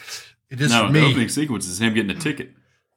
It 0.49 0.59
is 0.59 0.71
no, 0.71 0.87
for 0.87 0.93
the 0.93 1.05
opening 1.05 1.29
sequence 1.29 1.67
is 1.67 1.79
him 1.79 1.93
getting 1.93 2.09
a 2.09 2.19
ticket. 2.19 2.53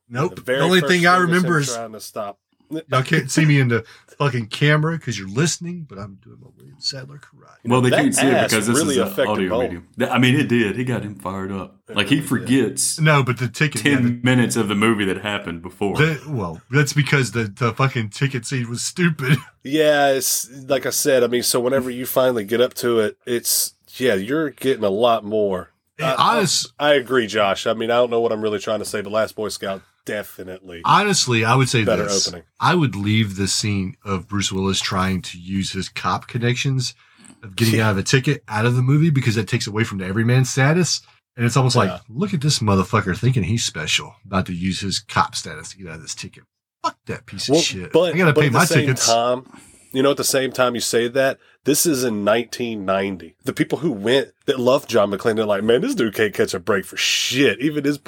nope. 0.09 0.37
The 0.37 0.41
The, 0.41 0.59
only 0.61 0.81
first 0.81 0.91
thing 0.91 1.07
I 1.07 1.19
was 1.19 1.25
him 1.25 1.35
remember 1.35 1.59
is 1.61 1.75
trying 1.75 1.93
to 1.93 2.01
stop. 2.01 2.39
y'all 2.71 3.03
can't 3.03 3.31
see 3.31 3.45
me 3.45 3.61
in 3.61 3.69
the 3.69 3.85
fucking 4.25 4.47
camera 4.49 4.97
because 4.99 5.19
you're 5.19 5.29
listening, 5.29 5.87
but 5.89 5.99
I'm 5.99 6.17
doing 6.23 6.39
my 6.41 6.49
William 6.57 6.77
Sadler 6.81 7.19
karate. 7.19 7.57
Well, 7.69 7.81
they 7.81 7.91
that 7.91 8.01
can't 8.01 8.15
see 8.15 8.27
it 8.27 8.43
because 8.51 8.67
this 8.67 8.77
really 8.77 8.99
is 8.99 9.19
an 9.19 9.27
audio 9.27 9.49
Bo. 9.51 9.61
medium. 9.63 9.89
I 10.11 10.19
mean, 10.19 10.35
it 10.35 10.49
did. 10.49 10.77
He 10.77 10.85
got 10.85 11.03
him 11.03 11.15
fired 11.17 11.53
up. 11.53 11.77
Like 11.89 12.09
he 12.09 12.21
forgets 12.21 12.99
No, 12.99 13.23
but 13.23 13.39
the 13.39 13.49
ticket. 13.49 13.85
yeah, 13.85 13.97
ten 13.97 14.21
minutes 14.23 14.57
of 14.57 14.69
the 14.69 14.75
movie 14.75 15.05
that 15.05 15.19
happened 15.23 15.63
before. 15.63 15.97
the- 15.97 16.21
the- 16.25 16.33
well, 16.33 16.61
that's 16.71 16.93
because 16.93 17.33
the, 17.33 17.45
the 17.45 17.73
fucking 17.75 18.11
ticket 18.11 18.47
scene 18.47 18.69
was 18.69 18.85
stupid. 18.85 19.39
Yeah, 19.65 20.09
it's 20.11 20.51
like 20.69 20.87
I 20.87 20.91
said. 20.91 21.23
I 21.23 21.29
mean, 21.29 21.45
so 21.45 21.61
whenever 21.61 21.89
you 21.89 22.05
finally 22.05 22.43
get 22.45 22.61
up 22.61 22.75
to 22.75 22.99
it, 22.99 23.17
it's 23.25 23.75
yeah, 23.97 24.15
you're 24.15 24.51
getting 24.51 24.83
a 24.83 24.91
lot 24.91 25.25
more. 25.25 25.71
I- 26.01 26.17
Honest, 26.19 26.73
I 26.81 26.95
agree, 26.95 27.29
Josh. 27.29 27.65
I 27.69 27.73
mean, 27.73 27.89
I 27.91 27.95
don't 27.95 28.11
know 28.11 28.21
what 28.21 28.33
I'm 28.33 28.43
really 28.43 28.59
trying 28.59 28.81
to 28.81 28.85
say, 28.85 29.03
but 29.03 29.13
Last 29.13 29.37
Boy 29.37 29.51
Scout 29.51 29.83
definitely. 30.05 30.83
honestly, 30.85 31.45
I 31.45 31.55
would 31.55 31.69
say 31.69 31.85
Better 31.85 32.05
this. 32.05 32.27
opening. 32.29 32.45
I 32.61 32.75
would 32.75 32.95
leave 32.97 33.37
the 33.37 33.49
scene 33.49 33.97
of 34.05 34.29
Bruce 34.29 34.53
Willis 34.53 34.81
trying 34.81 35.23
to 35.23 35.39
use 35.39 35.73
his 35.73 35.89
cop 35.89 36.29
connections 36.29 36.95
of 37.43 37.57
getting 37.57 37.81
out 37.81 37.93
of 37.93 37.99
a 37.99 38.03
ticket 38.03 38.43
out 38.49 38.67
of 38.67 38.77
the 38.77 38.83
movie 38.83 39.11
because 39.11 39.35
that 39.35 39.49
takes 39.49 39.67
away 39.67 39.85
from 39.85 39.99
the 39.99 40.07
everyman 40.07 40.45
status. 40.45 41.01
And 41.37 41.47
it's 41.47 41.57
almost 41.57 41.77
Yeah. 41.77 41.83
like, 41.95 42.01
look 42.09 42.35
at 42.35 42.41
this 42.43 42.59
motherfucker 42.59 43.17
thinking 43.19 43.43
he's 43.45 43.65
special, 43.65 44.15
about 44.27 44.47
to 44.47 44.53
use 44.55 44.81
his 44.81 44.99
cop 45.01 45.35
status 45.35 45.71
to 45.71 45.79
get 45.79 45.89
out 45.89 45.95
of 45.97 46.03
this 46.03 46.15
ticket. 46.15 46.45
Fuck 46.85 46.99
that 47.07 47.27
piece 47.27 47.49
of 47.49 47.55
Well, 47.55 47.63
shit. 47.63 47.93
But 47.93 48.15
I 48.15 48.19
gotta 48.19 48.33
but 48.33 48.43
pay 48.43 48.51
my 48.51 48.65
tickets. 48.67 49.07
Time, 49.07 49.45
you 49.93 50.03
know, 50.03 50.11
at 50.11 50.17
the 50.17 50.25
same 50.25 50.53
time 50.53 50.75
you 50.75 50.81
say 50.81 51.09
that, 51.09 51.39
this 51.65 51.87
is 51.87 52.03
in 52.03 52.25
1990. 52.25 53.37
The 53.45 53.53
people 53.53 53.79
who 53.79 53.93
went 53.93 54.33
that 54.47 54.59
love 54.59 54.89
John 54.89 55.11
McClane, 55.11 55.37
they're 55.37 55.45
like, 55.45 55.63
man, 55.63 55.81
this 55.81 55.95
dude 55.95 56.15
can't 56.15 56.35
catch 56.35 56.55
a 56.55 56.59
break 56.59 56.85
for 56.85 56.97
shit. 56.97 57.61
Even 57.61 57.85
his 57.85 58.01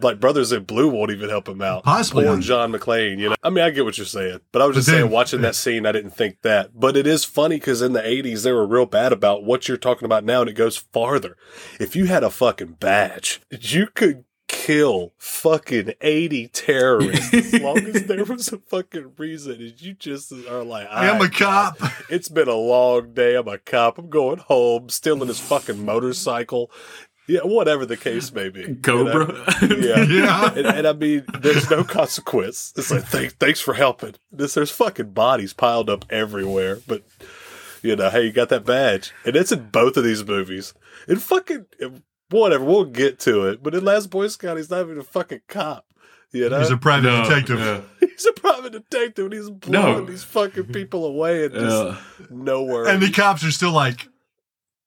like 0.00 0.18
brothers 0.18 0.52
in 0.52 0.64
blue 0.64 0.88
won't 0.88 1.10
even 1.10 1.28
help 1.28 1.48
him 1.48 1.60
out. 1.60 1.84
Possibly 1.84 2.24
Poor 2.24 2.38
John 2.38 2.72
McClane. 2.72 3.18
You 3.18 3.30
know, 3.30 3.36
I 3.42 3.50
mean, 3.50 3.64
I 3.64 3.70
get 3.70 3.84
what 3.84 3.98
you're 3.98 4.06
saying, 4.06 4.40
but 4.50 4.62
I 4.62 4.66
was 4.66 4.76
just 4.76 4.88
saying, 4.88 5.10
watching 5.10 5.42
that 5.42 5.54
scene, 5.54 5.84
I 5.84 5.92
didn't 5.92 6.12
think 6.12 6.40
that. 6.42 6.78
But 6.78 6.96
it 6.96 7.06
is 7.06 7.24
funny 7.24 7.56
because 7.56 7.82
in 7.82 7.92
the 7.92 8.00
80s, 8.00 8.44
they 8.44 8.52
were 8.52 8.66
real 8.66 8.86
bad 8.86 9.12
about 9.12 9.44
what 9.44 9.68
you're 9.68 9.76
talking 9.76 10.06
about 10.06 10.24
now, 10.24 10.40
and 10.40 10.48
it 10.48 10.54
goes 10.54 10.76
farther. 10.76 11.36
If 11.78 11.94
you 11.94 12.06
had 12.06 12.24
a 12.24 12.30
fucking 12.30 12.76
badge, 12.80 13.42
you 13.50 13.88
could 13.88 14.24
kill 14.52 15.12
fucking 15.16 15.94
80 16.02 16.48
terrorists. 16.48 17.32
As 17.32 17.60
long 17.60 17.78
as 17.78 18.04
there 18.04 18.24
was 18.24 18.52
a 18.52 18.58
fucking 18.58 19.12
reason 19.16 19.54
and 19.54 19.80
you 19.80 19.94
just 19.94 20.30
are 20.30 20.62
like 20.62 20.86
I 20.90 21.06
am 21.06 21.16
a 21.16 21.24
"Alright, 21.24 21.32
cop. 21.32 21.78
it's 22.10 22.28
been 22.28 22.48
a 22.48 22.54
long 22.54 23.14
day. 23.14 23.34
I'm 23.34 23.48
a 23.48 23.56
cop. 23.58 23.96
I'm 23.98 24.10
going 24.10 24.38
home 24.38 24.90
stealing 24.90 25.28
his 25.28 25.40
fucking 25.40 25.84
motorcycle. 25.84 26.70
Yeah 27.26 27.40
whatever 27.44 27.86
the 27.86 27.96
case 27.96 28.30
may 28.32 28.50
be. 28.50 28.60
You 28.60 28.68
know? 28.68 28.80
Cobra. 28.82 29.54
yeah. 29.62 30.04
Yeah. 30.08 30.48
and, 30.54 30.66
and 30.66 30.86
i 30.86 30.92
mean 30.92 31.24
there's 31.40 31.70
no 31.70 31.82
consequence. 31.82 32.74
It's 32.76 32.90
like 32.90 33.04
thanks, 33.04 33.34
thanks 33.34 33.60
for 33.60 33.72
helping. 33.74 34.14
This 34.30 34.52
there's 34.54 34.70
fucking 34.70 35.10
bodies 35.12 35.54
piled 35.54 35.88
up 35.88 36.04
everywhere 36.10 36.80
but 36.86 37.02
you 37.82 37.96
know 37.96 38.10
hey 38.10 38.26
you 38.26 38.32
got 38.32 38.50
that 38.50 38.66
badge. 38.66 39.12
And 39.24 39.34
it's 39.34 39.50
in 39.50 39.70
both 39.70 39.96
of 39.96 40.04
these 40.04 40.24
movies. 40.24 40.74
And 41.08 41.22
fucking 41.22 41.66
whatever 42.40 42.64
we'll 42.64 42.84
get 42.84 43.18
to 43.20 43.46
it 43.46 43.62
but 43.62 43.74
in 43.74 43.84
last 43.84 44.10
boy 44.10 44.26
scout 44.26 44.56
he's 44.56 44.70
not 44.70 44.80
even 44.80 44.98
a 44.98 45.02
fucking 45.04 45.40
cop 45.48 45.84
you 46.32 46.48
know 46.48 46.58
He's 46.60 46.70
a 46.70 46.76
private 46.78 47.08
No, 47.08 47.22
detective. 47.24 47.58
yeah. 47.60 47.80
He's 48.00 48.24
a 48.24 48.32
private 48.32 48.72
detective 48.72 49.26
and 49.26 49.34
he's 49.34 49.50
blowing 49.50 49.98
No. 49.98 50.04
these 50.06 50.24
fucking 50.24 50.64
people 50.72 51.04
away 51.04 51.44
and 51.44 51.52
just 51.54 51.76
Yeah. 51.84 52.26
nowhere. 52.30 52.86
And 52.86 53.02
the 53.02 53.10
cops 53.10 53.44
are 53.44 53.50
still 53.50 53.72
like, 53.72 54.08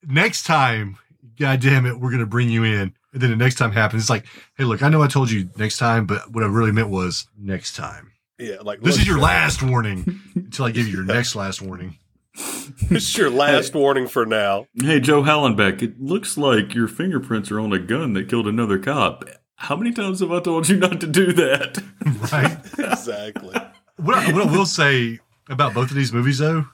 next 0.04 0.44
time, 0.48 0.98
God 1.40 1.60
damn 1.62 1.86
it, 1.86 2.00
we're 2.00 2.10
going 2.10 2.20
to 2.22 2.26
bring 2.26 2.50
you 2.50 2.64
in. 2.64 2.94
And 3.14 3.22
then 3.22 3.30
the 3.30 3.36
next 3.36 3.56
time 3.56 3.72
happens. 3.72 4.02
It's 4.04 4.10
like, 4.10 4.26
hey, 4.58 4.64
look, 4.64 4.82
I 4.84 4.90
know 4.90 5.02
I 5.04 5.08
told 5.08 5.30
you 5.30 5.50
next 5.56 5.78
time, 5.78 6.06
but 6.08 6.32
what 6.32 6.44
I 6.44 6.48
really 6.48 6.72
meant 6.72 6.90
was 6.90 7.28
next 7.38 7.76
time. 7.76 8.12
yeah, 8.40 8.56
like 8.64 8.82
This 8.82 8.96
look, 8.96 9.02
is 9.02 9.08
your 9.08 9.20
last 9.20 9.62
warning 9.62 10.20
until 10.36 10.66
I 10.66 10.72
give 10.72 10.88
you 10.88 10.94
your 10.96 11.06
next 11.06 11.36
last 11.36 11.62
warning. 11.62 11.98
This 12.90 13.10
is 13.10 13.18
your 13.18 13.30
last 13.30 13.74
warning 13.74 14.08
for 14.08 14.26
now. 14.26 14.68
Hey, 14.80 15.00
Joe 15.00 15.24
Hallenbeck, 15.24 15.82
it 15.82 16.00
looks 16.00 16.38
like 16.38 16.76
your 16.76 16.88
fingerprints 16.88 17.50
are 17.50 17.60
on 17.60 17.74
a 17.74 17.80
gun 17.80 18.14
that 18.14 18.30
killed 18.30 18.48
another 18.48 18.78
cop. 18.78 19.24
How 19.56 19.76
many 19.76 19.92
times 19.92 20.20
have 20.20 20.32
I 20.32 20.40
told 20.42 20.68
you 20.70 20.78
not 20.78 21.00
to 21.02 21.08
do 21.08 21.32
that? 21.34 21.82
Right? 22.32 22.58
Exactly. 22.78 23.56
what, 23.98 24.16
I, 24.16 24.32
what 24.32 24.48
I 24.48 24.52
will 24.52 24.66
say 24.68 25.20
about 25.50 25.74
both 25.74 25.90
of 25.90 25.96
these 25.96 26.14
movies, 26.14 26.38
though, 26.38 26.66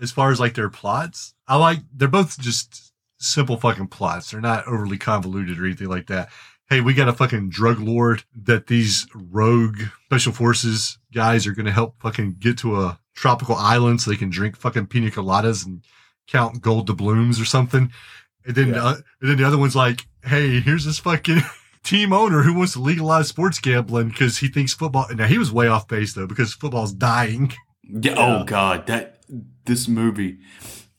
as 0.00 0.12
far 0.12 0.30
as 0.30 0.38
like 0.38 0.54
their 0.54 0.68
plots, 0.68 1.34
I 1.48 1.56
like 1.56 1.80
they're 1.92 2.06
both 2.06 2.38
just 2.38 2.92
simple 3.18 3.56
fucking 3.56 3.88
plots. 3.88 4.30
They're 4.30 4.40
not 4.40 4.66
overly 4.68 4.98
convoluted 4.98 5.58
or 5.58 5.66
anything 5.66 5.88
like 5.88 6.06
that. 6.06 6.28
hey, 6.70 6.80
we 6.80 6.94
got 6.94 7.08
a 7.08 7.12
fucking 7.12 7.48
drug 7.48 7.80
lord 7.80 8.24
that 8.34 8.66
these 8.68 9.06
rogue 9.14 9.80
special 10.04 10.32
forces 10.32 10.98
guys 11.12 11.46
are 11.46 11.52
going 11.52 11.66
to 11.66 11.72
help 11.72 12.00
fucking 12.00 12.36
get 12.38 12.58
to 12.58 12.80
a 12.80 12.98
tropical 13.16 13.56
island 13.56 14.00
so 14.00 14.10
they 14.10 14.16
can 14.16 14.30
drink 14.30 14.56
fucking 14.56 14.86
pina 14.86 15.10
coladas 15.10 15.66
and 15.66 15.82
count 16.28 16.60
gold 16.60 16.86
doubloons 16.86 17.40
or 17.40 17.44
something. 17.44 17.90
And 18.46 18.54
then, 18.54 18.68
Yeah. 18.68 18.84
uh, 18.84 18.94
and 19.20 19.30
then 19.30 19.36
the 19.38 19.44
other 19.44 19.58
one's 19.58 19.74
like, 19.74 20.06
hey, 20.24 20.60
here's 20.60 20.84
this 20.84 21.00
fucking 21.00 21.40
team 21.82 22.12
owner 22.12 22.42
who 22.42 22.54
wants 22.54 22.74
to 22.74 22.80
legalize 22.80 23.26
sports 23.28 23.58
gambling 23.58 24.10
because 24.10 24.38
he 24.38 24.46
thinks 24.48 24.74
football. 24.74 25.06
Now 25.14 25.26
he 25.26 25.38
was 25.38 25.50
way 25.50 25.66
off 25.66 25.88
base 25.88 26.14
though 26.14 26.26
because 26.28 26.52
football's 26.54 26.92
dying. 26.92 27.52
Yeah, 27.82 28.14
Oh 28.16 28.44
God, 28.44 28.86
that 28.86 29.22
this 29.64 29.88
movie. 29.88 30.38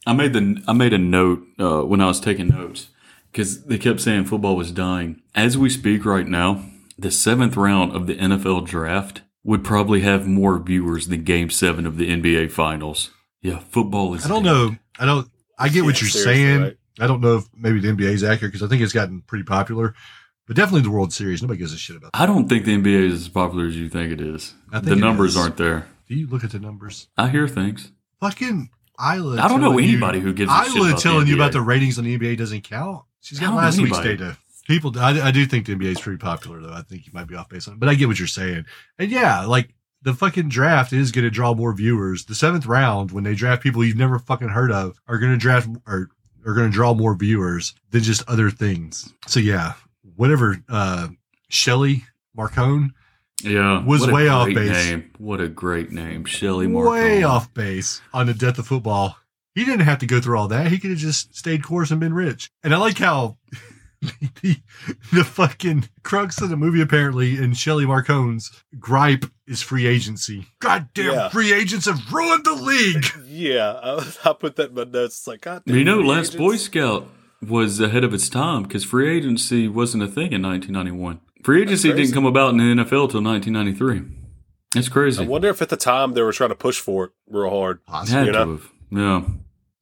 I 0.05 0.13
made 0.13 0.33
the 0.33 0.61
I 0.67 0.73
made 0.73 0.93
a 0.93 0.97
note 0.97 1.43
uh, 1.59 1.81
when 1.81 1.99
I 2.01 2.05
was 2.07 2.19
taking 2.21 2.47
notes 2.47 2.87
because 3.31 3.65
they 3.65 3.77
kept 3.77 3.99
saying 3.99 4.25
football 4.25 4.55
was 4.55 4.71
dying. 4.71 5.21
As 5.35 5.57
we 5.57 5.69
speak 5.69 6.05
right 6.05 6.25
now, 6.27 6.63
the 6.97 7.11
seventh 7.11 7.57
round 7.57 7.93
of 7.93 8.07
the 8.07 8.15
NFL 8.15 8.65
draft 8.65 9.21
would 9.47 9.63
probably 9.63 10.01
have 10.01 10.27
more 10.27 10.59
viewers 10.59 11.07
than 11.07 11.23
Game 11.23 11.49
Seven 11.49 11.87
of 11.87 11.97
the 11.97 12.09
NBA 12.11 12.51
Finals. 12.51 13.11
Yeah, 13.41 13.59
football 13.59 14.13
is. 14.13 14.25
I 14.25 14.27
don't 14.29 14.43
dead. 14.43 14.51
know. 14.51 14.75
I 14.99 15.05
don't. 15.05 15.27
I 15.57 15.69
get 15.69 15.85
what 15.85 15.99
you're 16.01 16.09
saying. 16.09 16.61
right. 16.61 16.77
I 16.99 17.07
don't 17.07 17.21
know 17.21 17.37
if 17.37 17.45
maybe 17.55 17.79
the 17.79 17.87
NBA 17.87 18.11
is 18.11 18.23
accurate 18.23 18.51
because 18.51 18.61
I 18.61 18.69
think 18.69 18.81
it's 18.81 18.91
gotten 18.93 19.21
pretty 19.21 19.45
popular, 19.45 19.95
but 20.47 20.55
definitely 20.55 20.81
the 20.81 20.91
World 20.91 21.13
Series. 21.13 21.41
Nobody 21.41 21.59
gives 21.59 21.73
a 21.73 21.77
shit 21.77 21.95
about. 21.95 22.11
That. 22.11 22.21
I 22.21 22.25
don't 22.25 22.49
think 22.49 22.65
the 22.65 22.77
NBA 22.77 23.07
is 23.07 23.21
as 23.21 23.29
popular 23.29 23.67
as 23.67 23.77
you 23.77 23.87
think 23.87 24.11
it 24.11 24.19
is. 24.19 24.53
I 24.69 24.79
think 24.79 24.85
the 24.87 24.91
it 24.93 24.99
numbers 24.99 25.31
is. 25.31 25.37
aren't 25.37 25.57
there. 25.57 25.87
Do 26.09 26.15
you 26.15 26.27
look 26.27 26.43
at 26.43 26.51
the 26.51 26.59
numbers? 26.59 27.07
I 27.17 27.29
hear 27.29 27.47
things. 27.47 27.91
Fucking 28.19 28.69
Isla. 28.99 29.39
I 29.41 29.47
don't 29.47 29.61
know 29.61 29.69
telling 29.69 29.83
you- 29.85 29.91
anybody 29.91 30.19
who 30.19 30.33
gives 30.33 30.51
a 30.51 30.63
shit 30.65 30.75
Isla 30.75 30.87
about 30.87 30.95
the 30.97 31.01
telling 31.01 31.27
you 31.27 31.35
about 31.35 31.51
the 31.53 31.61
ratings 31.61 31.97
on 31.97 32.03
the 32.03 32.17
NBA 32.17 32.37
doesn't 32.37 32.61
count. 32.61 33.03
She's 33.21 33.39
got 33.39 33.47
don't 33.47 33.55
last 33.55 33.79
week's 33.79 33.99
data. 33.99 34.37
People, 34.67 34.99
I, 34.99 35.21
I 35.21 35.31
do 35.31 35.45
think 35.45 35.65
the 35.65 35.75
NBA 35.75 35.93
is 35.93 36.01
pretty 36.01 36.17
popular 36.17 36.59
though. 36.59 36.73
I 36.73 36.81
think 36.81 37.05
you 37.05 37.13
might 37.13 37.27
be 37.27 37.35
off 37.35 37.47
base 37.49 37.67
on 37.67 37.75
it, 37.75 37.79
but 37.79 37.87
I 37.89 37.95
get 37.95 38.07
what 38.07 38.19
you're 38.19 38.27
saying. 38.27 38.65
And 38.99 39.09
yeah, 39.09 39.45
like 39.45 39.73
the 40.01 40.13
fucking 40.13 40.49
draft 40.49 40.91
is 40.93 41.11
going 41.11 41.23
to 41.23 41.31
draw 41.31 41.53
more 41.53 41.73
viewers. 41.73 42.25
The 42.25 42.35
seventh 42.35 42.65
round, 42.65 43.11
when 43.11 43.23
they 43.23 43.33
draft 43.33 43.63
people 43.63 43.83
you've 43.83 43.95
never 43.97 44.19
fucking 44.19 44.49
heard 44.49 44.71
of, 44.71 44.99
are 45.07 45.17
going 45.19 45.31
to 45.31 45.37
draft 45.37 45.69
or 45.87 46.09
are 46.45 46.53
going 46.53 46.69
to 46.69 46.73
draw 46.73 46.93
more 46.93 47.15
viewers 47.15 47.73
than 47.91 48.01
just 48.03 48.27
other 48.29 48.49
things. 48.49 49.11
So 49.25 49.39
yeah, 49.39 49.73
whatever. 50.15 50.57
Uh, 50.67 51.09
Shelly 51.49 52.03
Marcone, 52.37 52.89
Yeah, 53.41 53.83
Was 53.85 54.05
way 54.05 54.27
off 54.27 54.47
base. 54.47 54.69
Name. 54.89 55.11
What 55.17 55.39
a 55.39 55.47
great 55.47 55.91
name, 55.91 56.25
Shelly 56.25 56.67
Marcone. 56.67 56.91
way 56.91 57.23
off 57.23 57.53
base 57.53 58.01
on 58.13 58.27
the 58.27 58.33
death 58.33 58.59
of 58.59 58.67
football. 58.67 59.17
He 59.55 59.63
didn't 59.65 59.85
have 59.85 59.99
to 59.99 60.05
go 60.05 60.19
through 60.21 60.37
all 60.37 60.49
that. 60.49 60.67
He 60.67 60.77
could 60.77 60.89
have 60.91 60.99
just 60.99 61.33
stayed 61.35 61.63
course 61.63 61.89
and 61.89 61.99
been 62.01 62.13
rich. 62.13 62.51
And 62.63 62.75
I 62.75 62.77
like 62.77 62.97
how 62.97 63.37
the, 64.01 64.57
the 65.13 65.23
fucking 65.23 65.89
crux 66.03 66.41
of 66.41 66.49
the 66.49 66.57
movie 66.57 66.81
apparently 66.81 67.37
in 67.37 67.53
Shelley 67.53 67.85
Marcone's 67.85 68.51
gripe 68.79 69.25
is 69.47 69.61
free 69.61 69.85
agency. 69.87 70.45
Goddamn 70.59 71.13
Yeah. 71.13 71.29
free 71.29 71.53
agents 71.53 71.85
have 71.85 72.11
ruined 72.11 72.45
the 72.45 72.53
league. 72.53 73.05
Yeah, 73.29 73.73
I, 73.83 74.13
I 74.25 74.33
put 74.33 74.55
that 74.55 74.69
in 74.69 74.75
my 74.75 74.83
notes. 74.85 75.19
It's 75.19 75.27
like, 75.27 75.41
God 75.41 75.61
damn, 75.65 75.75
You 75.75 75.83
know, 75.83 75.99
free 75.99 76.07
Last 76.07 76.19
agents. 76.33 76.35
Boy 76.37 76.55
Scout 76.55 77.07
was 77.47 77.79
ahead 77.79 78.03
of 78.03 78.13
its 78.15 78.29
time 78.29 78.63
because 78.63 78.83
free 78.83 79.15
agency 79.15 79.67
wasn't 79.67 80.01
a 80.01 80.07
thing 80.07 80.31
in 80.33 80.41
1991. 80.41 81.19
Free 81.43 81.61
agency 81.61 81.93
didn't 81.93 82.13
come 82.13 82.25
about 82.25 82.51
in 82.51 82.57
the 82.57 82.63
NFL 82.83 83.11
till 83.11 83.21
1993. 83.21 84.01
That's 84.73 84.89
crazy. 84.89 85.23
I 85.23 85.27
wonder 85.27 85.49
if 85.49 85.61
at 85.61 85.69
the 85.69 85.77
time 85.77 86.13
they 86.13 86.21
were 86.23 86.33
trying 86.33 86.49
to 86.49 86.55
push 86.55 86.79
for 86.79 87.05
it 87.05 87.11
real 87.29 87.49
hard. 87.49 87.85
Possibly. 87.85 88.17
Had 88.17 88.25
you 88.27 88.31
to 88.33 88.45
know? 88.45 88.51
have. 88.53 88.71
Yeah. 88.89 89.21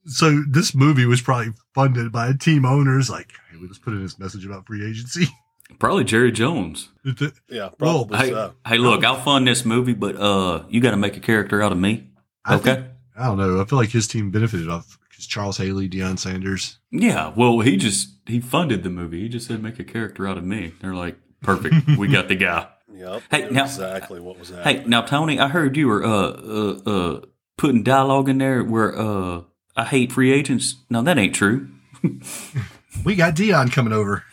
So 0.08 0.44
this 0.50 0.76
movie 0.76 1.06
was 1.06 1.22
probably 1.22 1.54
funded 1.74 2.12
by 2.12 2.34
team 2.34 2.66
owners 2.66 3.10
like, 3.10 3.32
hey, 3.56 3.62
we 3.62 3.68
just 3.68 3.82
put 3.82 3.94
in 3.94 4.02
this 4.04 4.20
message 4.20 4.46
about 4.46 4.66
free 4.68 4.88
agency. 4.88 5.28
Probably 5.80 6.04
Jerry 6.04 6.32
Jones. 6.32 6.90
The- 7.04 7.34
Yeah, 7.50 7.70
Well, 7.80 8.06
probably 8.06 8.18
Hey, 8.20 8.30
so. 8.30 8.54
hey, 8.68 8.78
look, 8.78 9.04
I'll 9.04 9.22
fund 9.22 9.48
this 9.48 9.66
movie, 9.66 9.94
but 9.94 10.16
uh, 10.16 10.64
you 10.70 10.80
got 10.82 10.92
to 10.92 10.98
make 10.98 11.18
a 11.18 11.20
character 11.20 11.62
out 11.64 11.72
of 11.72 11.78
me. 11.78 12.08
I 12.46 12.56
Okay. 12.56 12.76
think- 12.76 12.86
I 13.18 13.26
don't 13.28 13.38
know. 13.38 13.62
I 13.62 13.66
feel 13.66 13.80
like 13.80 13.90
his 13.90 14.08
team 14.08 14.30
benefited 14.30 14.70
off 14.70 15.00
because 15.10 15.26
Charles 15.26 15.58
Haley, 15.58 15.88
Deion 15.90 16.20
Sanders. 16.20 16.80
Yeah. 16.92 17.32
Well, 17.36 17.60
he 17.62 17.78
just 17.78 18.10
he 18.28 18.42
funded 18.42 18.84
the 18.84 18.90
movie. 18.90 19.22
He 19.22 19.30
just 19.30 19.48
said 19.48 19.64
make 19.64 19.80
a 19.80 19.86
character 19.86 20.28
out 20.28 20.38
of 20.38 20.44
me. 20.44 20.74
They're 20.82 20.94
like, 20.94 21.16
perfect. 21.42 21.76
we 21.98 22.10
got 22.10 22.28
the 22.28 22.36
guy. 22.36 22.68
Yep, 22.94 23.24
Hey, 23.32 23.50
now- 23.50 23.64
exactly 23.64 24.20
what 24.20 24.38
was 24.38 24.50
that? 24.50 24.66
Hey, 24.66 24.84
now 24.86 25.02
Tony, 25.02 25.40
I 25.40 25.48
heard 25.48 25.78
you 25.78 25.88
were 25.88 26.04
uh 26.06 26.10
uh 26.10 26.80
uh 26.86 27.22
putting 27.58 27.84
dialogue 27.84 28.28
in 28.30 28.38
there 28.38 28.64
where 28.64 28.98
uh 29.00 29.42
I 29.78 29.86
hate 29.86 30.12
free 30.12 30.32
agents. 30.34 30.76
No, 30.90 31.02
that 31.02 31.18
ain't 31.18 31.34
true. 31.36 31.70
We 33.04 33.16
got 33.16 33.36
Deion 33.36 33.72
coming 33.72 33.94
over. 33.94 34.24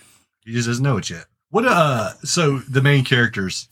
He 0.44 0.52
just 0.52 0.66
doesn't 0.68 0.82
know 0.82 0.96
it 0.96 1.10
yet. 1.10 1.26
What 1.50 1.66
uh 1.66 2.12
so 2.24 2.58
the 2.60 2.80
main 2.82 3.04
characters, 3.04 3.68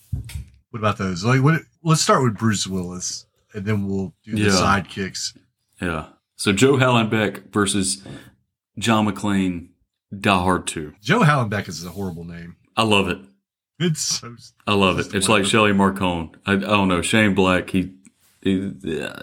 what 0.71 0.81
about 0.81 0.99
those? 0.99 1.25
Like 1.25 1.43
what 1.43 1.63
let's 1.83 2.03
start 2.03 2.23
with 2.23 2.37
Bruce 2.37 2.67
Willis 2.67 3.27
and 3.55 3.65
then 3.65 3.87
we'll 3.89 4.15
do 4.25 4.33
the 4.33 4.43
Yeah. 4.43 4.49
sidekicks. 4.51 5.37
Yeah. 5.81 6.07
So 6.37 6.53
Joe 6.53 6.75
Hallenbeck 6.75 7.53
versus 7.53 8.03
John 8.79 9.07
McClane, 9.07 9.69
Die 10.19 10.31
Hard 10.43 10.67
Two. 10.67 10.95
Joe 11.03 11.21
Hallenbeck 11.21 11.69
is 11.69 11.85
a 11.85 11.91
horrible 11.91 12.25
name. 12.25 12.57
I 12.77 12.83
love 12.83 13.09
it. 13.09 13.19
It's 13.79 14.03
so 14.03 14.37
I 14.67 14.75
love 14.75 14.99
it. 14.99 15.15
It's 15.15 15.29
like 15.29 15.47
Shelley 15.47 15.73
Marcone. 15.73 16.35
I, 16.45 16.53
I 16.53 16.57
don't 16.59 16.89
know. 16.89 17.01
Shane 17.01 17.35
Black. 17.35 17.71
He 17.71 17.95
he, 18.43 18.73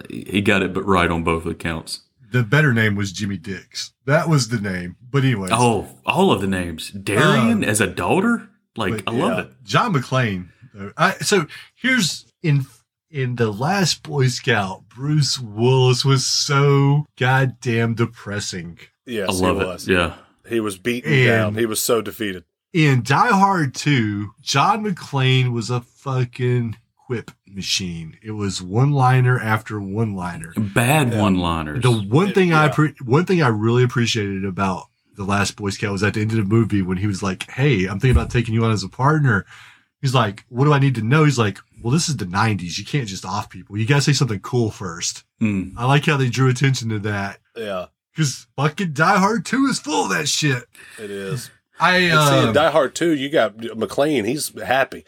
he 0.10 0.42
got 0.42 0.62
it, 0.64 0.74
but 0.74 0.84
right 0.86 1.10
on 1.10 1.24
both 1.24 1.46
accounts. 1.46 2.02
The 2.38 2.44
better 2.44 2.74
name 2.74 2.96
was 2.96 3.12
Jimmy 3.12 3.38
Dix. 3.38 3.94
That 4.06 4.30
was 4.30 4.50
the 4.50 4.60
name. 4.60 4.96
But 5.02 5.24
anyway, 5.24 5.50
Oh, 5.52 5.88
all 6.06 6.32
of 6.32 6.42
the 6.42 6.48
names. 6.48 6.92
Darian 6.92 7.64
Um, 7.64 7.64
as 7.64 7.82
a 7.82 7.88
daughter. 7.88 8.50
Like 8.76 9.04
but 9.06 9.14
I 9.14 9.16
love 9.18 9.38
yeah. 9.38 9.44
it. 9.46 9.52
John 9.64 9.94
McClane. 9.94 10.50
I, 10.96 11.14
so 11.16 11.48
here's 11.76 12.32
in 12.44 12.66
in 13.10 13.36
the 13.38 13.52
last 13.52 14.04
Boy 14.04 14.28
Scout, 14.28 14.84
Bruce 14.90 15.40
Willis 15.40 16.06
was 16.06 16.26
so 16.28 17.06
goddamn 17.18 17.96
depressing. 17.96 18.78
yes, 19.06 19.30
I 19.30 19.34
love 19.34 19.58
he 19.86 19.92
it. 19.92 19.96
Yeah. 19.98 20.14
He 20.48 20.60
was 20.60 20.78
beaten 20.78 21.12
And- 21.14 21.26
down. 21.28 21.56
He 21.56 21.66
was 21.66 21.82
so 21.82 22.02
defeated. 22.02 22.44
In 22.74 23.02
Die 23.02 23.28
Hard 23.30 23.74
2, 23.74 24.32
John 24.42 24.84
McClane 24.86 25.52
was 25.52 25.70
a 25.70 25.82
fucking 25.82 26.76
quip 27.08 27.32
machine. 27.50 28.18
It 28.22 28.32
was 28.32 28.62
one 28.62 28.92
liner 28.92 29.40
after 29.40 29.80
one 29.80 30.14
liner. 30.16 30.54
Bad 30.58 31.16
one-liners. 31.18 31.82
The 31.84 31.92
one 31.92 32.34
thing 32.34 32.54
I 32.54 32.66
Yeah. 32.66 32.72
pre- 32.74 32.94
one 33.04 33.26
thing 33.26 33.42
I 33.42 33.48
really 33.48 33.84
appreciated 33.84 34.46
about 34.46 34.86
the 35.16 35.24
last 35.24 35.56
Boy 35.56 35.70
Scout 35.72 35.92
was 35.92 36.04
at 36.04 36.14
the 36.14 36.22
end 36.22 36.32
of 36.32 36.38
the 36.38 36.44
movie 36.44 36.82
when 36.82 36.98
he 36.98 37.08
was 37.08 37.24
like, 37.24 37.50
"Hey, 37.52 37.86
I'm 37.86 38.00
thinking 38.00 38.12
about 38.12 38.30
taking 38.30 38.54
you 38.54 38.64
on 38.64 38.72
as 38.72 38.84
a 38.84 38.90
partner." 38.90 39.46
He's 40.02 40.14
like, 40.14 40.46
"What 40.50 40.66
do 40.66 40.74
I 40.74 40.80
need 40.80 40.96
to 40.96 41.02
know?" 41.02 41.24
He's 41.24 41.40
like, 41.40 41.58
"Well, 41.82 41.92
this 41.92 42.08
is 42.08 42.18
the 42.18 42.26
'90s. 42.28 42.78
You 42.78 42.86
can't 42.86 43.08
just 43.08 43.26
off 43.26 43.50
people. 43.50 43.78
You 43.78 43.86
gotta 43.88 44.02
say 44.02 44.14
something 44.14 44.40
cool 44.42 44.70
first. 44.70 45.24
Mm. 45.42 45.74
I 45.78 45.86
like 45.86 46.06
how 46.06 46.18
they 46.18 46.30
drew 46.30 46.50
attention 46.50 46.90
to 46.90 47.00
that 47.00 47.40
Yeah, 47.56 47.86
because 48.16 48.46
fucking 48.56 48.94
Die 48.94 49.18
Hard 49.18 49.46
Two 49.46 49.66
is 49.66 49.80
full 49.80 50.04
of 50.06 50.12
that 50.12 50.28
shit. 50.30 50.66
it 51.00 51.10
is. 51.10 51.50
I 51.80 51.98
And 51.98 52.28
see, 52.30 52.38
in 52.40 52.48
um, 52.48 52.54
Die 52.54 52.72
Hard 52.72 52.96
2, 52.96 53.12
you 53.16 53.30
got 53.30 53.56
McClane. 53.58 54.26
He's 54.26 54.52
happy. 54.64 55.06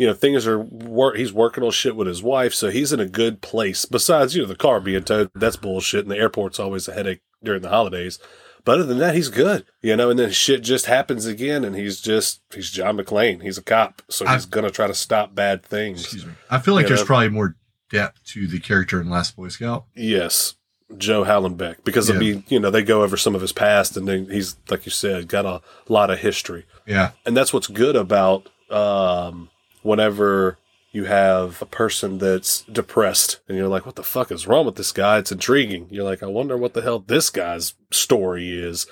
You 0.00 0.06
know, 0.06 0.14
things 0.14 0.46
are 0.46 0.58
work. 0.58 1.16
He's 1.16 1.30
working 1.32 1.62
on 1.62 1.72
shit 1.72 1.94
with 1.94 2.06
his 2.06 2.22
wife, 2.22 2.54
so 2.54 2.70
he's 2.70 2.90
in 2.90 3.00
a 3.00 3.06
good 3.06 3.42
place. 3.42 3.84
Besides, 3.84 4.34
you 4.34 4.40
know, 4.40 4.48
the 4.48 4.56
car 4.56 4.80
being 4.80 5.02
towed, 5.04 5.30
that's 5.34 5.56
bullshit, 5.56 6.04
and 6.06 6.10
the 6.10 6.16
airport's 6.16 6.58
always 6.58 6.88
a 6.88 6.94
headache 6.94 7.20
during 7.44 7.60
the 7.60 7.68
holidays. 7.68 8.18
But 8.64 8.76
other 8.78 8.84
than 8.84 8.96
that, 8.98 9.14
he's 9.14 9.28
good. 9.28 9.66
You 9.82 9.96
know, 9.96 10.08
and 10.08 10.18
then 10.18 10.30
shit 10.30 10.62
just 10.62 10.86
happens 10.86 11.26
again, 11.26 11.64
and 11.64 11.76
he's 11.76 12.00
just 12.00 12.40
he's 12.54 12.70
John 12.70 12.96
McClane. 12.96 13.42
He's 13.42 13.58
a 13.58 13.62
cop, 13.62 14.00
so 14.08 14.24
I- 14.26 14.34
he's 14.36 14.46
gonna 14.46 14.70
try 14.70 14.86
to 14.86 14.94
stop 14.94 15.34
bad 15.34 15.62
things. 15.62 16.00
excuse 16.04 16.24
me. 16.24 16.32
I 16.50 16.60
feel 16.60 16.72
like 16.72 16.84
You 16.84 16.88
there's 16.88 17.00
know? 17.00 17.06
probably 17.06 17.28
more 17.28 17.56
depth 17.90 18.24
to 18.32 18.46
the 18.46 18.58
character 18.58 19.02
in 19.02 19.10
Last 19.10 19.36
Boy 19.36 19.48
Scout. 19.48 19.84
Yes, 19.94 20.54
Joe 20.96 21.24
Hallenbeck, 21.24 21.84
because 21.84 22.08
Yeah. 22.08 22.14
I 22.14 22.18
mean, 22.18 22.44
you 22.48 22.58
know, 22.58 22.70
they 22.70 22.82
go 22.82 23.02
over 23.02 23.18
some 23.18 23.34
of 23.34 23.42
his 23.42 23.52
past, 23.52 23.98
and 23.98 24.08
then 24.08 24.30
he's 24.30 24.56
like 24.70 24.86
you 24.86 24.92
said, 24.92 25.28
got 25.28 25.44
a 25.44 25.60
lot 25.88 26.08
of 26.08 26.20
history. 26.20 26.64
Yeah, 26.86 27.10
and 27.26 27.36
that's 27.36 27.52
what's 27.52 27.66
good 27.68 27.96
about 27.96 28.48
um, 28.70 29.50
whenever 29.82 30.58
you 30.92 31.04
have 31.04 31.62
a 31.62 31.66
person 31.66 32.18
that's 32.18 32.62
depressed 32.62 33.38
and 33.48 33.56
you're 33.56 33.68
like, 33.68 33.86
what 33.86 33.94
the 33.96 34.02
fuck 34.02 34.32
is 34.32 34.46
wrong 34.46 34.66
with 34.66 34.74
this 34.76 34.90
guy? 34.92 35.18
It's 35.18 35.30
intriguing. 35.32 35.86
You're 35.90 36.04
like, 36.04 36.22
I 36.22 36.26
wonder 36.26 36.56
what 36.56 36.74
the 36.74 36.82
hell 36.82 36.98
this 36.98 37.30
guy's 37.30 37.74
story 37.92 38.50
is. 38.50 38.86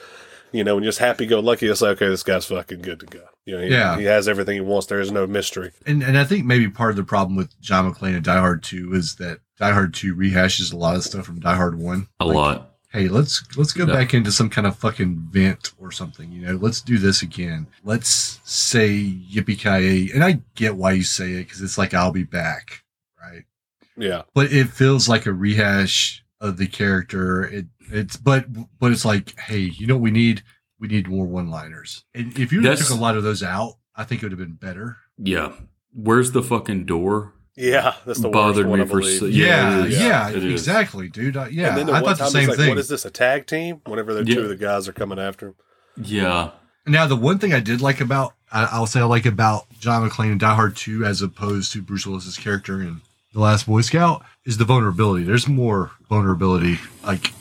You 0.53 0.65
know, 0.65 0.75
when 0.77 0.85
you're 0.85 0.89
just 0.93 1.01
happy 1.01 1.27
go 1.27 1.41
lucky, 1.41 1.67
it's 1.67 1.83
like, 1.83 1.97
okay, 1.97 2.09
this 2.09 2.23
guy's 2.23 2.47
fucking 2.47 2.81
good 2.83 3.01
to 3.01 3.07
go. 3.07 3.25
You 3.45 3.57
know, 3.57 3.63
he, 3.65 3.71
Yeah. 3.71 3.99
he 3.99 4.05
has 4.05 4.29
everything 4.29 4.55
he 4.55 4.61
wants. 4.61 4.87
There 4.87 5.01
is 5.01 5.11
no 5.13 5.27
mystery. 5.27 5.73
and 5.87 6.03
and 6.03 6.17
I 6.17 6.25
think 6.25 6.47
maybe 6.47 6.69
part 6.69 6.91
of 6.91 6.97
the 6.97 7.05
problem 7.05 7.37
with 7.37 7.61
John 7.61 7.93
McClane 7.93 8.15
and 8.15 8.25
Die 8.25 8.39
Hard 8.39 8.63
Two 8.63 8.95
is 8.95 9.17
that 9.17 9.41
Die 9.59 9.73
Hard 9.73 9.93
Two 9.93 10.15
rehashes 10.15 10.73
a 10.73 10.77
lot 10.77 10.97
of 10.97 11.05
stuff 11.05 11.27
from 11.27 11.41
Die 11.41 11.55
Hard 11.55 11.79
One. 11.79 12.07
A 12.21 12.25
Like, 12.27 12.35
lot. 12.37 12.68
Hey, 12.91 13.09
let's 13.09 13.45
let's 13.57 13.73
go 13.73 13.87
Yeah. 13.87 13.93
back 13.95 14.15
into 14.15 14.33
some 14.33 14.49
kind 14.51 14.67
of 14.67 14.77
fucking 14.77 15.29
vent 15.31 15.73
or 15.79 15.91
something. 15.93 16.33
You 16.33 16.43
know, 16.43 16.57
let's 16.57 16.81
do 16.81 16.99
this 16.99 17.23
again. 17.23 17.67
Let's 17.85 18.41
say 18.45 18.89
yippee 19.33 19.59
ki 19.59 20.13
and 20.13 20.25
I 20.25 20.41
get 20.55 20.77
why 20.77 20.93
you 20.93 21.03
say 21.05 21.33
it 21.33 21.45
because 21.45 21.61
it's 21.63 21.79
like 21.79 21.95
I'll 21.95 22.13
be 22.13 22.25
back, 22.25 22.83
right? 23.21 23.45
Yeah. 23.97 24.23
But 24.35 24.53
it 24.53 24.69
feels 24.69 25.09
like 25.09 25.27
a 25.27 25.33
rehash 25.33 26.25
of 26.41 26.57
the 26.57 26.67
character. 26.67 27.45
It 27.45 27.67
it's 27.91 28.17
but 28.17 28.47
but 28.79 28.93
it's 28.93 29.05
like, 29.05 29.39
hey, 29.41 29.59
you 29.61 29.87
know 29.87 29.95
what 29.97 30.03
we 30.03 30.11
need? 30.11 30.43
We 30.81 30.89
need 30.89 31.09
more 31.09 31.27
one 31.27 31.51
liners. 31.51 32.05
And 32.15 32.39
if 32.39 32.53
you 32.53 32.61
That's- 32.63 32.87
took 32.89 32.97
a 32.97 33.01
lot 33.01 33.17
of 33.17 33.23
those 33.25 33.43
out, 33.43 33.75
I 33.97 34.05
think 34.05 34.23
it 34.23 34.27
would 34.27 34.33
have 34.33 34.39
been 34.39 34.55
better. 34.55 34.99
Yeah. 35.19 35.53
Where's 35.93 36.31
the 36.33 36.43
fucking 36.43 36.85
door? 36.85 37.33
Yeah, 37.61 37.95
that's 38.07 38.21
the 38.21 38.29
Bothered 38.29 38.67
worst 38.67 38.69
one, 38.69 38.79
me 38.79 38.85
I 38.85 38.89
for 38.89 39.01
believe. 39.01 39.19
so- 39.19 39.27
Yeah, 39.27 39.81
it 39.85 39.87
is. 39.93 40.01
yeah, 40.01 40.31
It 40.31 40.45
is. 40.45 40.53
exactly, 40.53 41.09
dude. 41.09 41.37
I, 41.37 41.49
yeah, 41.49 41.69
and 41.71 41.77
then 41.79 41.87
the 41.87 41.93
I 41.93 42.01
one 42.03 42.15
thought 42.15 42.19
the 42.27 42.31
same 42.31 42.49
like, 42.49 42.57
thing. 42.57 42.69
"What 42.69 42.79
is 42.79 42.89
this? 42.89 43.05
A 43.05 43.11
tag 43.11 43.47
team?" 43.47 43.81
Whenever 43.87 44.15
the 44.15 44.25
Yeah. 44.25 44.35
two 44.37 44.43
of 44.43 44.49
the 44.49 44.57
guys 44.57 44.87
are 44.89 44.93
coming 44.93 45.19
after 45.19 45.49
him. 45.49 45.55
Yeah. 46.01 46.51
Now, 46.87 47.07
the 47.07 47.17
one 47.17 47.39
thing 47.39 47.53
I 47.53 47.61
did 47.61 47.81
like 47.81 48.01
about, 48.01 48.35
I, 48.53 48.65
I'll 48.71 48.87
say 48.87 49.01
I 49.01 49.05
like 49.05 49.27
about 49.27 49.67
John 49.81 50.09
McClane 50.09 50.33
in 50.33 50.39
Die 50.39 50.55
Hard 50.55 50.77
2 50.77 51.05
as 51.05 51.21
opposed 51.21 51.73
to 51.73 51.83
Bruce 51.83 52.07
Willis's 52.07 52.37
character 52.39 52.81
in 52.81 53.01
The 53.35 53.41
Last 53.41 53.67
Boy 53.67 53.81
Scout 53.83 54.25
is 54.47 54.57
the 54.59 54.65
vulnerability. 54.65 55.25
There's 55.25 55.49
more 55.49 55.91
vulnerability. 56.09 56.79
Like, 57.05 57.33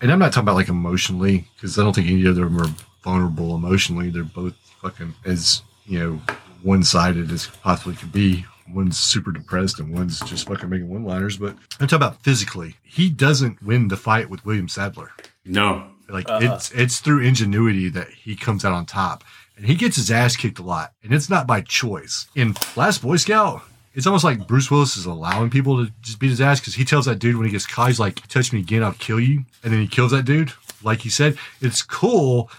and 0.00 0.10
I'm 0.10 0.18
not 0.18 0.32
talking 0.32 0.44
about 0.44 0.56
like 0.56 0.68
emotionally, 0.68 1.46
because 1.54 1.78
I 1.78 1.82
don't 1.82 1.94
think 1.94 2.08
any 2.08 2.24
of 2.26 2.34
them 2.36 2.60
are 2.60 2.66
vulnerable 3.04 3.54
emotionally. 3.54 4.10
They're 4.10 4.24
both 4.24 4.54
fucking 4.82 5.14
as, 5.24 5.62
you 5.86 5.98
know, 6.00 6.20
one 6.62 6.82
sided 6.82 7.30
as 7.30 7.46
possibly 7.46 7.94
could 7.94 8.10
be. 8.12 8.44
One's 8.72 8.98
super 8.98 9.30
depressed 9.32 9.78
and 9.80 9.92
one's 9.94 10.20
just 10.20 10.48
fucking 10.48 10.68
making 10.68 10.88
one 10.88 11.04
liners. 11.04 11.36
But 11.36 11.56
I'm 11.80 11.86
talking 11.86 11.96
about 11.96 12.22
physically. 12.22 12.76
He 12.82 13.08
doesn't 13.10 13.62
win 13.62 13.88
the 13.88 13.96
fight 13.96 14.28
with 14.30 14.44
William 14.44 14.68
Sadler. 14.68 15.10
No. 15.44 15.86
Like 16.08 16.28
Uh-huh. 16.28 16.54
it's 16.54 16.70
it's 16.72 17.00
through 17.00 17.20
ingenuity 17.20 17.88
that 17.90 18.08
he 18.10 18.36
comes 18.36 18.64
out 18.64 18.72
on 18.72 18.86
top, 18.86 19.24
and 19.56 19.66
he 19.66 19.74
gets 19.74 19.96
his 19.96 20.10
ass 20.10 20.36
kicked 20.36 20.58
a 20.60 20.62
lot, 20.62 20.92
and 21.02 21.12
it's 21.12 21.28
not 21.30 21.46
by 21.46 21.60
choice. 21.62 22.26
In 22.36 22.54
Last 22.76 23.02
Boy 23.02 23.16
Scout, 23.16 23.62
it's 23.92 24.06
almost 24.06 24.22
like 24.22 24.46
Bruce 24.46 24.70
Willis 24.70 24.96
is 24.96 25.06
allowing 25.06 25.50
people 25.50 25.84
to 25.84 25.92
just 26.02 26.20
beat 26.20 26.30
his 26.30 26.40
ass 26.40 26.60
because 26.60 26.74
he 26.76 26.84
tells 26.84 27.06
that 27.06 27.18
dude 27.18 27.36
when 27.36 27.46
he 27.46 27.50
gets 27.52 27.66
caught, 27.66 27.88
he's 27.88 27.98
like, 27.98 28.24
"Touch 28.28 28.52
me 28.52 28.60
again, 28.60 28.84
I'll 28.84 28.92
kill 28.92 29.18
you," 29.18 29.44
and 29.64 29.72
then 29.72 29.80
he 29.80 29.88
kills 29.88 30.12
that 30.12 30.24
dude. 30.24 30.52
Like 30.84 31.00
he 31.00 31.08
said, 31.08 31.36
it's 31.60 31.82
cool, 31.82 32.50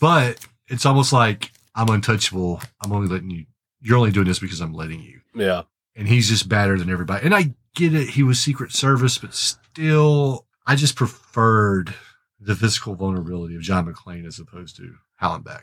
but 0.00 0.44
it's 0.66 0.84
almost 0.86 1.12
like 1.12 1.52
I'm 1.76 1.88
untouchable. 1.88 2.60
I'm 2.82 2.90
only 2.92 3.06
letting 3.08 3.30
you. 3.30 3.46
You're 3.82 3.98
only 3.98 4.10
doing 4.10 4.26
this 4.26 4.40
because 4.40 4.60
I'm 4.60 4.72
letting 4.72 5.00
you 5.00 5.20
Yeah, 5.36 5.62
and 5.94 6.08
he's 6.08 6.28
just 6.28 6.48
better 6.48 6.78
than 6.78 6.90
everybody. 6.90 7.24
And 7.24 7.34
I 7.34 7.54
get 7.74 7.94
it, 7.94 8.10
he 8.10 8.22
was 8.22 8.40
Secret 8.40 8.72
Service, 8.72 9.18
but 9.18 9.34
still, 9.34 10.46
I 10.66 10.76
just 10.76 10.96
preferred 10.96 11.94
the 12.40 12.54
physical 12.54 12.94
vulnerability 12.94 13.56
of 13.56 13.62
John 13.62 13.86
McClane 13.86 14.26
as 14.26 14.38
opposed 14.38 14.76
to 14.76 14.94
Hallenbeck. 15.22 15.62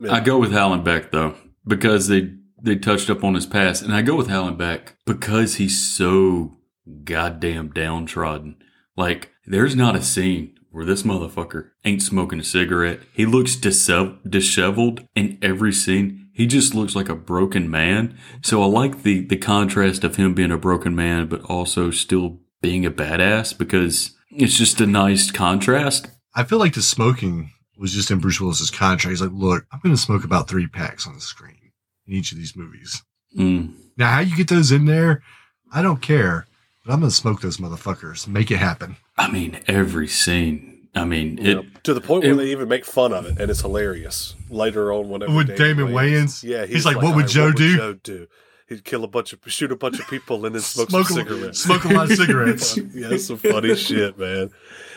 Yeah. 0.00 0.12
I 0.12 0.20
go 0.20 0.38
with 0.38 0.50
Hallenbeck 0.50 1.10
though 1.10 1.34
because 1.66 2.08
they 2.08 2.32
they 2.62 2.76
touched 2.76 3.10
up 3.10 3.24
on 3.24 3.34
his 3.34 3.46
past, 3.46 3.82
and 3.82 3.92
I 3.92 4.02
go 4.02 4.14
with 4.14 4.28
Hallenbeck 4.28 4.92
because 5.04 5.56
he's 5.56 5.80
so 5.82 6.56
goddamn 7.04 7.70
downtrodden. 7.70 8.56
Like, 8.96 9.32
there's 9.46 9.74
not 9.74 9.96
a 9.96 10.02
scene 10.02 10.54
where 10.70 10.84
this 10.84 11.02
motherfucker 11.02 11.70
ain't 11.84 12.02
smoking 12.02 12.40
a 12.40 12.44
cigarette. 12.44 13.00
He 13.12 13.26
looks 13.26 13.56
dishev- 13.56 14.18
disheveled 14.28 15.06
in 15.14 15.38
every 15.42 15.72
scene. 15.72 16.21
He 16.32 16.46
just 16.46 16.74
looks 16.74 16.96
like 16.96 17.08
a 17.08 17.14
broken 17.14 17.70
man. 17.70 18.18
So 18.42 18.62
I 18.62 18.66
like 18.66 19.02
the 19.02 19.20
the 19.24 19.36
contrast 19.36 20.02
of 20.04 20.16
him 20.16 20.34
being 20.34 20.50
a 20.50 20.58
broken 20.58 20.94
man, 20.96 21.26
but 21.26 21.42
also 21.42 21.90
still 21.90 22.40
being 22.62 22.86
a 22.86 22.90
badass 22.90 23.56
because 23.56 24.16
it's 24.30 24.56
just 24.56 24.80
a 24.80 24.86
nice 24.86 25.30
contrast. 25.30 26.08
I 26.34 26.44
feel 26.44 26.58
like 26.58 26.74
the 26.74 26.82
smoking 26.82 27.50
was 27.76 27.92
just 27.92 28.10
in 28.10 28.20
Bruce 28.20 28.40
Willis's 28.40 28.70
contract. 28.70 29.10
He's 29.10 29.20
like, 29.20 29.32
look, 29.34 29.66
I'm 29.72 29.80
going 29.82 29.94
to 29.94 30.00
smoke 30.00 30.24
about 30.24 30.48
three 30.48 30.66
packs 30.66 31.06
on 31.06 31.14
the 31.14 31.20
screen 31.20 31.72
in 32.06 32.14
each 32.14 32.32
of 32.32 32.38
these 32.38 32.56
movies. 32.56 33.02
Mm. 33.36 33.74
Now, 33.96 34.12
how 34.12 34.20
you 34.20 34.36
get 34.36 34.48
those 34.48 34.72
in 34.72 34.86
there, 34.86 35.22
I 35.72 35.82
don't 35.82 36.00
care, 36.00 36.46
but 36.84 36.92
I'm 36.92 37.00
going 37.00 37.10
to 37.10 37.16
smoke 37.16 37.40
those 37.42 37.58
motherfuckers. 37.58 38.26
Make 38.28 38.50
it 38.50 38.58
happen. 38.58 38.96
I 39.18 39.30
mean, 39.30 39.60
every 39.66 40.08
scene. 40.08 40.71
I 40.94 41.04
mean, 41.04 41.38
it. 41.38 41.56
Yep. 41.56 41.64
to 41.84 41.94
the 41.94 42.00
point 42.02 42.24
where 42.24 42.32
it- 42.34 42.36
they 42.36 42.50
even 42.50 42.68
make 42.68 42.84
fun 42.84 43.12
of 43.12 43.24
it, 43.26 43.38
and 43.40 43.50
it's 43.50 43.62
hilarious. 43.62 44.34
Later 44.50 44.92
on, 44.92 45.08
whenever 45.08 45.32
With 45.34 45.56
Damon 45.56 45.88
Wayans? 45.88 46.42
yeah, 46.42 46.66
He's 46.66 46.84
like, 46.84 47.00
"What 47.00 47.16
would 47.16 47.24
"All 47.24 47.28
Joe 47.30 47.52
do?" 47.52 47.76
Joe 47.76 47.92
do? 48.02 48.26
He'd 48.68 48.84
kill 48.84 49.04
a 49.04 49.08
bunch 49.08 49.32
of, 49.34 49.38
shoot 49.46 49.70
a 49.72 49.76
bunch 49.76 49.98
of 50.00 50.08
people, 50.08 50.46
and 50.46 50.54
then 50.54 50.62
smoke, 50.62 50.88
Smoke 50.90 51.08
some 51.08 51.18
a- 51.18 51.20
cigarettes. 51.24 51.60
smoke 51.60 51.84
a 51.84 51.88
lot 51.88 52.10
of 52.10 52.16
cigarettes. 52.16 52.78
yeah, 52.94 53.16
some 53.18 53.36
funny 53.38 53.74
shit, 53.76 54.18
man. 54.18 54.50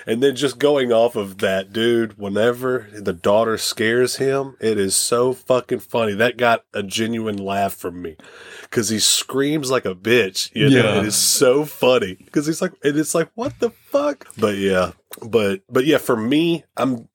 And 0.08 0.22
then 0.22 0.36
just 0.36 0.60
going 0.60 0.93
off 0.93 1.16
of 1.16 1.39
that, 1.39 1.74
dude, 1.74 2.18
whenever 2.18 2.88
the 2.93 3.12
daughter 3.12 3.58
scares 3.58 4.18
him, 4.18 4.56
it 4.62 4.78
is 4.78 4.96
so 4.96 5.34
fucking 5.34 5.80
funny. 5.80 6.14
That 6.14 6.38
got 6.38 6.64
a 6.74 6.84
genuine 6.84 7.38
laugh 7.38 7.74
from 7.74 8.02
me 8.04 8.16
because 8.62 8.89
he 8.89 9.00
screams 9.00 9.72
like 9.72 9.84
a 9.86 9.96
bitch. 9.96 10.52
You 10.54 10.70
know, 10.70 10.78
Yeah. 10.78 11.00
it 11.00 11.08
is 11.08 11.16
so 11.16 11.66
funny 11.66 12.16
because 12.24 12.46
he's 12.46 12.62
like, 12.62 12.74
and 12.84 12.98
it's 12.98 13.16
like, 13.16 13.30
what 13.36 13.60
the 13.60 13.72
fuck? 13.72 14.28
But 14.38 14.58
yeah, 14.58 14.91
but 15.22 15.61
but 15.70 15.86
yeah, 15.86 15.97
for 15.97 16.16
me, 16.18 16.63
I'm, 16.78 17.09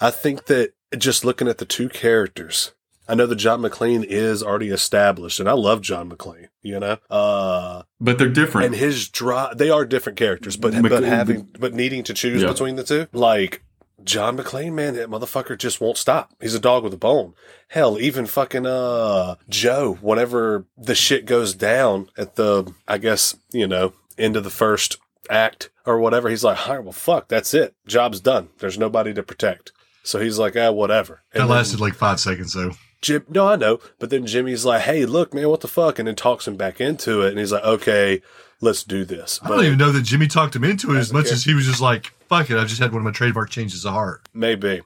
I 0.00 0.10
think 0.10 0.46
that 0.46 0.72
just 0.96 1.24
looking 1.24 1.48
at 1.48 1.58
the 1.58 1.64
two 1.64 1.88
characters. 1.88 2.72
I 3.10 3.14
know 3.14 3.24
that 3.26 3.36
John 3.36 3.62
McClane 3.62 4.04
is 4.04 4.42
already 4.42 4.68
established, 4.68 5.40
and 5.40 5.48
I 5.48 5.52
love 5.52 5.80
John 5.80 6.10
McClane. 6.10 6.48
You 6.62 6.78
know, 6.78 6.98
uh, 7.08 7.82
But 8.00 8.18
they're 8.18 8.28
different. 8.28 8.66
and 8.66 8.74
his 8.74 9.08
draw 9.08 9.54
they 9.54 9.70
are 9.70 9.86
different 9.86 10.18
characters 10.18 10.56
but 10.58 10.74
Mc- 10.74 10.90
but 10.90 11.02
having 11.04 11.48
but 11.58 11.72
needing 11.72 12.02
to 12.04 12.12
choose 12.14 12.42
Yeah. 12.42 12.48
between 12.48 12.76
the 12.76 12.84
two 12.84 13.06
like 13.12 13.62
john 14.04 14.36
mcclane 14.36 14.74
man 14.74 14.94
that 14.94 15.08
motherfucker 15.08 15.56
just 15.58 15.80
won't 15.80 15.96
stop 15.96 16.30
he's 16.40 16.54
a 16.54 16.60
dog 16.60 16.84
with 16.84 16.92
a 16.94 16.96
bone 16.98 17.34
hell 17.68 17.98
even 17.98 18.26
fucking 18.26 18.64
uh 18.66 19.34
joe 19.48 19.98
whenever 20.00 20.66
the 20.76 20.94
shit 20.94 21.24
goes 21.26 21.52
down 21.54 22.08
at 22.16 22.36
the 22.36 22.70
i 22.86 22.96
guess 22.98 23.34
you 23.50 23.66
know 23.66 23.92
end 24.16 24.36
of 24.36 24.44
the 24.44 24.50
first 24.50 24.98
act 25.30 25.70
or 25.86 25.98
whatever 25.98 26.28
he's 26.28 26.44
like 26.44 26.68
all 26.68 26.74
right 26.76 26.84
well 26.84 26.92
fuck 26.92 27.28
that's 27.28 27.54
it 27.54 27.74
job's 27.86 28.20
done 28.20 28.48
there's 28.58 28.78
nobody 28.78 29.12
to 29.14 29.22
protect 29.22 29.72
so 30.02 30.18
he's 30.20 30.38
like 30.38 30.56
ah 30.56 30.70
whatever 30.70 31.22
That 31.32 31.40
And 31.42 31.50
then- 31.50 31.56
lasted 31.56 31.80
like 31.80 31.94
five 31.94 32.18
seconds, 32.20 32.54
though. 32.54 32.72
Jim, 33.00 33.24
no, 33.28 33.46
I 33.46 33.54
know. 33.54 33.78
But 34.00 34.10
then 34.10 34.26
Jimmy's 34.26 34.64
like, 34.64 34.82
"Hey, 34.82 35.06
look, 35.06 35.32
man, 35.32 35.48
what 35.48 35.60
the 35.60 35.68
fuck?" 35.68 36.00
And 36.00 36.08
then 36.08 36.16
talks 36.16 36.48
him 36.48 36.56
back 36.56 36.80
into 36.80 37.20
it, 37.22 37.28
and 37.30 37.38
he's 37.38 37.52
like, 37.52 37.62
"Okay, 37.62 38.22
let's 38.60 38.82
do 38.82 39.04
this." 39.04 39.38
I 39.40 39.48
don't 39.50 39.64
even 39.64 39.78
know 39.78 39.92
that 39.92 40.02
Jimmy 40.02 40.26
talked 40.26 40.56
him 40.56 40.64
into 40.64 40.92
it 40.96 40.98
as 40.98 41.12
much 41.12 41.26
care. 41.26 41.34
as 41.34 41.44
he 41.44 41.54
was 41.54 41.64
just 41.66 41.80
like, 41.80 42.06
fuck 42.28 42.50
it. 42.50 42.58
I 42.58 42.64
just 42.64 42.80
had 42.80 42.90
one 42.90 43.02
of 43.02 43.04
my 43.04 43.12
trademark 43.12 43.50
changes 43.50 43.84
of 43.84 43.92
heart. 43.92 44.22
maybe, 44.34 44.82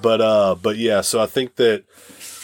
but 0.00 0.20
uh, 0.20 0.56
but 0.60 0.76
yeah. 0.76 1.02
So 1.02 1.20
I 1.22 1.26
think 1.26 1.54
that 1.56 1.84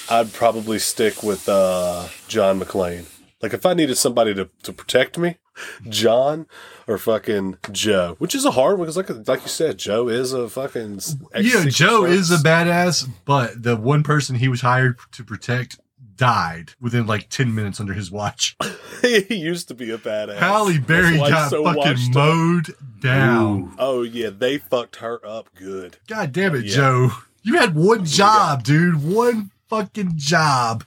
I'd 0.09 0.33
probably 0.33 0.79
stick 0.79 1.25
with 1.25 1.49
uh 1.49 2.07
John 2.29 2.61
McClane. 2.61 3.07
Like 3.43 3.53
if 3.55 3.67
I 3.67 3.75
needed 3.75 3.97
somebody 3.97 4.35
to 4.35 4.51
to 4.63 4.73
protect 4.73 5.19
me, 5.19 5.39
John 5.89 6.47
or 6.89 6.99
fucking 6.99 7.59
Joe, 7.71 8.17
which 8.19 8.35
is 8.35 8.45
a 8.45 8.51
hard 8.51 8.79
one 8.79 8.89
because 8.89 8.97
like 8.97 9.29
like 9.29 9.43
you 9.43 9.49
said, 9.49 9.79
Joe 9.79 10.09
is 10.09 10.33
a 10.33 10.49
fucking 10.49 10.95
ex- 10.97 11.15
Yeah, 11.35 11.51
Secret 11.59 11.75
Joe 11.75 12.05
is 12.05 12.31
a 12.33 12.37
badass, 12.39 13.09
but 13.25 13.63
the 13.63 13.77
one 13.77 14.03
person 14.03 14.37
he 14.37 14.49
was 14.49 14.63
hired 14.63 14.99
to 15.13 15.23
protect 15.23 15.79
died 16.17 16.73
within 16.81 17.07
like 17.07 17.29
10 17.29 17.55
minutes 17.55 17.79
under 17.79 17.93
his 17.93 18.11
watch. 18.11 18.57
he 19.03 19.37
used 19.37 19.69
to 19.69 19.75
be 19.75 19.91
a 19.93 19.99
badass. 19.99 20.39
Halle 20.39 20.79
Berry 20.79 21.17
That's 21.17 21.21
why 21.21 21.27
he's 21.27 21.35
got 21.35 21.51
so 21.51 21.63
fucking 21.65 21.77
washed 21.83 22.09
up. 22.11 22.15
mowed 22.17 22.75
down. 23.01 23.61
Ooh. 23.61 23.73
Oh 23.79 24.03
yeah, 24.03 24.31
they 24.37 24.59
fucked 24.59 24.97
her 24.97 25.25
up 25.25 25.51
good. 25.55 25.99
God 26.09 26.33
damn 26.33 26.57
it, 26.57 26.65
Yeah. 26.65 26.75
Joe. 26.75 27.11
You 27.45 27.59
had 27.59 27.75
one 27.77 28.05
job, 28.05 28.65
dude. 28.65 29.03
One 29.05 29.53
fucking 29.69 30.15
job. 30.17 30.85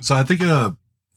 So 0.00 0.14
I 0.14 0.22
think 0.22 0.40
uh 0.42 0.70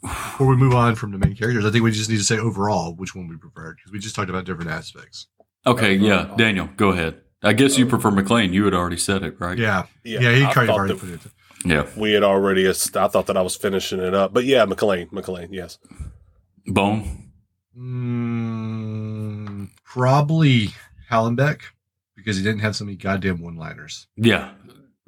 before 0.38 0.48
we 0.48 0.56
move 0.56 0.74
on 0.76 0.96
from 0.96 1.12
the 1.12 1.18
main 1.18 1.36
characters, 1.36 1.66
I 1.66 1.72
think 1.72 1.84
we 1.84 1.92
just 1.92 2.10
need 2.10 2.18
to 2.18 2.24
say 2.24 2.38
overall 2.38 2.94
which 2.96 3.16
one 3.16 3.28
we 3.28 3.38
preferred 3.38 3.78
because 3.78 3.92
we 3.92 4.00
just 4.00 4.16
talked 4.16 4.30
about 4.30 4.46
different 4.46 4.70
aspects. 4.70 5.28
Okay, 5.66 5.94
yeah, 5.96 6.34
Daniel, 6.38 6.70
go 6.76 6.90
ahead. 6.90 7.22
I 7.42 7.54
guess 7.54 7.78
you 7.78 7.86
prefer 7.86 8.10
McClane. 8.12 8.54
You 8.54 8.66
had 8.66 8.74
already 8.74 8.98
said 8.98 9.24
it, 9.24 9.40
right? 9.40 9.58
Yeah. 9.58 9.86
Yeah, 10.04 10.20
Yeah, 10.22 10.36
he 10.36 10.44
I 10.46 10.54
kind 10.54 10.70
of 10.70 10.76
already 10.76 10.96
put 10.98 11.10
it. 11.10 11.20
Yeah. 11.66 11.88
we 11.98 12.14
had 12.14 12.24
already. 12.24 12.70
I 12.70 12.74
thought 12.74 13.28
that 13.28 13.38
I 13.38 13.42
was 13.42 13.56
finishing 13.56 14.00
it 14.00 14.14
up, 14.14 14.34
but 14.34 14.44
yeah, 14.46 14.66
McClane, 14.66 15.10
McClane, 15.12 15.50
yes. 15.52 15.78
Bone. 16.68 17.32
Mm, 17.78 19.70
probably 19.84 20.70
Hallenbeck 21.10 21.62
because 22.16 22.38
he 22.38 22.44
didn't 22.44 22.60
have 22.62 22.76
so 22.76 22.86
many 22.86 22.98
goddamn 22.98 23.42
one 23.42 23.56
liners. 23.56 24.08
Yeah. 24.16 24.52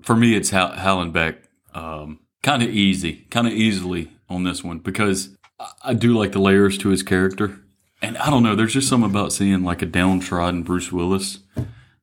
For 0.01 0.15
me, 0.15 0.35
it's 0.35 0.49
Hal- 0.49 0.73
Hallenbeck. 0.73 1.37
Um, 1.73 2.19
kind 2.45 2.61
of 2.63 2.69
easy, 2.69 3.25
kind 3.31 3.47
of 3.47 3.53
easily 3.53 4.11
on 4.29 4.43
this 4.43 4.63
one 4.63 4.77
because 4.79 5.35
I- 5.59 5.71
I 5.83 5.93
do 5.93 6.17
like 6.17 6.31
the 6.31 6.39
layers 6.39 6.77
to 6.79 6.89
his 6.89 7.03
character. 7.03 7.59
And 8.01 8.17
I 8.19 8.29
don't 8.29 8.43
know, 8.43 8.55
there's 8.55 8.73
just 8.73 8.87
something 8.87 9.09
about 9.09 9.33
seeing 9.33 9.63
like 9.63 9.81
a 9.81 9.85
downtrodden 9.87 10.63
Bruce 10.63 10.91
Willis. 10.91 11.39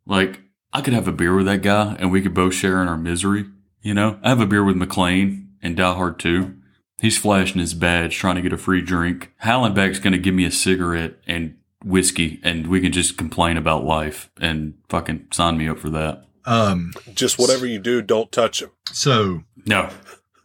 Like, 0.07 0.40
I 0.72 0.80
could 0.80 0.95
have 0.95 1.07
a 1.09 1.12
beer 1.12 1.34
with 1.36 1.47
that 1.47 1.62
guy 1.62 1.97
and 1.99 2.11
we 2.11 2.20
could 2.22 2.34
both 2.34 2.55
share 2.55 2.82
in 2.82 2.88
our 2.88 2.97
misery. 2.97 3.45
You 3.82 3.95
know, 3.95 4.18
I 4.22 4.30
have 4.30 4.40
a 4.40 4.47
beer 4.47 4.64
with 4.64 4.76
McClane 4.76 5.47
and 5.62 5.76
Die 5.76 5.95
Hard 5.95 6.18
2. 6.18 6.55
He's 7.01 7.18
flashing 7.18 7.61
his 7.61 7.74
badge, 7.74 8.16
trying 8.16 8.36
to 8.36 8.43
get 8.43 8.53
a 8.53 8.57
free 8.59 8.80
drink. 8.80 9.32
Hallenbeck's 9.45 9.99
going 9.99 10.12
to 10.12 10.18
give 10.18 10.34
me 10.34 10.45
a 10.45 10.51
cigarette 10.53 11.14
and 11.26 11.57
whiskey, 11.84 12.40
and 12.45 12.68
we 12.68 12.80
can 12.80 12.93
just 12.93 13.18
complain 13.18 13.57
about 13.57 13.84
life 13.84 14.30
and 14.40 14.74
fucking 14.88 15.26
sign 15.32 15.59
me 15.59 15.68
up 15.68 15.78
for 15.80 15.90
that. 15.90 16.24
Um, 16.45 16.93
Just 17.14 17.38
whatever 17.38 17.66
you 17.66 17.78
do, 17.80 18.03
don't 18.03 18.30
touch 18.32 18.62
him. 18.62 18.70
so 18.93 19.43
No, 19.66 19.90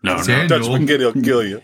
no, 0.03 0.17
no. 0.17 0.23
Daniel, 0.23 0.59
Touch 0.59 0.67
him 0.67 0.83
again, 0.83 0.99
he'll 0.99 1.13
kill 1.13 1.45
you. 1.45 1.61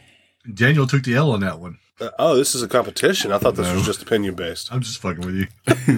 Daniel 0.53 0.88
took 0.88 1.03
the 1.03 1.15
L 1.15 1.31
on 1.31 1.39
that 1.41 1.59
one. 1.59 1.77
Uh, 2.01 2.09
oh, 2.19 2.36
this 2.36 2.55
is 2.55 2.61
a 2.63 2.67
competition. 2.67 3.31
I 3.31 3.38
thought 3.38 3.55
this 3.55 3.67
No. 3.67 3.75
was 3.75 3.86
just 3.86 4.01
opinion 4.01 4.34
based. 4.36 4.73
I'm 4.73 4.81
just 4.81 4.99
fucking 4.99 5.25
with 5.25 5.36
you, 5.36 5.47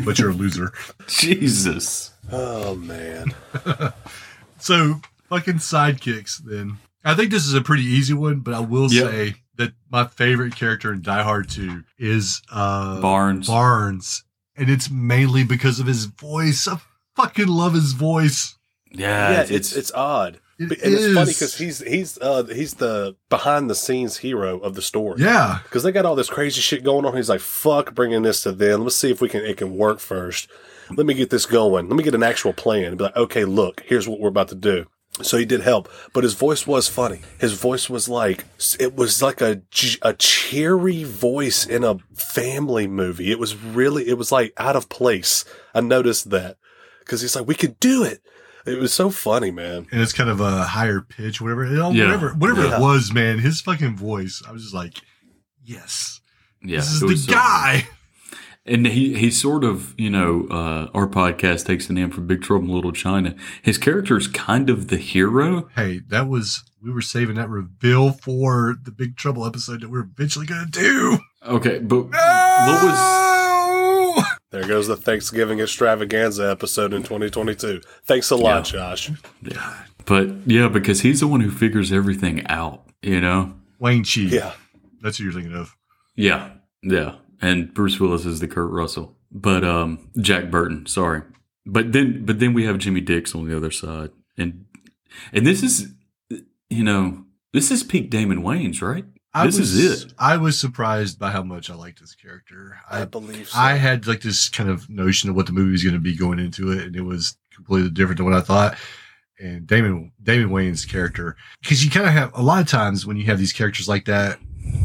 but 0.04 0.20
you're 0.20 0.30
a 0.32 0.34
loser. 0.34 0.72
Jesus. 1.08 2.12
Oh 2.32 2.76
man, 2.76 3.34
So 4.60 5.02
fucking 5.30 5.56
sidekicks 5.56 6.38
then. 6.44 6.78
I 7.04 7.14
think 7.14 7.32
this 7.32 7.46
is 7.46 7.54
a 7.54 7.62
pretty 7.62 7.84
easy 7.84 8.14
one, 8.14 8.40
but 8.40 8.54
I 8.54 8.60
will 8.60 8.92
Yep. 8.92 9.12
say 9.12 9.36
that 9.58 9.74
my 9.90 10.06
favorite 10.06 10.56
character 10.56 10.92
in 10.92 11.02
Die 11.02 11.24
Hard 11.24 11.50
2 11.50 11.84
is 12.00 12.42
uh, 12.52 13.00
Barnes. 13.00 13.48
Barnes. 13.48 14.24
And 14.58 14.70
it's 14.70 14.90
mainly 14.90 15.44
because 15.44 15.80
of 15.80 15.86
his 15.88 16.06
voice. 16.06 16.68
I 16.68 16.80
fucking 17.16 17.48
love 17.48 17.74
his 17.74 17.94
voice. 17.94 18.56
Yeah, 18.92 19.32
yeah, 19.32 19.46
it's 19.50 19.74
it's 19.76 19.92
odd. 19.94 20.40
It 20.58 20.72
and 20.72 20.94
it's 20.94 21.14
funny 21.14 21.34
because 21.34 21.58
he's 21.58 21.80
he's 21.80 22.18
uh 22.20 22.44
he's 22.46 22.76
the 22.76 23.16
behind 23.30 23.70
the 23.70 23.76
scenes 23.76 24.18
hero 24.18 24.58
of 24.60 24.76
the 24.76 24.82
story. 24.82 25.22
Yeah. 25.22 25.60
because 25.64 25.84
they 25.84 25.92
got 25.92 26.06
all 26.06 26.16
this 26.16 26.30
crazy 26.30 26.62
shit 26.62 26.84
going 26.84 27.06
on. 27.06 27.16
He's 27.16 27.30
like, 27.30 27.42
"Fuck, 27.42 27.94
bringing 27.94 28.22
this 28.22 28.42
to 28.44 28.52
them. 28.54 28.84
Let's 28.84 28.96
see 28.96 29.12
if 29.12 29.20
we 29.22 29.28
can 29.28 29.44
it 29.44 29.58
can 29.58 29.76
work 29.76 30.00
first. 30.00 30.50
Let 30.96 31.06
me 31.06 31.14
get 31.14 31.30
this 31.30 31.46
going. 31.46 31.90
Let 31.90 31.98
me 31.98 32.04
get 32.04 32.16
an 32.16 32.24
actual 32.24 32.54
plan. 32.54 32.86
And 32.86 32.98
be 32.98 33.04
like, 33.06 33.18
okay, 33.18 33.44
look, 33.44 33.84
here's 33.86 34.08
what 34.08 34.20
we're 34.20 34.30
about 34.30 34.48
to 34.50 34.56
do." 34.56 34.86
So 35.22 35.38
he 35.38 35.46
did 35.46 35.62
help, 35.62 35.88
but 36.14 36.24
his 36.26 36.34
voice 36.34 36.68
was 36.68 36.90
funny. 36.90 37.22
His 37.40 37.54
voice 37.54 37.90
was 37.90 38.10
like 38.10 38.46
it 38.80 38.96
was 38.96 39.22
like 39.22 39.42
a 39.42 39.62
a 40.02 40.14
cheery 40.14 41.04
voice 41.04 41.66
in 41.66 41.84
a 41.84 41.98
family 42.14 42.88
movie. 42.88 43.32
It 43.32 43.40
was 43.40 43.56
really 43.56 44.08
it 44.08 44.18
was 44.18 44.32
like 44.32 44.54
out 44.58 44.76
of 44.76 44.90
place. 44.90 45.46
I 45.74 45.82
noticed 45.82 46.30
that 46.32 46.58
because 47.00 47.22
he's 47.22 47.36
like, 47.36 47.48
"We 47.48 47.56
could 47.56 47.80
do 47.80 48.04
it." 48.04 48.22
It 48.66 48.80
was 48.80 48.94
so 48.94 49.10
funny, 49.10 49.52
man. 49.52 49.88
And 49.92 50.02
it's 50.02 50.14
kind 50.14 50.30
of 50.30 50.40
a 50.42 50.64
higher 50.64 51.02
pitch, 51.02 51.40
whatever. 51.42 51.66
You 51.66 51.76
know, 51.76 51.92
Yeah. 51.92 52.06
Whatever, 52.06 52.30
whatever 52.34 52.66
Yeah. 52.66 52.78
it 52.78 52.82
was, 52.82 53.14
man. 53.14 53.40
His 53.40 53.62
fucking 53.62 53.96
voice. 53.98 54.42
I 54.48 54.52
was 54.52 54.64
just 54.64 54.74
like, 54.74 55.00
yes, 55.64 56.20
yeah. 56.64 56.78
this 56.78 56.92
is 56.92 56.98
it 57.04 57.06
the 57.06 57.12
was 57.12 57.24
so- 57.26 57.34
guy. 57.34 57.88
And 58.68 58.88
he, 58.88 59.14
he 59.16 59.30
sort 59.30 59.64
of, 59.64 59.94
you 59.96 60.10
know, 60.10 60.48
uh, 60.50 60.90
our 60.96 61.08
podcast 61.08 61.68
takes 61.68 61.86
the 61.86 61.94
name 61.94 62.10
from 62.10 62.26
Big 62.26 62.42
Trouble 62.42 62.66
in 62.66 62.74
Little 62.74 62.92
China. 62.92 63.36
His 63.62 63.78
character 63.78 64.18
is 64.18 64.28
kind 64.28 64.72
of 64.72 64.88
the 64.88 64.98
hero. 64.98 65.70
Hey, 65.76 66.02
that 66.08 66.28
was 66.28 66.64
we 66.82 66.92
were 66.92 67.02
saving 67.02 67.36
that 67.36 67.48
reveal 67.50 68.12
for 68.14 68.76
the 68.84 68.90
Big 68.92 69.18
Trouble 69.18 69.46
episode 69.46 69.82
that 69.82 69.92
we're 69.92 70.00
eventually 70.12 70.48
gonna 70.48 70.66
do. 70.66 71.20
Okay, 71.46 71.78
but 71.78 72.06
what 72.06 72.12
was 72.12 73.00
No! 73.00 73.25
There 74.52 74.68
goes 74.68 74.88
the 74.88 74.96
Thanksgiving 74.96 75.60
extravaganza 75.60 76.50
episode 76.50 76.94
in 76.94 77.04
2022. 77.04 77.82
Thanks 78.06 78.30
a 78.32 78.36
lot, 78.36 78.66
Josh. 78.66 79.12
yeah. 79.42 79.84
But 80.06 80.30
yeah, 80.46 80.68
because 80.68 81.02
he's 81.02 81.20
the 81.20 81.28
one 81.28 81.42
who 81.42 81.50
figures 81.52 81.92
everything 81.92 82.46
out, 82.48 82.84
you 83.02 83.20
know? 83.20 83.54
Wang 83.80 84.04
Chi. 84.04 84.22
Yeah. 84.22 84.54
That's 85.02 85.18
who 85.18 85.26
you're 85.26 85.34
thinking 85.34 85.56
of. 85.56 85.76
Yeah. 86.16 86.52
Yeah. 86.84 87.16
And 87.42 87.74
Bruce 87.74 88.00
Willis 88.00 88.26
is 88.26 88.40
the 88.40 88.48
Kurt 88.48 88.72
Russell. 88.72 89.16
But 89.32 89.64
um 89.66 90.10
Jack 90.22 90.50
Burton, 90.50 90.86
sorry. 90.86 91.24
But 91.66 91.92
then 91.92 92.24
but 92.24 92.40
then 92.40 92.54
we 92.54 92.66
have 92.66 92.78
Jimmy 92.78 93.02
Dix 93.02 93.36
on 93.36 93.48
the 93.50 93.58
other 93.58 93.72
side. 93.72 94.12
And 94.38 94.66
and 95.34 95.46
this 95.46 95.64
is 95.64 95.90
you 96.70 96.84
know, 96.84 97.26
this 97.52 97.72
is 97.72 97.84
peak 97.84 98.10
Damon 98.10 98.44
Wayans, 98.44 98.82
right? 98.82 99.06
I 99.36 99.46
this 99.46 99.60
was, 99.60 99.74
is 99.76 100.04
it. 100.06 100.14
I 100.18 100.38
was 100.38 100.60
surprised 100.60 101.20
by 101.20 101.32
how 101.32 101.44
much 101.44 101.70
I 101.70 101.76
liked 101.76 102.00
this 102.00 102.16
character. 102.16 102.78
I, 102.90 103.02
I 103.02 103.06
believe 103.06 103.50
so. 103.50 103.60
I 103.60 103.74
had 103.74 104.08
like 104.08 104.22
this 104.22 104.50
kind 104.50 104.70
of 104.70 104.90
notion 104.90 105.30
of 105.30 105.36
what 105.36 105.46
the 105.46 105.52
movie 105.52 105.72
was 105.72 105.84
going 105.84 105.94
to 105.94 106.00
be 106.00 106.16
going 106.16 106.40
into 106.40 106.72
it, 106.72 106.84
and 106.86 106.96
it 106.96 107.02
was 107.02 107.38
completely 107.54 107.90
different 107.90 108.18
than 108.18 108.26
what 108.26 108.36
I 108.36 108.42
thought. 108.42 108.78
And 109.40 109.68
Damon 109.68 110.14
Damon 110.24 110.50
Wayans' 110.50 110.88
character, 110.90 111.36
because 111.62 111.84
you 111.84 111.92
kind 111.92 112.08
of 112.08 112.14
have 112.14 112.32
a 112.34 112.42
lot 112.42 112.62
of 112.62 112.68
times 112.70 113.06
when 113.06 113.18
you 113.18 113.26
have 113.26 113.38
these 113.38 113.52
characters 113.54 113.88
like 113.90 114.06
that, 114.06 114.40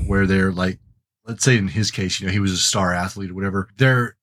where 0.06 0.26
they're 0.26 0.50
like, 0.52 0.80
let's 1.26 1.44
say 1.44 1.56
in 1.56 1.68
his 1.68 1.92
case, 1.92 2.20
you 2.20 2.26
know, 2.26 2.32
he 2.32 2.40
was 2.40 2.50
a 2.52 2.56
star 2.56 2.92
athlete 2.92 3.30
or 3.30 3.34
whatever. 3.34 3.68
They're 3.76 4.16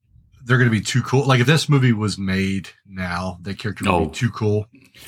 they're 0.44 0.58
going 0.58 0.70
to 0.70 0.78
be 0.78 0.82
too 0.82 1.02
cool. 1.02 1.26
Like 1.26 1.40
if 1.40 1.48
this 1.48 1.70
movie 1.70 1.94
was 1.94 2.18
made 2.18 2.70
now, 2.86 3.38
that 3.44 3.60
character 3.60 3.86
would 3.86 3.92
Oh. 3.92 4.06
be 4.06 4.12
too 4.12 4.30
cool. 4.32 4.68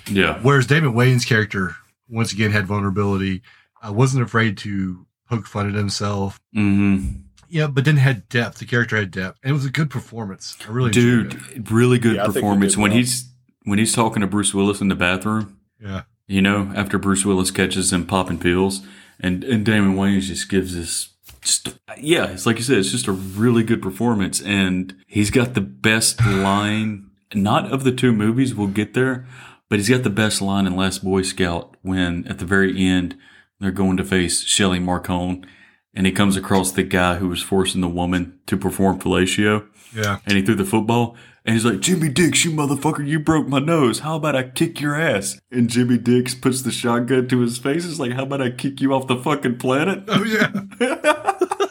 Yeah. 0.10 0.40
Whereas 0.42 0.68
Damon 0.68 0.94
Wayans' 0.94 1.26
character, 1.28 1.76
once 2.08 2.32
again, 2.32 2.52
had 2.52 2.66
vulnerability. 2.68 3.42
I 3.82 3.90
wasn't 3.92 4.24
afraid 4.24 4.58
to 4.60 5.06
poke 5.30 5.48
fun 5.48 5.68
at 5.70 5.76
himself. 5.76 6.40
Mm-hmm. 6.56 7.22
Yeah, 7.50 7.68
but 7.68 7.86
then 7.86 7.98
had 7.98 8.30
depth. 8.30 8.60
The 8.60 8.66
character 8.66 8.96
had 8.98 9.12
depth, 9.12 9.40
and 9.44 9.50
it 9.52 9.54
was 9.54 9.66
a 9.66 9.72
good 9.72 9.90
performance. 9.90 10.56
I 10.68 10.72
really 10.72 10.88
enjoyed 10.90 11.34
it. 11.34 11.54
Dude, 11.56 11.72
really 11.72 11.98
good 12.00 12.16
Yeah, 12.18 12.22
I 12.22 12.26
think 12.26 12.36
he 12.36 12.42
performance 12.42 12.74
did 12.74 12.82
when 12.82 12.92
well. 12.92 12.98
he's 12.98 13.32
when 13.64 13.80
he's 13.80 13.94
talking 13.94 14.22
to 14.22 14.28
Bruce 14.28 14.54
Willis 14.54 14.82
in 14.82 14.88
the 14.88 14.96
bathroom. 14.96 15.58
Yeah, 15.82 16.04
You 16.28 16.42
know, 16.42 16.72
after 16.76 16.98
Bruce 17.00 17.26
Willis 17.26 17.52
catches 17.52 17.92
him 17.94 18.06
popping 18.06 18.38
pills, 18.40 18.82
and 19.20 19.44
and 19.44 19.66
Damon 19.66 19.96
Wayans 19.96 20.24
just 20.24 20.50
gives 20.50 20.76
this. 20.76 21.10
Just, 21.42 21.80
yeah, 21.98 22.26
it's 22.32 22.46
like 22.46 22.58
you 22.58 22.64
said, 22.64 22.78
it's 22.80 22.92
just 22.92 23.08
a 23.08 23.14
really 23.14 23.64
good 23.64 23.82
performance, 23.82 24.42
and 24.42 24.94
he's 25.08 25.32
got 25.32 25.54
the 25.54 25.62
best 25.62 26.24
line. 26.26 27.10
Not 27.34 27.72
of 27.72 27.84
the 27.84 27.92
two 27.92 28.12
movies, 28.12 28.54
we'll 28.54 28.68
get 28.68 28.94
there, 28.94 29.26
but 29.70 29.80
he's 29.80 29.90
got 29.90 30.04
the 30.04 30.10
best 30.10 30.42
line 30.42 30.68
in 30.68 30.76
Last 30.76 31.04
Boy 31.04 31.22
Scout 31.22 31.78
when 31.82 32.28
at 32.28 32.40
the 32.40 32.46
very 32.46 32.78
end 32.86 33.16
they're 33.60 33.72
going 33.72 33.98
to 33.98 34.04
face 34.04 34.44
Shelley 34.44 34.80
Marcone, 34.80 35.46
and 35.94 36.06
he 36.06 36.12
comes 36.12 36.38
across 36.38 36.72
the 36.72 36.84
guy 36.84 37.16
who 37.16 37.28
was 37.28 37.42
forcing 37.42 37.82
the 37.82 37.90
woman 37.90 38.40
to 38.48 38.58
perform 38.58 39.00
fellatio 39.00 39.68
yeah. 39.96 40.20
and 40.26 40.38
he 40.38 40.44
threw 40.44 40.56
the 40.56 40.66
football. 40.66 41.16
And 41.46 41.56
he's 41.56 41.64
like, 41.66 41.80
Jimmy 41.80 42.10
Dix, 42.10 42.44
you 42.46 42.52
motherfucker, 42.52 43.08
you 43.08 43.20
broke 43.20 43.48
my 43.48 43.60
nose. 43.60 44.00
How 44.00 44.18
about 44.18 44.36
I 44.36 44.44
kick 44.44 44.82
your 44.82 44.96
ass? 44.96 45.40
And 45.52 45.70
Jimmy 45.70 45.98
Dix 45.98 46.36
puts 46.36 46.62
the 46.62 46.72
shotgun 46.72 47.28
to 47.30 47.40
his 47.40 47.58
face. 47.58 47.86
He's 47.86 48.00
like, 48.00 48.12
How 48.12 48.24
about 48.24 48.42
I 48.42 48.52
kick 48.52 48.82
you 48.82 48.94
off 48.94 49.08
the 49.08 49.16
fucking 49.16 49.58
planet? 49.58 50.04
Oh 50.08 50.24
yeah, 50.24 50.52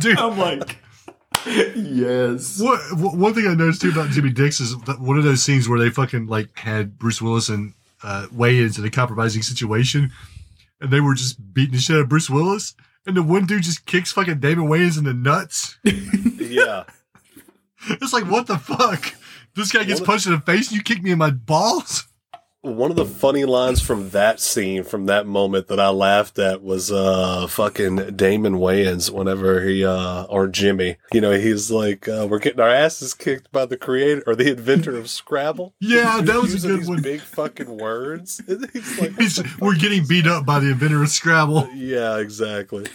dude. 0.00 0.18
I'm 0.18 0.38
like, 0.38 0.78
Yes. 1.46 2.60
What, 2.60 2.80
what 2.98 3.16
one 3.16 3.34
thing 3.34 3.46
I 3.46 3.54
noticed 3.54 3.82
too 3.82 3.90
about 3.90 4.10
Jimmy 4.10 4.32
Dix 4.32 4.60
is 4.60 4.76
that 4.82 5.00
one 5.00 5.18
of 5.18 5.24
those 5.24 5.42
scenes 5.42 5.68
where 5.68 5.78
they 5.78 5.90
fucking 5.90 6.26
like 6.26 6.58
had 6.58 6.98
Bruce 6.98 7.22
Willis 7.22 7.48
and 7.48 7.74
uh, 8.02 8.26
Wayans 8.34 8.78
in 8.78 8.84
a 8.84 8.90
compromising 8.90 9.42
situation, 9.42 10.10
and 10.80 10.90
they 10.90 11.00
were 11.00 11.14
just 11.14 11.52
beating 11.54 11.74
the 11.74 11.80
shit 11.80 11.96
out 11.96 12.02
of 12.02 12.08
Bruce 12.08 12.28
Willis, 12.30 12.74
and 13.06 13.16
the 13.16 13.22
one 13.22 13.46
dude 13.46 13.62
just 13.62 13.86
kicks 13.86 14.12
fucking 14.12 14.40
Damon 14.40 14.66
Wayans 14.68 14.98
in 14.98 15.04
the 15.04 15.14
nuts. 15.14 15.78
yeah. 15.84 16.84
It's 17.88 18.12
like 18.12 18.24
what 18.30 18.46
the 18.46 18.58
fuck. 18.58 19.14
This 19.54 19.72
guy 19.72 19.84
gets 19.84 20.00
What- 20.00 20.06
punched 20.08 20.26
in 20.26 20.32
the 20.32 20.40
face, 20.40 20.68
and 20.68 20.76
you 20.76 20.82
kick 20.82 21.02
me 21.02 21.10
in 21.12 21.18
my 21.18 21.30
balls. 21.30 22.06
One 22.66 22.90
of 22.90 22.96
the 22.96 23.04
funny 23.04 23.44
lines 23.44 23.80
from 23.80 24.10
that 24.10 24.40
scene, 24.40 24.82
from 24.82 25.06
that 25.06 25.24
moment 25.24 25.68
that 25.68 25.78
I 25.78 25.90
laughed 25.90 26.36
at 26.38 26.62
was, 26.62 26.90
uh, 26.90 27.46
fucking 27.46 28.16
Damon 28.16 28.54
Wayans 28.54 29.08
whenever 29.08 29.62
he, 29.62 29.84
uh, 29.84 30.24
or 30.24 30.48
Jimmy, 30.48 30.96
you 31.12 31.20
know, 31.20 31.30
he's 31.32 31.70
like, 31.70 32.08
uh, 32.08 32.26
we're 32.28 32.40
getting 32.40 32.58
our 32.60 32.68
asses 32.68 33.14
kicked 33.14 33.52
by 33.52 33.66
the 33.66 33.76
creator 33.76 34.24
or 34.26 34.34
the 34.34 34.50
inventor 34.50 34.96
of 34.96 35.08
Scrabble. 35.08 35.74
Yeah, 35.80 36.20
that 36.20 36.42
was 36.42 36.64
a 36.64 36.68
good 36.68 36.88
one. 36.88 37.02
Big 37.02 37.20
fucking 37.20 37.78
words. 37.78 38.42
He's 38.72 39.00
like, 39.00 39.16
He's, 39.16 39.40
we're 39.60 39.76
getting 39.76 40.04
beat 40.04 40.26
up 40.26 40.44
by 40.44 40.58
the 40.58 40.72
inventor 40.72 41.02
of 41.02 41.08
Scrabble. 41.08 41.68
yeah, 41.74 42.18
exactly. 42.18 42.86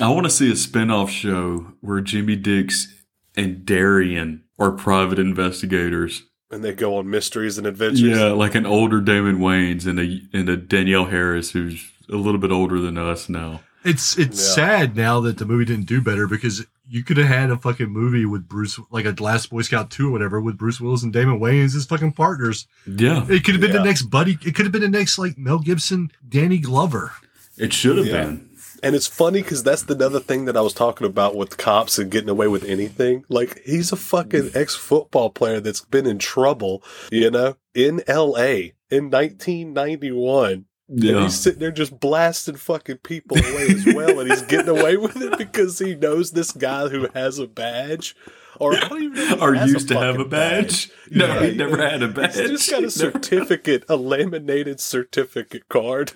I 0.00 0.08
want 0.10 0.24
to 0.24 0.30
see 0.30 0.50
a 0.52 0.56
spin-off 0.56 1.10
show 1.10 1.72
where 1.80 2.00
Jimmy 2.00 2.36
Dix 2.36 2.94
and 3.36 3.66
Darian 3.66 4.44
are 4.58 4.70
private 4.70 5.18
investigators. 5.18 6.22
And 6.52 6.62
they 6.62 6.72
go 6.74 6.98
on 6.98 7.08
mysteries 7.10 7.56
and 7.58 7.66
adventures. 7.66 8.02
Yeah, 8.02 8.26
like 8.32 8.54
an 8.54 8.66
older 8.66 9.00
Damon 9.00 9.38
Wayans 9.38 9.86
and 9.86 9.98
a 9.98 10.20
and 10.32 10.48
a 10.48 10.56
Danielle 10.56 11.06
Harris 11.06 11.50
who's 11.52 11.90
a 12.10 12.16
little 12.16 12.38
bit 12.38 12.52
older 12.52 12.78
than 12.78 12.98
us 12.98 13.28
now. 13.28 13.60
It's 13.84 14.18
it's 14.18 14.38
Yeah. 14.48 14.54
sad 14.54 14.96
now 14.96 15.18
that 15.20 15.38
the 15.38 15.46
movie 15.46 15.64
didn't 15.64 15.86
do 15.86 16.00
better 16.02 16.26
because 16.28 16.66
you 16.88 17.02
could 17.02 17.16
have 17.16 17.28
had 17.28 17.50
a 17.50 17.56
fucking 17.56 17.88
movie 17.88 18.26
with 18.26 18.46
Bruce, 18.48 18.78
like 18.90 19.06
a 19.06 19.14
Last 19.22 19.48
Boy 19.48 19.62
Scout 19.62 19.90
two 19.90 20.08
or 20.08 20.12
whatever, 20.12 20.40
with 20.42 20.58
Bruce 20.58 20.78
Willis 20.78 21.02
and 21.02 21.10
Damon 21.12 21.40
Wayans 21.40 21.74
as 21.74 21.86
fucking 21.86 22.12
partners. 22.12 22.66
Yeah, 22.86 23.24
It 23.30 23.44
could 23.44 23.54
have 23.54 23.60
been 23.62 23.70
Yeah. 23.72 23.78
the 23.78 23.84
next 23.84 24.02
Buddy. 24.02 24.38
It 24.44 24.54
could 24.54 24.66
have 24.66 24.72
been 24.72 24.82
the 24.82 24.88
next 24.90 25.16
like 25.18 25.38
Mel 25.38 25.58
Gibson, 25.58 26.10
Danny 26.28 26.58
Glover. 26.58 27.12
it 27.58 27.72
should 27.72 27.96
have 27.96 28.06
Yeah. 28.06 28.24
been. 28.24 28.48
And 28.82 28.96
it's 28.96 29.06
funny 29.06 29.42
because 29.42 29.62
that's 29.62 29.84
the 29.84 30.04
other 30.04 30.18
thing 30.18 30.46
that 30.46 30.56
I 30.56 30.60
was 30.60 30.74
talking 30.74 31.06
about 31.06 31.36
with 31.36 31.56
cops 31.56 31.98
and 31.98 32.10
getting 32.10 32.28
away 32.28 32.48
with 32.48 32.64
anything. 32.64 33.24
Like 33.28 33.60
he's 33.64 33.92
a 33.92 33.96
fucking 33.96 34.50
mm. 34.50 34.56
ex 34.56 34.74
football 34.74 35.30
player 35.30 35.60
that's 35.60 35.82
been 35.82 36.06
in 36.06 36.18
trouble, 36.18 36.82
you 37.10 37.30
know, 37.30 37.56
in 37.74 38.02
L.A. 38.08 38.74
in 38.90 39.10
1991. 39.10 40.66
And 40.88 41.04
Yeah, 41.04 41.22
he's 41.22 41.38
sitting 41.38 41.60
there 41.60 41.70
just 41.70 42.00
blasting 42.00 42.56
fucking 42.56 42.98
people 42.98 43.38
away 43.38 43.68
as 43.68 43.86
well, 43.86 44.20
and 44.20 44.30
he's 44.30 44.42
getting 44.42 44.68
away 44.68 44.96
with 44.96 45.16
it 45.16 45.38
because 45.38 45.78
he 45.78 45.94
knows 45.94 46.32
this 46.32 46.52
guy 46.52 46.88
who 46.88 47.08
has 47.14 47.38
a 47.38 47.46
badge, 47.46 48.14
or 48.58 48.76
I 48.76 48.80
don't 48.88 49.02
even 49.02 49.16
know 49.16 49.22
if 49.22 49.38
he 49.38 49.40
Are 49.40 49.54
used 49.54 49.88
to 49.88 49.94
have 49.94 50.16
a 50.16 50.18
fucking 50.18 50.30
badge. 50.30 50.90
No, 51.10 51.26
Yeah, 51.26 51.46
he 51.46 51.56
never 51.56 51.78
had 51.78 52.02
a 52.02 52.08
badge. 52.08 52.36
He's 52.36 52.50
just 52.50 52.70
got 52.70 52.84
a 52.84 52.90
certificate, 52.90 53.84
a 53.88 53.96
laminated 53.96 54.80
certificate 54.80 55.68
card. 55.68 56.12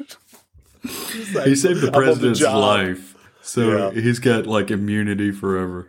He's 0.87 1.35
like, 1.35 1.47
He 1.47 1.55
saved 1.57 1.81
the 1.81 1.91
president's 1.93 2.41
job." 2.41 2.57
life, 2.61 3.15
so 3.43 3.93
Yeah. 3.95 4.01
he's 4.01 4.19
got 4.19 4.47
like 4.47 4.71
immunity 4.71 5.31
forever. 5.33 5.89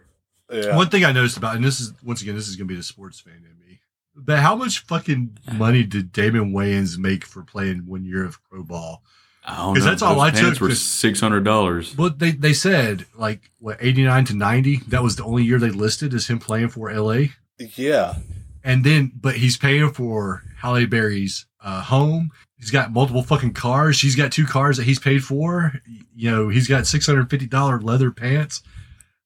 Yeah. 0.52 0.76
One 0.76 0.90
thing 0.90 1.04
I 1.06 1.12
noticed 1.12 1.38
about, 1.38 1.56
and 1.56 1.64
this 1.66 1.80
is 1.80 1.94
once 2.04 2.22
again, 2.22 2.36
this 2.36 2.48
is 2.48 2.56
gonna 2.56 2.68
be 2.68 2.76
the 2.76 2.84
sports 2.84 3.20
fan 3.20 3.34
in 3.36 3.68
me. 3.68 3.80
But 4.16 4.40
how 4.40 4.56
much 4.56 4.80
fucking 4.80 5.38
money 5.54 5.84
did 5.84 6.12
Damon 6.12 6.52
Wayans 6.54 6.98
make 6.98 7.26
for 7.26 7.44
playing 7.44 7.86
one 7.86 8.04
year 8.06 8.24
of 8.26 8.40
pro 8.50 8.64
ball? 8.64 9.04
I 9.46 9.58
don't 9.58 9.76
'Cause 9.76 9.86
that's 9.86 10.02
all 10.02 10.16
Those 10.16 10.24
I 10.24 10.32
pants 10.32 10.50
took 10.60 10.68
were 10.70 10.76
six 10.76 11.20
hundred 11.22 11.44
dollars. 11.46 11.94
But 11.94 12.20
they 12.20 12.32
they 12.32 12.54
said 12.54 13.06
like 13.16 13.52
what 13.60 13.78
eighty 13.80 14.04
nine 14.04 14.26
to 14.26 14.34
ninety. 14.34 14.82
That 14.88 15.04
was 15.04 15.16
the 15.16 15.24
only 15.24 15.44
year 15.44 15.58
they 15.60 15.70
listed 15.70 16.14
as 16.14 16.28
him 16.28 16.40
playing 16.40 16.70
for 16.70 16.90
LA. 16.92 17.28
Yeah. 17.76 18.16
And 18.64 18.84
then, 18.84 19.14
but 19.20 19.36
he's 19.38 19.56
paying 19.56 19.92
for 19.94 20.44
Halle 20.58 20.86
Berry's 20.86 21.46
uh, 21.64 21.82
home 21.84 22.32
He's 22.60 22.72
got 22.72 22.92
multiple 22.92 23.22
fucking 23.24 23.54
cars. 23.54 23.96
She's 23.96 24.16
got 24.16 24.32
two 24.32 24.46
cars 24.46 24.78
that 24.78 24.84
he's 24.84 25.00
paid 25.00 25.24
for. 25.24 25.74
You 26.16 26.32
know, 26.32 26.50
he's 26.50 26.68
got 26.68 26.88
six 26.88 27.06
hundred 27.06 27.30
fifty 27.30 27.46
dollar 27.48 27.80
leather 27.80 28.12
pants. 28.12 28.64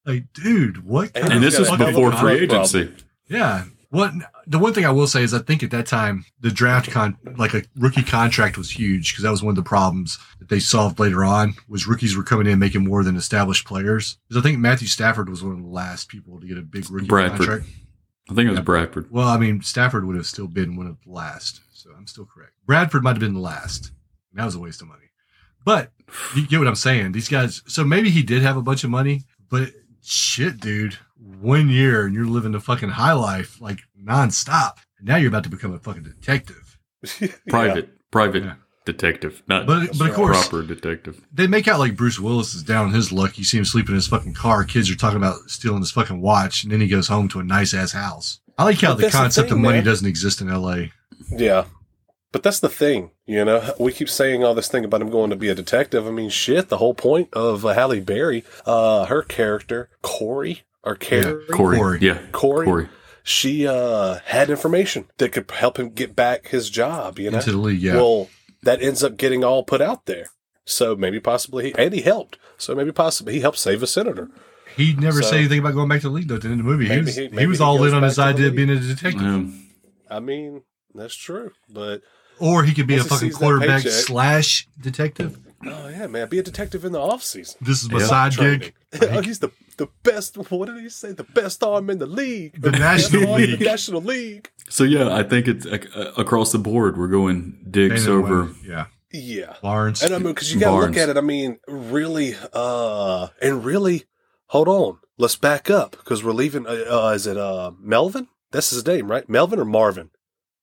Like, 0.05 0.25
dude, 0.33 0.83
what? 0.85 1.11
And 1.15 1.33
of 1.33 1.41
this 1.41 1.57
was 1.59 1.69
fucking 1.69 1.85
before 1.87 2.11
free 2.11 2.45
problem. 2.47 2.61
agency. 2.65 2.91
Yeah. 3.27 3.65
What 3.89 4.13
the 4.47 4.57
one 4.57 4.73
thing 4.73 4.85
I 4.85 4.91
will 4.91 5.05
say 5.07 5.21
is 5.21 5.33
I 5.33 5.39
think 5.39 5.63
at 5.63 5.71
that 5.71 5.85
time 5.85 6.23
the 6.39 6.49
draft 6.49 6.89
con 6.91 7.17
like 7.37 7.53
a 7.53 7.63
rookie 7.77 8.03
contract 8.03 8.57
was 8.57 8.71
huge 8.71 9.11
because 9.11 9.23
that 9.23 9.31
was 9.31 9.43
one 9.43 9.51
of 9.51 9.57
the 9.57 9.67
problems 9.67 10.17
that 10.39 10.47
they 10.47 10.59
solved 10.59 10.97
later 10.97 11.25
on 11.25 11.55
was 11.67 11.87
rookies 11.87 12.15
were 12.15 12.23
coming 12.23 12.47
in 12.47 12.57
making 12.57 12.85
more 12.85 13.03
than 13.03 13.17
established 13.17 13.65
players. 13.67 14.17
Because 14.29 14.41
I 14.41 14.43
think 14.47 14.59
Matthew 14.59 14.87
Stafford 14.87 15.29
was 15.29 15.43
one 15.43 15.53
of 15.57 15.61
the 15.61 15.67
last 15.69 16.07
people 16.07 16.39
to 16.39 16.47
get 16.47 16.57
a 16.57 16.61
big 16.61 16.89
rookie 16.89 17.07
Bradford. 17.07 17.37
contract. 17.37 17.65
I 18.29 18.33
think 18.33 18.47
it 18.47 18.51
was 18.51 18.59
Yeah. 18.59 18.63
Bradford. 18.63 19.11
Well, 19.11 19.27
I 19.27 19.37
mean 19.37 19.61
Stafford 19.61 20.05
would 20.07 20.15
have 20.15 20.25
still 20.25 20.47
been 20.47 20.77
one 20.77 20.87
of 20.87 20.95
the 21.05 21.11
last, 21.11 21.59
so 21.81 21.89
I'm 21.97 22.07
still 22.07 22.25
correct. 22.25 22.53
Bradford 22.65 23.03
might 23.03 23.11
have 23.11 23.19
been 23.19 23.33
the 23.33 23.39
last. 23.39 23.91
That 24.33 24.45
was 24.45 24.55
a 24.55 24.59
waste 24.59 24.81
of 24.81 24.87
money. 24.87 24.99
But 25.65 25.91
you 26.35 26.47
get 26.47 26.59
what 26.59 26.67
I'm 26.67 26.75
saying. 26.75 27.11
These 27.11 27.29
guys. 27.29 27.61
So 27.67 27.83
maybe 27.83 28.09
he 28.09 28.23
did 28.23 28.41
have 28.41 28.57
a 28.57 28.61
bunch 28.61 28.83
of 28.83 28.89
money, 28.89 29.23
but 29.49 29.69
shit, 30.03 30.59
dude. 30.59 30.97
One 31.39 31.69
year 31.69 32.05
and 32.05 32.15
you're 32.15 32.25
living 32.25 32.51
the 32.51 32.59
fucking 32.59 32.89
high 32.89 33.13
life 33.13 33.61
like 33.61 33.79
nonstop. 34.01 34.77
And 34.97 35.07
now 35.07 35.17
you're 35.17 35.27
about 35.29 35.43
to 35.43 35.49
become 35.49 35.73
a 35.73 35.79
fucking 35.79 36.03
detective. 36.03 36.77
Private, 37.49 37.89
private 38.11 38.43
Yeah. 38.43 38.53
detective, 38.85 39.43
not 39.47 39.67
But 39.67 39.97
but 39.97 40.09
of 40.09 40.15
course 40.15 40.47
proper 40.47 40.65
detective. 40.65 41.21
they 41.31 41.45
make 41.47 41.67
out 41.67 41.79
like 41.79 41.95
Bruce 41.95 42.19
Willis 42.19 42.53
is 42.55 42.63
down 42.63 42.87
on 42.87 42.93
his 42.93 43.11
luck. 43.11 43.37
You 43.37 43.43
see 43.43 43.57
him 43.57 43.65
sleeping 43.65 43.91
in 43.91 43.95
his 43.95 44.07
fucking 44.07 44.33
car. 44.33 44.63
Kids 44.63 44.89
are 44.89 44.95
talking 44.95 45.17
about 45.17 45.37
stealing 45.49 45.79
his 45.81 45.91
fucking 45.91 46.21
watch, 46.21 46.63
and 46.63 46.71
then 46.71 46.81
he 46.81 46.87
goes 46.87 47.07
home 47.07 47.27
to 47.29 47.39
a 47.39 47.43
nice 47.43 47.73
ass 47.73 47.91
house. 47.91 48.39
I 48.57 48.63
like 48.65 48.79
how 48.81 48.89
But 48.89 48.97
the 48.97 49.01
that's 49.03 49.13
the 49.13 49.19
concept 49.19 49.49
thing, 49.49 49.57
of 49.59 49.63
money 49.63 49.77
man. 49.77 49.85
doesn't 49.85 50.07
exist 50.07 50.41
in 50.41 50.49
L.A. 50.49 50.91
Yeah. 51.31 51.65
But 52.31 52.43
that's 52.43 52.61
the 52.61 52.69
thing, 52.69 53.11
you 53.25 53.43
know. 53.43 53.73
We 53.77 53.91
keep 53.91 54.07
saying 54.09 54.41
all 54.43 54.53
this 54.53 54.69
thing 54.69 54.85
about 54.85 55.01
him 55.01 55.09
going 55.09 55.31
to 55.31 55.35
be 55.35 55.49
a 55.49 55.55
detective. 55.55 56.07
I 56.07 56.11
mean, 56.11 56.29
shit. 56.29 56.69
The 56.69 56.77
whole 56.77 56.93
point 56.93 57.27
of 57.33 57.65
uh, 57.65 57.73
Halle 57.73 57.99
Berry, 57.99 58.45
uh, 58.65 59.05
her 59.07 59.21
character 59.21 59.89
Corey 60.01 60.61
or 60.81 60.95
Carrie, 60.95 61.43
Corey, 61.51 61.77
Corey. 61.77 61.99
yeah, 62.01 62.19
Corey, 62.31 62.65
Corey. 62.65 62.89
she 63.21 63.67
uh, 63.67 64.19
had 64.25 64.49
information 64.49 65.09
that 65.17 65.33
could 65.33 65.51
help 65.51 65.77
him 65.77 65.89
get 65.89 66.15
back 66.15 66.47
his 66.47 66.69
job. 66.69 67.19
You 67.19 67.31
know, 67.31 67.39
into 67.39 67.51
the 67.51 67.57
league. 67.57 67.81
Yeah, 67.81 67.95
well, 67.95 68.29
that 68.63 68.81
ends 68.81 69.03
up 69.03 69.17
getting 69.17 69.43
all 69.43 69.63
put 69.63 69.81
out 69.81 70.05
there. 70.05 70.27
So 70.63 70.95
maybe 70.95 71.19
possibly, 71.19 71.65
he, 71.65 71.75
and 71.77 71.93
he 71.93 71.99
helped. 72.01 72.37
So 72.57 72.73
maybe 72.75 72.93
possibly 72.93 73.33
he 73.33 73.41
helped 73.41 73.57
save 73.57 73.83
a 73.83 73.87
senator. 73.87 74.29
he 74.77 74.93
never 74.93 75.21
so- 75.21 75.31
said 75.31 75.39
anything 75.39 75.59
about 75.59 75.73
going 75.73 75.89
back 75.89 75.99
to 76.01 76.07
the 76.07 76.13
league 76.13 76.29
though. 76.29 76.35
At 76.35 76.43
the 76.43 76.47
end 76.47 76.61
of 76.61 76.65
the 76.65 76.71
movie, 76.71 76.87
he 76.87 76.97
was 76.99 77.13
he- 77.13 77.27
he, 77.27 77.45
was 77.45 77.57
he 77.57 77.63
all 77.65 77.77
goes 77.77 77.89
in 77.89 77.95
on 77.97 78.03
his 78.03 78.17
idea 78.19 78.47
of 78.47 78.55
being 78.55 78.69
a 78.69 78.79
detective, 78.79 79.21
Um, 79.21 79.67
I 80.09 80.21
mean, 80.21 80.63
that's 80.95 81.15
true. 81.15 81.51
But 81.69 82.01
or 82.39 82.63
he 82.63 82.73
could 82.73 82.87
be 82.87 82.97
a 82.97 83.03
fucking 83.03 83.31
quarterback 83.31 83.81
slash 83.83 84.67
detective. 84.79 85.37
oh 85.65 85.87
yeah, 85.89 86.07
man, 86.07 86.27
be 86.29 86.39
a 86.39 86.43
detective 86.43 86.85
in 86.85 86.91
the 86.91 86.99
off 86.99 87.23
season. 87.23 87.57
This 87.61 87.83
is 87.83 87.91
my 87.91 87.99
Yeah. 87.99 88.05
side 88.07 88.31
Training. 88.33 88.59
gig. 88.59 88.73
oh, 89.03 89.21
he's 89.21 89.39
the 89.39 89.49
the 89.77 89.87
best. 90.03 90.35
What 90.37 90.67
did 90.67 90.77
he 90.81 90.89
say? 90.89 91.11
The 91.13 91.23
best 91.23 91.63
arm 91.63 91.89
in 91.89 91.97
the 91.99 92.05
league, 92.05 92.61
The 92.61 92.71
Best 92.71 92.79
National 92.81 93.31
arm 93.33 93.41
League. 93.41 93.59
the 93.59 93.65
National 93.65 94.01
League. 94.01 94.49
so 94.69 94.83
yeah, 94.83 95.15
I 95.15 95.23
think 95.23 95.47
it's 95.47 95.65
uh, 95.65 96.13
across 96.17 96.51
the 96.51 96.59
board. 96.59 96.97
We're 96.97 97.07
going 97.07 97.65
Dix 97.69 98.05
over. 98.07 98.45
White. 98.45 98.55
yeah, 98.65 98.85
Yeah, 99.11 99.55
Barnes. 99.61 100.01
and 100.03 100.13
I 100.13 100.17
mean, 100.17 100.33
because 100.33 100.53
you 100.53 100.59
got 100.59 100.71
to 100.79 100.85
look 100.87 100.97
at 100.97 101.09
it. 101.09 101.17
I 101.17 101.21
mean, 101.21 101.59
really, 101.67 102.35
uh, 102.53 103.27
and 103.41 103.63
really, 103.65 104.03
hold 104.47 104.67
on. 104.67 104.97
Let's 105.17 105.35
back 105.35 105.69
up 105.69 105.91
because 105.91 106.23
we're 106.23 106.31
leaving. 106.33 106.65
Uh, 106.67 106.85
uh, 106.89 107.11
is 107.15 107.27
it 107.27 107.37
uh 107.37 107.71
Melvin? 107.79 108.27
That's 108.51 108.71
his 108.71 108.85
name, 108.85 109.09
right? 109.09 109.27
Melvin 109.29 109.59
or 109.59 109.65
Marvin? 109.65 110.09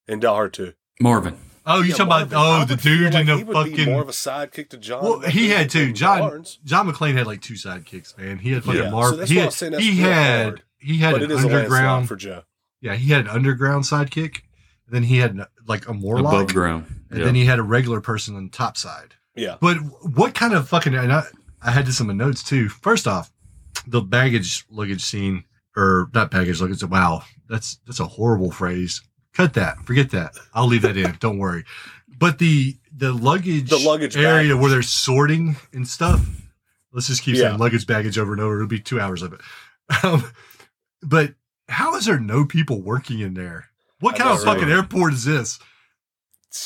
In 0.08 0.20
Die 0.20 0.26
Hard 0.28 0.52
Two. 0.54 0.72
Marvin. 1.00 1.36
oh, 1.66 1.80
you 1.82 1.90
Yeah, 1.90 1.94
talking 1.96 2.06
about 2.06 2.30
Marvin, 2.30 2.38
oh, 2.38 2.40
I 2.40 2.62
oh 2.62 2.64
the 2.64 2.76
dude 2.76 3.14
like 3.14 3.28
in 3.28 3.38
he 3.38 3.42
the 3.44 3.52
would 3.52 3.64
be 3.66 3.70
fucking 3.70 3.92
more 3.92 4.02
of 4.02 4.08
a 4.08 4.12
sidekick 4.12 4.70
to 4.70 4.76
John. 4.78 5.02
Well, 5.04 5.20
he 5.20 5.50
had 5.50 5.70
two. 5.70 5.92
John 5.92 6.20
Barnes. 6.20 6.58
John 6.64 6.90
McClane 6.90 7.14
had 7.14 7.26
like 7.26 7.42
two 7.42 7.54
sidekicks, 7.54 8.16
man. 8.18 8.38
He 8.38 8.52
had 8.52 8.64
fucking 8.64 8.82
Yeah. 8.82 8.90
Marv. 8.90 9.10
So 9.10 9.16
that's 9.16 9.30
he 9.30 9.36
had, 9.36 9.44
I'm 9.44 9.50
saying 9.52 9.72
that's 9.72 9.84
he 9.84 9.90
real 10.02 10.10
had 10.10 10.44
hard. 10.44 10.62
he 10.78 10.96
had 10.98 11.12
but 11.12 11.22
an 11.22 11.30
it 11.30 11.34
is 11.34 11.44
a 11.44 11.46
underground. 11.56 12.08
for 12.08 12.16
Joe. 12.16 12.42
yeah, 12.80 12.94
he 12.94 13.10
had 13.12 13.20
an 13.22 13.28
underground 13.28 13.84
sidekick. 13.84 14.40
And 14.86 14.94
then 14.94 15.02
he 15.02 15.18
had 15.18 15.38
like 15.66 15.86
a 15.86 15.92
Morlock, 15.92 16.32
above 16.32 16.54
ground. 16.54 16.86
and 17.10 17.18
Yeah. 17.18 17.24
then 17.26 17.34
he 17.34 17.44
had 17.44 17.58
a 17.58 17.62
regular 17.62 18.00
person 18.00 18.34
on 18.36 18.44
the 18.44 18.50
top 18.50 18.76
side. 18.78 19.14
Yeah. 19.36 19.56
But 19.60 19.76
what 20.16 20.34
kind 20.34 20.54
of 20.54 20.66
fucking? 20.68 20.94
And 20.94 21.12
I, 21.12 21.24
I 21.60 21.70
had 21.72 21.84
this 21.86 22.00
in 22.00 22.06
my 22.06 22.14
notes 22.14 22.42
too. 22.42 22.70
First 22.70 23.06
off, 23.06 23.30
the 23.86 24.00
baggage 24.00 24.64
luggage 24.70 25.02
scene, 25.04 25.44
or 25.76 26.08
not 26.14 26.30
baggage 26.30 26.60
luggage. 26.62 26.82
Wow, 26.82 27.22
that's 27.50 27.76
that's 27.86 28.00
a 28.00 28.06
horrible 28.06 28.50
phrase. 28.50 29.02
Cut 29.38 29.54
that. 29.54 29.78
Forget 29.86 30.10
that. 30.10 30.32
I'll 30.52 30.66
leave 30.66 30.82
that 30.82 30.96
in. 30.96 31.16
Don't 31.20 31.38
worry. 31.38 31.64
But 32.18 32.38
the 32.40 32.76
the 32.92 33.12
luggage 33.12 33.70
The 33.70 33.78
luggage 33.78 34.16
area 34.16 34.48
baggage. 34.48 34.60
where 34.60 34.70
they're 34.70 34.82
sorting 34.82 35.54
and 35.72 35.86
stuff. 35.86 36.26
Let's 36.92 37.06
just 37.06 37.22
keep 37.22 37.36
Yeah. 37.36 37.50
saying 37.50 37.58
luggage 37.58 37.86
baggage 37.86 38.18
over 38.18 38.32
and 38.32 38.40
over. 38.42 38.56
It'll 38.56 38.66
be 38.66 38.80
two 38.80 39.00
hours 39.00 39.22
of 39.22 39.32
it. 39.32 39.40
Um, 40.02 40.24
but 41.00 41.34
how 41.68 41.94
is 41.94 42.06
there 42.06 42.18
no 42.18 42.44
people 42.44 42.82
working 42.82 43.20
in 43.20 43.34
there? 43.34 43.66
What 44.00 44.16
kind 44.16 44.30
of 44.30 44.42
fucking 44.42 44.64
right? 44.64 44.72
airport 44.72 45.12
is 45.12 45.24
this? 45.24 45.60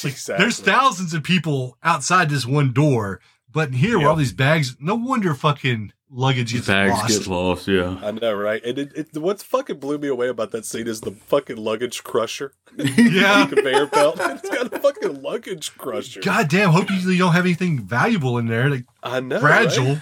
Like, 0.03 0.13
Exactly. 0.15 0.43
There's 0.43 0.59
thousands 0.61 1.13
of 1.13 1.23
people 1.23 1.77
outside 1.83 2.31
this 2.31 2.47
one 2.47 2.73
door, 2.73 3.21
but 3.51 3.69
in 3.69 3.75
here, 3.75 3.99
where 3.99 4.07
Yep. 4.07 4.11
all 4.11 4.17
these 4.17 4.33
bags, 4.33 4.77
no 4.81 4.95
wonder 4.95 5.35
fucking 5.35 5.93
luggage 6.13 6.53
gets 6.53 6.67
Bags 6.67 6.93
lost. 6.93 7.09
get 7.09 7.27
lost. 7.27 7.69
Yeah. 7.69 7.99
I 8.03 8.11
know, 8.13 8.35
right? 8.35 8.63
And 8.65 8.79
it, 8.79 8.93
it, 8.95 9.19
what 9.19 9.43
fucking 9.43 9.79
blew 9.79 9.99
me 9.99 10.09
away 10.09 10.29
about 10.29 10.51
that 10.53 10.65
scene 10.65 10.87
is 10.87 11.01
the 11.01 11.13
fucking 11.13 11.57
luggage 11.57 12.05
crusher. 12.05 12.53
yeah. 12.77 13.47
conveyor 13.47 13.87
belt. 13.87 14.19
It's 14.21 14.49
got 14.49 14.73
a 14.73 14.79
fucking 14.79 15.23
luggage 15.23 15.77
crusher. 15.77 16.21
God 16.21 16.49
damn, 16.49 16.71
hope 16.71 16.91
you 16.91 16.97
you 16.97 17.19
don't 17.19 17.33
have 17.33 17.45
anything 17.45 17.81
valuable 17.81 18.39
in 18.39 18.47
there, 18.47 18.69
like 18.69 18.85
I 19.03 19.21
know. 19.21 19.41
fragile. 19.41 19.99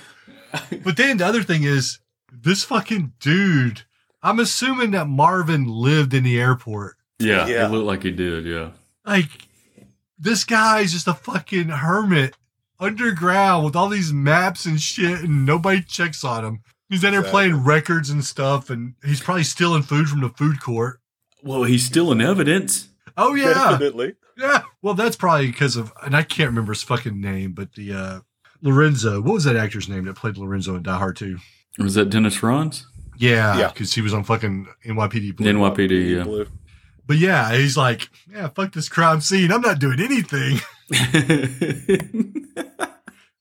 right? 0.52 0.82
but 0.84 0.96
then 0.96 1.18
the 1.18 1.26
other 1.26 1.42
thing 1.42 1.62
is, 1.62 2.00
this 2.32 2.64
fucking 2.64 3.12
dude, 3.20 3.82
I'm 4.22 4.38
assuming 4.40 4.90
that 4.92 5.06
Marvin 5.06 5.66
lived 5.66 6.14
in 6.14 6.24
the 6.24 6.40
airport. 6.40 6.96
Yeah. 7.18 7.46
Yeah. 7.46 7.66
It 7.66 7.70
looked 7.70 7.86
like 7.86 8.02
he 8.02 8.11
did. 8.11 8.44
Yeah. 8.46 8.70
Like, 9.04 9.28
this 10.18 10.44
guy's 10.44 10.92
just 10.92 11.08
a 11.08 11.14
fucking 11.14 11.68
hermit 11.68 12.36
underground 12.80 13.64
with 13.64 13.76
all 13.76 13.88
these 13.88 14.12
maps 14.12 14.64
and 14.66 14.80
shit, 14.80 15.20
and 15.20 15.44
nobody 15.46 15.82
checks 15.82 16.24
on 16.24 16.44
him. 16.44 16.60
He's 16.88 17.04
in 17.04 17.12
there 17.12 17.20
Exactly. 17.20 17.30
playing 17.50 17.64
records 17.64 18.10
and 18.10 18.24
stuff, 18.24 18.70
and 18.70 18.94
he's 19.04 19.20
probably 19.20 19.44
stealing 19.44 19.82
food 19.82 20.08
from 20.08 20.20
the 20.22 20.30
food 20.30 20.60
court. 20.60 21.00
Well, 21.42 21.62
he's 21.64 21.84
still 21.84 22.10
in 22.10 22.20
evidence. 22.20 22.88
Oh 23.16 23.34
yeah, 23.34 23.54
Definitely. 23.72 24.14
yeah. 24.36 24.62
Well, 24.82 24.94
that's 24.94 25.16
probably 25.16 25.46
because 25.46 25.76
of, 25.76 25.92
and 26.02 26.16
I 26.16 26.22
can't 26.22 26.48
remember 26.48 26.72
his 26.72 26.82
fucking 26.82 27.20
name, 27.20 27.52
but 27.52 27.74
the 27.74 27.92
uh 27.92 28.20
Lorenzo. 28.62 29.20
What 29.20 29.34
was 29.34 29.44
that 29.44 29.56
actor's 29.56 29.88
name 29.88 30.04
that 30.04 30.16
played 30.16 30.36
Lorenzo 30.36 30.74
in 30.76 30.82
Die 30.82 30.96
Hard 30.98 31.16
2? 31.16 31.38
Was 31.78 31.94
that 31.94 32.10
Dennis 32.10 32.34
Franz? 32.36 32.86
Yeah, 33.16 33.58
Yeah. 33.58 33.68
because 33.68 33.94
he 33.94 34.00
was 34.02 34.12
on 34.12 34.24
fucking 34.24 34.66
NYPD. 34.84 35.36
Blue. 35.36 35.52
NYPD. 35.52 36.16
Yeah. 36.16 36.24
Blue. 36.24 36.46
But 37.06 37.16
yeah, 37.18 37.52
he's 37.54 37.76
like, 37.76 38.08
yeah, 38.30 38.48
fuck 38.48 38.72
this 38.72 38.88
crime 38.88 39.20
scene. 39.20 39.50
I'm 39.52 39.60
not 39.62 39.78
doing 39.78 40.00
anything. 40.00 40.58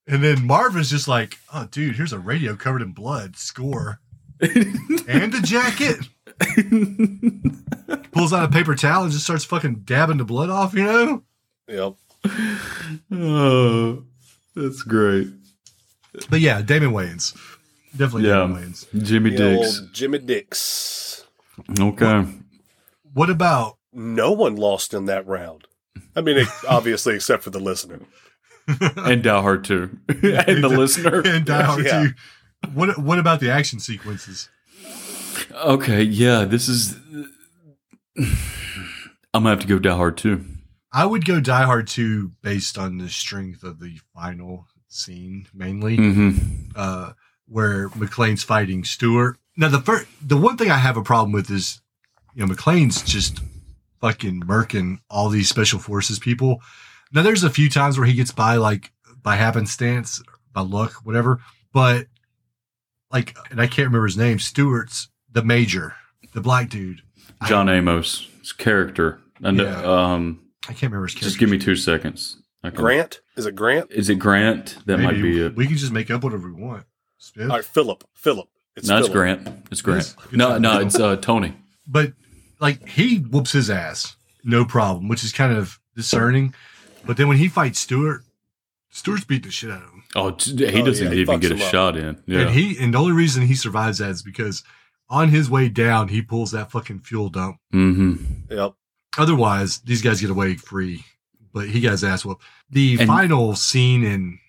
And 0.10 0.24
then 0.24 0.47
Marvin's 0.47 0.89
just 0.89 1.08
like, 1.08 1.38
oh, 1.54 1.68
dude, 1.70 1.95
here's 1.95 2.14
a 2.14 2.20
radio 2.20 2.56
covered 2.56 2.82
in 2.82 2.93
blood. 2.93 3.38
Score. 3.38 4.00
and 4.41 5.36
a 5.36 5.41
jacket. 5.43 6.00
Pulls 8.12 8.34
out 8.34 8.43
a 8.43 8.47
paper 8.52 8.74
towel 8.74 9.04
and 9.04 9.12
just 9.12 9.26
starts 9.26 9.45
fucking 9.45 9.82
dabbing 9.86 10.18
the 10.18 10.26
blood 10.26 10.50
off, 10.50 10.74
you 10.74 10.84
know? 10.84 11.24
Yep. 11.68 11.93
oh, 13.12 14.04
that's 14.56 14.82
great. 14.82 15.28
But 16.28 16.39
yeah, 16.39 16.64
Damon 16.64 16.89
Wayans. 16.89 17.38
Definitely 17.95 18.30
Yeah. 18.30 18.47
Damon 18.47 18.64
Wayans. 18.64 19.04
Jimmy 19.04 19.30
Dix. 19.30 19.82
Jimmy 19.93 20.18
Dix. 20.18 21.24
Okay. 21.80 22.26
What 23.14 23.30
about 23.30 23.78
No 23.93 24.32
one 24.32 24.56
lost 24.56 24.95
in 24.95 25.06
that 25.06 25.28
round. 25.28 25.68
I 26.20 26.22
mean, 26.22 26.38
it, 26.38 26.47
obviously, 26.67 27.15
except 27.15 27.43
for 27.43 27.49
the 27.49 27.59
listener. 27.61 28.01
and 28.97 29.24
Die 29.24 29.41
Hard 29.41 29.63
2. 29.63 29.97
and 30.09 30.63
the 30.63 30.67
listener. 30.78 31.22
and 31.26 31.45
Die 31.45 31.63
Hard 31.63 31.86
Yeah. 31.86 32.03
2? 32.65 32.70
What 32.74 32.97
what 32.99 33.20
about 33.20 33.39
the 33.39 33.49
action 33.49 33.80
sequences? 33.80 34.49
Okay, 35.53 36.03
yeah, 36.03 36.43
this 36.43 36.67
is. 36.67 36.97
I'm 38.17 39.43
gonna 39.43 39.49
have 39.51 39.61
to 39.61 39.67
go 39.67 39.80
Die 39.80 39.95
Hard 39.95 40.17
2. 40.17 40.43
I 40.91 41.05
would 41.05 41.24
go 41.24 41.39
Die 41.39 41.63
Hard 41.63 41.88
2 41.88 42.32
based 42.41 42.78
on 42.78 42.97
the 42.97 43.07
strength 43.09 43.63
of 43.63 43.80
the 43.80 43.99
final 44.13 44.65
scene 44.89 45.45
mainly. 45.53 45.97
Mm-hmm. 45.97 46.72
uh, 46.76 47.13
where 47.47 47.89
McClane's 47.89 48.43
fighting 48.43 48.84
Stuart. 48.84 49.38
Now, 49.57 49.70
the 49.70 49.80
first, 49.82 50.05
the 50.22 50.38
one 50.38 50.55
thing 50.57 50.70
I 50.70 50.78
have 50.78 50.97
a 50.97 51.01
problem 51.01 51.32
with 51.32 51.49
is, 51.49 51.82
you 52.36 52.45
know, 52.45 52.53
McClane's 52.53 53.01
just 53.01 53.39
fucking 54.02 54.41
murking 54.43 55.00
all 55.10 55.30
these 55.30 55.50
special 55.50 55.80
forces 55.80 56.20
people. 56.20 56.62
Now, 57.12 57.22
there's 57.24 57.43
a 57.43 57.50
few 57.50 57.70
times 57.70 57.97
where 57.97 58.08
he 58.08 58.14
gets 58.14 58.32
by, 58.32 58.56
like 58.58 58.91
by 59.24 59.36
happenstance, 59.36 60.22
by 60.54 60.62
luck, 60.62 60.93
whatever. 61.04 61.39
But 61.74 62.08
like, 63.12 63.36
and 63.50 63.60
I 63.60 63.68
can't 63.68 63.88
remember 63.88 64.06
his 64.06 64.18
name. 64.18 64.39
Stuart's 64.39 65.10
the 65.32 65.43
major, 65.43 65.95
the 66.34 66.41
black 66.41 66.70
dude. 66.70 67.02
John 67.47 67.70
Amos, 67.70 68.28
his 68.39 68.52
character. 68.54 69.20
And 69.41 69.58
Yeah. 69.58 69.82
um, 69.84 70.41
I 70.68 70.74
can't 70.74 70.91
remember 70.91 71.06
his 71.08 71.14
character. 71.16 71.30
just 71.30 71.39
give 71.39 71.50
me 71.50 71.58
two 71.58 71.76
seconds. 71.76 72.38
Can- 72.64 72.74
Grant? 72.74 73.22
Is 73.38 73.45
it 73.45 73.56
Grant? 73.56 73.89
Is 73.91 74.10
it 74.10 74.16
Grant? 74.16 74.78
That 74.86 75.00
might 75.00 75.22
be 75.22 75.41
it. 75.41 75.56
We 75.56 75.66
can 75.66 75.78
just 75.78 75.93
make 75.93 76.12
up 76.12 76.24
whatever 76.24 76.52
we 76.52 76.62
want. 76.62 76.84
Spiff. 77.22 77.43
All 77.50 77.56
right, 77.56 77.66
Philip. 77.66 78.04
Philip. 78.14 78.50
It's 78.76 78.88
no, 78.88 78.97
it's 79.00 79.10
Grant. 79.10 79.47
It's 79.72 79.82
Grant. 79.82 80.04
Yes. 80.04 80.14
Good 80.30 80.38
No, 80.38 80.58
no, 80.58 80.80
it's 80.82 81.00
uh, 81.00 81.16
Tony. 81.18 81.56
But 81.88 82.14
like 82.60 82.88
he 82.88 83.18
whoops 83.18 83.51
his 83.51 83.70
ass, 83.70 84.16
no 84.43 84.66
problem, 84.66 85.07
which 85.07 85.24
is 85.24 85.32
kind 85.32 85.53
of 85.53 85.80
discerning. 85.95 86.53
But 87.05 87.18
then 87.18 87.28
when 87.28 87.38
he 87.38 87.47
fights 87.47 87.80
Stuart, 87.80 88.24
Stuart's 88.89 89.24
beat 89.26 89.43
the 89.43 89.51
shit 89.51 89.70
out 89.72 89.84
of 89.84 89.89
him. 89.89 90.03
Oh, 90.16 90.24
he 90.32 90.82
Oh, 90.82 90.86
doesn't 90.86 91.07
yeah, 91.07 91.14
even 91.20 91.38
fucks 91.38 91.41
get 91.41 91.51
a 91.51 91.55
up. 91.66 91.72
shot 91.72 91.97
in. 91.97 92.22
Yeah. 92.26 92.41
And 92.41 92.49
he 92.51 92.78
and 92.80 92.93
the 92.93 92.97
only 92.97 93.14
reason 93.14 93.43
he 93.43 93.55
survives 93.55 93.99
that 93.99 94.10
is 94.10 94.24
because 94.24 94.64
on 95.10 95.30
his 95.30 95.49
way 95.49 95.70
down 95.70 96.07
he 96.10 96.22
pulls 96.22 96.51
that 96.51 96.72
fucking 96.72 96.99
fuel 97.01 97.30
dump. 97.30 97.57
mm-hmm. 97.74 98.16
Yep. 98.53 98.74
Otherwise, 99.18 99.80
these 99.82 100.01
guys 100.01 100.22
get 100.22 100.30
away 100.30 100.55
free. 100.55 101.03
But 101.53 101.68
he 101.70 101.82
got 101.82 101.91
his 101.91 102.03
ass 102.03 102.24
whooped. 102.24 102.43
The 102.70 102.97
And- 102.99 103.07
final 103.07 103.55
scene 103.55 104.03
in 104.03 104.39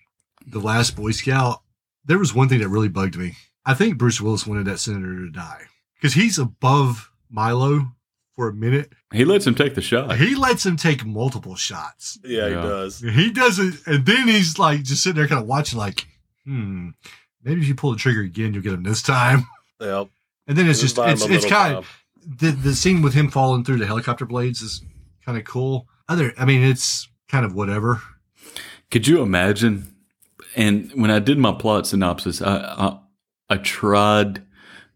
the 0.45 0.59
last 0.59 0.95
Boy 0.95 1.11
Scout, 1.11 1.61
there 2.05 2.19
was 2.19 2.33
one 2.33 2.47
thing 2.47 2.59
that 2.59 2.69
really 2.69 2.89
bugged 2.89 3.15
me. 3.17 3.35
I 3.65 3.73
think 3.73 3.97
Bruce 3.97 4.21
Willis 4.21 4.45
wanted 4.45 4.65
that 4.65 4.79
senator 4.79 5.15
to 5.17 5.29
die 5.31 5.63
because 5.95 6.13
he's 6.13 6.37
above 6.39 7.09
Milo 7.29 7.91
for 8.35 8.49
a 8.49 8.53
minute. 8.53 8.93
He 9.13 9.25
lets 9.25 9.45
him 9.45 9.55
take 9.55 9.75
the 9.75 9.81
shot. 9.81 10.17
He 10.17 10.35
lets 10.35 10.65
him 10.65 10.77
take 10.77 11.05
multiple 11.05 11.55
shots. 11.55 12.17
Yeah, 12.23 12.47
he 12.47 12.53
does. 12.53 12.99
He 12.99 13.31
doesn't, 13.31 13.75
and 13.85 14.05
then 14.05 14.27
he's 14.27 14.57
like 14.57 14.83
just 14.83 15.03
sitting 15.03 15.17
there, 15.17 15.27
kind 15.27 15.41
of 15.41 15.47
watching, 15.47 15.77
like, 15.79 16.07
hmm, 16.45 16.89
maybe 17.43 17.61
if 17.61 17.67
you 17.67 17.75
pull 17.75 17.91
the 17.91 17.97
trigger 17.97 18.21
again, 18.21 18.53
you'll 18.53 18.63
get 18.63 18.73
him 18.73 18.83
this 18.83 19.01
time. 19.01 19.47
Yep. 19.81 20.09
And 20.45 20.55
then 20.55 20.69
it's 20.69 20.79
Just 20.79 20.95
just, 20.95 21.23
it's, 21.23 21.25
it's 21.25 21.45
kind 21.51 21.75
of 21.75 21.87
the 22.23 22.51
the 22.51 22.75
scene 22.75 23.01
with 23.01 23.15
him 23.15 23.31
falling 23.31 23.63
through 23.63 23.77
the 23.77 23.87
helicopter 23.87 24.27
blades 24.27 24.61
is 24.61 24.83
kind 25.25 25.39
of 25.39 25.43
cool. 25.43 25.87
Other, 26.07 26.33
I 26.37 26.45
mean, 26.45 26.61
it's 26.61 27.09
kind 27.29 27.45
of 27.45 27.55
whatever. 27.55 27.99
Could 28.91 29.07
you 29.07 29.23
imagine? 29.23 29.95
And 30.55 30.91
when 30.93 31.09
I 31.09 31.17
did 31.17 31.39
my 31.39 31.51
plot 31.51 31.87
synopsis, 31.87 32.43
I, 32.43 32.57
I 32.57 32.99
I 33.49 33.57
tried 33.57 34.43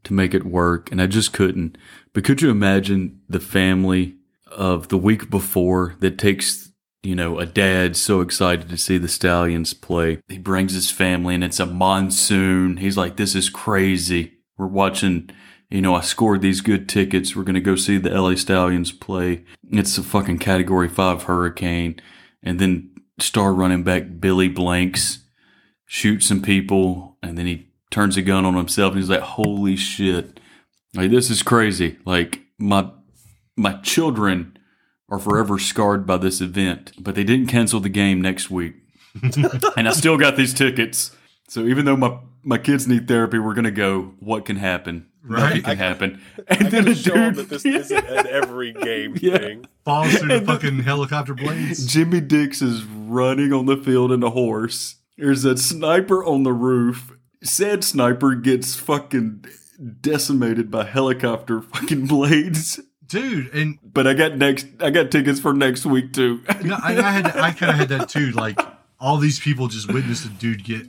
to 0.03 0.13
make 0.13 0.35
it 0.35 0.45
work, 0.45 0.91
and 0.91 1.01
I 1.01 1.07
just 1.07 1.33
couldn't. 1.33 1.77
But 2.15 2.23
could 2.23 2.41
you 2.41 2.49
imagine 2.49 3.19
the 3.27 3.41
family 3.41 4.15
of 4.47 4.87
the 4.87 4.97
week 4.97 5.29
before 5.29 5.95
that 5.99 6.17
takes 6.17 6.71
you 7.03 7.13
know 7.13 7.39
a 7.39 7.45
dad 7.45 7.97
so 7.97 8.21
excited 8.21 8.69
to 8.69 8.77
see 8.77 8.97
the 8.97 9.09
Stallions 9.09 9.73
play? 9.73 10.21
He 10.29 10.37
brings 10.37 10.73
his 10.73 10.89
family, 10.89 11.35
and 11.35 11.43
it's 11.43 11.59
a 11.59 11.65
monsoon. 11.65 12.77
He's 12.77 12.95
like, 12.95 13.17
"This 13.17 13.35
is 13.35 13.49
crazy. 13.49 14.31
We're 14.57 14.65
watching." 14.65 15.29
You 15.69 15.81
know, 15.81 15.93
I 15.93 16.01
scored 16.01 16.41
these 16.41 16.61
good 16.61 16.87
tickets. 16.87 17.35
We're 17.35 17.43
going 17.43 17.55
to 17.55 17.59
go 17.59 17.75
see 17.75 17.97
the 17.97 18.11
LA 18.11 18.35
Stallions 18.35 18.93
play. 18.93 19.43
It's 19.71 19.97
a 19.97 20.03
fucking 20.03 20.39
category 20.39 20.87
five 20.87 21.23
hurricane. 21.23 21.99
And 22.41 22.59
then 22.59 22.91
star 23.19 23.53
running 23.53 23.83
back 23.83 24.21
Billy 24.21 24.47
Blanks 24.47 25.25
shoots 25.85 26.27
some 26.27 26.43
people 26.43 27.17
and 27.23 27.35
then 27.37 27.47
he 27.47 27.71
turns 27.89 28.15
a 28.15 28.21
gun 28.21 28.45
on 28.45 28.53
himself 28.53 28.93
and 28.93 29.01
he's 29.01 29.09
like, 29.09 29.21
Holy 29.21 29.75
shit. 29.75 30.39
Like 30.95 31.11
this 31.11 31.29
is 31.29 31.43
crazy. 31.43 31.97
Like 32.05 32.41
my 32.57 32.89
my 33.57 33.73
children 33.81 34.57
are 35.09 35.19
forever 35.19 35.59
scarred 35.59 36.05
by 36.05 36.17
this 36.17 36.41
event. 36.41 36.91
But 36.99 37.15
they 37.15 37.23
didn't 37.23 37.47
cancel 37.47 37.79
the 37.79 37.89
game 37.89 38.21
next 38.21 38.49
week. 38.49 38.75
and 39.77 39.87
I 39.87 39.91
still 39.91 40.17
got 40.17 40.35
these 40.35 40.53
tickets. 40.53 41.11
So 41.47 41.61
even 41.65 41.85
though 41.85 41.95
my 41.97 42.17
my 42.43 42.57
kids 42.57 42.87
need 42.87 43.07
therapy, 43.07 43.39
we're 43.39 43.53
gonna 43.53 43.71
go. 43.71 44.13
What 44.19 44.45
can 44.45 44.57
happen? 44.57 45.07
Nothing 45.27 45.43
Right. 45.53 45.63
can 45.63 45.77
happen. 45.77 46.21
I 46.49 46.55
And 46.55 46.71
then 46.71 46.83
gotta 46.85 46.91
a 46.91 46.95
show 46.95 47.13
him 47.15 47.33
dude, 47.33 47.49
that 47.49 47.49
this 47.49 47.65
isn't 47.65 48.05
an 48.05 48.27
every 48.27 48.73
game 48.73 49.15
Yeah. 49.19 49.37
thing. 49.39 49.65
Falls 49.83 50.13
through 50.15 50.39
the 50.39 50.45
fucking 50.45 50.79
helicopter 50.83 51.33
blades. 51.33 51.85
Jimmy 51.87 52.21
Dix 52.21 52.61
is 52.61 52.83
running 52.83 53.51
on 53.51 53.65
the 53.65 53.77
field 53.77 54.11
in 54.11 54.21
a 54.21 54.29
horse. 54.29 54.95
There's 55.17 55.43
a 55.45 55.57
sniper 55.57 56.23
on 56.23 56.43
the 56.43 56.53
roof. 56.53 57.11
Said 57.43 57.83
sniper 57.83 58.35
gets 58.35 58.75
fucking 58.75 59.45
decimated 60.01 60.69
by 60.71 60.85
helicopter 60.85 61.61
fucking 61.61 62.07
blades. 62.07 62.79
Dude, 63.07 63.53
and 63.53 63.77
But 63.83 64.07
I 64.07 64.13
got 64.15 64.35
next. 64.37 64.65
I 64.79 64.89
got 64.89 65.11
tickets 65.11 65.39
for 65.39 65.53
next 65.53 65.85
week 65.85 66.11
too. 66.13 66.41
no, 66.63 66.75
I, 66.81 66.97
I 66.97 67.11
had, 67.11 67.27
I 67.37 67.51
kind 67.51 67.71
of 67.71 67.77
had 67.77 67.89
that 67.89 68.09
too. 68.09 68.31
Like 68.31 68.59
all 68.99 69.17
these 69.17 69.39
people 69.39 69.67
just 69.67 69.91
witnessed 69.93 70.25
a 70.25 70.29
dude 70.29 70.63
get 70.63 70.87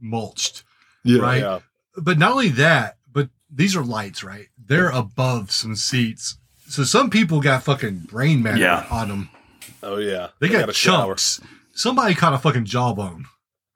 mulched, 0.00 0.64
Yeah. 1.04 1.20
right? 1.20 1.40
Yeah. 1.42 1.58
But 1.96 2.18
not 2.18 2.32
only 2.32 2.48
that, 2.50 2.96
but 3.12 3.28
these 3.50 3.76
are 3.76 3.84
lights, 3.84 4.24
right? 4.24 4.46
They're 4.64 4.88
above 4.90 5.50
some 5.50 5.76
seats. 5.76 6.38
So 6.68 6.84
some 6.84 7.10
people 7.10 7.40
got 7.40 7.64
fucking 7.64 8.00
brain 8.10 8.42
matter 8.42 8.58
Yeah. 8.58 8.86
on 8.90 9.08
them. 9.08 9.30
Oh 9.82 9.96
yeah. 9.98 10.28
They, 10.40 10.48
got, 10.48 10.68
a 10.68 10.72
shower. 10.72 11.08
chunks. 11.16 11.40
Somebody 11.74 12.14
caught 12.14 12.32
a 12.34 12.38
fucking 12.38 12.64
jawbone. 12.64 13.26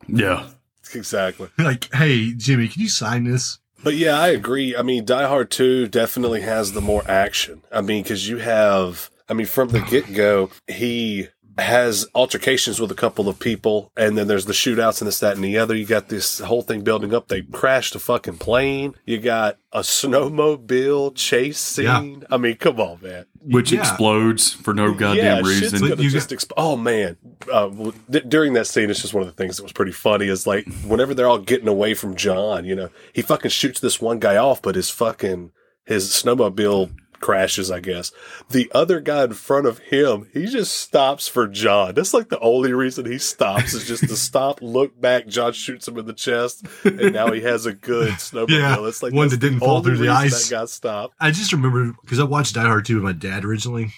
Yeah. 0.09 0.49
Exactly. 0.95 1.49
Like, 1.59 1.93
hey, 1.95 2.33
Jimmy, 2.33 2.69
can 2.69 2.83
you 2.83 2.89
sign 2.89 3.25
this? 3.25 3.59
But 3.85 3.97
yeah, 3.97 4.19
I 4.19 4.29
agree. 4.29 4.77
I 4.77 4.83
mean, 4.83 5.05
Die 5.05 5.27
Hard 5.27 5.51
2 5.51 5.89
definitely 5.89 6.43
has 6.43 6.73
the 6.73 6.81
more 6.81 7.03
action. 7.09 7.63
I 7.73 7.81
mean, 7.81 8.03
because 8.03 8.29
you 8.29 8.39
have, 8.39 9.11
I 9.29 9.35
mean, 9.35 9.47
from 9.47 9.71
the 9.71 9.81
get 9.81 10.15
go, 10.15 10.51
he 10.69 11.29
has 11.59 12.07
altercations 12.15 12.81
with 12.81 12.91
a 12.91 12.95
couple 12.95 13.29
of 13.29 13.39
people, 13.39 13.93
and 13.97 14.17
then 14.17 14.27
there's 14.27 14.47
the 14.47 14.53
shootouts 14.53 15.01
and 15.01 15.09
this, 15.09 15.21
that, 15.21 15.35
and 15.37 15.45
the 15.45 15.59
other. 15.59 15.75
You 15.75 15.85
got 15.87 16.09
this 16.09 16.39
whole 16.39 16.63
thing 16.63 16.83
building 16.83 17.15
up. 17.15 17.29
They 17.29 17.43
crashed 17.43 17.95
a 17.95 17.99
fucking 17.99 18.39
plane. 18.39 18.95
You 19.05 19.19
got 19.19 19.59
a 19.73 19.81
snowmobile 19.81 21.15
chase 21.15 21.59
scene. 21.59 22.25
I 22.31 22.37
mean, 22.37 22.57
come 22.57 22.81
on, 22.81 22.99
man. 23.03 23.27
Which 23.45 23.73
Yeah. 23.73 23.81
explodes 23.81 24.53
for 24.53 24.73
no 24.73 24.93
goddamn 24.95 25.45
yeah, 25.45 25.49
reason. 25.51 25.81
gonna 25.89 26.01
You 26.03 26.11
just 26.11 26.31
exp- 26.31 26.53
oh 26.57 26.77
man! 26.77 27.17
Uh, 27.53 27.69
well, 27.73 27.95
d- 28.09 28.21
during 28.27 28.53
that 28.55 28.67
scene, 28.67 28.89
it's 28.89 29.03
just 29.03 29.15
one 29.15 29.23
of 29.23 29.27
the 29.29 29.35
things 29.35 29.57
that 29.57 29.63
was 29.65 29.73
pretty 29.73 29.93
funny. 29.93 30.29
Is 30.29 30.47
like 30.47 30.67
whenever 30.87 31.13
they're 31.15 31.29
all 31.29 31.39
getting 31.39 31.69
away 31.69 31.95
from 31.95 32.15
John, 32.15 32.65
you 32.65 32.75
know, 32.75 32.91
he 33.13 33.21
fucking 33.23 33.51
shoots 33.51 33.81
this 33.81 34.01
one 34.01 34.21
guy 34.21 34.37
off, 34.37 34.63
but 34.63 34.75
his 34.77 34.91
fucking 34.91 35.51
his 35.85 36.11
snowmobile 36.11 36.93
crashes. 37.23 37.71
I 37.71 37.81
guess 37.81 38.13
the 38.51 38.71
other 38.75 39.01
guy 39.01 39.25
in 39.25 39.33
front 39.33 39.67
of 39.67 39.79
him, 39.79 40.29
he 40.35 40.45
just 40.45 40.75
stops 40.75 41.29
for 41.29 41.49
John. 41.49 41.95
That's 41.95 42.13
like 42.13 42.29
the 42.29 42.41
only 42.41 42.75
reason 42.75 43.07
he 43.07 43.17
stops 43.17 43.73
is 43.73 43.87
just 43.87 44.07
to 44.09 44.17
stop, 44.17 44.61
look 44.61 45.01
back. 45.01 45.27
John 45.27 45.55
shoots 45.55 45.89
him 45.89 45.97
in 45.97 46.05
the 46.05 46.13
chest, 46.13 46.67
and 46.85 47.15
now 47.15 47.33
he 47.33 47.41
has 47.41 47.65
a 47.65 47.73
good 47.73 48.11
snowmobile. 48.13 48.51
Yeah, 48.51 48.87
it's 48.87 49.03
like 49.03 49.15
one 49.15 49.29
that 49.31 49.41
didn't 49.41 49.61
fall 49.61 49.83
through 49.83 49.97
the 49.97 50.09
ice. 50.09 50.49
That 50.49 50.55
guy 50.55 50.65
stopped. 50.67 51.15
I 51.19 51.31
just 51.31 51.53
remember 51.53 51.95
because 52.03 52.21
I 52.21 52.25
watched 52.25 52.55
Die 52.55 52.61
Hard 52.61 52.85
2 52.85 52.97
with 52.97 53.05
my 53.05 53.13
dad 53.13 53.45
originally 53.47 53.95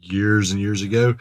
years 0.00 0.50
and 0.50 0.60
years 0.60 0.82
ago. 0.82 1.14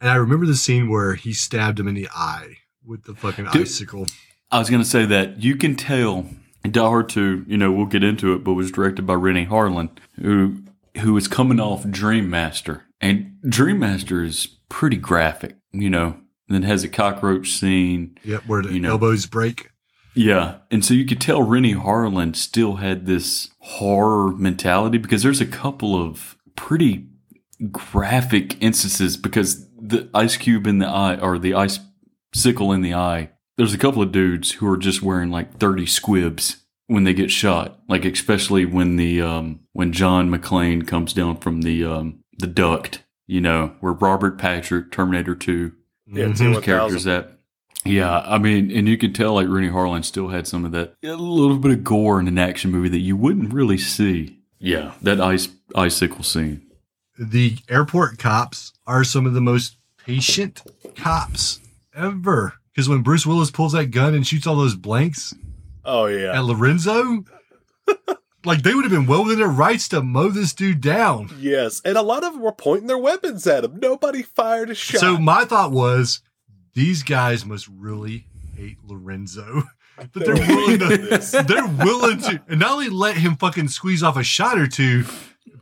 And 0.00 0.10
I 0.10 0.16
remember 0.16 0.46
the 0.46 0.56
scene 0.56 0.88
where 0.88 1.14
he 1.14 1.32
stabbed 1.32 1.78
him 1.78 1.88
in 1.88 1.94
the 1.94 2.08
eye 2.14 2.58
with 2.84 3.04
the 3.04 3.14
fucking 3.14 3.46
Dude. 3.46 3.62
icicle. 3.62 4.06
I 4.50 4.58
was 4.58 4.70
going 4.70 4.82
to 4.82 4.88
say 4.88 5.04
that 5.06 5.42
you 5.42 5.56
can 5.56 5.74
tell 5.76 6.26
Die 6.70 6.80
Hard 6.80 7.08
2, 7.08 7.44
you 7.46 7.56
know, 7.56 7.72
we'll 7.72 7.86
get 7.86 8.04
into 8.04 8.32
it, 8.34 8.44
but 8.44 8.54
was 8.54 8.70
directed 8.70 9.06
by 9.06 9.14
Renny 9.14 9.46
Harlin, 9.46 9.90
who 10.20 10.62
who 10.98 11.16
is 11.16 11.28
coming 11.28 11.60
off 11.60 11.88
Dream 11.88 12.28
Master. 12.30 12.84
And 13.00 13.36
Dream 13.48 13.78
Master 13.78 14.22
is 14.24 14.46
pretty 14.68 14.96
graphic, 14.96 15.56
you 15.72 15.88
know, 15.90 16.16
and 16.48 16.54
then 16.54 16.62
has 16.62 16.84
a 16.84 16.88
cockroach 16.88 17.50
scene. 17.52 18.18
Yep, 18.24 18.42
where 18.46 18.62
the 18.62 18.72
You 18.72 18.80
know. 18.80 18.90
elbows 18.90 19.26
break. 19.26 19.70
Yeah. 20.14 20.56
And 20.70 20.84
so 20.84 20.94
you 20.94 21.04
could 21.06 21.20
tell 21.20 21.42
Renny 21.42 21.74
Harlin 21.74 22.34
still 22.34 22.76
had 22.76 23.06
this 23.06 23.50
horror 23.60 24.34
mentality 24.36 24.98
because 24.98 25.22
there's 25.22 25.40
a 25.40 25.46
couple 25.46 25.94
of 25.94 26.36
pretty 26.56 27.06
graphic 27.70 28.60
instances 28.62 29.16
because 29.16 29.66
the 29.80 30.08
ice 30.14 30.36
cube 30.36 30.66
in 30.66 30.78
the 30.78 30.88
eye 30.88 31.16
or 31.20 31.38
the 31.38 31.54
ice 31.54 31.80
sickle 32.34 32.72
in 32.72 32.82
the 32.82 32.94
eye, 32.94 33.30
there's 33.56 33.74
a 33.74 33.78
couple 33.78 34.02
of 34.02 34.12
dudes 34.12 34.52
who 34.52 34.66
are 34.70 34.76
just 34.76 35.02
wearing 35.02 35.30
like 35.30 35.58
30 35.58 35.86
squibs 35.86 36.64
when 36.88 37.04
they 37.04 37.14
get 37.14 37.30
shot. 37.30 37.78
Like 37.88 38.04
especially 38.04 38.64
when 38.66 38.96
the 38.96 39.22
um 39.22 39.60
when 39.72 39.92
John 39.92 40.28
McClane 40.30 40.86
comes 40.86 41.12
down 41.12 41.36
from 41.38 41.62
the 41.62 41.84
um 41.84 42.18
the 42.38 42.46
duct, 42.48 43.04
you 43.26 43.40
know, 43.40 43.74
where 43.80 43.92
Robert 43.92 44.38
Patrick, 44.38 44.90
Terminator 44.90 45.34
2, 45.36 45.72
Yeah, 46.10 46.24
Mhm. 46.26 46.62
Characters 46.62 47.04
that. 47.04 47.38
Yeah, 47.84 48.20
I 48.20 48.38
mean, 48.38 48.70
and 48.72 48.88
you 48.88 48.98
could 48.98 49.14
tell 49.14 49.34
like 49.34 49.46
Rooney 49.46 49.68
Harlin 49.70 50.04
still 50.04 50.28
had 50.28 50.46
some 50.48 50.64
of 50.64 50.72
that, 50.72 50.94
a 51.04 51.12
little 51.14 51.58
bit 51.58 51.70
of 51.70 51.84
gore 51.84 52.18
in 52.18 52.26
an 52.26 52.36
action 52.38 52.70
movie 52.72 52.88
that 52.88 52.98
you 52.98 53.16
wouldn't 53.16 53.52
really 53.52 53.78
see. 53.78 54.38
Yeah, 54.58 54.94
that 55.02 55.20
ice 55.20 55.48
icicle 55.76 56.24
scene. 56.24 56.62
The 57.18 57.58
airport 57.68 58.18
cops 58.18 58.72
are 58.86 59.04
some 59.04 59.26
of 59.26 59.34
the 59.34 59.40
most 59.40 59.76
patient 60.04 60.62
cops 60.96 61.60
ever. 61.94 62.54
Because 62.72 62.88
when 62.88 63.02
Bruce 63.02 63.26
Willis 63.26 63.50
pulls 63.50 63.72
that 63.72 63.86
gun 63.86 64.14
and 64.14 64.26
shoots 64.26 64.46
all 64.46 64.56
those 64.56 64.74
blanks 64.76 65.34
Oh 65.90 66.06
yeah. 66.06 66.36
and 66.38 66.46
Lorenzo, 66.46 67.24
like 68.44 68.62
they 68.62 68.74
would 68.74 68.84
have 68.84 68.92
been 68.92 69.06
well 69.06 69.24
within 69.24 69.38
their 69.38 69.48
rights 69.48 69.88
to 69.88 70.02
mow 70.02 70.28
this 70.28 70.52
dude 70.54 70.80
down. 70.80 71.30
Yes, 71.38 71.80
and 71.84 71.96
a 71.96 72.02
lot 72.02 72.24
of 72.24 72.34
them 72.34 72.42
were 72.42 72.52
pointing 72.52 72.86
their 72.86 72.98
weapons 72.98 73.46
at 73.46 73.64
him. 73.64 73.78
Nobody 73.80 74.22
fired 74.22 74.70
a 74.70 74.74
shot. 74.74 75.00
So 75.00 75.16
my 75.18 75.44
thought 75.44 75.72
was, 75.72 76.20
these 76.74 77.02
guys 77.02 77.44
must 77.44 77.68
really 77.68 78.26
hate 78.56 78.76
Lorenzo. 78.84 79.62
But 80.12 80.24
they're 80.26 80.36
They're 80.36 80.46
willing 80.56 80.78
for 80.78 80.96
this. 80.96 81.32
to, 81.32 81.42
they're 81.48 81.66
willing 81.66 82.20
to, 82.20 82.40
and 82.46 82.60
not 82.60 82.70
only 82.70 82.88
let 82.88 83.16
him 83.16 83.34
fucking 83.34 83.66
squeeze 83.66 84.00
off 84.00 84.16
a 84.16 84.22
shot 84.22 84.56
or 84.56 84.68
two, 84.68 85.04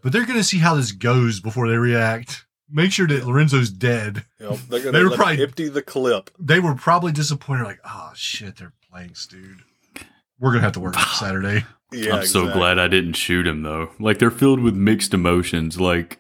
but 0.02 0.12
they're 0.12 0.26
going 0.26 0.36
to 0.38 0.44
see 0.44 0.58
how 0.58 0.74
this 0.74 0.92
goes 0.92 1.40
before 1.40 1.66
they 1.70 1.78
react. 1.78 2.44
make 2.70 2.92
sure 2.92 3.06
that 3.06 3.24
Lorenzo's 3.26 3.70
dead. 3.70 4.26
They're 4.38 4.50
gonna 4.92 5.04
were 5.04 5.16
probably- 5.16 5.42
empty 5.42 5.70
the 5.70 5.80
clip. 5.80 6.28
They 6.38 6.60
were 6.60 6.74
probably 6.74 7.12
disappointed, 7.12 7.64
like, 7.64 7.80
oh 7.82 8.12
shit, 8.14 8.56
they're 8.56 8.74
blanks, 8.90 9.26
dude. 9.26 9.60
We're 10.40 10.50
gonna 10.52 10.62
have 10.64 10.72
to 10.72 10.80
work 10.80 10.96
on 10.96 11.06
Saturday. 11.14 11.64
Yeah, 11.92 12.16
I'm 12.16 12.26
so 12.26 12.40
exactly. 12.40 12.52
glad 12.60 12.78
I 12.78 12.88
didn't 12.88 13.14
shoot 13.14 13.46
him 13.46 13.62
though. 13.62 13.90
Like 13.98 14.18
they're 14.18 14.30
filled 14.30 14.60
with 14.60 14.74
mixed 14.74 15.14
emotions. 15.14 15.80
Like 15.80 16.18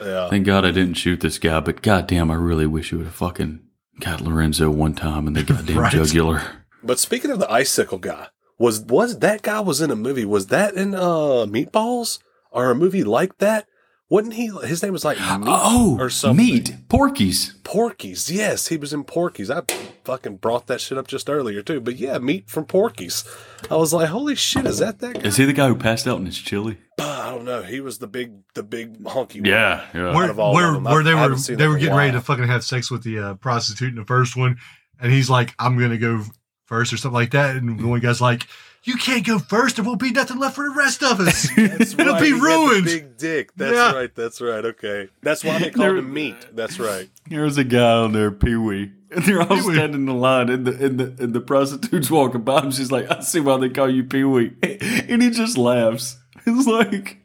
Yeah. 0.00 0.28
thank 0.30 0.46
God 0.46 0.64
I 0.64 0.70
didn't 0.70 0.94
shoot 0.94 1.20
this 1.20 1.38
guy, 1.38 1.60
but 1.60 1.82
goddamn, 1.82 2.30
I 2.30 2.34
really 2.34 2.66
wish 2.66 2.92
you 2.92 2.98
would 2.98 3.06
have 3.06 3.14
fucking 3.14 3.60
got 4.00 4.20
Lorenzo 4.20 4.70
one 4.70 4.94
time 4.94 5.26
in 5.26 5.32
the 5.34 5.42
goddamn 5.44 5.78
Right. 5.78 5.92
jugular. 5.92 6.42
But 6.82 6.98
speaking 6.98 7.30
of 7.30 7.38
the 7.38 7.50
icicle 7.50 7.98
guy, 7.98 8.28
was 8.58 8.80
was 8.82 9.18
that 9.18 9.42
guy 9.42 9.60
was 9.60 9.80
in 9.80 9.90
a 9.90 9.96
movie? 9.96 10.24
Was 10.24 10.46
that 10.46 10.74
in 10.74 10.94
uh 10.94 11.44
Meatballs 11.46 12.18
or 12.50 12.70
a 12.70 12.74
movie 12.74 13.04
like 13.04 13.38
that? 13.38 13.66
Wouldn't 14.10 14.34
he? 14.34 14.48
His 14.64 14.82
name 14.82 14.92
was 14.92 15.04
like 15.04 15.20
uh, 15.20 15.38
Meat 15.38 15.46
Oh, 15.48 15.96
or 16.00 16.10
something. 16.10 16.44
meat, 16.44 16.74
Porkies. 16.88 17.62
Porky's. 17.62 18.28
Yes, 18.28 18.66
he 18.66 18.76
was 18.76 18.92
in 18.92 19.04
Porky's. 19.04 19.52
I 19.52 19.62
fucking 20.02 20.38
brought 20.38 20.66
that 20.66 20.80
shit 20.80 20.98
up 20.98 21.06
just 21.06 21.30
earlier 21.30 21.62
too. 21.62 21.80
But 21.80 21.94
yeah, 21.96 22.18
meat 22.18 22.50
from 22.50 22.64
Porky's. 22.64 23.24
I 23.70 23.76
was 23.76 23.92
like, 23.92 24.08
holy 24.08 24.34
shit, 24.34 24.66
is 24.66 24.78
that 24.78 24.98
that 24.98 25.14
guy? 25.14 25.20
Is 25.20 25.36
he 25.36 25.44
the 25.44 25.52
guy 25.52 25.68
who 25.68 25.76
passed 25.76 26.08
out 26.08 26.18
in 26.18 26.26
his 26.26 26.36
chili? 26.38 26.78
Uh, 26.98 27.04
I 27.24 27.30
don't 27.30 27.44
know. 27.44 27.62
He 27.62 27.80
was 27.80 27.98
the 27.98 28.08
big, 28.08 28.32
the 28.54 28.64
big 28.64 28.98
honky. 29.04 29.36
one. 29.36 29.44
Yeah, 29.44 29.86
yeah. 29.94 30.12
where 30.12 30.28
of 30.28 30.40
all 30.40 30.54
where, 30.54 30.68
of 30.70 30.74
them. 30.74 30.88
I- 30.88 30.92
where 30.92 31.04
they 31.04 31.14
were 31.14 31.36
they 31.36 31.68
were 31.68 31.78
getting 31.78 31.94
ready 31.94 32.10
to 32.10 32.20
fucking 32.20 32.48
have 32.48 32.64
sex 32.64 32.90
with 32.90 33.04
the 33.04 33.18
uh, 33.20 33.34
prostitute 33.34 33.90
in 33.90 33.94
the 33.94 34.04
first 34.04 34.36
one, 34.36 34.58
and 35.00 35.12
he's 35.12 35.30
like, 35.30 35.54
"I'm 35.56 35.78
gonna 35.78 35.98
go 35.98 36.24
first 36.66 36.92
or 36.92 36.96
something 36.96 37.14
like 37.14 37.30
that," 37.30 37.54
and 37.54 37.78
the 37.78 37.82
mm. 37.84 37.88
one 37.88 38.00
guy's 38.00 38.20
like, 38.20 38.48
"You 38.84 38.96
can't 38.96 39.26
go 39.26 39.38
first. 39.38 39.76
There 39.76 39.84
won't 39.84 40.00
be 40.00 40.10
nothing 40.10 40.38
left 40.38 40.56
for 40.56 40.64
the 40.64 40.74
rest 40.74 41.02
of 41.02 41.20
us. 41.20 41.48
That's 41.56 41.92
It'll 41.94 42.12
right, 42.14 42.20
be 42.20 42.28
he 42.28 42.32
ruined." 42.32 42.84
Big 42.84 43.16
dick. 43.16 43.50
That's 43.56 43.74
Yeah. 43.74 43.92
right. 43.92 44.14
That's 44.14 44.40
right. 44.40 44.64
Okay. 44.64 45.08
That's 45.22 45.44
why 45.44 45.58
they 45.58 45.70
call 45.70 45.84
There- 45.86 45.96
him 45.96 46.12
meat. 46.12 46.36
That's 46.54 46.78
right. 46.78 47.08
There's 47.28 47.58
a 47.58 47.64
guy 47.64 47.92
on 47.98 48.12
there, 48.12 48.30
Pee 48.30 48.56
Wee. 48.56 48.92
And 49.12 49.24
they're 49.24 49.40
all 49.40 49.48
Pee-wee. 49.48 49.74
standing 49.74 50.02
in 50.02 50.06
the 50.06 50.14
line, 50.14 50.48
and 50.48 50.64
the, 50.66 50.84
and, 50.86 50.98
the, 51.00 51.24
and 51.24 51.34
the 51.34 51.40
prostitute's 51.40 52.10
walking 52.12 52.42
by 52.42 52.60
him. 52.60 52.70
She's 52.70 52.92
like, 52.92 53.10
I 53.10 53.20
see 53.22 53.40
why 53.40 53.56
they 53.58 53.68
call 53.68 53.90
you 53.90 54.04
Pee 54.04 54.22
Wee. 54.24 54.52
And 55.08 55.20
he 55.20 55.30
just 55.30 55.58
laughs. 55.58 56.16
It's 56.46 56.66
like, 56.68 57.18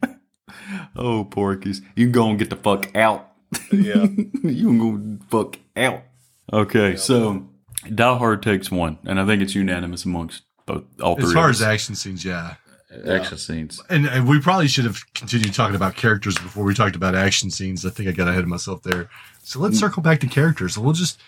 oh, 0.95 1.26
Porkies, 1.30 1.82
you 1.95 2.06
can 2.08 2.12
go 2.12 2.28
and 2.30 2.39
get 2.39 2.49
the 2.49 2.56
fuck 2.56 2.95
out. 2.95 3.32
Yeah. 3.72 4.03
you 4.43 4.68
can 4.68 4.80
go 4.80 5.26
fuck 5.30 5.60
out. 5.78 6.03
Okay, 6.51 6.95
so 6.95 7.47
Die 7.93 8.18
Hard 8.18 8.41
takes 8.43 8.72
one, 8.72 8.97
and 9.06 9.20
I 9.20 9.26
think 9.26 9.41
it's 9.43 9.53
unanimous 9.56 10.06
amongst 10.06 10.41
both 10.66 10.84
all 11.01 11.16
three. 11.16 11.26
As 11.26 11.34
far 11.34 11.49
as 11.49 11.61
action 11.61 11.95
scenes, 11.95 12.24
yeah. 12.24 12.55
Uh, 12.91 13.11
action 13.11 13.38
scenes. 13.38 13.82
And, 13.89 14.05
and 14.05 14.28
we 14.28 14.39
probably 14.39 14.68
should 14.68 14.86
have 14.86 15.01
continued 15.13 15.53
talking 15.53 15.76
about 15.76 15.95
characters 15.95 16.36
before 16.36 16.63
we 16.63 16.74
talked 16.74 16.95
about 16.95 17.16
action 17.16 17.49
scenes. 17.51 17.86
I 17.86 17.89
think 17.89 18.07
I 18.07 18.11
got 18.11 18.28
ahead 18.28 18.43
of 18.43 18.47
myself 18.47 18.84
there. 18.84 19.09
So 19.43 19.59
let's 19.59 19.78
mm. 19.78 19.82
circle 19.82 20.01
back 20.01 20.20
to 20.22 20.28
characters. 20.28 20.78
We'll 20.78 20.93
just 20.93 21.20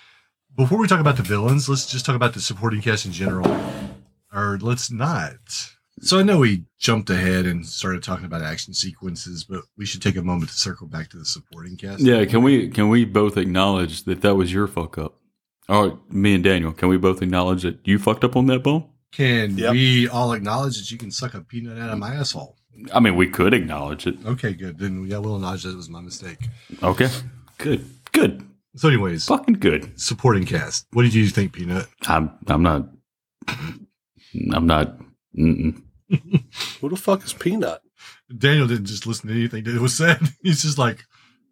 before 0.55 0.79
we 0.79 0.88
talk 0.88 0.99
about 0.99 1.17
the 1.17 1.23
villains, 1.23 1.69
let's 1.69 1.85
just 1.85 2.05
talk 2.05 2.15
about 2.15 2.33
the 2.33 2.41
supporting 2.41 2.81
cast 2.81 3.05
in 3.05 3.11
general. 3.11 3.45
Or 4.33 4.57
let's 4.61 4.91
not. 4.91 5.38
So 6.01 6.19
I 6.19 6.23
know 6.23 6.39
we 6.39 6.65
jumped 6.79 7.09
ahead 7.09 7.45
and 7.45 7.65
started 7.65 8.03
talking 8.03 8.25
about 8.25 8.43
action 8.43 8.73
sequences, 8.73 9.43
but 9.43 9.63
we 9.77 9.85
should 9.85 10.01
take 10.01 10.15
a 10.15 10.21
moment 10.21 10.51
to 10.51 10.57
circle 10.57 10.88
back 10.88 11.09
to 11.09 11.17
the 11.17 11.25
supporting 11.25 11.75
cast. 11.75 12.01
Yeah, 12.01 12.23
can 12.25 12.43
we 12.43 12.69
can 12.69 12.89
we 12.89 13.05
both 13.05 13.38
acknowledge 13.38 14.03
that 14.03 14.21
that 14.21 14.35
was 14.35 14.53
your 14.53 14.67
fuck 14.67 14.97
up? 14.97 15.15
Or 15.69 15.99
me 16.09 16.33
and 16.35 16.43
Daniel, 16.43 16.71
can 16.71 16.88
we 16.88 16.97
both 16.97 17.21
acknowledge 17.21 17.63
that 17.63 17.79
you 17.85 17.99
fucked 17.99 18.23
up 18.23 18.35
on 18.35 18.45
that 18.47 18.59
bone? 18.63 18.88
Can 19.11 19.57
Yep. 19.57 19.71
we 19.71 20.07
all 20.09 20.33
acknowledge 20.33 20.77
that 20.77 20.91
you 20.91 20.97
can 20.97 21.11
suck 21.11 21.33
a 21.33 21.41
peanut 21.41 21.77
out 21.79 21.89
of 21.89 21.97
my 21.99 22.13
asshole? 22.15 22.57
I 22.93 22.99
mean, 22.99 23.15
we 23.15 23.27
could 23.27 23.53
acknowledge 23.53 24.05
it. 24.05 24.17
Okay, 24.25 24.53
good. 24.53 24.77
Then 24.77 25.05
yeah, 25.07 25.17
we'll 25.17 25.35
acknowledge 25.37 25.63
that 25.63 25.71
it 25.71 25.75
was 25.77 25.89
my 25.89 26.01
mistake. 26.01 26.37
Okay, 26.83 27.09
good, 27.57 27.85
good, 28.11 28.47
So, 28.75 28.87
anyways, 28.89 29.25
fucking 29.25 29.55
good. 29.55 29.99
supporting 29.99 30.45
cast. 30.45 30.85
What 30.93 31.03
did 31.03 31.13
you 31.15 31.27
think, 31.29 31.53
Peanut? 31.53 31.87
I'm 32.07 32.31
I'm 32.47 32.61
not 32.61 32.87
I'm 34.53 34.67
not. 34.67 34.97
Mm-mm. 35.37 35.81
Who 36.81 36.89
the 36.89 36.95
fuck 36.95 37.23
is 37.25 37.33
Peanut? 37.33 37.81
Daniel 38.37 38.67
didn't 38.67 38.85
just 38.85 39.07
listen 39.07 39.29
to 39.29 39.35
anything 39.35 39.63
that 39.63 39.81
was 39.81 39.95
said. 39.97 40.19
He's 40.43 40.61
just 40.61 40.77
like, 40.77 41.05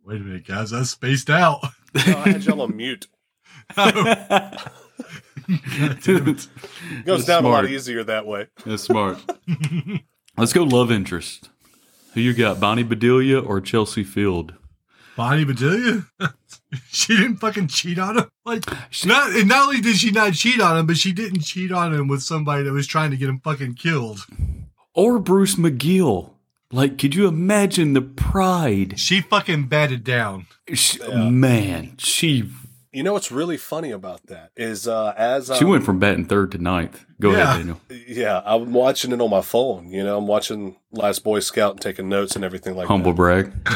wait 0.04 0.22
a 0.22 0.24
minute, 0.24 0.46
guys, 0.46 0.74
I 0.74 0.84
spaced 0.84 1.30
out. 1.30 1.60
Oh, 1.98 2.24
I 2.26 2.30
had 2.32 2.44
y'all 2.44 2.62
on 2.62 2.76
mute. 2.76 3.08
It 5.48 6.48
goes 7.06 7.26
down 7.26 7.46
a 7.46 7.50
lot 7.50 7.66
easier 7.66 8.04
that 8.04 8.26
way. 8.26 8.48
That's 8.66 8.84
smart. 8.84 9.20
Let's 10.38 10.54
go. 10.54 10.64
Love 10.64 10.92
interest. 10.92 11.50
Who 12.14 12.22
you 12.22 12.34
got, 12.34 12.60
Bonnie 12.60 12.84
Bedelia 12.84 13.40
or 13.40 13.60
Chelsea 13.60 14.04
Field? 14.04 14.54
Bonnie 15.16 15.46
Bedelia? 15.46 16.06
she 16.88 17.16
didn't 17.16 17.38
fucking 17.38 17.68
cheat 17.68 18.00
on 18.00 18.18
him. 18.18 18.30
Like, 18.46 18.64
she, 18.90 19.08
not, 19.08 19.36
and 19.36 19.48
not 19.48 19.64
only 19.64 19.82
did 19.82 19.98
she 19.98 20.12
not 20.12 20.34
cheat 20.34 20.62
on 20.62 20.78
him, 20.78 20.88
but 20.88 20.98
she 20.98 21.14
didn't 21.14 21.42
cheat 21.42 21.72
on 21.72 21.94
him 21.94 22.08
with 22.08 22.22
somebody 22.22 22.64
that 22.64 22.74
was 22.74 22.88
trying 22.88 23.12
to 23.12 23.18
get 23.18 23.30
him 23.30 23.40
fucking 23.40 23.76
killed. 23.76 24.26
Or 24.94 25.20
Bruce 25.20 25.56
McGill? 25.56 26.32
Like, 26.72 26.98
could 26.98 27.16
you 27.16 27.28
imagine 27.28 27.94
the 27.94 28.02
pride? 28.02 29.00
She 29.00 29.22
fucking 29.22 29.68
batted 29.68 30.04
down. 30.04 30.48
She, 30.74 31.00
Man, 31.08 31.96
she 31.98 32.50
You 32.96 33.04
know 33.04 33.12
what's 33.12 33.30
really 33.30 33.58
funny 33.58 33.92
about 33.92 34.28
that 34.28 34.52
is 34.56 34.88
uh, 34.88 35.14
as 35.18 35.48
she 35.48 35.66
um, 35.66 35.70
went 35.72 35.84
from 35.84 36.00
batting 36.00 36.24
third 36.26 36.54
to 36.54 36.58
ninth. 36.58 37.06
Go 37.20 37.32
Yeah. 37.32 37.42
ahead, 37.44 37.58
Daniel. 37.58 37.82
Yeah, 38.08 38.42
I'm 38.46 38.72
watching 38.72 39.12
it 39.12 39.20
on 39.20 39.30
my 39.30 39.42
phone. 39.42 39.92
You 39.92 40.02
know, 40.02 40.18
I'm 40.18 40.28
watching 40.28 40.78
Last 40.92 41.22
Boy 41.22 41.42
Scout 41.42 41.72
and 41.72 41.82
taking 41.82 42.08
notes 42.08 42.36
and 42.38 42.46
everything 42.46 42.74
like 42.76 42.88
that. 42.88 42.94
Humble 42.94 43.12
that. 43.12 43.18
brag. 43.18 43.52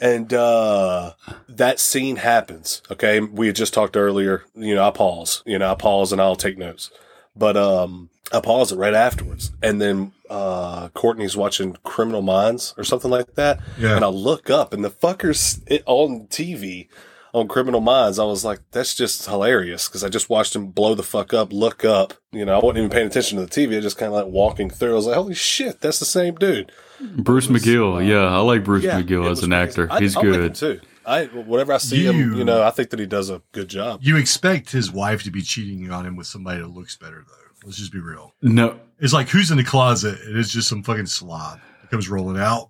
And 0.00 0.32
uh, 0.32 1.14
that 1.48 1.80
scene 1.80 2.16
happens. 2.16 2.82
Okay, 2.88 3.18
we 3.18 3.48
had 3.48 3.56
just 3.56 3.74
talked 3.74 3.96
earlier. 3.96 4.44
You 4.54 4.76
know, 4.76 4.86
I 4.86 4.92
pause. 4.92 5.42
You 5.44 5.58
know, 5.58 5.72
I 5.72 5.74
pause 5.74 6.12
and 6.12 6.20
I'll 6.20 6.36
take 6.36 6.56
notes. 6.56 6.92
But 7.34 7.56
um, 7.56 8.08
I 8.32 8.40
pause 8.40 8.70
it 8.70 8.76
right 8.76 8.94
afterwards, 8.94 9.50
and 9.60 9.80
then 9.80 10.12
uh, 10.30 10.90
Courtney's 10.90 11.36
watching 11.36 11.76
Criminal 11.82 12.22
Minds 12.22 12.74
or 12.78 12.84
something 12.84 13.10
like 13.10 13.34
that. 13.34 13.58
Yeah. 13.76 13.96
And 13.96 14.04
I 14.04 14.08
look 14.08 14.48
up, 14.50 14.72
and 14.72 14.84
the 14.84 14.90
fuckers 14.90 15.60
it, 15.66 15.82
on 15.84 16.28
TV 16.28 16.86
on 17.34 17.48
Criminal 17.48 17.80
Minds. 17.80 18.18
I 18.18 18.24
was 18.24 18.44
like, 18.44 18.60
that's 18.72 18.94
just 18.94 19.26
hilarious 19.26 19.88
because 19.88 20.02
I 20.04 20.08
just 20.08 20.30
watched 20.30 20.54
him 20.56 20.68
blow 20.68 20.94
the 20.94 21.02
fuck 21.02 21.32
up. 21.34 21.52
Look 21.52 21.84
up. 21.84 22.14
You 22.32 22.44
know, 22.44 22.54
I 22.58 22.62
wasn't 22.62 22.78
even 22.78 22.90
paying 22.90 23.06
attention 23.06 23.38
to 23.38 23.46
the 23.46 23.50
TV. 23.50 23.76
I 23.76 23.80
just 23.80 23.98
kind 23.98 24.12
of 24.12 24.14
like 24.24 24.32
walking 24.32 24.70
through. 24.70 24.92
I 24.92 24.96
was 24.96 25.06
like, 25.06 25.16
holy 25.16 25.34
shit, 25.34 25.80
that's 25.80 25.98
the 25.98 26.04
same 26.04 26.34
dude. 26.36 26.72
Bruce 27.00 27.46
McGill. 27.46 27.96
Uh, 27.96 27.98
yeah, 28.00 28.26
I 28.26 28.38
like 28.38 28.64
Bruce 28.64 28.84
Yeah, 28.84 29.00
McGill 29.00 29.30
as 29.30 29.42
an 29.42 29.50
crazy. 29.50 29.62
actor. 29.68 29.88
I- 29.90 30.00
He's 30.00 30.16
I 30.16 30.20
like 30.20 30.26
him 30.28 30.32
good. 30.34 30.54
too. 30.54 30.80
I 31.06 31.24
whenever 31.26 31.72
I 31.72 31.78
see 31.78 32.02
You- 32.04 32.10
him, 32.12 32.34
you 32.34 32.44
know, 32.44 32.62
I 32.62 32.70
think 32.70 32.90
that 32.90 33.00
he 33.00 33.06
does 33.06 33.30
a 33.30 33.40
good 33.52 33.68
job. 33.68 34.00
You 34.02 34.16
expect 34.18 34.70
his 34.72 34.90
wife 34.92 35.22
to 35.22 35.30
be 35.30 35.40
cheating 35.42 35.90
on 35.90 36.04
him 36.04 36.16
with 36.16 36.26
somebody 36.26 36.60
that 36.60 36.68
looks 36.68 36.96
better, 36.96 37.24
though. 37.26 37.34
Let's 37.64 37.78
just 37.78 37.92
be 37.92 37.98
real. 38.00 38.34
No, 38.42 38.78
It's 39.00 39.12
like, 39.12 39.28
who's 39.28 39.50
in 39.50 39.56
the 39.56 39.64
closet? 39.64 40.18
And 40.26 40.36
it's 40.36 40.50
just 40.50 40.68
some 40.68 40.82
fucking 40.82 41.06
slob 41.06 41.60
that 41.80 41.90
comes 41.90 42.08
rolling 42.08 42.38
out. 42.38 42.68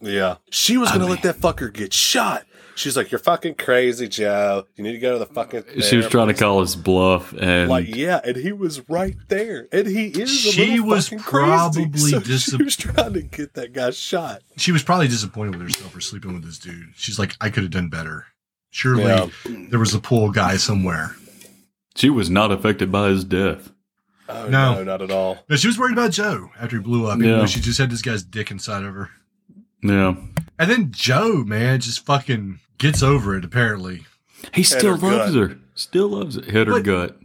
Yeah, 0.00 0.36
she 0.50 0.76
was 0.76 0.90
gonna 0.90 1.06
let 1.06 1.22
that 1.22 1.36
fucker 1.38 1.72
get 1.72 1.92
shot. 1.94 2.42
She's 2.74 2.96
like, 2.96 3.10
"You're 3.10 3.18
fucking 3.18 3.54
crazy, 3.56 4.08
Joe. 4.08 4.64
You 4.76 4.84
need 4.84 4.92
to 4.92 4.98
go 4.98 5.12
to 5.12 5.18
the 5.18 5.26
fucking." 5.26 5.64
she 5.82 5.96
was 5.96 6.08
trying 6.08 6.28
to 6.28 6.34
call 6.34 6.60
his 6.60 6.74
bluff, 6.74 7.32
and 7.32 7.68
Like, 7.68 7.94
yeah, 7.94 8.20
and 8.24 8.36
he 8.36 8.52
was 8.52 8.88
right 8.88 9.16
there, 9.28 9.68
and 9.72 9.86
he 9.86 10.06
is. 10.06 10.30
A 10.46 10.50
She 10.52 10.66
little 10.72 10.86
was 10.86 11.08
fucking 11.08 11.18
crazy. 11.24 11.46
probably 11.46 11.98
So 11.98 12.20
dis- 12.20 12.44
she 12.44 12.56
was 12.62 12.76
trying 12.76 13.12
to 13.12 13.22
get 13.22 13.54
that 13.54 13.72
guy 13.72 13.90
shot. 13.90 14.40
She 14.56 14.72
was 14.72 14.82
probably 14.82 15.08
disappointed 15.08 15.56
with 15.56 15.62
herself 15.62 15.92
for 15.92 16.00
sleeping 16.00 16.32
with 16.32 16.44
this 16.44 16.58
dude. 16.58 16.90
She's 16.96 17.18
like, 17.18 17.36
I 17.40 17.50
could 17.50 17.62
have 17.64 17.72
done 17.72 17.88
better. 17.88 18.26
Surely 18.70 19.04
Yeah. 19.04 19.26
there 19.68 19.78
was 19.78 19.92
a 19.94 20.00
pool 20.00 20.30
guy 20.30 20.56
somewhere. 20.56 21.14
she 21.94 22.08
was 22.08 22.30
not 22.30 22.50
affected 22.50 22.90
by 22.90 23.08
his 23.10 23.22
death. 23.24 23.70
Oh 24.30 24.48
No. 24.48 24.76
no, 24.76 24.84
not 24.84 25.02
at 25.02 25.10
all. 25.10 25.44
No, 25.50 25.56
she 25.56 25.66
was 25.66 25.78
worried 25.78 25.92
about 25.92 26.10
Joe 26.12 26.50
after 26.58 26.76
he 26.78 26.82
blew 26.82 27.06
up. 27.06 27.18
Even 27.18 27.28
Yeah. 27.28 27.36
though 27.38 27.46
she 27.46 27.60
just 27.60 27.78
had 27.78 27.90
this 27.90 28.00
guy's 28.00 28.22
dick 28.22 28.50
inside 28.50 28.82
of 28.84 28.94
her. 28.94 29.10
Yeah, 29.82 30.14
And 30.58 30.70
then 30.70 30.90
Joe, 30.92 31.42
man, 31.44 31.80
just 31.80 32.06
fucking 32.06 32.60
gets 32.78 33.02
over 33.02 33.36
it, 33.36 33.44
apparently. 33.44 34.04
he 34.54 34.62
still 34.62 34.96
her 34.96 35.08
loves 35.10 35.34
gut. 35.34 35.50
her. 35.50 35.58
Still 35.74 36.08
loves 36.08 36.36
it. 36.36 36.44
Hit 36.46 36.66
her 36.66 36.74
But- 36.74 36.82
gut. 36.84 37.16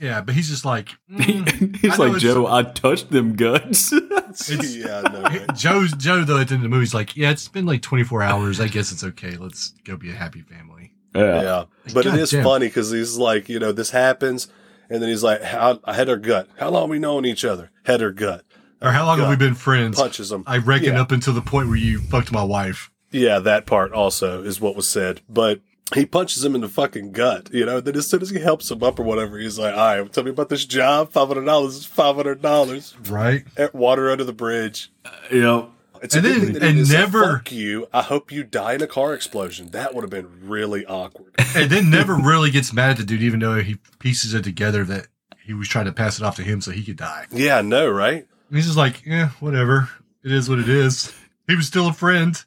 Yeah, 0.00 0.20
but 0.20 0.34
he's 0.34 0.48
just 0.50 0.64
like, 0.64 0.88
mm. 1.10 1.76
He's 1.76 1.98
like 1.98 2.18
Joe. 2.18 2.46
I 2.46 2.62
touched 2.64 3.10
them 3.10 3.36
guts. 3.36 3.92
yeah, 4.50 5.00
no, 5.02 5.22
right? 5.22 5.54
Joe's 5.54 5.92
Joe 5.92 6.24
though 6.24 6.38
at 6.38 6.48
the 6.48 6.54
end 6.54 6.62
of 6.64 6.68
the 6.68 6.68
movie, 6.68 6.82
he's 6.82 6.92
like, 6.94 7.16
yeah, 7.16 7.30
it's 7.30 7.48
been 7.48 7.64
like 7.64 7.80
24 7.80 8.22
hours. 8.22 8.60
I 8.60 8.66
guess 8.68 8.92
it's 8.92 9.04
okay. 9.04 9.36
Let's 9.36 9.70
go 9.84 9.96
be 9.96 10.10
a 10.10 10.14
happy 10.14 10.42
family. 10.42 10.92
yeah. 11.14 11.42
Yeah, 11.42 11.64
but 11.94 12.04
it 12.06 12.14
is 12.14 12.32
Goddamn. 12.32 12.44
funny 12.44 12.66
because 12.66 12.90
he's 12.90 13.16
like, 13.16 13.48
you 13.48 13.58
know, 13.60 13.70
this 13.72 13.90
happens, 13.90 14.48
and 14.90 15.00
then 15.00 15.08
he's 15.08 15.22
like, 15.22 15.42
"How 15.42 15.80
I 15.84 15.94
had 15.94 16.08
her 16.08 16.16
gut. 16.16 16.48
How 16.58 16.70
long 16.70 16.90
we 16.90 16.98
known 16.98 17.24
each 17.24 17.44
other? 17.44 17.70
Had 17.84 18.00
her 18.00 18.10
gut." 18.10 18.44
Or 18.82 18.90
how 18.90 19.06
long 19.06 19.20
have 19.20 19.30
we 19.30 19.36
been 19.36 19.54
friends? 19.54 19.96
Punches 19.98 20.30
him. 20.32 20.42
I 20.46 20.58
reckon 20.58 20.94
Yeah. 20.94 21.00
up 21.02 21.12
until 21.12 21.32
the 21.32 21.40
point 21.40 21.68
where 21.68 21.76
you 21.78 22.00
fucked 22.00 22.32
my 22.32 22.42
wife. 22.42 22.90
Yeah, 23.14 23.38
that 23.38 23.66
part 23.66 23.92
also 23.92 24.42
is 24.42 24.60
what 24.60 24.76
was 24.76 24.88
said. 24.88 25.20
But 25.28 25.60
he 25.94 26.04
punches 26.06 26.44
him 26.44 26.54
in 26.54 26.60
the 26.62 26.68
fucking 26.68 27.12
gut, 27.12 27.50
you 27.52 27.64
know. 27.64 27.80
Then 27.80 27.96
as 27.96 28.06
soon 28.08 28.22
as 28.22 28.30
he 28.30 28.40
helps 28.40 28.70
him 28.70 28.82
up 28.82 28.98
or 28.98 29.02
whatever, 29.04 29.38
he's 29.38 29.58
like, 29.58 29.74
"All 29.74 29.98
right, 30.02 30.12
tell 30.12 30.24
me 30.24 30.30
about 30.30 30.48
this 30.48 30.64
job. 30.64 31.12
Five 31.12 31.28
hundred 31.28 31.44
dollars 31.44 31.76
is 31.76 31.84
five 31.86 32.16
hundred 32.16 32.42
dollars. 32.42 32.94
Right? 33.08 33.44
At 33.56 33.74
Water 33.74 34.10
under 34.10 34.24
the 34.24 34.32
bridge." 34.32 34.90
Uh, 35.04 35.10
you 35.30 35.40
know, 35.42 35.70
It's 36.02 36.14
And 36.14 36.24
then- 36.24 36.40
thing 36.40 36.52
that 36.54 36.62
he 36.62 36.68
and 36.68 36.76
didn't 36.78 36.92
never- 36.92 37.36
fuck 37.38 37.52
you. 37.52 37.86
I 37.92 38.02
hope 38.02 38.30
you 38.32 38.44
die 38.44 38.74
in 38.74 38.82
a 38.82 38.86
car 38.86 39.14
explosion. 39.14 39.70
That 39.70 39.94
would 39.94 40.02
have 40.02 40.10
been 40.10 40.48
really 40.48 40.84
awkward. 40.84 41.34
and 41.56 41.70
then 41.70 41.88
never 41.88 42.14
really 42.14 42.50
gets 42.50 42.72
mad 42.74 42.90
at 42.90 42.96
the 42.98 43.04
dude, 43.04 43.22
even 43.22 43.40
though 43.40 43.62
he 43.62 43.76
pieces 44.00 44.34
it 44.34 44.44
together 44.44 44.84
that 44.84 45.06
he 45.42 45.54
was 45.54 45.66
trying 45.68 45.86
to 45.86 45.92
pass 45.92 46.18
it 46.18 46.24
off 46.24 46.36
to 46.36 46.42
him 46.42 46.60
so 46.60 46.72
he 46.72 46.82
could 46.84 46.96
die. 46.96 47.26
yeah, 47.30 47.60
no, 47.62 47.88
right? 47.88 48.26
And 48.48 48.56
he's 48.56 48.66
just 48.66 48.76
like, 48.76 49.06
yeah, 49.06 49.30
whatever. 49.40 49.88
It 50.22 50.32
is 50.32 50.48
what 50.48 50.58
it 50.58 50.68
is. 50.68 51.12
He 51.46 51.54
was 51.56 51.66
still 51.66 51.88
a 51.88 51.92
friend. 51.92 52.42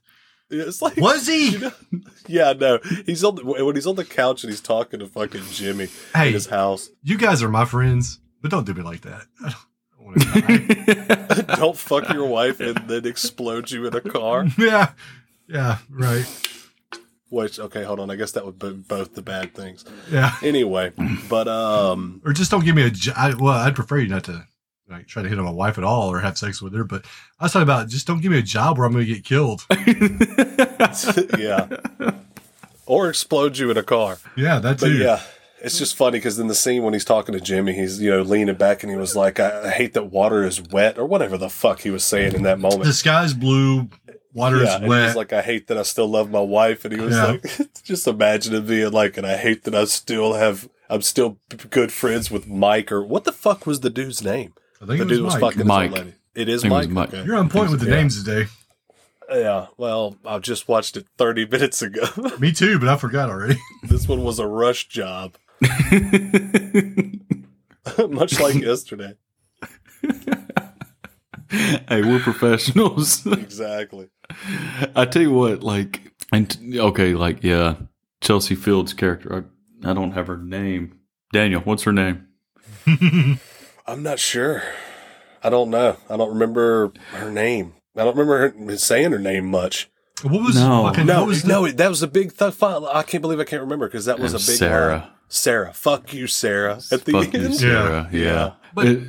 Yeah, 0.49 0.63
It's 0.67 0.81
like 0.81 0.97
Was 0.97 1.27
he? 1.27 1.57
Yeah, 2.27 2.53
no. 2.53 2.79
He's 3.05 3.23
on 3.23 3.35
the, 3.35 3.43
when 3.45 3.75
he's 3.75 3.87
on 3.87 3.95
the 3.95 4.05
couch 4.05 4.43
and 4.43 4.51
he's 4.51 4.61
talking 4.61 4.99
to 4.99 5.07
fucking 5.07 5.43
Jimmy 5.51 5.87
Hey. 6.13 6.27
in 6.27 6.33
his 6.33 6.47
house. 6.47 6.89
You 7.03 7.17
guys 7.17 7.41
are 7.43 7.49
my 7.49 7.65
friends, 7.65 8.19
but 8.41 8.51
don't 8.51 8.65
do 8.65 8.73
me 8.73 8.81
like 8.83 9.01
that. 9.01 9.23
I 9.43 9.49
don't, 9.49 9.55
I 9.55 9.95
don't 9.97 10.05
want 10.05 10.21
to 10.21 10.95
die. 10.95 11.55
Don't 11.57 11.77
fuck 11.77 12.09
your 12.13 12.25
wife 12.27 12.59
and 12.59 12.77
then 12.87 13.05
explode 13.05 13.71
you 13.71 13.85
in 13.87 13.95
a 13.95 14.01
car. 14.01 14.45
yeah. 14.57 14.91
Yeah, 15.47 15.77
right. 15.89 16.25
Which 17.29 17.59
okay, 17.59 17.83
hold 17.83 17.99
on. 17.99 18.09
I 18.09 18.15
guess 18.15 18.31
that 18.33 18.45
would 18.45 18.57
be 18.59 18.71
both 18.71 19.13
the 19.15 19.21
bad 19.21 19.53
things. 19.53 19.83
Yeah. 20.09 20.33
Anyway, 20.41 20.91
but 21.29 21.47
um, 21.49 22.21
Or 22.25 22.31
just 22.33 22.51
don't 22.51 22.63
give 22.63 22.75
me 22.75 22.83
a 22.83 22.91
well, 23.37 23.53
I'd 23.53 23.75
prefer 23.75 23.97
you 23.99 24.07
not 24.07 24.23
to 24.25 24.45
like 24.89 25.07
try 25.07 25.21
to 25.23 25.29
hit 25.29 25.38
on 25.38 25.45
my 25.45 25.51
wife 25.51 25.77
at 25.77 25.83
all 25.83 26.09
or 26.11 26.19
have 26.19 26.38
sex 26.38 26.61
with 26.61 26.73
her, 26.73 26.83
but 26.83 27.03
I 27.39 27.45
was 27.45 27.51
talking 27.53 27.63
about 27.63 27.89
just 27.89 28.07
don't 28.07 28.21
give 28.21 28.31
me 28.31 28.39
a 28.39 28.43
job 28.43 28.77
where 28.77 28.85
I'm 28.88 28.93
going 28.93 29.05
to 29.05 29.13
get 29.13 29.23
killed. 29.23 29.65
yeah, 31.39 31.67
or 32.85 33.09
explode 33.09 33.57
you 33.57 33.69
in 33.71 33.77
a 33.77 33.83
car. 33.83 34.17
Yeah, 34.35 34.59
that 34.59 34.79
But 34.79 34.91
yeah, 34.91 35.21
it's 35.61 35.77
just 35.77 35.95
funny 35.95 36.17
because 36.19 36.39
in 36.39 36.47
the 36.47 36.55
scene 36.55 36.83
when 36.83 36.93
he's 36.93 37.05
talking 37.05 37.33
to 37.33 37.41
Jimmy, 37.41 37.73
he's 37.73 38.01
you 38.01 38.09
know 38.11 38.21
leaning 38.21 38.55
back 38.55 38.83
and 38.83 38.91
he 38.91 38.97
was 38.97 39.15
like, 39.15 39.39
"I, 39.39 39.67
I 39.67 39.69
hate 39.71 39.93
that 39.93 40.05
water 40.11 40.43
is 40.43 40.61
wet" 40.61 40.97
or 40.97 41.05
whatever 41.05 41.38
the 41.38 41.49
fuck 41.49 41.81
he 41.81 41.89
was 41.89 42.03
saying 42.03 42.33
in 42.33 42.43
that 42.43 42.59
moment. 42.59 42.83
The 42.83 42.93
sky's 42.93 43.33
blue, 43.33 43.89
water 44.33 44.57
yeah, 44.57 44.63
is 44.63 44.73
and 44.75 44.83
he 44.85 44.89
wet. 44.89 45.05
was 45.07 45.15
like, 45.15 45.33
"I 45.33 45.41
hate 45.41 45.67
that 45.67 45.77
I 45.77 45.83
still 45.83 46.07
love 46.07 46.29
my 46.31 46.41
wife," 46.41 46.85
and 46.85 46.93
he 46.93 47.01
was 47.01 47.15
Yeah. 47.15 47.25
like, 47.25 47.43
"Just 47.83 48.07
imagine 48.07 48.55
it 48.55 48.67
being 48.67 48.91
like, 48.91 49.17
and 49.17 49.27
I 49.27 49.38
hate 49.38 49.63
that 49.65 49.75
I 49.75 49.85
still 49.85 50.33
have." 50.33 50.69
I'm 50.89 51.01
still 51.01 51.38
good 51.69 51.91
friends 51.91 52.31
with 52.31 52.47
Mike, 52.47 52.93
or 52.93 53.03
what 53.03 53.25
the 53.25 53.33
fuck 53.33 53.67
was 53.67 53.81
the 53.81 53.89
dude's 53.89 54.23
name? 54.23 54.53
I 54.82 54.86
think 54.86 54.88
the 54.88 54.93
it 54.93 54.99
was 54.99 55.07
dude 55.09 55.23
was 55.23 55.34
Mike. 55.36 55.41
fucking 55.53 55.67
Mike. 55.67 55.91
lady. 55.91 56.13
It 56.36 56.49
is 56.49 56.63
I 56.63 56.67
it 56.67 56.69
Mike. 56.69 56.89
Mike. 56.89 57.09
Okay. 57.13 57.23
You're 57.25 57.36
on 57.38 57.49
point 57.49 57.71
with 57.71 57.80
the 57.80 57.88
Yeah. 57.88 57.95
names 57.95 58.23
today. 58.23 58.47
Yeah, 59.30 59.65
well, 59.78 60.15
I 60.25 60.38
just 60.39 60.67
watched 60.69 60.95
it 60.95 61.05
30 61.17 61.45
minutes 61.51 61.82
ago. 61.82 62.03
Me 62.39 62.51
too, 62.51 62.80
but 62.80 62.88
I 62.88 62.95
forgot 62.95 63.30
already. 63.30 63.57
this 63.84 64.07
one 64.07 64.23
was 64.23 64.39
a 64.39 64.47
rush 64.47 64.88
job, 64.88 65.36
much 68.09 68.39
like 68.39 68.55
yesterday. 68.55 69.15
hey, 71.49 72.01
we're 72.03 72.19
professionals. 72.19 73.25
Exactly. 73.25 74.09
I 74.95 75.05
tell 75.05 75.21
you 75.21 75.32
what, 75.34 75.63
like, 75.63 76.13
and 76.32 76.57
okay, 76.75 77.13
like, 77.13 77.43
yeah, 77.43 77.75
Chelsea 78.21 78.55
Field's 78.55 78.93
character. 78.93 79.45
I, 79.84 79.89
I 79.89 79.93
don't 79.93 80.11
have 80.11 80.28
her 80.28 80.38
name. 80.38 80.99
Daniel, 81.34 81.61
what's 81.61 81.84
her 81.84 81.91
name? 81.93 82.28
I'm 83.88 84.03
not 84.03 84.19
sure. 84.19 84.63
I 85.43 85.49
don't 85.49 85.69
know. 85.69 85.97
I 86.09 86.17
don't 86.17 86.29
remember 86.33 86.91
her 87.11 87.31
name. 87.31 87.73
I 87.95 88.03
don't 88.03 88.15
remember 88.17 88.51
her 88.67 88.77
saying 88.77 89.11
her 89.11 89.19
name 89.19 89.45
much. 89.49 89.89
What 90.23 90.41
was 90.43 90.55
No. 90.55 90.85
fucking, 90.88 91.05
No, 91.05 91.19
what 91.21 91.27
was 91.27 91.43
the- 91.43 91.47
no, 91.47 91.67
that 91.67 91.89
was 91.89 92.01
a 92.03 92.07
big 92.07 92.35
th- 92.35 92.53
file. 92.53 92.88
I 92.91 93.03
can't 93.03 93.21
believe 93.21 93.39
I 93.39 93.43
can't 93.43 93.61
remember 93.61 93.88
because 93.88 94.05
that 94.05 94.19
was 94.19 94.33
a 94.33 94.38
big 94.38 94.57
Sarah. 94.57 94.93
line. 94.97 95.03
Sarah, 95.29 95.73
fuck 95.73 96.13
you, 96.13 96.25
Sarah. 96.27 96.79
At 96.91 97.05
the 97.05 97.11
Fuck 97.11 97.33
you, 97.33 97.41
end, 97.41 97.55
Sarah. 97.55 98.09
Yeah. 98.11 98.21
Yeah. 98.21 98.51
But- 98.73 98.88
It- 98.88 99.01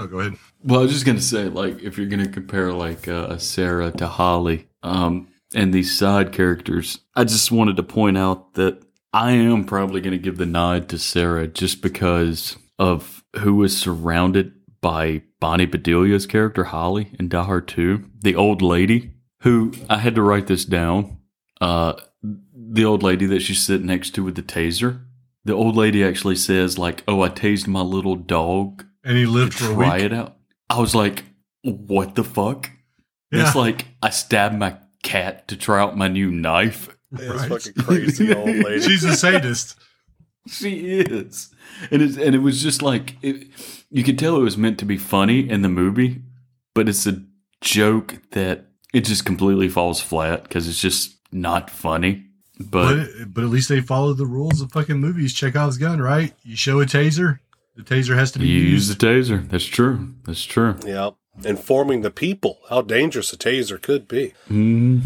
Oh, 0.00 0.06
go 0.06 0.20
ahead. 0.20 0.34
well, 0.62 0.80
I 0.80 0.82
was 0.84 0.92
just 0.92 1.04
gonna 1.04 1.20
say, 1.20 1.44
like, 1.48 1.82
if 1.82 1.98
you're 1.98 2.06
gonna 2.06 2.28
compare 2.28 2.72
like 2.72 3.08
uh, 3.08 3.26
a 3.30 3.38
Sarah 3.40 3.90
to 3.92 4.06
Holly, 4.06 4.68
um, 4.82 5.28
and 5.54 5.72
these 5.74 5.96
side 5.98 6.32
characters, 6.32 7.00
I 7.16 7.24
just 7.24 7.50
wanted 7.50 7.76
to 7.76 7.82
point 7.82 8.16
out 8.16 8.54
that 8.54 8.80
I 9.12 9.32
am 9.32 9.64
probably 9.64 10.00
gonna 10.00 10.18
give 10.18 10.38
the 10.38 10.46
nod 10.46 10.88
to 10.90 10.98
Sarah 10.98 11.46
just 11.48 11.82
because 11.82 12.56
of 12.78 13.17
who 13.36 13.54
was 13.54 13.76
surrounded 13.76 14.52
by 14.80 15.22
Bonnie 15.40 15.66
Bedelia's 15.66 16.26
character 16.26 16.64
Holly 16.64 17.10
in 17.18 17.28
Die 17.28 17.42
Hard 17.42 17.68
2, 17.68 18.04
the 18.20 18.34
old 18.36 18.62
lady 18.62 19.12
who 19.42 19.72
I 19.88 19.98
had 19.98 20.14
to 20.16 20.22
write 20.22 20.46
this 20.46 20.64
down. 20.64 21.18
Uh, 21.60 21.94
the 22.22 22.84
old 22.84 23.02
lady 23.02 23.26
that 23.26 23.40
she's 23.40 23.62
sitting 23.62 23.86
next 23.86 24.10
to 24.14 24.24
with 24.24 24.34
the 24.36 24.42
taser. 24.42 25.04
The 25.44 25.52
old 25.54 25.76
lady 25.76 26.04
actually 26.04 26.36
says 26.36 26.78
like, 26.78 27.02
"Oh, 27.08 27.22
I 27.22 27.28
tased 27.30 27.66
my 27.66 27.80
little 27.80 28.16
dog 28.16 28.84
And 29.04 29.16
he 29.16 29.24
to 29.24 29.30
lived 29.30 29.54
for 29.54 29.70
a 29.70 29.74
try 29.74 29.96
week. 29.96 30.04
it 30.06 30.12
out." 30.12 30.36
I 30.68 30.78
was 30.80 30.94
like, 30.94 31.24
"What 31.62 32.14
the 32.16 32.24
fuck?" 32.24 32.70
Yeah. 33.32 33.46
It's 33.46 33.54
like 33.56 33.86
I 34.02 34.10
stabbed 34.10 34.56
my 34.58 34.76
cat 35.02 35.48
to 35.48 35.56
try 35.56 35.80
out 35.80 35.96
my 35.96 36.08
new 36.08 36.30
knife. 36.30 36.88
It's 37.12 37.24
Right. 37.24 37.48
fucking 37.48 37.82
crazy 37.84 38.34
old 38.34 38.46
lady. 38.64 38.80
She's 38.82 39.04
a 39.04 39.16
sadist. 39.16 39.76
She 40.48 40.98
is, 41.00 41.52
and 41.90 42.02
it's 42.02 42.16
and 42.16 42.34
it 42.34 42.40
was 42.40 42.62
just 42.62 42.82
like 42.82 43.16
it, 43.22 43.46
you 43.90 44.02
could 44.04 44.18
tell 44.18 44.36
it 44.36 44.42
was 44.42 44.56
meant 44.58 44.78
to 44.78 44.84
be 44.84 44.96
funny 44.96 45.48
in 45.48 45.62
the 45.62 45.68
movie, 45.68 46.22
but 46.74 46.88
it's 46.88 47.06
a 47.06 47.22
joke 47.60 48.18
that 48.32 48.66
it 48.94 49.04
just 49.04 49.24
completely 49.24 49.68
falls 49.68 50.00
flat 50.00 50.42
because 50.44 50.68
it's 50.68 50.80
just 50.80 51.16
not 51.32 51.70
funny. 51.70 52.24
But, 52.60 52.96
But 52.96 53.34
but 53.34 53.44
at 53.44 53.50
least 53.50 53.68
they 53.68 53.80
followed 53.80 54.18
the 54.18 54.26
rules 54.26 54.60
of 54.60 54.72
fucking 54.72 54.98
movies. 54.98 55.32
Chekhov's 55.32 55.78
gun, 55.78 56.00
right? 56.00 56.34
You 56.42 56.56
show 56.56 56.80
a 56.80 56.86
taser, 56.86 57.38
the 57.76 57.82
taser 57.82 58.16
has 58.16 58.32
to 58.32 58.38
be 58.40 58.48
you 58.48 58.60
use 58.60 58.88
used. 58.88 58.98
the 59.00 59.06
taser. 59.06 59.48
That's 59.48 59.64
true. 59.64 60.14
That's 60.24 60.42
true. 60.44 60.76
yeah, 60.84 61.10
informing 61.44 62.00
the 62.02 62.10
people 62.10 62.58
how 62.68 62.82
dangerous 62.82 63.32
a 63.32 63.36
taser 63.36 63.80
could 63.80 64.08
be. 64.08 64.32
Mm. 64.50 65.02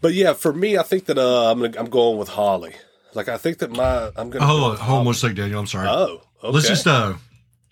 But 0.00 0.14
yeah, 0.14 0.32
for 0.32 0.52
me, 0.52 0.76
I 0.76 0.82
think 0.82 1.06
that 1.06 1.18
uh, 1.18 1.50
I'm 1.50 1.60
gonna, 1.60 1.78
I'm 1.78 1.90
going 1.90 2.18
with 2.18 2.30
Holly. 2.30 2.74
Like 3.16 3.28
I 3.28 3.38
think 3.38 3.58
that 3.58 3.70
my 3.72 4.10
I'm 4.16 4.30
gonna 4.30 4.44
Oh, 4.44 4.46
go 4.46 4.46
hold 4.46 4.62
on, 4.62 4.68
hold 4.68 4.78
on 4.78 4.78
Holly. 4.86 5.06
one 5.06 5.14
second, 5.14 5.36
Daniel. 5.36 5.58
I'm 5.60 5.66
sorry. 5.66 5.88
Oh, 5.88 6.20
okay. 6.44 6.52
Let's 6.54 6.68
just 6.68 6.86
uh, 6.86 7.14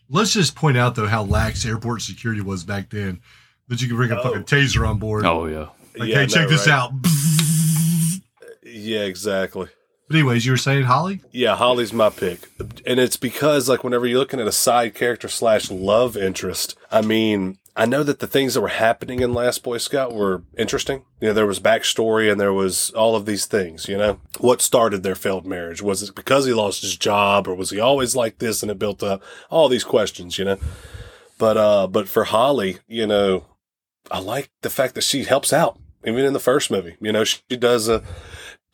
let's 0.09 0.33
just 0.33 0.55
point 0.57 0.77
out 0.77 0.95
though 0.95 1.07
how 1.07 1.23
lax 1.23 1.65
airport 1.67 2.03
security 2.03 2.41
was 2.41 2.65
back 2.65 2.91
then. 2.91 3.21
That 3.69 3.81
you 3.81 3.89
could 3.89 3.97
bring 3.97 4.11
a 4.11 4.19
Oh. 4.19 4.23
fucking 4.23 4.45
taser 4.45 4.89
on 4.89 4.99
board. 4.99 5.25
Oh 5.25 5.47
yeah. 5.47 5.69
Like, 5.97 6.09
Yeah, 6.09 6.21
hey, 6.21 6.27
check 6.27 6.43
know, 6.45 6.49
this 6.49 6.67
right? 6.67 6.75
out. 6.75 6.93
yeah, 8.63 9.01
exactly. 9.01 9.69
But 10.09 10.17
anyways, 10.17 10.45
you 10.45 10.53
were 10.53 10.59
saying 10.59 10.85
Holly? 10.85 11.21
Yeah, 11.33 11.57
Holly's 11.57 11.93
my 11.93 12.11
pick, 12.11 12.51
and 12.87 13.01
it's 13.01 13.17
because 13.17 13.69
like 13.69 13.83
whenever 13.83 14.07
you're 14.07 14.19
looking 14.19 14.41
at 14.41 14.47
a 14.47 14.53
side 14.53 14.95
character 14.95 15.29
slash 15.29 15.71
love 15.71 16.17
interest, 16.17 16.77
I 16.91 17.01
mean, 17.01 17.59
I 17.75 17.87
know 17.87 18.03
that 18.03 18.21
the 18.21 18.27
things 18.27 18.55
that 18.55 18.61
were 18.61 18.69
happening 18.69 19.21
in 19.21 19.33
Last 19.33 19.63
Boy 19.63 19.79
Scout 19.79 20.15
were 20.15 20.43
interesting. 20.57 21.05
You 21.21 21.29
know, 21.29 21.35
there 21.35 21.47
was 21.47 21.59
backstory 21.59 22.31
and 22.31 22.41
there 22.41 22.53
was 22.53 22.91
all 22.91 23.17
of 23.17 23.27
these 23.27 23.47
things. 23.47 23.89
You 23.89 23.97
know, 23.97 24.21
what 24.39 24.61
started 24.61 25.03
their 25.03 25.15
failed 25.15 25.47
marriage? 25.47 25.83
Was 25.83 26.03
it 26.03 26.15
because 26.15 26.45
he 26.45 26.53
lost 26.53 26.83
his 26.83 26.97
job, 26.97 27.49
or 27.49 27.55
was 27.55 27.71
he 27.71 27.81
always 27.81 28.15
like 28.15 28.39
this 28.39 28.63
and 28.63 28.71
it 28.71 28.79
built 28.79 29.03
up 29.03 29.23
all 29.51 29.69
these 29.69 29.85
questions? 29.85 30.39
You 30.39 30.45
know, 30.45 30.59
but 31.39 31.57
uh, 31.57 31.87
but 31.87 32.09
for 32.09 32.25
Holly, 32.25 32.79
you 32.87 33.07
know, 33.07 33.47
I 34.11 34.19
like 34.19 34.51
the 34.61 34.71
fact 34.71 34.95
that 34.97 35.05
she 35.05 35.25
helps 35.25 35.53
out 35.53 35.79
even 36.07 36.25
in 36.25 36.33
the 36.33 36.41
first 36.41 36.71
movie. 36.71 36.97
You 37.01 37.13
know, 37.13 37.25
she 37.25 37.41
does 37.59 37.89
a 37.89 38.03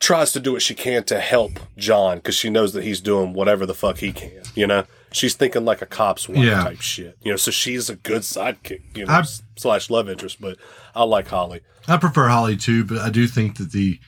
tries 0.01 0.33
to 0.33 0.41
do 0.41 0.53
what 0.53 0.63
she 0.63 0.75
can 0.75 1.05
to 1.05 1.21
help 1.21 1.61
John 1.77 2.17
because 2.19 2.35
she 2.35 2.51
knows 2.51 2.73
that 2.73 2.85
he's 2.85 3.01
doing 3.01 3.33
whatever 3.35 3.67
the 3.67 3.75
fuck 3.75 3.99
he 3.99 4.13
can. 4.13 4.43
You 4.55 4.67
know, 4.67 4.85
she's 5.13 5.35
thinking 5.35 5.65
like 5.65 5.83
a 5.83 5.87
cop's 5.87 6.29
wife 6.29 6.39
Yeah. 6.39 6.65
type 6.65 6.81
shit. 6.81 7.17
You 7.23 7.33
know, 7.33 7.37
so 7.37 7.51
she's 7.51 7.91
a 7.91 7.97
good 7.97 8.23
sidekick. 8.23 8.97
You 8.97 9.05
know, 9.07 9.13
I- 9.13 9.21
s- 9.21 9.43
slash 9.59 9.91
love 9.91 10.09
interest. 10.09 10.41
But 10.41 10.57
I 10.95 11.05
like 11.05 11.29
Holly. 11.29 11.61
I 11.87 11.97
prefer 11.99 12.29
Holly 12.29 12.57
too, 12.57 12.85
but 12.85 12.99
I 12.99 13.11
do 13.11 13.27
think 13.27 13.59
that 13.59 13.73
the 13.73 14.01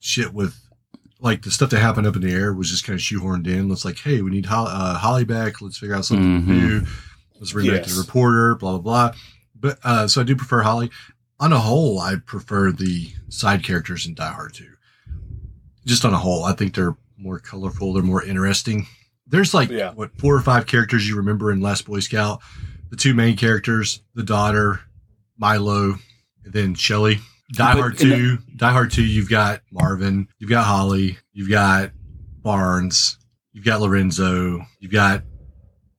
shit 0.00 0.32
with 0.32 0.54
like 1.20 1.42
the 1.42 1.50
stuff 1.52 1.70
that 1.70 1.78
happened 1.80 2.06
up 2.06 2.16
in 2.16 2.22
the 2.22 2.32
air 2.32 2.52
was 2.52 2.68
just 2.70 2.84
kind 2.84 2.96
of 2.98 3.00
shoehorned 3.00 3.46
in. 3.46 3.70
It's 3.70 3.84
like, 3.84 3.98
hey, 3.98 4.22
we 4.22 4.30
need 4.30 4.46
Holly, 4.46 4.70
uh, 4.72 4.94
Holly 4.94 5.24
back. 5.24 5.60
Let's 5.62 5.78
figure 5.78 5.94
out 5.94 6.04
something 6.04 6.42
Mhm. 6.42 6.46
to 6.48 6.80
do. 6.80 6.86
Let's 7.38 7.52
bring 7.52 7.66
back 7.68 7.86
Yes. 7.86 7.94
the 7.94 8.00
reporter. 8.00 8.54
Blah 8.56 8.78
blah 8.78 9.10
blah. 9.10 9.18
But 9.58 9.78
uh, 9.84 10.08
so 10.08 10.20
I 10.20 10.24
do 10.24 10.34
prefer 10.36 10.62
Holly. 10.62 10.90
On 11.40 11.52
a 11.52 11.58
whole, 11.58 11.98
I 12.00 12.16
prefer 12.16 12.70
the 12.72 13.12
side 13.28 13.62
characters 13.64 14.06
in 14.06 14.14
Die 14.14 14.32
Hard 14.32 14.54
2. 14.54 14.66
Just 15.84 16.04
on 16.04 16.12
a 16.14 16.18
whole, 16.18 16.44
I 16.44 16.52
think 16.52 16.74
they're 16.74 16.96
more 17.16 17.38
colorful. 17.38 17.92
They're 17.92 18.02
more 18.02 18.22
interesting. 18.24 18.86
There's 19.26 19.54
like 19.54 19.70
Yeah. 19.70 19.92
what 19.92 20.16
four 20.18 20.34
or 20.34 20.40
five 20.40 20.66
characters 20.66 21.08
you 21.08 21.16
remember 21.16 21.50
in 21.50 21.60
Last 21.60 21.84
Boy 21.86 22.00
Scout. 22.00 22.40
The 22.90 22.96
two 22.96 23.14
main 23.14 23.36
characters, 23.36 24.00
the 24.14 24.22
daughter, 24.22 24.80
Milo, 25.38 25.96
and 26.44 26.52
then 26.52 26.74
Shelly. 26.74 27.20
Die 27.52 27.72
Hard 27.72 27.98
2, 27.98 28.38
Die 28.56 28.72
Hard 28.72 28.90
2, 28.90 29.04
you've 29.04 29.28
got 29.28 29.60
Marvin, 29.70 30.28
you've 30.38 30.48
got 30.50 30.64
Holly, 30.64 31.18
you've 31.32 31.50
got 31.50 31.90
Barnes, 32.42 33.18
you've 33.52 33.64
got 33.64 33.80
Lorenzo, 33.80 34.64
you've 34.80 34.92
got 34.92 35.22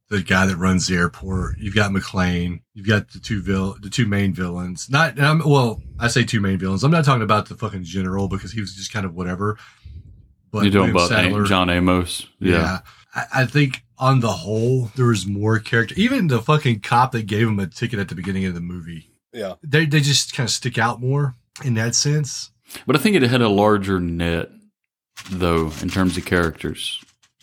the 0.10 0.22
guy 0.22 0.46
that 0.48 0.58
runs 0.58 0.88
the 0.88 0.96
airport, 0.96 1.58
you've 1.60 1.76
got 1.76 1.92
McClane, 1.92 2.62
you've 2.74 2.88
got 2.88 3.10
the 3.12 3.20
two 3.20 3.42
vil- 3.42 3.78
the 3.82 3.90
two 3.90 4.06
main 4.08 4.34
villains. 4.34 4.90
Not 4.90 5.20
um, 5.20 5.42
well, 5.46 5.82
I 6.04 6.08
say 6.08 6.24
two 6.24 6.42
main 6.42 6.58
villains. 6.58 6.84
I'm 6.84 6.92
not 6.92 7.06
talking 7.06 7.24
about 7.24 7.48
the 7.50 7.56
fucking 7.56 7.84
general 7.84 8.28
because 8.28 8.52
he 8.52 8.60
was 8.62 8.76
just 8.76 8.92
kind 8.92 9.06
of 9.06 9.14
whatever. 9.16 9.58
But 10.52 10.64
You're 10.64 10.72
talking 10.74 10.94
William 10.94 10.96
about 10.96 11.10
Sadler- 11.10 11.46
John 11.46 11.70
Amos. 11.70 12.28
Yeah. 12.40 12.80
I, 13.16 13.26
I 13.34 13.46
think 13.46 13.84
on 13.98 14.20
the 14.20 14.32
whole, 14.32 14.92
there 14.96 15.06
was 15.08 15.26
more 15.26 15.60
character. 15.60 15.96
Even 15.98 16.28
the 16.28 16.42
fucking 16.42 16.82
cop 16.82 17.12
that 17.14 17.26
gave 17.26 17.48
him 17.48 17.60
a 17.60 17.68
ticket 17.68 18.00
at 18.00 18.10
the 18.10 18.16
beginning 18.16 18.46
of 18.46 18.54
the 18.54 18.62
movie 18.62 19.10
Yeah. 19.32 19.54
They 19.64 19.86
they 19.86 20.00
just 20.02 20.36
kind 20.36 20.46
of 20.48 20.52
stick 20.52 20.78
out 20.78 21.00
more 21.02 21.36
in 21.64 21.74
that 21.76 21.96
sense. 21.96 22.52
But 22.86 22.96
I 22.96 23.00
think 23.00 23.16
it 23.16 23.24
had 23.24 23.42
a 23.42 23.50
larger 23.50 24.00
net, 24.00 24.50
though, 25.30 25.72
in 25.82 25.90
terms 25.90 26.18
of 26.18 26.26
characters. 26.26 27.00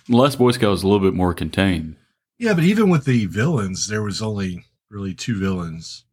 Last 0.08 0.38
Boy 0.38 0.50
Scout 0.50 0.70
was 0.70 0.82
a 0.82 0.88
little 0.88 1.04
bit 1.06 1.14
more 1.14 1.34
contained. 1.34 1.96
Yeah, 2.38 2.54
but 2.54 2.64
even 2.64 2.90
with 2.90 3.04
the 3.04 3.26
villains, 3.26 3.86
there 3.86 4.02
was 4.02 4.20
only 4.22 4.64
really 4.90 5.14
two 5.14 5.38
villains. 5.38 6.04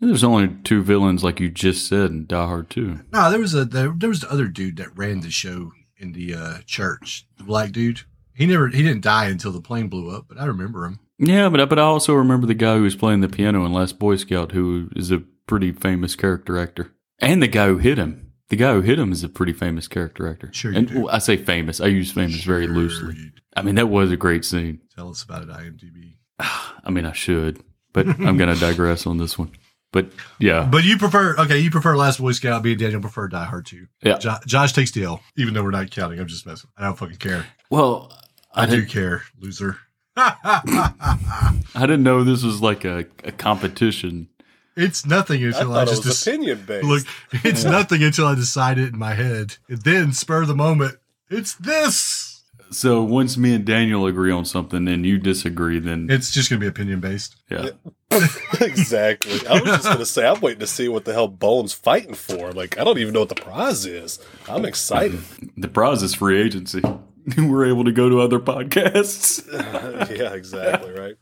And 0.00 0.10
there's 0.10 0.24
only 0.24 0.48
two 0.64 0.82
villains, 0.82 1.24
like 1.24 1.40
you 1.40 1.48
just 1.50 1.86
said, 1.88 2.10
in 2.10 2.26
Die 2.26 2.46
Hard 2.46 2.70
2. 2.70 3.00
No, 3.12 3.30
there 3.30 3.40
was 3.40 3.54
a 3.54 3.64
there, 3.64 3.92
there 3.96 4.08
was 4.08 4.20
the 4.20 4.30
other 4.32 4.48
dude 4.48 4.76
that 4.76 4.96
ran 4.96 5.20
the 5.20 5.30
show 5.30 5.72
in 5.96 6.12
the 6.12 6.34
uh, 6.34 6.58
church, 6.66 7.26
the 7.38 7.44
black 7.44 7.72
dude. 7.72 8.02
He 8.34 8.46
never 8.46 8.68
he 8.68 8.82
didn't 8.82 9.02
die 9.02 9.26
until 9.26 9.52
the 9.52 9.60
plane 9.60 9.88
blew 9.88 10.10
up, 10.14 10.26
but 10.28 10.38
I 10.40 10.44
remember 10.46 10.84
him. 10.84 10.98
Yeah, 11.18 11.48
but 11.48 11.60
I- 11.60 11.64
but 11.66 11.78
I 11.78 11.82
also 11.82 12.14
remember 12.14 12.46
the 12.46 12.54
guy 12.54 12.76
who 12.76 12.82
was 12.82 12.96
playing 12.96 13.20
the 13.20 13.28
piano 13.28 13.64
in 13.64 13.72
Last 13.72 13.98
Boy 13.98 14.16
Scout, 14.16 14.52
who 14.52 14.90
is 14.96 15.10
a 15.10 15.22
pretty 15.46 15.70
famous 15.72 16.16
character 16.16 16.58
actor, 16.58 16.92
and 17.20 17.42
the 17.42 17.46
guy 17.48 17.66
who 17.68 17.78
hit 17.78 17.98
him. 17.98 18.20
The 18.50 18.56
guy 18.56 18.74
who 18.74 18.82
hit 18.82 18.98
him 18.98 19.10
is 19.10 19.24
a 19.24 19.28
pretty 19.28 19.52
famous 19.54 19.88
character 19.88 20.28
actor. 20.28 20.50
Sure 20.52 20.70
you 20.72 20.78
and 20.78 20.88
do. 20.88 21.08
I 21.08 21.18
say 21.18 21.36
famous. 21.36 21.80
I 21.80 21.86
use 21.86 22.12
famous 22.12 22.42
very 22.44 22.66
loosely. 22.66 23.32
I 23.56 23.62
mean, 23.62 23.76
that 23.76 23.88
was 23.88 24.12
a 24.12 24.16
great 24.18 24.44
scene. 24.44 24.80
Tell 24.94 25.08
us 25.10 25.22
about 25.22 25.42
it, 25.44 25.48
IMDb. 25.48 26.16
I 26.38 26.90
mean, 26.90 27.06
I 27.06 27.12
should, 27.12 27.62
but 27.92 28.06
I'm 28.06 28.36
going 28.36 28.52
to 28.54 28.60
digress 28.60 29.06
on 29.06 29.16
this 29.16 29.38
one. 29.38 29.52
But 29.94 30.06
yeah, 30.40 30.68
But 30.70 30.82
you 30.82 30.98
prefer 30.98 31.36
okay, 31.38 31.60
you 31.60 31.70
prefer 31.70 31.96
Last 31.96 32.18
Boy 32.18 32.32
Scout. 32.32 32.64
Me 32.64 32.72
and 32.72 32.80
Daniel 32.80 33.00
prefer 33.00 33.28
Die 33.28 33.44
Hard 33.44 33.64
too. 33.64 33.86
Yeah. 34.02 34.18
Jo- 34.18 34.38
Josh 34.44 34.72
takes 34.72 34.90
the 34.90 35.04
L, 35.04 35.20
even 35.36 35.54
though 35.54 35.62
we're 35.62 35.70
not 35.70 35.88
counting. 35.92 36.18
I'm 36.18 36.26
just 36.26 36.44
messing. 36.46 36.68
I 36.76 36.82
don't 36.82 36.98
fucking 36.98 37.18
care. 37.18 37.46
well, 37.70 38.12
I, 38.52 38.64
I, 38.64 38.66
do 38.66 38.84
care, 38.86 39.22
loser. 39.38 39.78
I 40.16 41.52
didn't 41.76 42.02
know 42.02 42.24
this 42.24 42.42
was 42.42 42.60
like 42.60 42.84
a, 42.84 43.06
a 43.22 43.30
competition. 43.32 44.28
It's 44.76 45.06
nothing 45.06 45.42
I 45.44 45.46
until 45.46 45.70
I, 45.72 45.74
thought 45.84 45.86
it 45.86 45.90
just 45.90 46.04
was 46.04 46.16
dec- 46.16 46.26
opinion 46.26 46.64
based. 46.66 46.86
look. 46.86 47.06
It's 47.44 47.62
nothing 47.64 48.02
until 48.02 48.26
I 48.26 48.34
decide 48.34 48.78
it 48.78 48.92
in 48.92 48.98
my 48.98 49.14
head, 49.14 49.58
and 49.68 49.80
then 49.82 50.12
spur 50.12 50.42
of 50.42 50.48
the 50.48 50.56
moment. 50.56 50.96
It's 51.30 51.54
this. 51.54 52.42
So 52.70 53.04
once 53.04 53.36
me 53.36 53.54
and 53.54 53.64
Daniel 53.64 54.06
agree 54.06 54.32
on 54.32 54.44
something 54.44 54.88
and 54.88 55.06
you 55.06 55.18
disagree, 55.18 55.78
then 55.78 56.08
It's 56.10 56.32
just 56.32 56.50
gonna 56.50 56.58
be 56.58 56.66
opinion 56.66 56.98
based. 56.98 57.36
yeah. 57.48 57.68
exactly. 58.60 59.46
I 59.46 59.60
was 59.60 59.64
just 59.64 59.84
gonna 59.84 60.06
say 60.06 60.26
I'm 60.26 60.40
waiting 60.40 60.60
to 60.60 60.66
see 60.66 60.88
what 60.88 61.04
the 61.04 61.12
hell 61.12 61.28
Bone's 61.28 61.72
fighting 61.72 62.14
for. 62.14 62.52
Like 62.52 62.78
I 62.78 62.84
don't 62.84 62.98
even 62.98 63.12
know 63.12 63.20
what 63.20 63.28
the 63.28 63.34
prize 63.34 63.86
is. 63.86 64.18
I'm 64.48 64.64
excited. 64.64 65.20
The 65.56 65.68
prize 65.68 66.02
is 66.02 66.14
free 66.14 66.40
agency. 66.40 66.82
We're 67.38 67.66
able 67.66 67.84
to 67.84 67.92
go 67.92 68.08
to 68.08 68.20
other 68.20 68.38
podcasts. 68.38 69.44
yeah, 70.18 70.34
exactly 70.34 70.92
right. 70.92 71.16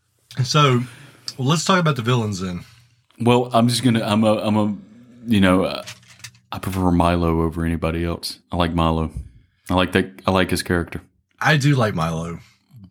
So, 0.44 0.80
well, 1.38 1.48
let's 1.48 1.64
talk 1.64 1.78
about 1.78 1.96
the 1.96 2.02
villains 2.02 2.40
then. 2.40 2.64
Well, 3.20 3.50
I'm 3.52 3.68
just 3.68 3.84
gonna. 3.84 4.02
I'm 4.02 4.24
a. 4.24 4.36
I'm 4.38 4.56
a. 4.56 4.76
You 5.26 5.40
know, 5.40 5.64
uh, 5.64 5.84
I 6.50 6.58
prefer 6.58 6.90
Milo 6.90 7.42
over 7.42 7.64
anybody 7.64 8.04
else. 8.04 8.40
I 8.50 8.56
like 8.56 8.74
Milo. 8.74 9.12
I 9.70 9.74
like 9.74 9.92
that. 9.92 10.22
I 10.26 10.32
like 10.32 10.50
his 10.50 10.62
character. 10.62 11.00
I 11.40 11.56
do 11.56 11.74
like 11.76 11.94
Milo, 11.94 12.40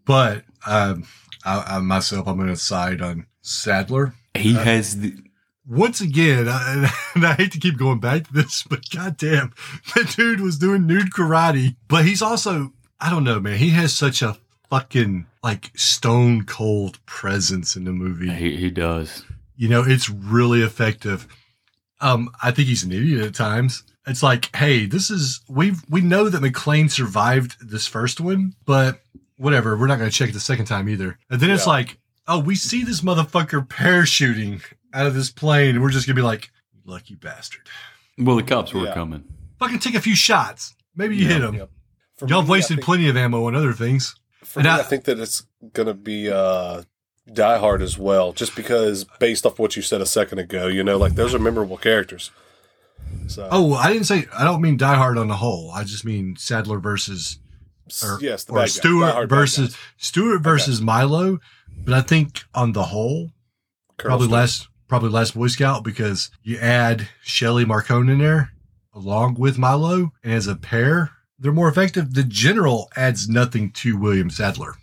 but 0.06 0.44
um, 0.66 1.06
I, 1.46 1.76
I 1.76 1.80
myself, 1.80 2.28
I'm 2.28 2.38
going 2.38 2.50
to 2.50 2.56
side 2.56 3.02
on 3.02 3.26
Sadler. 3.42 4.14
He 4.36 4.54
has 4.54 5.00
the. 5.00 5.16
Once 5.68 6.02
again, 6.02 6.48
I, 6.50 6.92
and 7.16 7.26
I 7.26 7.34
hate 7.34 7.52
to 7.52 7.60
keep 7.60 7.78
going 7.78 8.00
back 8.00 8.28
to 8.28 8.34
this, 8.34 8.64
but 8.64 8.90
goddamn, 8.90 9.54
that 9.96 10.14
dude 10.16 10.42
was 10.42 10.58
doing 10.58 10.88
nude 10.88 11.12
karate. 11.12 11.76
But 11.88 12.06
he's 12.06 12.22
also, 12.22 12.74
I 13.00 13.10
don't 13.10 13.24
know, 13.24 13.40
man. 13.40 13.58
He 13.58 13.70
has 13.70 13.94
such 13.94 14.22
a 14.22 14.38
fucking 14.70 15.28
like 15.44 15.72
stone 15.76 16.44
cold 16.46 17.04
presence 17.06 17.76
in 17.76 17.84
the 17.84 17.92
movie. 17.92 18.32
He, 18.32 18.58
he 18.58 18.70
does. 18.70 19.24
You 19.56 19.70
know, 19.70 19.84
it's 19.86 20.10
really 20.10 20.62
effective. 20.62 21.28
Um, 22.00 22.32
I 22.42 22.52
think 22.52 22.68
he's 22.68 22.84
an 22.84 22.92
idiot 22.92 23.24
at 23.24 23.36
times. 23.36 23.84
It's 24.08 24.24
like, 24.24 24.56
hey, 24.56 24.88
this 24.88 25.12
is 25.12 25.42
we 25.48 25.74
we 25.90 26.02
know 26.02 26.28
that 26.28 26.42
McClane 26.42 26.90
survived 26.90 27.58
this 27.62 27.86
first 27.86 28.20
one, 28.20 28.56
but 28.66 29.02
whatever, 29.38 29.78
we're 29.78 29.88
not 29.88 30.00
going 30.00 30.10
to 30.10 30.16
check 30.16 30.30
it 30.30 30.34
the 30.34 30.40
second 30.40 30.66
time 30.66 30.88
either. 30.88 31.18
And 31.30 31.40
then 31.40 31.50
it's 31.50 31.68
like, 31.68 31.98
oh, 32.28 32.40
we 32.40 32.56
see 32.56 32.84
this 32.84 33.02
motherfucker 33.02 33.68
parachuting 33.68 34.62
out 34.94 35.06
of 35.08 35.14
this 35.16 35.32
plane, 35.32 35.76
and 35.76 35.82
we're 35.82 35.90
just 35.90 36.06
gonna 36.08 36.16
be 36.16 36.22
like, 36.22 36.52
lucky 36.86 37.16
bastard. 37.16 37.62
Well, 38.18 38.36
the 38.36 38.44
cops 38.44 38.74
were 38.74 38.86
Yeah. 38.86 38.94
coming. 38.94 39.24
Fucking 39.60 39.80
take 39.80 39.96
a 39.96 40.02
few 40.02 40.16
shots. 40.16 40.76
Maybe 40.96 41.16
you 41.16 41.28
hit 41.28 41.42
him. 41.42 41.56
Yep. 41.56 41.70
Y'all 42.28 42.42
have 42.42 42.48
me, 42.48 42.54
I 42.54 42.58
wasted 42.58 42.78
think- 42.78 42.86
plenty 42.86 43.10
of 43.10 43.18
ammo 43.18 43.46
on 43.46 43.56
other 43.56 43.74
things. 43.74 44.16
For 44.44 44.60
And 44.60 44.66
me, 44.66 44.72
I- 44.72 44.80
I, 44.80 44.84
think 44.84 45.06
that 45.06 45.20
it's 45.20 45.44
gonna 45.74 45.94
be 45.94 46.30
uh, 46.30 46.84
Die 47.34 47.58
Hard 47.58 47.82
as 47.82 47.98
well, 47.98 48.34
just 48.34 48.56
because 48.56 49.06
based 49.20 49.46
off 49.46 49.58
what 49.60 49.76
you 49.76 49.82
said 49.82 50.02
a 50.02 50.06
second 50.06 50.40
ago, 50.40 50.68
you 50.68 50.84
know, 50.84 50.98
like 50.98 51.16
those 51.16 51.34
are 51.34 51.40
memorable 51.40 51.78
characters. 51.78 52.32
So, 53.28 53.48
Oh, 53.52 53.74
I 53.74 53.92
didn't 53.92 54.06
say. 54.06 54.26
I 54.38 54.44
don't 54.44 54.62
mean 54.62 54.78
Die 54.78 54.96
Hard 54.96 55.18
on 55.18 55.28
the 55.28 55.36
whole. 55.38 55.72
I 55.72 55.84
just 55.84 56.06
mean 56.06 56.36
Sadler 56.38 56.80
versus 56.80 57.40
or, 58.04 58.20
yes, 58.22 58.44
the 58.46 58.54
or 58.54 58.60
bad 58.60 58.70
Stuart 58.70 59.28
versus 59.28 59.70
guys. 59.70 59.78
Stuart 59.98 60.40
versus 60.40 60.82
Milo. 60.82 61.40
But 61.84 61.94
I 61.94 62.02
think 62.02 62.44
on 62.54 62.74
the 62.74 62.84
whole, 62.84 63.32
Colonel 63.98 64.18
probably 64.18 64.28
Stuart. 64.28 64.38
last 64.38 64.68
probably 64.88 65.10
last 65.10 65.34
Boy 65.36 65.48
Scout 65.48 65.84
because 65.84 66.30
you 66.44 66.58
add 66.58 67.08
Shelley 67.24 67.66
Marcone 67.66 68.10
in 68.12 68.20
there 68.20 68.52
along 68.94 69.36
with 69.36 69.58
Milo, 69.58 70.12
and 70.24 70.34
as 70.34 70.48
a 70.48 70.56
pair, 70.56 71.12
they're 71.40 71.52
more 71.54 71.70
effective. 71.70 72.14
The 72.14 72.24
general 72.24 72.90
adds 72.96 73.30
nothing 73.30 73.72
to 73.72 73.98
William 73.98 74.30
Sadler. 74.30 74.76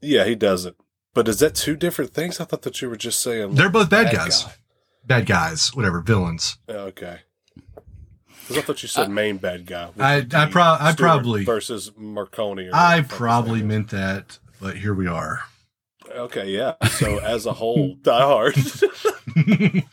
Yeah, 0.00 0.24
he 0.24 0.34
doesn't. 0.34 0.76
But 1.14 1.28
is 1.28 1.38
that 1.40 1.54
two 1.54 1.76
different 1.76 2.12
things? 2.12 2.40
I 2.40 2.44
thought 2.44 2.62
that 2.62 2.82
you 2.82 2.88
were 2.90 2.96
just 2.96 3.20
saying 3.20 3.48
like, 3.50 3.56
They're 3.56 3.68
both 3.70 3.88
bad, 3.90 4.12
guys, 4.12 4.42
guy. 4.44 4.52
bad 5.06 5.26
guys, 5.26 5.68
whatever 5.74 6.00
villains. 6.00 6.58
Oh, 6.68 6.74
okay. 6.86 7.20
Because 8.40 8.58
I 8.58 8.62
thought 8.62 8.82
you 8.82 8.88
said 8.88 9.06
uh, 9.06 9.10
main 9.10 9.36
bad 9.36 9.64
guy. 9.66 9.90
I- 9.98 10.26
I 10.34 10.46
pro- 10.46 10.76
I 10.80 10.92
probably- 10.96 11.44
versus 11.44 11.90
Marcone. 11.90 12.68
I 12.72 12.96
whatever 12.96 13.02
the 13.02 13.08
fuck 13.08 13.10
his 13.10 13.18
probably 13.18 13.62
meant 13.62 13.90
that, 13.90 14.38
but 14.60 14.78
here 14.78 14.94
we 14.94 15.06
are. 15.06 15.42
Is. 16.12 16.18
Okay, 16.18 16.50
yeah. 16.50 16.74
So 16.88 17.18
as 17.18 17.46
a 17.46 17.52
whole, 17.52 17.94
Die 18.02 18.20
Hard. 18.20 18.54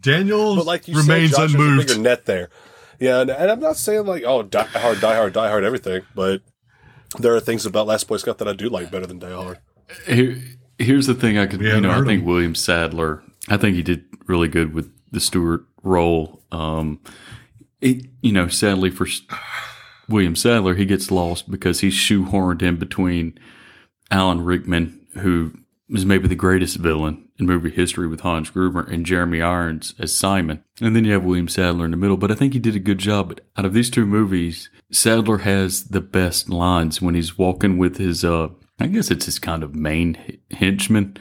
Daniel 0.00 0.56
but 0.56 0.66
like 0.66 0.88
you 0.88 0.96
remains 0.96 1.30
said, 1.32 1.48
Josh, 1.48 1.54
unmoved. 1.54 1.78
There's 1.78 1.86
bigger 1.88 2.00
net 2.02 2.26
there. 2.26 2.50
Yeah, 2.98 3.20
and, 3.20 3.30
and 3.30 3.50
I'm 3.50 3.60
not 3.60 3.76
saying 3.76 4.06
like 4.06 4.24
oh 4.26 4.42
Die 4.42 4.62
Hard, 4.62 5.00
Die 5.00 5.14
Hard, 5.14 5.32
Die 5.32 5.48
Hard, 5.48 5.64
everything, 5.64 6.02
but 6.14 6.42
there 7.18 7.34
are 7.34 7.40
things 7.40 7.66
about 7.66 7.86
Last 7.86 8.08
Boy 8.08 8.16
Scout 8.18 8.38
that 8.38 8.48
I 8.48 8.52
do 8.52 8.68
like 8.68 8.90
better 8.90 9.06
than 9.06 9.18
Die 9.18 9.32
Hard. 9.32 9.58
Here, 10.06 10.40
here's 10.78 11.06
the 11.06 11.14
thing. 11.14 11.38
I 11.38 11.46
could, 11.46 11.60
We 11.60 11.68
you 11.68 11.80
know, 11.80 11.90
I 11.90 12.04
think 12.04 12.20
him. 12.22 12.24
William 12.24 12.54
Sadler. 12.54 13.22
I 13.48 13.56
think 13.56 13.74
he 13.76 13.82
did 13.82 14.04
really 14.26 14.48
good 14.48 14.74
with 14.74 14.90
the 15.10 15.20
Stuart 15.20 15.64
role. 15.82 16.42
Um, 16.52 17.00
it, 17.80 18.06
you 18.22 18.32
know, 18.32 18.48
sadly 18.48 18.90
for 18.90 19.06
William 20.08 20.36
Sadler, 20.36 20.74
he 20.74 20.84
gets 20.84 21.10
lost 21.10 21.50
because 21.50 21.80
he's 21.80 21.94
shoehorned 21.94 22.62
in 22.62 22.76
between 22.76 23.38
Alan 24.10 24.44
Rickman, 24.44 25.06
who 25.18 25.52
is 25.88 26.06
maybe 26.06 26.28
the 26.28 26.34
greatest 26.34 26.76
villain 26.76 27.28
in 27.38 27.46
movie 27.46 27.70
history 27.70 28.06
with 28.06 28.20
Hans 28.20 28.50
Gruber, 28.50 28.82
and 28.82 29.04
Jeremy 29.04 29.40
Irons 29.42 29.94
as 29.98 30.14
Simon. 30.14 30.62
And 30.80 30.94
then 30.94 31.04
you 31.04 31.12
have 31.12 31.24
William 31.24 31.48
Sadler 31.48 31.84
in 31.84 31.90
the 31.90 31.96
middle. 31.96 32.16
But 32.16 32.30
I 32.30 32.34
think 32.34 32.52
he 32.52 32.58
did 32.58 32.76
a 32.76 32.80
good 32.80 32.98
job. 32.98 33.28
But 33.28 33.40
out 33.56 33.64
of 33.64 33.72
these 33.72 33.90
two 33.90 34.06
movies, 34.06 34.70
Sadler 34.92 35.38
has 35.38 35.84
the 35.84 36.00
best 36.00 36.48
lines 36.48 37.00
when 37.02 37.14
he's 37.14 37.38
walking 37.38 37.78
with 37.78 37.96
his, 37.96 38.24
uh, 38.24 38.48
I 38.78 38.86
guess 38.86 39.10
it's 39.10 39.26
his 39.26 39.38
kind 39.38 39.62
of 39.62 39.74
main 39.74 40.38
henchman, 40.50 41.16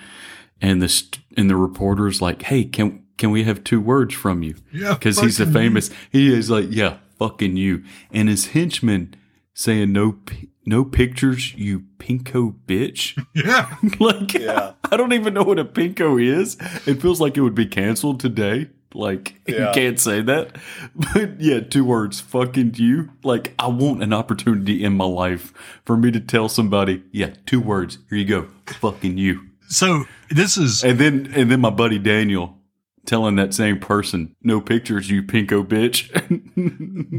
and 0.62 0.82
the 0.82 0.90
st- 0.90 1.24
and 1.38 1.50
the 1.50 1.56
reporter's 1.56 2.22
like, 2.22 2.44
"Hey, 2.44 2.64
can 2.66 3.04
can 3.18 3.32
we 3.32 3.44
have 3.44 3.64
two 3.64 3.82
words 3.82 4.14
from 4.14 4.44
you?" 4.44 4.56
Yeah, 4.72 4.94
because 4.94 5.20
he's 5.20 5.40
a 5.40 5.46
famous. 5.46 5.90
He 6.12 6.34
is 6.34 6.50
like, 6.50 6.68
"Yeah, 6.70 6.98
fucking 7.18 7.58
you," 7.58 7.84
and 8.12 8.30
his 8.30 8.48
henchman 8.48 9.16
saying, 9.54 9.92
"No, 9.92 10.18
no 10.66 10.84
pictures, 10.86 11.54
you 11.56 11.82
pinko 11.98 12.56
bitch." 12.68 13.22
yeah. 13.36 13.76
like, 14.00 14.34
Yeah. 14.34 14.74
I 14.92 14.98
don't 14.98 15.14
even 15.14 15.34
know 15.34 15.44
what 15.44 15.60
a 15.60 15.66
pinko 15.66 16.22
is. 16.22 16.58
It 16.88 17.02
feels 17.02 17.22
like 17.22 17.38
it 17.38 17.42
would 17.42 17.56
be 17.56 17.66
canceled 17.66 18.20
today. 18.20 18.70
Like, 18.94 19.36
you 19.48 19.70
can't 19.74 20.00
say 20.00 20.22
that. 20.22 20.56
But 20.96 21.40
yeah, 21.40 21.60
two 21.60 21.86
words, 21.86 22.20
fucking 22.20 22.74
you. 22.76 23.12
Like, 23.24 23.54
I 23.60 23.68
want 23.68 24.02
an 24.02 24.14
opportunity 24.14 24.84
in 24.84 24.94
my 24.94 25.06
life 25.06 25.54
for 25.86 25.96
me 25.96 26.12
to 26.12 26.20
tell 26.20 26.50
somebody, 26.50 27.04
yeah, 27.12 27.34
two 27.46 27.62
words. 27.62 28.00
Here 28.10 28.18
you 28.18 28.26
go. 28.26 28.48
Fucking 28.66 29.18
you. 29.18 29.42
So 29.68 30.06
this 30.32 30.58
is 30.58 30.84
And 30.84 30.98
then, 30.98 31.32
and 31.36 31.52
then 31.52 31.62
my 31.62 31.70
buddy 31.70 32.00
Daniel 32.00 32.58
telling 33.06 33.36
that 33.36 33.54
same 33.54 33.80
person, 33.80 34.36
no 34.42 34.60
pictures, 34.62 35.10
you 35.10 35.22
pinko 35.24 35.64
bitch. 35.66 36.10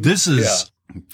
this 0.03 0.27
is 0.27 0.71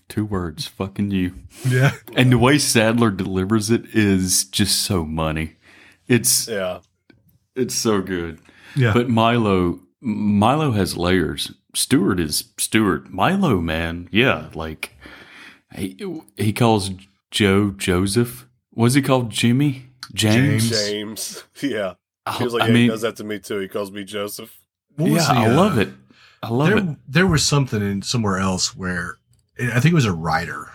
two 0.09 0.24
words, 0.24 0.66
fucking 0.66 1.11
you. 1.11 1.35
yeah. 1.66 1.93
And 2.15 2.32
the 2.32 2.39
way 2.39 2.59
Sadler 2.59 3.11
delivers 3.11 3.70
it 3.70 3.85
is 3.94 4.44
just 4.44 4.82
so 4.82 5.05
money. 5.05 5.55
It's 6.09 6.48
Yeah, 6.48 6.81
it's 7.55 7.74
so 7.74 8.01
good. 8.01 8.39
Yeah. 8.74 8.93
But 8.93 9.09
Milo 9.09 9.81
Milo 10.01 10.73
has 10.73 10.97
layers. 10.97 11.53
Stuart 11.74 12.20
is 12.20 12.53
Stuart. 12.59 13.11
Milo, 13.11 13.61
man, 13.61 14.09
yeah, 14.12 14.48
like 14.55 14.93
he 15.74 15.97
he 16.36 16.53
calls 16.53 16.90
Joe 17.31 17.70
Joseph. 17.70 18.47
Was 18.74 18.94
he 18.94 19.03
called 19.03 19.31
Jimmy? 19.31 19.85
James. 20.15 20.70
James. 20.70 20.89
James. 20.89 21.44
Yeah, 21.62 21.94
Oh, 22.27 22.32
he 22.32 22.44
was 22.44 22.53
like, 22.55 22.62
I 22.62 22.66
yeah, 22.69 22.73
mean, 22.73 22.82
he 22.85 22.89
does 22.89 23.03
that 23.03 23.16
to 23.16 23.24
me 23.24 23.39
too. 23.39 23.59
He 23.59 23.69
calls 23.69 23.90
me 23.90 24.05
Joseph. 24.05 24.57
Yeah, 24.98 25.15
the, 25.15 25.20
I 25.32 25.47
uh, 25.51 25.55
love 25.57 25.78
it. 25.78 25.89
I 26.43 26.51
love 26.51 26.69
there, 26.69 26.78
it. 26.78 26.98
there 27.09 27.27
was 27.27 27.43
something 27.47 27.82
in 27.82 28.03
somewhere 28.03 28.39
else 28.39 28.77
where 28.77 29.16
I 29.58 29.80
think 29.80 29.92
it 29.92 29.94
was 29.94 30.04
a 30.04 30.12
writer. 30.12 30.70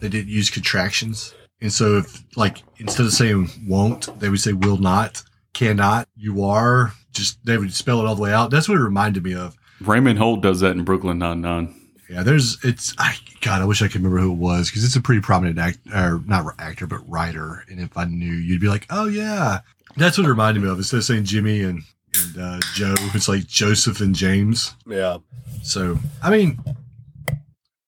They 0.00 0.08
didn't 0.08 0.28
use 0.28 0.50
contractions, 0.50 1.34
and 1.60 1.72
so 1.72 1.98
if 1.98 2.22
like 2.36 2.62
instead 2.78 3.06
of 3.06 3.12
saying 3.12 3.50
won't, 3.66 4.18
they 4.20 4.28
would 4.28 4.40
say 4.40 4.52
will 4.52 4.76
not, 4.76 5.22
cannot, 5.54 6.08
you 6.16 6.44
are. 6.44 6.92
Just 7.12 7.44
they 7.46 7.56
would 7.56 7.72
spell 7.72 8.00
it 8.00 8.06
all 8.06 8.14
the 8.14 8.22
way 8.22 8.32
out. 8.32 8.50
That's 8.50 8.68
what 8.68 8.78
it 8.78 8.82
reminded 8.82 9.24
me 9.24 9.34
of. 9.34 9.56
Raymond 9.80 10.18
Holt 10.18 10.42
does 10.42 10.60
that 10.60 10.72
in 10.72 10.84
Brooklyn 10.84 11.18
Nine 11.18 11.40
Nine. 11.40 11.74
Yeah, 12.10 12.22
there's 12.22 12.62
it's. 12.62 12.94
I 12.98 13.16
God, 13.40 13.62
I 13.62 13.64
wish 13.64 13.82
I 13.82 13.88
could 13.88 13.96
remember 13.96 14.18
who 14.18 14.32
it 14.32 14.36
was 14.36 14.68
because 14.68 14.84
it's 14.84 14.96
a 14.96 15.00
pretty 15.00 15.20
prominent 15.20 15.58
act 15.58 15.78
or 15.94 16.22
not 16.26 16.54
actor, 16.58 16.86
but 16.86 17.08
writer. 17.08 17.64
And 17.68 17.80
if 17.80 17.96
I 17.96 18.04
knew, 18.04 18.32
you'd 18.32 18.60
be 18.60 18.68
like, 18.68 18.86
oh 18.90 19.08
yeah, 19.08 19.60
that's 19.96 20.18
what 20.18 20.26
it 20.26 20.30
reminded 20.30 20.62
me 20.62 20.68
of. 20.68 20.78
Instead 20.78 20.98
of 20.98 21.04
saying 21.04 21.24
Jimmy 21.24 21.62
and 21.62 21.82
and 22.14 22.38
uh, 22.38 22.60
Joe, 22.74 22.94
it's 23.14 23.28
like 23.28 23.46
Joseph 23.46 24.00
and 24.00 24.14
James. 24.14 24.74
Yeah. 24.86 25.18
So 25.62 25.98
I 26.22 26.30
mean, 26.30 26.60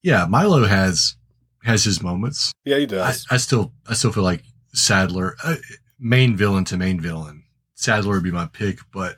yeah, 0.09 0.25
Milo 0.27 0.65
has 0.65 1.17
has 1.65 1.85
his 1.85 2.03
moments. 2.03 2.53
Yeah, 2.65 2.79
he 2.79 2.87
does. 2.87 3.27
I 3.31 3.37
still 3.37 3.73
I 3.87 3.93
still 3.93 4.11
feel 4.11 4.25
like 4.25 4.43
Sadler, 4.73 5.37
uh, 5.45 5.57
main 5.99 6.35
villain 6.35 6.65
to 6.67 6.79
main 6.79 6.99
villain. 6.99 7.45
Sadler 7.75 8.15
would 8.15 8.25
be 8.25 8.33
my 8.33 8.47
pick, 8.47 8.79
but 8.91 9.17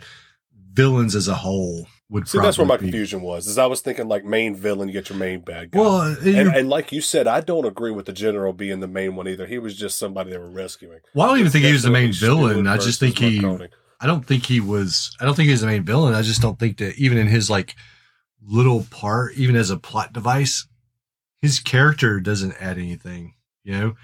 villains 0.73 1.15
as 1.15 1.29
a 1.29 1.35
whole 1.35 1.87
would 2.09 2.27
See, 2.27 2.41
that's 2.41 2.59
where 2.59 2.67
my 2.67 2.77
be- 2.77 2.87
confusion 2.87 3.23
was. 3.23 3.47
Is 3.47 3.57
I 3.57 3.67
was 3.67 3.83
thinking 3.83 4.09
like 4.09 4.25
main 4.25 4.57
villain, 4.57 4.89
you 4.89 4.93
get 4.93 5.09
your 5.09 5.19
main 5.19 5.41
bad 5.41 5.71
guy. 5.71 5.79
Well, 5.79 6.01
uh, 6.01 6.17
and, 6.25 6.49
and 6.49 6.69
like 6.69 6.91
you 6.91 7.01
said, 7.01 7.29
I 7.29 7.41
don't 7.41 7.65
agree 7.65 7.93
with 7.93 8.07
the 8.07 8.13
general 8.13 8.53
being 8.53 8.81
the 8.81 8.89
main 8.89 9.15
one 9.15 9.29
either. 9.29 9.47
He 9.47 9.59
was 9.59 9.77
just 9.77 9.97
somebody 9.97 10.31
they 10.31 10.39
were 10.39 10.51
rescuing. 10.51 10.99
Well, 11.15 11.27
I 11.27 11.29
don't 11.31 11.39
even 11.39 11.47
It's 11.47 11.53
think 11.53 11.67
he 11.67 11.73
was 11.73 11.85
the 11.85 11.91
main 11.91 12.13
villain. 12.13 12.67
I 12.67 12.79
just 12.79 12.99
think 12.99 13.19
he. 13.19 13.39
Marcone. 13.39 13.69
I 14.01 14.07
don't 14.07 14.27
think 14.27 14.47
he 14.47 14.59
was. 14.61 15.15
I 15.21 15.25
don't 15.25 15.35
think 15.35 15.47
he 15.47 15.53
was 15.53 15.61
the 15.61 15.69
main 15.69 15.85
villain. 15.85 16.15
I 16.15 16.23
just 16.23 16.43
don't 16.43 16.59
think 16.59 16.79
that 16.79 16.97
even 16.97 17.17
in 17.17 17.29
his 17.29 17.49
like 17.49 17.77
little 18.43 18.87
part, 18.91 19.35
even 19.37 19.55
as 19.55 19.71
a 19.71 19.77
plot 19.77 20.13
device, 20.13 20.67
his 21.43 21.61
character 21.61 22.21
doesn't 22.21 22.61
add 22.61 22.79
anything. 22.79 23.35
You 23.65 23.73
know, 23.73 23.95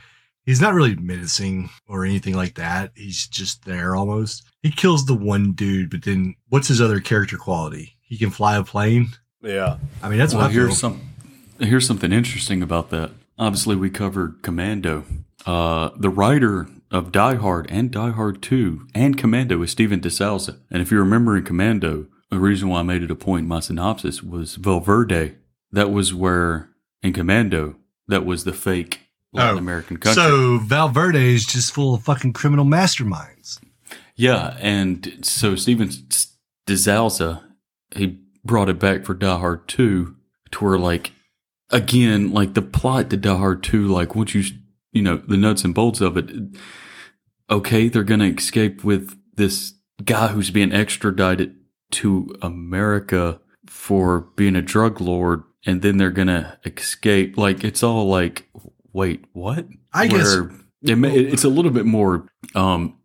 he's 0.44 0.60
not 0.60 0.74
really 0.74 0.96
menacing 0.96 1.70
or 1.88 2.04
anything 2.04 2.34
like 2.34 2.54
that. 2.54 2.92
He's 2.94 3.26
just 3.26 3.64
there 3.64 3.96
almost. 3.96 4.44
He 4.62 4.70
kills 4.70 5.06
the 5.06 5.14
one 5.14 5.52
dude, 5.52 5.90
but 5.90 6.04
then 6.04 6.34
what's 6.48 6.68
his 6.68 6.80
other 6.80 7.00
character 7.00 7.36
quality? 7.36 7.96
He 8.02 8.16
can 8.16 8.30
fly 8.30 8.56
a 8.56 8.62
plane. 8.62 9.08
Yeah. 9.42 9.78
I 10.02 10.08
mean, 10.08 10.18
that's 10.18 10.32
well, 10.32 10.42
what 10.42 10.50
I 10.50 10.54
feel. 10.54 10.62
here's 10.64 10.78
some. 10.78 11.00
Here's 11.58 11.86
something 11.86 12.12
interesting 12.12 12.62
about 12.62 12.90
that. 12.90 13.12
Obviously, 13.38 13.76
we 13.76 13.88
covered 13.88 14.42
Commando. 14.42 15.04
Uh, 15.46 15.90
the 15.96 16.10
writer 16.10 16.66
of 16.90 17.12
Die 17.12 17.34
Hard 17.36 17.66
and 17.70 17.90
Die 17.90 18.10
Hard 18.10 18.42
Two 18.42 18.86
and 18.94 19.16
Commando 19.16 19.62
is 19.62 19.70
Steven 19.70 20.00
de 20.00 20.10
Souza. 20.10 20.58
And 20.70 20.82
if 20.82 20.90
you 20.90 20.98
remember 20.98 21.36
in 21.36 21.44
Commando, 21.44 22.06
the 22.30 22.38
reason 22.38 22.68
why 22.68 22.80
I 22.80 22.82
made 22.82 23.02
it 23.02 23.10
a 23.10 23.14
point 23.14 23.44
in 23.44 23.48
my 23.48 23.60
synopsis 23.60 24.22
was 24.22 24.56
Valverde. 24.56 25.34
That 25.72 25.90
was 25.90 26.12
where 26.12 26.70
in 27.02 27.12
Commando 27.12 27.76
that 28.08 28.24
was 28.24 28.44
the 28.44 28.52
fake 28.52 29.00
Latin 29.32 29.56
Oh, 29.56 29.58
American 29.58 29.96
country. 29.96 30.22
So 30.22 30.58
Valverde 30.58 31.34
is 31.34 31.46
just 31.46 31.72
full 31.72 31.94
of 31.94 32.02
fucking 32.02 32.32
criminal 32.32 32.64
masterminds. 32.64 33.60
Yeah, 34.14 34.56
and 34.60 35.18
so 35.22 35.56
Steven 35.56 35.90
de 36.66 36.76
Souza, 36.76 37.44
he 37.94 38.18
brought 38.44 38.68
it 38.68 38.78
back 38.78 39.04
for 39.04 39.14
Die 39.14 39.38
Hard 39.38 39.68
2 39.68 40.16
to 40.52 40.64
where, 40.64 40.78
like, 40.78 41.12
again, 41.70 42.32
like 42.32 42.54
the 42.54 42.62
plot 42.62 43.10
to 43.10 43.16
Die 43.16 43.36
Hard 43.36 43.62
2, 43.62 43.86
like, 43.86 44.14
once 44.14 44.34
you, 44.34 44.44
you 44.92 45.02
know, 45.02 45.18
the 45.18 45.36
nuts 45.36 45.64
and 45.64 45.74
bolts 45.74 46.00
of 46.00 46.16
it, 46.16 46.30
okay, 47.50 47.88
they're 47.88 48.04
going 48.04 48.20
to 48.20 48.34
escape 48.34 48.82
with 48.84 49.18
this 49.34 49.74
guy 50.04 50.28
who's 50.28 50.50
being 50.50 50.72
extradited 50.72 51.54
to 51.90 52.34
America 52.40 53.40
for 53.66 54.20
being 54.36 54.56
a 54.56 54.62
drug 54.62 55.00
lord, 55.00 55.42
and 55.66 55.82
then 55.82 55.96
they're 55.98 56.10
going 56.10 56.28
to 56.28 56.56
escape. 56.64 57.36
Like, 57.36 57.64
it's 57.64 57.82
all 57.82 58.06
like, 58.08 58.48
wait, 58.92 59.24
what? 59.32 59.66
I 59.92 60.06
guess- 60.06 60.36
it, 60.82 60.96
ma- 60.96 61.08
it's 61.08 61.44
a 61.44 61.48
little 61.48 61.70
bit 61.72 61.84
more, 61.86 62.28
um, 62.54 62.96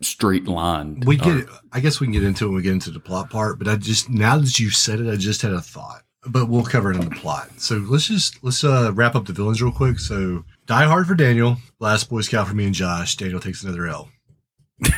straight 0.00 0.46
line. 0.46 1.00
We 1.04 1.16
get. 1.16 1.46
I 1.72 1.80
guess 1.80 2.00
we 2.00 2.06
can 2.06 2.12
get 2.12 2.22
into 2.22 2.44
it 2.44 2.48
when 2.48 2.56
we 2.56 2.62
get 2.62 2.72
into 2.72 2.90
the 2.92 3.00
plot 3.00 3.30
part. 3.30 3.58
But 3.58 3.66
I 3.68 3.76
just 3.76 4.08
now 4.08 4.38
that 4.38 4.58
you've 4.58 4.74
said 4.76 5.00
it, 5.00 5.10
I 5.12 5.16
just 5.16 5.42
had 5.42 5.52
a 5.52 5.60
thought. 5.60 6.02
But 6.26 6.48
we'll 6.48 6.64
cover 6.64 6.90
it 6.92 6.96
in 6.96 7.08
the 7.08 7.16
plot. 7.16 7.50
So 7.58 7.76
let's 7.88 8.06
just 8.06 8.42
let's 8.44 8.62
uh, 8.64 8.92
wrap 8.94 9.14
up 9.16 9.26
the 9.26 9.32
villains 9.32 9.60
real 9.60 9.72
quick. 9.72 9.98
So 9.98 10.44
Die 10.66 10.84
Hard 10.84 11.06
for 11.08 11.14
Daniel, 11.16 11.56
Last 11.80 12.08
Boy 12.08 12.20
Scout 12.20 12.46
for 12.46 12.54
me 12.54 12.66
and 12.66 12.74
Josh. 12.74 13.16
Daniel 13.16 13.40
takes 13.40 13.62
another 13.64 13.86
L. 13.88 14.08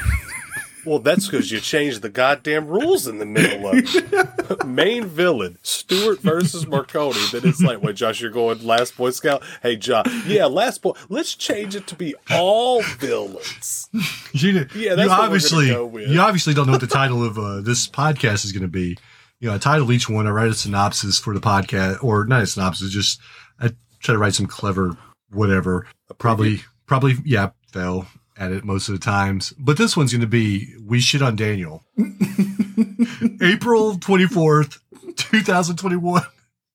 Well, 0.85 0.99
that's 0.99 1.27
because 1.27 1.51
you 1.51 1.61
changed 1.61 2.03
the 2.03 2.09
goddamn 2.09 2.67
rules 2.67 3.07
in 3.07 3.19
the 3.19 3.27
middle 3.27 3.69
of 3.69 3.75
it. 3.77 4.67
Main 4.67 5.07
villain, 5.07 5.59
Stuart 5.63 6.21
versus 6.21 6.65
Marcone. 6.67 7.31
Then 7.31 7.49
it's 7.49 7.61
like, 7.61 7.83
wait, 7.83 7.97
Josh, 7.97 8.21
you're 8.21 8.31
going 8.31 8.65
last 8.65 8.97
Boy 8.97 9.11
Scout? 9.11 9.43
Hey, 9.63 9.77
Josh, 9.77 10.07
yeah, 10.27 10.47
last 10.47 10.83
boy. 10.83 10.93
Let's 11.09 11.35
change 11.35 11.77
it 11.77 11.87
to 11.89 11.95
be 11.95 12.15
all 12.31 12.83
villains. 12.83 13.89
You, 14.33 14.67
Yeah, 14.75 14.95
that's 14.95 15.09
you 15.09 15.11
obviously 15.11 15.67
you 15.69 16.21
obviously 16.21 16.55
don't 16.55 16.67
know 16.67 16.73
what 16.73 16.81
the 16.81 16.87
title 16.87 17.25
of 17.25 17.39
uh, 17.39 17.61
this 17.61 17.87
podcast 17.89 18.45
is 18.45 18.53
going 18.53 18.63
to 18.63 18.69
be. 18.69 18.97
You 19.41 19.49
know, 19.49 19.55
I 19.55 19.59
title 19.59 19.91
each 19.93 20.09
one. 20.09 20.27
I 20.27 20.31
write 20.31 20.49
a 20.49 20.55
synopsis 20.55 21.19
for 21.19 21.35
the 21.35 21.41
podcast, 21.41 22.03
or 22.03 22.27
not 22.27 22.43
a 22.43 22.47
synopsis, 22.47 22.91
just 22.91 23.21
I 23.59 23.71
try 24.01 24.13
to 24.13 24.19
write 24.19 24.35
some 24.35 24.47
clever 24.47 24.97
whatever. 25.33 25.87
Probably, 26.19 26.63
probably, 26.87 27.17
yeah, 27.25 27.51
fail 27.73 28.07
at 28.41 28.51
it 28.51 28.65
most 28.65 28.89
of 28.89 28.95
the 28.95 29.05
times. 29.05 29.53
But 29.59 29.77
this 29.77 29.97
one's 29.97 30.11
going 30.13 30.23
to 30.23 30.27
be 30.27 30.75
we 30.85 30.99
shit 30.99 31.23
on 31.23 31.37
Daniel. 31.37 31.85
April 33.43 33.99
twenty 33.99 34.27
fourth, 34.27 34.81
two 35.17 35.43
thousand 35.43 35.77
twenty 35.77 35.97
one, 35.97 36.23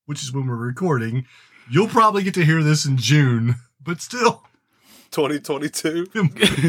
which 0.05 0.23
is 0.23 0.31
when 0.31 0.47
we're 0.47 0.55
recording. 0.55 1.25
You'll 1.69 1.87
probably 1.87 2.23
get 2.23 2.35
to 2.35 2.45
hear 2.45 2.61
this 2.63 2.85
in 2.85 2.97
June, 2.97 3.55
but 3.83 3.99
still. 3.99 4.43
2022. 5.11 6.07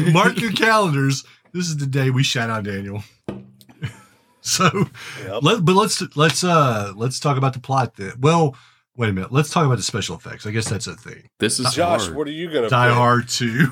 Mark 0.13 0.39
your 0.39 0.51
calendars. 0.53 1.23
This 1.53 1.67
is 1.67 1.77
the 1.77 1.85
day 1.85 2.09
we 2.09 2.23
shout 2.23 2.49
out 2.49 2.63
Daniel. 2.63 3.03
so, 4.41 4.69
Yep. 5.23 5.43
let, 5.43 5.65
but 5.65 5.75
let's 5.75 6.01
let's 6.15 6.43
uh 6.43 6.93
let's 6.95 7.19
talk 7.19 7.37
about 7.37 7.53
the 7.53 7.59
plot. 7.59 7.95
Then. 7.97 8.13
Well, 8.19 8.55
wait 8.95 9.09
a 9.09 9.13
minute. 9.13 9.31
Let's 9.31 9.49
talk 9.49 9.65
about 9.65 9.77
the 9.77 9.83
special 9.83 10.15
effects. 10.15 10.45
I 10.47 10.51
guess 10.51 10.69
that's 10.69 10.87
a 10.87 10.95
thing. 10.95 11.29
This 11.39 11.59
is 11.59 11.73
Josh, 11.73 12.05
hard. 12.05 12.15
what 12.15 12.27
are 12.27 12.31
you 12.31 12.49
going 12.49 12.63
to 12.63 12.69
Die 12.69 12.89
Hard 12.93 13.27
Two. 13.29 13.67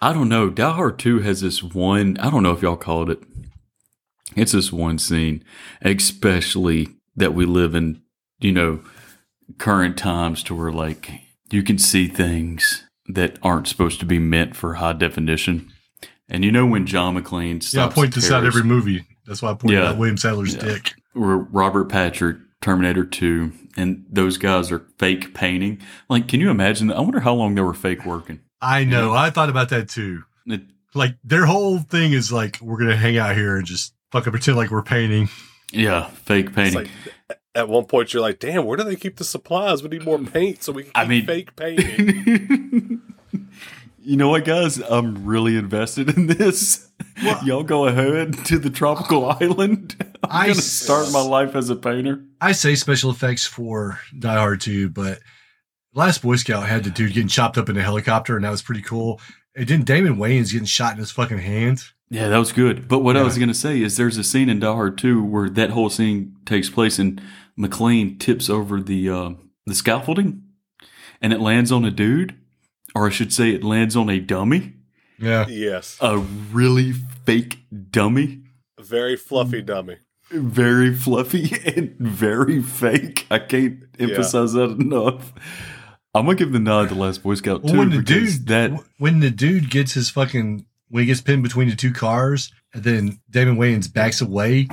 I 0.00 0.12
don't 0.12 0.28
know. 0.28 0.48
Die 0.50 0.72
Hard 0.72 0.98
2 0.98 1.20
has 1.20 1.40
this 1.40 1.62
one, 1.62 2.16
I 2.18 2.30
don't 2.30 2.42
know 2.42 2.52
if 2.52 2.62
y'all 2.62 2.76
called 2.76 3.10
it. 3.10 3.20
It's 4.36 4.52
this 4.52 4.72
one 4.72 4.98
scene, 4.98 5.42
especially 5.82 6.88
that 7.16 7.34
we 7.34 7.44
live 7.46 7.74
in, 7.74 8.00
you 8.38 8.52
know, 8.52 8.80
current 9.58 9.96
times 9.96 10.42
to 10.44 10.54
where 10.54 10.70
like 10.70 11.10
you 11.50 11.62
can 11.62 11.78
see 11.78 12.06
things 12.06 12.84
that 13.08 13.38
aren't 13.42 13.66
supposed 13.66 13.98
to 14.00 14.06
be 14.06 14.18
meant 14.18 14.54
for 14.54 14.74
high 14.74 14.92
definition. 14.92 15.72
And 16.28 16.44
you 16.44 16.52
know 16.52 16.66
when 16.66 16.86
John 16.86 17.16
McClane 17.16 17.62
stops 17.62 17.74
yeah, 17.74 17.86
I 17.86 17.88
point 17.94 18.14
this 18.14 18.30
out 18.30 18.44
every 18.44 18.62
movie. 18.62 19.06
That's 19.26 19.40
why 19.42 19.50
I 19.50 19.54
point 19.54 19.74
Yeah. 19.74 19.88
out 19.88 19.98
William 19.98 20.18
Sadler's 20.18 20.54
Yeah. 20.54 20.60
dick. 20.62 20.94
or 21.14 21.38
Robert 21.38 21.88
Patrick, 21.88 22.36
Terminator 22.60 23.04
2, 23.04 23.50
and 23.76 24.04
those 24.08 24.36
guys 24.36 24.70
are 24.70 24.86
fake 24.98 25.34
painting. 25.34 25.80
Like, 26.08 26.28
can 26.28 26.38
you 26.38 26.50
imagine? 26.50 26.92
I 26.92 27.00
wonder 27.00 27.20
how 27.20 27.34
long 27.34 27.54
they 27.56 27.62
were 27.62 27.74
fake 27.74 28.04
working. 28.04 28.40
I 28.60 28.84
know. 28.84 29.12
I 29.12 29.30
thought 29.30 29.48
about 29.50 29.68
that 29.70 29.88
too. 29.88 30.22
It, 30.46 30.62
Like 30.94 31.16
their 31.24 31.46
whole 31.46 31.78
thing 31.78 32.12
is 32.12 32.32
like 32.32 32.58
we're 32.60 32.78
gonna 32.78 32.96
hang 32.96 33.18
out 33.18 33.36
here 33.36 33.56
and 33.56 33.66
just 33.66 33.94
fucking 34.12 34.30
pretend 34.30 34.56
like 34.56 34.70
we're 34.70 34.82
painting. 34.82 35.28
yeah, 35.72 36.06
fake 36.08 36.46
It's 36.46 36.54
painting. 36.54 36.74
like, 36.74 36.88
at 37.54 37.68
one 37.68 37.84
point, 37.86 38.12
you're 38.12 38.22
like, 38.22 38.38
damn, 38.38 38.64
where 38.64 38.76
do 38.76 38.84
they 38.84 38.94
keep 38.96 39.16
the 39.16 39.24
supplies? 39.24 39.82
We 39.82 39.88
need 39.90 40.04
more 40.04 40.18
paint 40.34 40.62
so 40.62 40.72
we 40.72 40.84
can 40.84 40.92
keep 40.92 40.98
I 40.98 41.06
mean- 41.06 41.26
fake 41.26 41.56
painting. 41.56 43.02
you 44.00 44.16
know 44.16 44.28
what, 44.28 44.44
guys? 44.44 44.78
I'm 44.78 45.24
really 45.24 45.56
invested 45.56 46.16
in 46.16 46.26
this. 46.28 46.88
Y'all 47.44 47.64
go 47.64 47.86
ahead 47.86 48.32
to 48.46 48.58
the 48.58 48.70
tropical 48.70 49.26
island. 49.40 49.96
I'm 50.24 50.30
I 50.30 50.46
gonna 50.48 50.60
start 50.60 51.10
my 51.12 51.20
life 51.22 51.54
as 51.56 51.68
a 51.70 51.76
painter. 51.76 52.22
I 52.40 52.52
say 52.52 52.74
special 52.74 53.10
effects 53.10 53.44
for 53.46 53.98
Die 54.18 54.34
Hard 54.38 54.60
2, 54.60 54.88
but 54.90 55.18
Last 55.98 56.22
Boy 56.22 56.36
Scout 56.36 56.68
had 56.68 56.84
the 56.84 56.90
dude 56.90 57.12
getting 57.12 57.26
chopped 57.28 57.58
up 57.58 57.68
in 57.68 57.76
a 57.76 57.82
helicopter, 57.82 58.36
and 58.36 58.44
that 58.44 58.50
was 58.52 58.62
pretty 58.62 58.82
cool. 58.82 59.20
And 59.56 59.66
then 59.66 59.82
Damon 59.82 60.14
Wayans 60.14 60.52
getting 60.52 60.64
shot 60.64 60.92
in 60.92 60.98
his 61.00 61.10
fucking 61.10 61.38
hand. 61.38 61.82
Yeah, 62.08 62.28
that 62.28 62.38
was 62.38 62.52
good. 62.52 62.86
But 62.86 63.00
what 63.00 63.16
I 63.16 63.24
was 63.24 63.36
gonna 63.36 63.52
say 63.52 63.82
is, 63.82 63.96
there's 63.96 64.16
a 64.16 64.22
scene 64.22 64.48
in 64.48 64.60
Die 64.60 64.72
Hard 64.72 64.96
2 64.96 65.24
where 65.24 65.50
that 65.50 65.70
whole 65.70 65.90
scene 65.90 66.36
takes 66.46 66.70
place, 66.70 67.00
and 67.00 67.20
McClane 67.58 68.16
tips 68.20 68.48
over 68.48 68.80
the 68.80 69.10
uh, 69.10 69.30
the 69.66 69.74
scaffolding, 69.74 70.44
and 71.20 71.32
it 71.32 71.40
lands 71.40 71.72
on 71.72 71.84
a 71.84 71.90
dude, 71.90 72.36
or 72.94 73.08
I 73.08 73.10
should 73.10 73.32
say, 73.32 73.50
it 73.50 73.64
lands 73.64 73.96
on 73.96 74.08
a 74.08 74.20
dummy, 74.20 74.74
Yeah. 75.18 75.48
yes. 75.48 75.98
a 76.00 76.16
really 76.18 76.92
fake 76.92 77.58
dummy. 77.90 78.42
A 78.78 78.84
very 78.84 79.16
fluffy 79.16 79.62
dummy. 79.62 79.96
very 80.30 80.94
fluffy 80.94 81.50
and 81.76 81.96
very 81.98 82.62
fake. 82.62 83.26
I 83.32 83.40
can't 83.40 83.80
emphasize 83.98 84.52
that 84.52 84.70
enough. 84.78 85.32
I'm 86.18 86.24
gonna 86.24 86.36
give 86.36 86.52
the 86.52 86.58
nod 86.58 86.88
to 86.90 86.94
Last 86.94 87.22
Boy 87.22 87.34
Scout 87.34 87.62
Well, 87.62 87.72
too 87.72 87.78
when 87.78 87.90
the 87.90 87.98
because 87.98 88.38
dude 88.38 88.48
that 88.48 88.84
when 88.98 89.20
the 89.20 89.30
dude 89.30 89.70
gets 89.70 89.92
his 89.92 90.10
fucking 90.10 90.66
when 90.88 91.02
he 91.02 91.06
gets 91.06 91.20
pinned 91.20 91.42
between 91.42 91.68
the 91.68 91.76
two 91.76 91.92
cars, 91.92 92.52
and 92.72 92.82
then 92.82 93.20
Damon 93.30 93.56
Wayans 93.56 93.92
backs 93.92 94.20
away, 94.20 94.68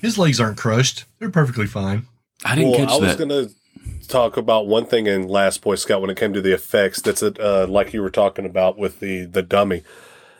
His 0.00 0.18
legs 0.18 0.40
aren't 0.40 0.58
crushed; 0.58 1.04
they're 1.18 1.30
perfectly 1.30 1.66
fine. 1.66 2.06
I 2.44 2.54
didn't 2.54 2.72
well, 2.72 2.80
catch 2.80 2.90
I 2.90 2.96
was 2.98 3.16
going 3.16 3.30
to 3.30 3.50
talk 4.08 4.36
about 4.36 4.66
one 4.66 4.86
thing 4.86 5.06
in 5.06 5.28
Last 5.28 5.62
Boy 5.62 5.76
Scout 5.76 6.00
when 6.00 6.10
it 6.10 6.16
came 6.16 6.32
to 6.34 6.42
the 6.42 6.52
effects. 6.52 7.00
That's 7.00 7.22
a, 7.22 7.32
uh, 7.40 7.66
like 7.66 7.92
you 7.92 8.02
were 8.02 8.10
talking 8.10 8.44
about 8.44 8.78
with 8.78 9.00
the 9.00 9.24
the 9.24 9.42
dummy 9.42 9.82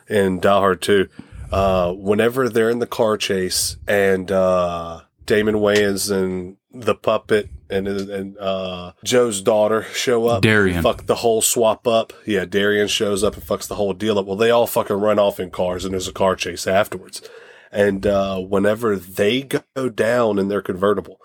in 0.07 0.39
Die 0.39 0.49
Hard 0.49 0.81
2. 0.81 1.07
Uh, 1.51 1.93
whenever 1.93 2.49
they're 2.49 2.69
in 2.69 2.79
the 2.79 2.87
car 2.87 3.17
chase 3.17 3.77
and 3.87 4.31
uh, 4.31 5.01
Damon 5.25 5.55
Wayans 5.55 6.11
and 6.11 6.57
the 6.81 6.95
puppet 6.95 7.49
and 7.69 7.87
and 7.87 8.37
uh, 8.37 8.91
Joe's 9.03 9.41
daughter 9.41 9.83
show 9.93 10.27
up, 10.27 10.41
Darian. 10.41 10.83
fuck 10.83 11.05
the 11.05 11.15
whole 11.15 11.41
swap 11.41 11.87
up. 11.87 12.13
Yeah, 12.25 12.45
Darian 12.45 12.87
shows 12.87 13.23
up 13.23 13.35
and 13.35 13.43
fucks 13.43 13.67
the 13.67 13.75
whole 13.75 13.93
deal 13.93 14.19
up. 14.19 14.25
Well, 14.25 14.35
they 14.35 14.51
all 14.51 14.67
fucking 14.67 14.95
run 14.95 15.19
off 15.19 15.39
in 15.39 15.49
cars 15.51 15.85
and 15.85 15.93
there's 15.93 16.07
a 16.07 16.13
car 16.13 16.35
chase 16.35 16.67
afterwards. 16.67 17.27
And 17.71 18.05
uh, 18.05 18.39
whenever 18.39 18.95
they 18.95 19.41
go 19.41 19.89
down 19.89 20.39
in 20.39 20.47
their 20.47 20.61
convertible, 20.61 21.19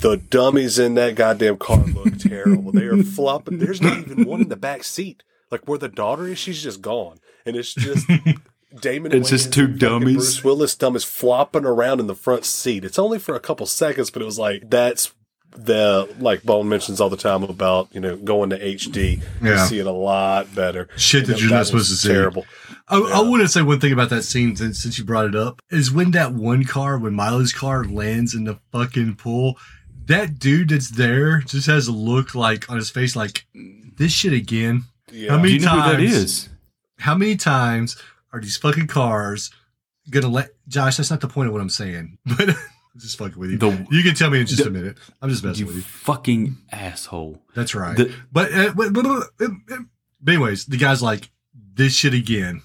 the 0.00 0.16
dummies 0.16 0.78
in 0.78 0.94
that 0.94 1.14
goddamn 1.14 1.56
car 1.58 1.84
look 1.84 2.18
terrible. 2.18 2.72
They 2.72 2.84
are 2.84 3.02
flopping. 3.02 3.58
There's 3.58 3.82
not 3.82 3.98
even 3.98 4.24
one 4.24 4.40
in 4.42 4.48
the 4.48 4.56
back 4.56 4.84
seat. 4.84 5.22
Like 5.50 5.68
where 5.68 5.78
the 5.78 5.88
daughter 5.88 6.26
is, 6.26 6.38
she's 6.38 6.62
just 6.62 6.80
gone, 6.80 7.18
and 7.46 7.54
it's 7.54 7.74
just 7.74 8.06
Damon. 8.80 9.12
It's 9.12 9.30
just 9.30 9.52
two 9.52 9.64
and 9.64 9.80
fucking 9.80 9.88
dummies. 10.00 10.14
Bruce 10.16 10.44
Willis 10.44 10.74
dumb 10.74 10.96
is 10.96 11.04
flopping 11.04 11.64
around 11.64 12.00
in 12.00 12.06
the 12.06 12.14
front 12.14 12.44
seat. 12.44 12.84
It's 12.84 12.98
only 12.98 13.18
for 13.18 13.34
a 13.34 13.40
couple 13.40 13.66
seconds, 13.66 14.10
but 14.10 14.22
it 14.22 14.24
was 14.24 14.38
like 14.38 14.68
that's 14.70 15.12
the 15.56 16.12
like 16.18 16.42
Bone 16.42 16.68
mentions 16.68 17.00
all 17.00 17.08
the 17.08 17.16
time 17.16 17.44
about 17.44 17.88
you 17.94 18.00
know 18.00 18.16
going 18.16 18.50
to 18.50 18.58
HD. 18.58 19.20
You 19.40 19.50
Yeah. 19.50 19.66
see 19.66 19.78
it 19.78 19.86
a 19.86 19.92
lot 19.92 20.52
better. 20.54 20.88
Shit 20.96 21.26
that 21.26 21.34
And 21.34 21.42
you're 21.42 21.50
not 21.50 21.66
supposed 21.66 21.90
to 21.90 21.96
see. 21.96 22.08
Terrible. 22.08 22.44
I, 22.88 22.96
I 22.98 23.20
want 23.22 23.40
to 23.42 23.48
say 23.48 23.62
one 23.62 23.78
thing 23.80 23.92
about 23.92 24.10
that 24.10 24.24
scene 24.24 24.56
since, 24.56 24.82
since 24.82 24.98
you 24.98 25.04
brought 25.04 25.26
it 25.26 25.34
up 25.36 25.62
is 25.70 25.90
when 25.92 26.10
that 26.10 26.34
one 26.34 26.64
car, 26.64 26.98
when 26.98 27.14
Milo's 27.14 27.52
car 27.52 27.84
lands 27.84 28.34
in 28.34 28.44
the 28.44 28.58
fucking 28.72 29.14
pool, 29.14 29.56
that 30.06 30.38
dude 30.38 30.68
that's 30.70 30.90
there 30.90 31.38
just 31.40 31.66
has 31.68 31.86
a 31.88 31.92
look 31.92 32.34
like 32.34 32.68
on 32.68 32.76
his 32.76 32.90
face 32.90 33.14
like 33.16 33.46
this 33.96 34.12
shit 34.12 34.32
again. 34.34 34.84
Yeah. 35.12 35.30
How 35.30 35.36
Do 35.36 35.42
many 35.44 35.54
you 35.54 35.60
know 35.60 35.70
who 35.70 35.76
that 35.92 35.96
times? 35.98 36.12
is? 36.12 36.48
How 36.98 37.14
many 37.14 37.36
times 37.36 37.96
are 38.34 38.40
these 38.40 38.56
fucking 38.56 38.86
cars 38.88 39.50
gonna 40.10 40.28
let 40.28 40.50
Josh? 40.68 40.96
That's 40.96 41.10
not 41.10 41.20
the 41.20 41.28
point 41.28 41.46
of 41.48 41.52
what 41.52 41.62
I'm 41.62 41.70
saying, 41.70 42.18
but 42.26 42.50
I'm 42.50 42.56
just 43.00 43.18
fucking 43.18 43.38
with 43.38 43.50
you. 43.50 43.58
The- 43.58 43.86
you 43.90 44.02
can 44.02 44.14
tell 44.14 44.30
me 44.30 44.40
in 44.40 44.46
just 44.46 44.62
the- 44.62 44.68
a 44.68 44.72
minute. 44.72 44.98
I'm 45.22 45.30
just 45.30 45.44
messing 45.44 45.60
You 45.60 45.66
with 45.66 45.76
you. 45.76 45.82
fucking 45.82 46.56
asshole. 46.72 47.42
That's 47.54 47.74
right. 47.74 47.96
the- 47.96 48.12
but, 48.32 48.52
uh, 48.52 48.72
but, 48.76 48.92
but, 48.92 49.04
but, 49.38 49.50
but 50.20 50.32
anyways, 50.32 50.66
the 50.66 50.76
guy's 50.76 51.02
like 51.02 51.30
this 51.74 51.94
shit 51.94 52.14
again. 52.14 52.62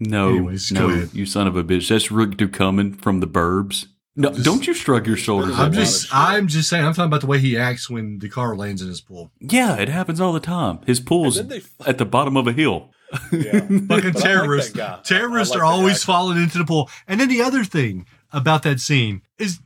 No, 0.00 0.30
Anyways, 0.30 0.72
no, 0.72 0.88
you 1.12 1.24
son 1.24 1.46
of 1.46 1.56
a 1.56 1.62
bitch. 1.62 1.88
That's 1.88 2.10
Rick 2.10 2.30
Ducommun 2.32 3.00
from 3.00 3.20
the 3.20 3.26
Burbs. 3.28 3.86
No, 4.16 4.30
Just- 4.30 4.44
don't 4.44 4.66
you 4.66 4.74
shrug 4.74 5.06
your 5.06 5.16
shoulders. 5.16 5.54
I'm 5.54 5.66
at 5.66 5.70
me. 5.72 5.76
just, 5.78 6.08
I'm 6.14 6.46
just 6.48 6.68
saying. 6.68 6.84
I'm 6.84 6.92
talking 6.94 7.06
about 7.08 7.20
the 7.20 7.26
way 7.26 7.38
he 7.38 7.56
acts 7.56 7.88
when 7.90 8.18
the 8.18 8.28
car 8.28 8.54
lands 8.56 8.82
in 8.82 8.88
his 8.88 9.00
pool. 9.00 9.30
Yeah, 9.40 9.76
it 9.76 9.88
happens 9.88 10.20
all 10.20 10.32
the 10.32 10.40
time. 10.40 10.80
His 10.86 11.00
pool's 11.00 11.36
And 11.36 11.48
they- 11.50 11.62
at 11.86 11.98
the 11.98 12.04
bottom 12.04 12.36
of 12.36 12.46
a 12.46 12.52
hill. 12.52 12.90
Yeah. 13.32 13.60
Fucking 13.60 13.88
I 13.90 13.94
like 13.94 14.14
terrorists. 14.14 14.72
that 14.72 14.78
guy. 14.78 14.98
I- 14.98 15.02
terrorists 15.02 15.54
like 15.54 15.62
are 15.62 15.64
always 15.66 16.02
falling 16.04 16.38
into 16.42 16.58
the 16.58 16.64
pool. 16.64 16.90
And 17.06 17.20
then 17.20 17.28
the 17.28 17.42
other 17.42 17.64
thing 17.64 18.06
about 18.32 18.62
that 18.64 18.80
scene 18.80 19.22
is 19.38 19.60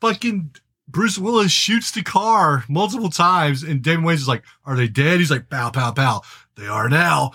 fucking 0.00 0.54
Bruce 0.88 1.18
Willis 1.18 1.52
shoots 1.52 1.90
the 1.92 2.02
car 2.02 2.64
multiple 2.68 3.10
times, 3.10 3.62
and 3.62 3.82
Damon 3.82 4.04
Wayans 4.04 4.14
is 4.16 4.28
like, 4.28 4.42
"Are 4.64 4.76
they 4.76 4.88
dead?" 4.88 5.20
He's 5.20 5.30
like, 5.30 5.48
"Pow, 5.48 5.70
pow, 5.70 5.92
pow." 5.92 6.22
They 6.56 6.66
are 6.66 6.88
now, 6.88 7.30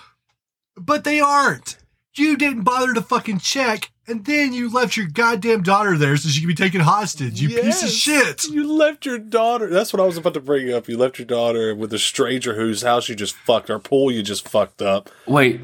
but 0.75 1.03
they 1.03 1.19
aren't. 1.21 1.77
You 2.15 2.35
didn't 2.37 2.63
bother 2.63 2.93
to 2.93 3.01
fucking 3.01 3.39
check, 3.39 3.91
and 4.07 4.25
then 4.25 4.53
you 4.53 4.71
left 4.71 4.97
your 4.97 5.07
goddamn 5.07 5.63
daughter 5.63 5.97
there 5.97 6.15
so 6.17 6.29
she 6.29 6.41
could 6.41 6.47
be 6.47 6.55
taken 6.55 6.81
hostage. 6.81 7.41
You 7.41 7.49
piece 7.49 7.83
of 7.83 7.89
shit. 7.89 8.45
You 8.45 8.71
left 8.71 9.05
your 9.05 9.17
daughter. 9.17 9.67
That's 9.67 9.91
what 9.93 10.01
I 10.01 10.05
was 10.05 10.17
about 10.17 10.33
to 10.35 10.39
bring 10.39 10.71
up. 10.71 10.87
You 10.87 10.97
left 10.97 11.17
your 11.19 11.25
daughter 11.25 11.73
with 11.75 11.93
a 11.93 11.99
stranger 11.99 12.55
whose 12.55 12.81
house 12.81 13.09
you 13.09 13.15
just 13.15 13.35
fucked, 13.35 13.69
or 13.69 13.79
pool 13.79 14.11
you 14.11 14.21
just 14.23 14.47
fucked 14.47 14.81
up, 14.81 15.09
Wait, 15.27 15.61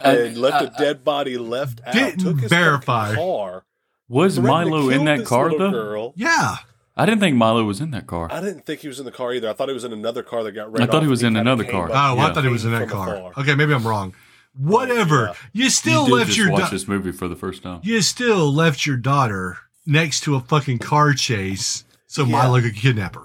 and 0.00 0.36
uh, 0.36 0.40
left 0.40 0.62
uh, 0.62 0.70
a 0.74 0.78
dead 0.78 1.04
body 1.04 1.36
left 1.38 1.80
out. 1.86 1.94
Didn't 1.94 2.18
took 2.20 2.40
his 2.40 2.50
verify. 2.50 3.14
car. 3.14 3.64
was 4.08 4.38
Milo 4.38 4.88
in 4.90 5.04
that 5.04 5.24
car 5.24 5.50
though? 5.50 5.70
Girl. 5.70 6.12
Yeah. 6.16 6.56
I 6.96 7.06
didn't 7.06 7.20
think 7.20 7.36
Milo 7.36 7.62
was 7.62 7.80
in 7.80 7.92
that 7.92 8.08
car. 8.08 8.26
I 8.28 8.40
didn't 8.40 8.66
think 8.66 8.80
he 8.80 8.88
was 8.88 8.98
in 8.98 9.04
the 9.04 9.12
car 9.12 9.32
either. 9.32 9.48
I 9.48 9.52
thought 9.52 9.68
he 9.68 9.74
was 9.74 9.84
in 9.84 9.92
another 9.92 10.24
car 10.24 10.42
that 10.42 10.50
got 10.50 10.72
ran 10.72 10.82
I 10.82 10.86
thought 10.86 10.96
off 10.96 11.02
he 11.04 11.08
was 11.08 11.22
in 11.22 11.36
another 11.36 11.62
car. 11.62 11.84
up- 11.84 11.90
Oh, 11.92 12.18
I 12.20 12.32
thought 12.32 12.42
he 12.42 12.50
was 12.50 12.64
in 12.64 12.72
that 12.72 12.88
from 12.88 12.90
car. 12.90 13.14
afar. 13.16 13.32
Okay, 13.42 13.54
maybe 13.54 13.72
I'm 13.72 13.86
wrong. 13.86 14.14
Whatever. 14.58 15.26
Yeah. 15.26 15.64
You 15.64 15.70
still 15.70 16.02
you 16.04 16.08
did 16.08 16.14
left 16.14 16.26
just 16.28 16.38
your 16.38 16.50
watch 16.50 16.60
da- 16.62 16.70
this 16.70 16.88
movie 16.88 17.12
for 17.12 17.28
the 17.28 17.36
first 17.36 17.62
time. 17.62 17.80
you 17.84 18.00
still 18.02 18.52
left 18.52 18.84
your 18.86 18.96
daughter 18.96 19.56
next 19.86 20.22
to 20.24 20.34
a 20.34 20.40
fucking 20.40 20.78
car 20.78 21.12
chase 21.14 21.84
so 22.06 22.24
Yeah. 22.24 22.32
Milo 22.32 22.60
could 22.60 22.74
kidnap 22.74 23.14
her. 23.14 23.22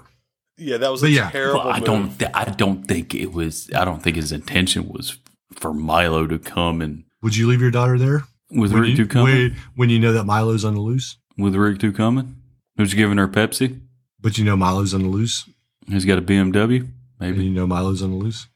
Yeah, 0.56 0.76
that 0.76 0.90
was 0.92 1.00
But 1.00 1.08
a 1.10 1.12
yeah. 1.12 1.30
terrible. 1.30 1.60
Well, 1.60 1.68
I 1.70 1.78
move. 1.80 1.86
don't. 1.86 2.18
Th- 2.18 2.30
I 2.32 2.44
don't 2.44 2.86
think 2.86 3.14
it 3.14 3.32
was. 3.32 3.68
I 3.74 3.84
don't 3.84 4.02
think 4.02 4.14
his 4.16 4.30
intention 4.30 4.88
was 4.88 5.18
for 5.52 5.74
Milo 5.74 6.26
to 6.28 6.38
come 6.38 6.80
and 6.80 7.04
Would 7.22 7.36
you 7.36 7.48
leave 7.48 7.60
your 7.60 7.72
daughter 7.72 7.98
there? 7.98 8.24
with 8.50 8.72
When 8.72 8.82
Rick 8.82 8.96
you, 8.98 9.04
Ducommun. 9.06 9.24
when, 9.24 9.56
when 9.74 9.90
you 9.90 9.98
know 9.98 10.12
that 10.12 10.24
Milo's 10.26 10.64
on 10.64 10.74
the 10.74 10.80
loose? 10.80 11.16
With 11.36 11.56
Rick 11.56 11.78
Ducommun, 11.78 12.34
who's 12.76 12.94
giving 12.94 13.18
her 13.18 13.26
Pepsi. 13.26 13.80
But 14.20 14.38
you 14.38 14.44
know 14.44 14.56
Milo's 14.56 14.94
on 14.94 15.02
the 15.02 15.08
loose? 15.08 15.44
He's 15.88 16.04
got 16.04 16.18
a 16.18 16.22
BMW. 16.22 16.80
And 16.80 16.92
Maybe 17.18 17.44
you 17.44 17.50
know 17.50 17.66
Milo's 17.66 18.02
on 18.02 18.10
the 18.10 18.16
loose? 18.16 18.46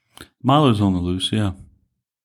Milo's 0.42 0.80
on 0.80 0.92
the 0.92 1.00
loose. 1.00 1.32
Yeah, 1.32 1.52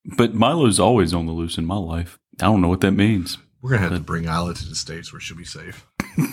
but 0.06 0.34
Milo's 0.34 0.80
always 0.80 1.14
on 1.14 1.26
the 1.26 1.32
loose 1.32 1.58
in 1.58 1.66
my 1.66 1.78
life. 1.78 2.20
I 2.42 2.46
don't 2.46 2.62
know 2.62 2.68
what 2.70 2.82
that 2.82 2.92
means. 2.92 3.38
We're 3.62 3.70
going 3.72 3.82
to 3.84 3.90
have 3.90 3.98
to 3.98 4.04
bring 4.04 4.26
Isla 4.26 4.54
to 4.56 4.66
the 4.70 4.76
States 4.76 5.14
where 5.14 5.20
she'll 5.22 5.38
be 5.38 5.46
safe. 5.46 5.86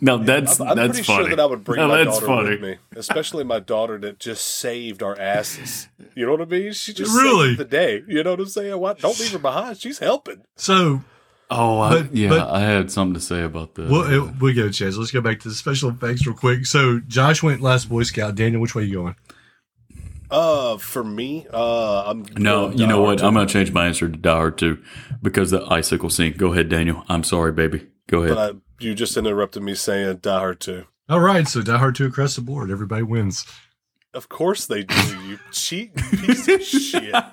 No, 0.00 0.18
that's 0.18 0.60
I'm, 0.60 0.68
I'm 0.68 0.76
that's 0.76 0.88
pretty 0.98 1.02
funny. 1.04 1.22
sure 1.28 1.30
that 1.36 1.40
I 1.42 1.46
would 1.46 1.64
bring 1.64 1.80
No, 1.80 1.88
my 1.88 1.98
that's 2.04 2.18
daughter 2.18 2.26
funny. 2.26 2.50
with 2.50 2.60
me, 2.60 2.76
especially 2.94 3.42
my 3.42 3.58
daughter 3.58 3.96
that 4.00 4.18
just 4.18 4.44
saved 4.44 5.02
our 5.02 5.18
asses. 5.18 5.88
You 6.14 6.26
know 6.26 6.32
what 6.32 6.42
I 6.42 6.44
mean? 6.44 6.72
She 6.74 6.92
just 6.92 7.16
Really? 7.16 7.50
saved 7.50 7.60
the 7.60 7.64
day. 7.64 8.02
You 8.06 8.22
know 8.22 8.32
what 8.32 8.40
I'm 8.40 8.46
saying? 8.46 8.78
Why, 8.78 8.92
don't 8.92 9.18
leave 9.18 9.32
her 9.32 9.38
behind. 9.38 9.78
She's 9.78 10.00
helping. 10.00 10.42
So 10.56 11.02
Oh, 11.50 11.80
I, 11.80 12.02
But- 12.02 12.14
yeah, 12.14 12.28
but- 12.28 12.50
I 12.50 12.60
had 12.60 12.90
something 12.90 13.14
to 13.14 13.20
say 13.20 13.44
about 13.44 13.76
the. 13.76 13.84
we'll, 13.84 14.30
we'll 14.40 14.54
get 14.54 14.66
a 14.66 14.70
chance. 14.70 14.98
Let's 14.98 15.10
go 15.12 15.22
back 15.22 15.40
to 15.40 15.48
the 15.48 15.54
special 15.54 15.88
effects 15.88 16.26
real 16.26 16.36
quick. 16.36 16.66
So 16.66 17.00
Josh 17.06 17.42
went 17.42 17.62
last 17.62 17.88
Boy 17.88 18.02
Scout. 18.02 18.34
Daniel, 18.34 18.60
which 18.60 18.74
way 18.74 18.82
are 18.82 18.86
you 18.86 18.94
going? 18.94 19.16
Uh, 20.34 20.76
for 20.78 21.04
me, 21.04 21.46
uh, 21.52 22.02
I'm 22.06 22.24
no, 22.36 22.70
you 22.72 22.88
know 22.88 23.00
what? 23.00 23.20
Hard 23.20 23.28
I'm 23.28 23.34
going 23.34 23.46
to 23.46 23.52
change 23.52 23.70
my 23.70 23.86
answer 23.86 24.08
to 24.08 24.16
Die 24.16 24.34
Hard 24.34 24.58
2 24.58 24.82
because 25.22 25.52
the 25.52 25.64
icicle 25.66 26.10
scene. 26.10 26.32
Go 26.36 26.52
ahead, 26.52 26.68
Daniel. 26.68 27.04
I'm 27.08 27.22
sorry, 27.22 27.52
baby. 27.52 27.86
Go 28.08 28.24
ahead. 28.24 28.34
But 28.34 28.56
I, 28.56 28.58
you 28.84 28.96
just 28.96 29.16
interrupted 29.16 29.62
me 29.62 29.76
saying 29.76 30.16
Die 30.16 30.36
Hard 30.36 30.58
2. 30.58 30.86
All 31.08 31.20
right. 31.20 31.46
So 31.46 31.62
Die 31.62 31.78
Hard 31.78 31.94
2 31.94 32.06
across 32.06 32.34
the 32.34 32.42
board. 32.42 32.72
Everybody 32.72 33.04
wins. 33.04 33.46
Of 34.12 34.28
course 34.28 34.66
they 34.66 34.82
do. 34.82 35.22
You 35.24 35.38
cheat 35.52 35.94
piece 35.94 36.48
of 36.48 36.62
shit. 36.64 37.14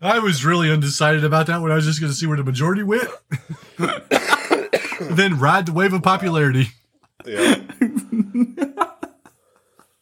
I 0.00 0.20
was 0.20 0.44
really 0.44 0.70
undecided 0.70 1.24
about 1.24 1.48
that 1.48 1.60
one. 1.60 1.72
I 1.72 1.74
was 1.74 1.84
just 1.84 1.98
going 2.00 2.12
to 2.12 2.16
see 2.16 2.26
where 2.26 2.36
the 2.36 2.44
majority 2.44 2.84
went. 2.84 3.08
then 5.16 5.36
ride 5.40 5.66
the 5.66 5.72
wave 5.72 5.92
of 5.92 6.04
popularity. 6.04 6.68
Yeah. 7.26 7.56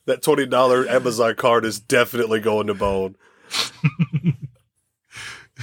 That 0.08 0.22
twenty 0.22 0.44
dollar 0.46 0.86
Amazon 0.88 1.34
card 1.36 1.64
is 1.64 1.78
definitely 1.80 2.40
going 2.40 2.66
to 2.66 2.74
Bone. 2.74 3.16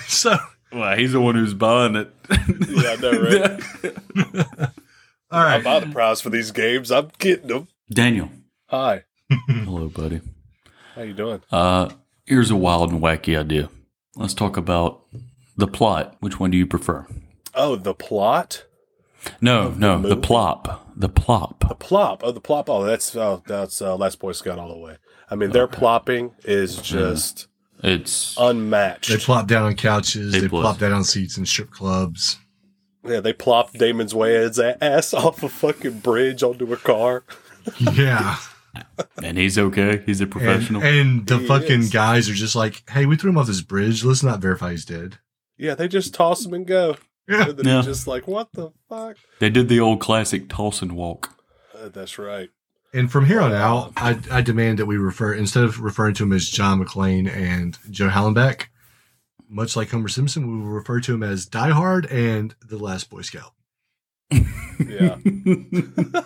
So, 0.08 0.38
well, 0.74 0.98
he's 0.98 1.14
the 1.14 1.22
one 1.22 1.36
who's 1.36 1.54
buying 1.54 1.96
it. 1.96 2.12
Yeah, 2.30 2.92
I 2.92 2.96
know, 2.98 3.12
right? 3.12 3.62
all 5.32 5.40
I 5.42 5.62
buy 5.62 5.80
the 5.80 5.88
prize 5.92 6.20
for 6.22 6.30
these 6.30 6.52
games. 6.52 6.92
I'm 6.92 7.12
getting 7.18 7.48
them. 7.48 7.68
Daniel. 7.90 8.30
Hi, 8.68 9.04
Hello, 9.48 9.88
buddy. 9.88 10.20
how 10.96 11.04
you 11.04 11.14
doing? 11.14 11.42
Uh, 11.52 11.90
here's 12.26 12.52
a 12.52 12.56
wild 12.58 12.92
and 12.92 13.02
wacky 13.02 13.40
idea. 13.40 13.70
Let's 14.18 14.34
talk 14.34 14.58
about 14.58 15.02
the 15.56 15.68
plot. 15.68 16.18
Which 16.20 16.40
one 16.40 16.52
do 16.52 16.58
you 16.58 16.68
prefer? 16.68 17.06
Oh, 17.54 17.76
the 17.78 17.94
plot, 17.94 18.66
No, 19.40 19.70
no, 19.70 20.02
the 20.02 20.10
movie? 20.10 20.22
plop. 20.22 20.85
The 20.96 21.10
plop. 21.10 21.68
the 21.68 21.76
plop. 21.76 22.22
Oh, 22.24 22.32
the 22.32 22.40
plop. 22.42 22.70
Oh, 22.70 22.84
that's 22.86 23.16
uh, 23.16 23.40
that's 23.46 23.82
uh, 23.82 23.96
Last 23.96 24.20
Boy 24.20 24.32
Scout 24.32 24.60
all 24.60 24.70
the 24.70 24.78
way. 24.80 24.98
I 25.30 25.36
mean, 25.36 25.52
their 25.52 25.68
plopping 25.68 26.32
is 26.44 26.78
just 26.78 27.48
It's 27.84 28.36
unmatched. 28.40 29.10
They 29.10 29.18
plop 29.18 29.48
down 29.48 29.64
on 29.64 29.76
couches. 29.76 30.36
A 30.36 30.42
They 30.42 30.48
plus. 30.48 30.62
plop 30.62 30.80
down 30.80 30.94
on 30.94 31.04
seats 31.04 31.38
in 31.38 31.46
strip 31.46 31.72
clubs. 31.72 32.38
yeah, 33.04 33.20
they 33.20 33.34
plopped 33.34 33.74
Damon's 33.74 34.14
Wayans 34.14 34.78
ass 34.82 35.14
off 35.14 35.44
a 35.44 35.50
fucking 35.50 36.00
bridge 36.00 36.44
onto 36.44 36.72
a 36.72 36.78
car. 36.78 37.24
Yeah. 37.94 38.38
and 39.24 39.38
he's 39.38 39.58
okay. 39.58 40.04
He's 40.06 40.22
a 40.22 40.26
and, 40.26 40.32
professional. 40.32 40.84
and 40.84 41.26
the 41.26 41.40
He 41.40 41.48
fucking 41.48 41.80
is. 41.80 41.90
guys 41.90 42.30
are 42.30 42.34
just 42.36 42.56
like, 42.56 42.88
hey, 42.92 43.06
we 43.08 43.16
threw 43.16 43.32
him 43.32 43.38
off 43.40 43.48
this 43.48 43.62
bridge. 43.62 44.04
Let's 44.06 44.22
not 44.22 44.40
verify 44.40 44.70
he's 44.72 44.86
dead. 44.86 45.18
Yeah, 45.58 45.74
they 45.74 45.88
just 45.88 46.14
toss 46.14 46.46
him 46.46 46.54
and 46.54 46.68
go. 46.68 46.98
Yeah. 47.28 47.50
And 47.50 47.58
then 47.58 47.66
Yeah. 47.66 47.74
you're 47.76 47.84
just 47.84 48.08
like, 48.08 48.28
what 48.28 48.52
the 48.54 48.72
fuck? 48.90 49.18
they 49.40 49.50
did 49.50 49.68
the 49.70 49.80
old 49.80 50.00
classic 50.00 50.48
toss 50.50 50.82
and 50.82 50.92
walk. 50.94 51.32
Uh, 51.74 51.90
that's 51.90 52.18
right. 52.20 52.50
And 52.94 53.12
from 53.12 53.26
here 53.26 53.42
on 53.42 53.52
out, 53.52 53.92
I, 53.98 54.20
I 54.32 54.42
demand 54.42 54.80
that 54.80 54.86
we 54.86 54.98
refer, 54.98 55.34
instead 55.34 55.64
of 55.64 55.82
referring 55.82 56.14
to 56.16 56.24
him 56.24 56.32
as 56.34 56.48
John 56.50 56.80
McClane 56.84 57.30
and 57.30 57.78
Joe 57.90 58.08
Hallenbeck, 58.10 58.68
much 59.50 59.76
like 59.76 59.90
Homer 59.90 60.08
Simpson, 60.08 60.48
we 60.48 60.62
will 60.64 60.72
refer 60.72 61.02
to 61.02 61.14
him 61.14 61.22
as 61.24 61.46
Die 61.46 61.70
Hard 61.72 62.06
and 62.06 62.56
The 62.66 62.78
Last 62.78 63.10
Boy 63.10 63.22
Scout. 63.22 63.52
Yeah. 64.32 65.18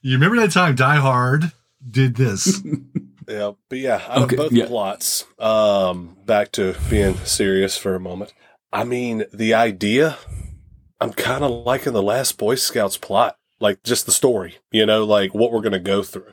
You 0.00 0.14
remember 0.14 0.36
that 0.36 0.52
time 0.52 0.76
Die 0.76 0.96
Hard 0.96 1.50
did 1.88 2.14
this? 2.16 2.62
Yeah, 3.28 3.52
but 3.68 3.76
yeah, 3.78 4.00
out 4.08 4.22
Okay, 4.22 4.36
of 4.36 4.38
both 4.38 4.52
yeah. 4.52 4.64
plots, 4.64 5.26
um, 5.38 6.16
back 6.24 6.50
to 6.52 6.74
being 6.88 7.14
serious 7.26 7.76
for 7.76 7.94
a 7.94 8.00
moment. 8.00 8.32
I 8.72 8.84
mean, 8.84 9.24
the 9.32 9.54
idea, 9.54 10.18
I'm 11.00 11.12
kind 11.12 11.44
of 11.44 11.64
liking 11.64 11.92
the 11.92 12.02
Last 12.02 12.38
Boy 12.38 12.54
Scouts 12.56 12.96
plot, 12.96 13.36
like 13.60 13.82
just 13.82 14.06
the 14.06 14.12
story, 14.12 14.56
you 14.70 14.84
know, 14.86 15.04
like 15.04 15.34
what 15.34 15.52
we're 15.52 15.62
gonna 15.62 15.78
go 15.78 16.02
through. 16.02 16.32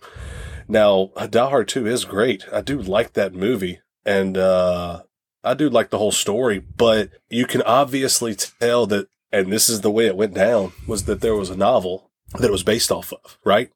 Now, 0.67 1.11
Hard 1.15 1.67
Two 1.67 1.85
is 1.87 2.05
great. 2.05 2.43
I 2.51 2.61
do 2.61 2.81
like 2.81 3.13
that 3.13 3.33
movie, 3.33 3.79
and 4.05 4.37
uh, 4.37 5.03
I 5.43 5.53
do 5.53 5.69
like 5.69 5.91
the 5.91 5.97
whole 5.99 6.11
story. 6.11 6.59
But 6.59 7.11
you 7.29 7.45
can 7.45 7.61
obviously 7.61 8.35
tell 8.35 8.85
that, 8.87 9.07
and 9.31 9.51
this 9.53 9.69
is 9.69 9.81
the 9.81 9.91
way 9.91 10.07
it 10.07 10.17
went 10.17 10.33
down, 10.33 10.73
was 10.87 11.05
that 11.05 11.21
there 11.21 11.35
was 11.35 11.49
a 11.49 11.55
novel 11.55 12.09
that 12.33 12.45
it 12.45 12.51
was 12.51 12.63
based 12.63 12.91
off 12.91 13.13
of, 13.13 13.37
right? 13.45 13.69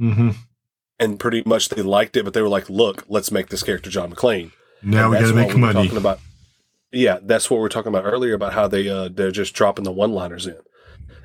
Mm-hmm. 0.00 0.30
and 1.00 1.18
pretty 1.18 1.42
much 1.46 1.70
they 1.70 1.80
liked 1.80 2.16
it, 2.18 2.24
but 2.24 2.34
they 2.34 2.42
were 2.42 2.48
like, 2.48 2.68
"Look, 2.68 3.04
let's 3.08 3.32
make 3.32 3.48
this 3.48 3.62
character 3.62 3.88
John 3.90 4.12
McClane." 4.12 4.52
Now 4.82 5.04
And 5.04 5.10
we 5.10 5.18
got 5.18 5.28
to 5.28 5.34
make 5.34 5.56
money. 5.56 5.82
Talking 5.84 5.96
about, 5.96 6.20
yeah, 6.92 7.18
that's 7.22 7.50
what 7.50 7.60
we 7.60 7.66
are 7.66 7.70
talking 7.70 7.88
about 7.88 8.04
earlier 8.04 8.34
about 8.34 8.52
how 8.52 8.68
they 8.68 8.88
uh, 8.88 9.08
they're 9.08 9.30
just 9.30 9.54
dropping 9.54 9.84
the 9.84 9.92
one 9.92 10.12
liners 10.12 10.46
in. 10.46 10.58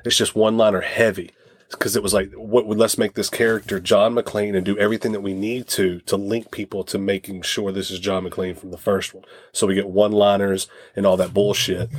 It's 0.04 0.16
just 0.16 0.34
one 0.34 0.56
liner 0.56 0.80
heavy 0.80 1.30
because 1.70 1.96
it 1.96 2.02
was 2.02 2.12
like, 2.12 2.32
what? 2.32 2.66
Let's 2.66 2.98
make 2.98 3.14
this 3.14 3.30
character 3.30 3.80
John 3.80 4.14
McClane 4.14 4.56
and 4.56 4.64
do 4.64 4.78
everything 4.78 5.12
that 5.12 5.20
we 5.20 5.34
need 5.34 5.68
to 5.68 6.00
to 6.00 6.16
link 6.16 6.50
people 6.50 6.84
to 6.84 6.98
making 6.98 7.42
sure 7.42 7.72
this 7.72 7.90
is 7.90 8.00
John 8.00 8.24
McClane 8.24 8.56
from 8.56 8.70
the 8.70 8.78
first 8.78 9.14
one. 9.14 9.24
So 9.52 9.66
we 9.66 9.74
get 9.74 9.88
one 9.88 10.12
liners 10.12 10.68
and 10.96 11.06
all 11.06 11.16
that 11.16 11.34
bullshit. 11.34 11.90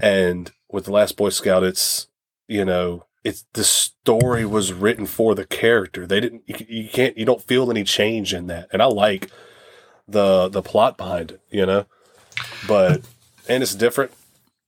And 0.00 0.52
with 0.70 0.84
the 0.84 0.92
Last 0.92 1.16
Boy 1.16 1.30
Scout, 1.30 1.64
it's 1.64 2.08
you 2.48 2.64
know. 2.64 3.04
It's 3.24 3.44
the 3.54 3.64
story 3.64 4.46
was 4.46 4.72
written 4.72 5.04
for 5.04 5.34
the 5.34 5.44
character. 5.44 6.06
They 6.06 6.20
didn't. 6.20 6.42
You, 6.46 6.64
you 6.68 6.88
can't. 6.88 7.18
You 7.18 7.24
don't 7.24 7.42
feel 7.42 7.72
any 7.72 7.82
change 7.82 8.32
in 8.32 8.46
that. 8.46 8.68
And 8.72 8.80
I 8.80 8.84
like 8.84 9.32
the 10.06 10.48
the 10.48 10.62
plot 10.62 10.96
behind 10.96 11.32
it, 11.32 11.40
you 11.50 11.66
know. 11.66 11.86
But 12.66 13.02
and 13.48 13.62
it's 13.62 13.74
different. 13.74 14.12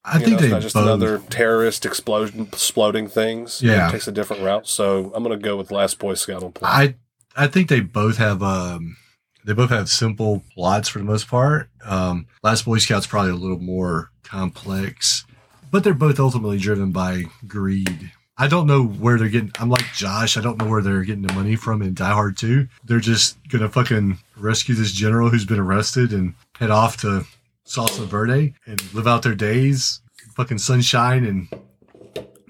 I 0.04 0.18
you 0.18 0.24
think 0.26 0.40
know, 0.40 0.44
it's 0.46 0.52
not 0.52 0.62
just 0.62 0.74
both. 0.74 0.84
another 0.84 1.18
terrorist 1.28 1.84
explosion 1.84 2.42
exploding 2.52 3.08
things. 3.08 3.60
Yeah. 3.62 3.88
it 3.88 3.92
takes 3.92 4.08
a 4.08 4.12
different 4.12 4.42
route. 4.42 4.66
So 4.68 5.12
I'm 5.14 5.22
gonna 5.22 5.36
go 5.36 5.56
with 5.56 5.70
Last 5.70 5.98
Boy 5.98 6.14
Scout 6.14 6.42
on 6.42 6.52
plot. 6.52 6.70
I 6.72 6.94
I 7.36 7.46
think 7.46 7.68
they 7.68 7.80
both 7.80 8.16
have 8.16 8.42
um 8.42 8.96
they 9.44 9.52
both 9.52 9.70
have 9.70 9.88
simple 9.88 10.42
plots 10.54 10.88
for 10.88 10.98
the 10.98 11.04
most 11.04 11.28
part. 11.28 11.68
Um, 11.84 12.26
Last 12.42 12.64
Boy 12.64 12.78
Scout's 12.78 13.06
probably 13.06 13.30
a 13.32 13.36
little 13.36 13.58
more 13.60 14.10
complex, 14.22 15.24
but 15.70 15.84
they're 15.84 15.94
both 15.94 16.20
ultimately 16.20 16.58
driven 16.58 16.92
by 16.92 17.24
greed. 17.46 18.12
I 18.40 18.46
don't 18.46 18.66
know 18.66 18.84
where 18.84 19.18
they're 19.18 19.28
getting. 19.28 19.52
I'm 19.58 19.68
like 19.70 19.84
Josh. 19.94 20.36
I 20.36 20.40
don't 20.40 20.58
know 20.58 20.68
where 20.68 20.80
they're 20.82 21.02
getting 21.02 21.22
the 21.22 21.32
money 21.32 21.56
from 21.56 21.82
in 21.82 21.92
Die 21.94 22.08
Hard 22.12 22.36
2. 22.36 22.68
They're 22.84 23.00
just 23.00 23.36
gonna 23.48 23.68
fucking 23.68 24.18
rescue 24.36 24.74
this 24.74 24.92
general 24.92 25.28
who's 25.28 25.44
been 25.44 25.58
arrested 25.58 26.12
and 26.12 26.34
head 26.58 26.70
off 26.70 26.98
to 26.98 27.24
Salsa 27.68 28.06
Verde 28.06 28.54
and 28.66 28.94
live 28.94 29.06
out 29.06 29.22
their 29.22 29.34
days, 29.34 30.00
fucking 30.34 30.58
sunshine 30.58 31.24
and 31.24 31.48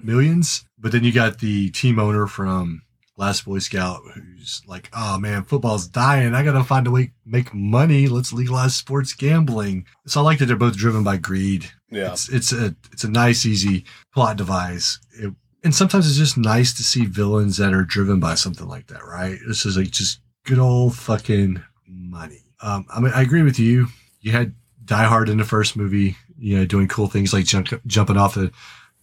millions. 0.01 0.65
But 0.77 0.91
then 0.91 1.03
you 1.03 1.11
got 1.11 1.39
the 1.39 1.69
team 1.71 1.99
owner 1.99 2.25
from 2.27 2.81
Last 3.17 3.43
Boy 3.45 3.59
Scout 3.59 3.99
who's 4.13 4.61
like, 4.65 4.89
"Oh 4.93 5.17
man, 5.19 5.43
football's 5.43 5.87
dying. 5.87 6.33
I 6.33 6.43
gotta 6.43 6.63
find 6.63 6.87
a 6.87 6.91
way 6.91 7.07
to 7.07 7.11
make 7.25 7.53
money. 7.53 8.07
Let's 8.07 8.31
legalize 8.31 8.75
sports 8.75 9.13
gambling." 9.13 9.85
So 10.07 10.21
I 10.21 10.23
like 10.23 10.39
that 10.39 10.45
they're 10.45 10.55
both 10.55 10.77
driven 10.77 11.03
by 11.03 11.17
greed. 11.17 11.69
yeah, 11.91 12.11
It's 12.13 12.29
it's 12.29 12.53
a 12.53 12.75
it's 12.93 13.03
a 13.03 13.09
nice, 13.11 13.45
easy 13.45 13.83
plot 14.13 14.37
device. 14.37 14.99
It, 15.19 15.33
and 15.65 15.75
sometimes 15.75 16.07
it's 16.07 16.17
just 16.17 16.37
nice 16.37 16.73
to 16.77 16.83
see 16.83 17.05
villains 17.05 17.57
that 17.57 17.73
are 17.73 17.83
driven 17.83 18.21
by 18.21 18.35
something 18.35 18.67
like 18.69 18.87
that, 18.87 19.03
right? 19.05 19.37
This 19.45 19.65
is 19.65 19.75
like 19.75 19.91
just 19.91 20.21
good 20.45 20.59
old 20.59 20.95
fucking 20.95 21.61
money. 21.85 22.43
Um, 22.61 22.85
I 22.89 23.01
mean, 23.01 23.11
I 23.13 23.21
agree 23.21 23.43
with 23.43 23.59
you. 23.59 23.87
You 24.21 24.31
had 24.31 24.53
Die 24.89 25.03
Hard 25.03 25.29
in 25.29 25.37
the 25.37 25.45
first 25.45 25.77
movie, 25.77 26.17
you 26.39 26.57
know, 26.57 26.65
doing 26.65 26.87
cool 26.87 27.05
things 27.05 27.31
like 27.31 27.45
jump, 27.45 27.67
jumping 27.85 28.17
off 28.17 28.33
the 28.33 28.51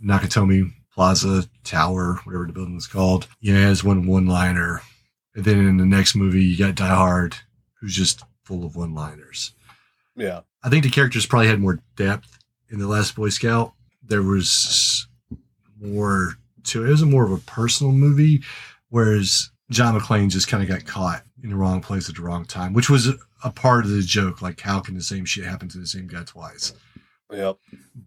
Nakatomi 0.04 0.72
Plaza 0.92 1.48
Tower, 1.62 2.18
whatever 2.24 2.44
the 2.44 2.52
building 2.52 2.74
was 2.74 2.88
called. 2.88 3.28
You 3.40 3.54
know, 3.54 3.68
as 3.68 3.84
one 3.84 4.04
one 4.04 4.26
liner. 4.26 4.82
And 5.36 5.44
then 5.44 5.64
in 5.64 5.76
the 5.76 5.86
next 5.86 6.16
movie, 6.16 6.42
you 6.42 6.58
got 6.58 6.74
Die 6.74 6.88
Hard, 6.88 7.36
who's 7.80 7.94
just 7.94 8.24
full 8.42 8.64
of 8.64 8.74
one 8.74 8.94
liners. 8.96 9.52
yeah, 10.16 10.40
I 10.64 10.70
think 10.70 10.82
the 10.82 10.90
characters 10.90 11.24
probably 11.24 11.46
had 11.46 11.60
more 11.60 11.78
depth 11.94 12.36
in 12.68 12.80
the 12.80 12.88
Last 12.88 13.14
Boy 13.14 13.28
Scout. 13.28 13.72
There 14.02 14.24
was 14.24 15.06
more 15.80 16.34
to 16.64 16.82
it. 16.82 16.88
It 16.88 16.90
was 16.90 17.04
more 17.04 17.24
of 17.24 17.30
a 17.30 17.38
personal 17.38 17.92
movie, 17.92 18.42
whereas 18.88 19.52
John 19.70 19.96
McClane 19.96 20.30
just 20.30 20.48
kind 20.48 20.64
of 20.64 20.68
got 20.68 20.84
caught 20.84 21.22
in 21.42 21.50
the 21.50 21.56
wrong 21.56 21.80
place 21.80 22.08
at 22.08 22.16
the 22.16 22.22
wrong 22.22 22.44
time, 22.44 22.72
which 22.72 22.90
was 22.90 23.08
a, 23.08 23.14
a 23.44 23.50
part 23.50 23.84
of 23.84 23.90
the 23.90 24.02
joke. 24.02 24.42
Like, 24.42 24.60
how 24.60 24.80
can 24.80 24.94
the 24.94 25.02
same 25.02 25.24
shit 25.24 25.44
happen 25.44 25.68
to 25.68 25.78
the 25.78 25.86
same 25.86 26.06
guy 26.06 26.24
twice? 26.24 26.72
yep, 27.32 27.58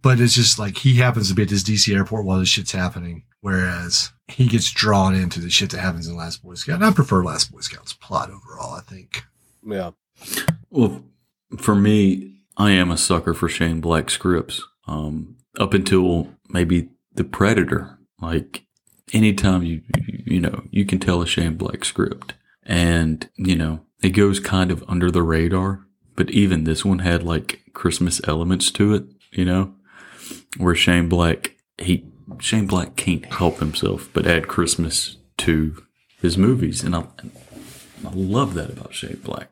But 0.01 0.19
it's 0.19 0.33
just 0.33 0.59
like 0.59 0.77
he 0.77 0.95
happens 0.95 1.29
to 1.29 1.35
be 1.35 1.43
at 1.43 1.49
this 1.49 1.63
DC 1.63 1.93
airport 1.93 2.25
while 2.25 2.39
this 2.39 2.49
shit's 2.49 2.71
happening, 2.71 3.23
whereas 3.41 4.11
he 4.27 4.47
gets 4.47 4.71
drawn 4.71 5.15
into 5.15 5.39
the 5.39 5.49
shit 5.49 5.71
that 5.71 5.79
happens 5.79 6.07
in 6.07 6.15
Last 6.15 6.43
Boy 6.43 6.53
Scout. 6.55 6.75
And 6.75 6.85
I 6.85 6.91
prefer 6.91 7.23
Last 7.23 7.51
Boy 7.51 7.59
Scout's 7.61 7.93
plot 7.93 8.29
overall. 8.29 8.73
I 8.73 8.81
think. 8.81 9.23
yeah, 9.65 9.91
Well, 10.69 11.03
for 11.57 11.75
me, 11.75 12.35
I 12.57 12.71
am 12.71 12.91
a 12.91 12.97
sucker 12.97 13.33
for 13.33 13.49
Shane 13.49 13.81
Black 13.81 14.09
scripts. 14.09 14.63
Um, 14.87 15.37
up 15.59 15.73
until 15.73 16.29
maybe 16.49 16.89
The 17.13 17.23
Predator, 17.23 17.99
like 18.21 18.65
anytime 19.13 19.63
you 19.63 19.81
you 20.07 20.39
know 20.39 20.63
you 20.71 20.85
can 20.85 20.99
tell 20.99 21.21
a 21.21 21.27
Shane 21.27 21.55
Black 21.55 21.85
script, 21.85 22.33
and 22.69 23.27
you 23.35 23.55
know 23.55 23.81
it 24.01 24.11
goes 24.11 24.39
kind 24.39 24.71
of 24.71 24.85
under 24.87 25.11
the 25.11 25.23
radar. 25.23 25.85
But 26.15 26.29
even 26.31 26.63
this 26.63 26.85
one 26.85 26.99
had 26.99 27.23
like 27.23 27.61
Christmas 27.73 28.21
elements 28.27 28.71
to 28.71 28.93
it, 28.93 29.05
you 29.31 29.43
know, 29.43 29.73
where 30.57 30.75
Shane 30.75 31.09
Black 31.09 31.55
he 31.77 32.05
Shane 32.39 32.67
Black 32.67 32.95
can't 32.95 33.25
help 33.25 33.59
himself 33.59 34.09
but 34.13 34.27
add 34.27 34.47
Christmas 34.47 35.17
to 35.39 35.83
his 36.21 36.37
movies, 36.37 36.83
and 36.83 36.95
I 36.95 37.05
I 38.05 38.11
love 38.13 38.53
that 38.53 38.69
about 38.69 38.93
Shane 38.93 39.21
Black. 39.23 39.49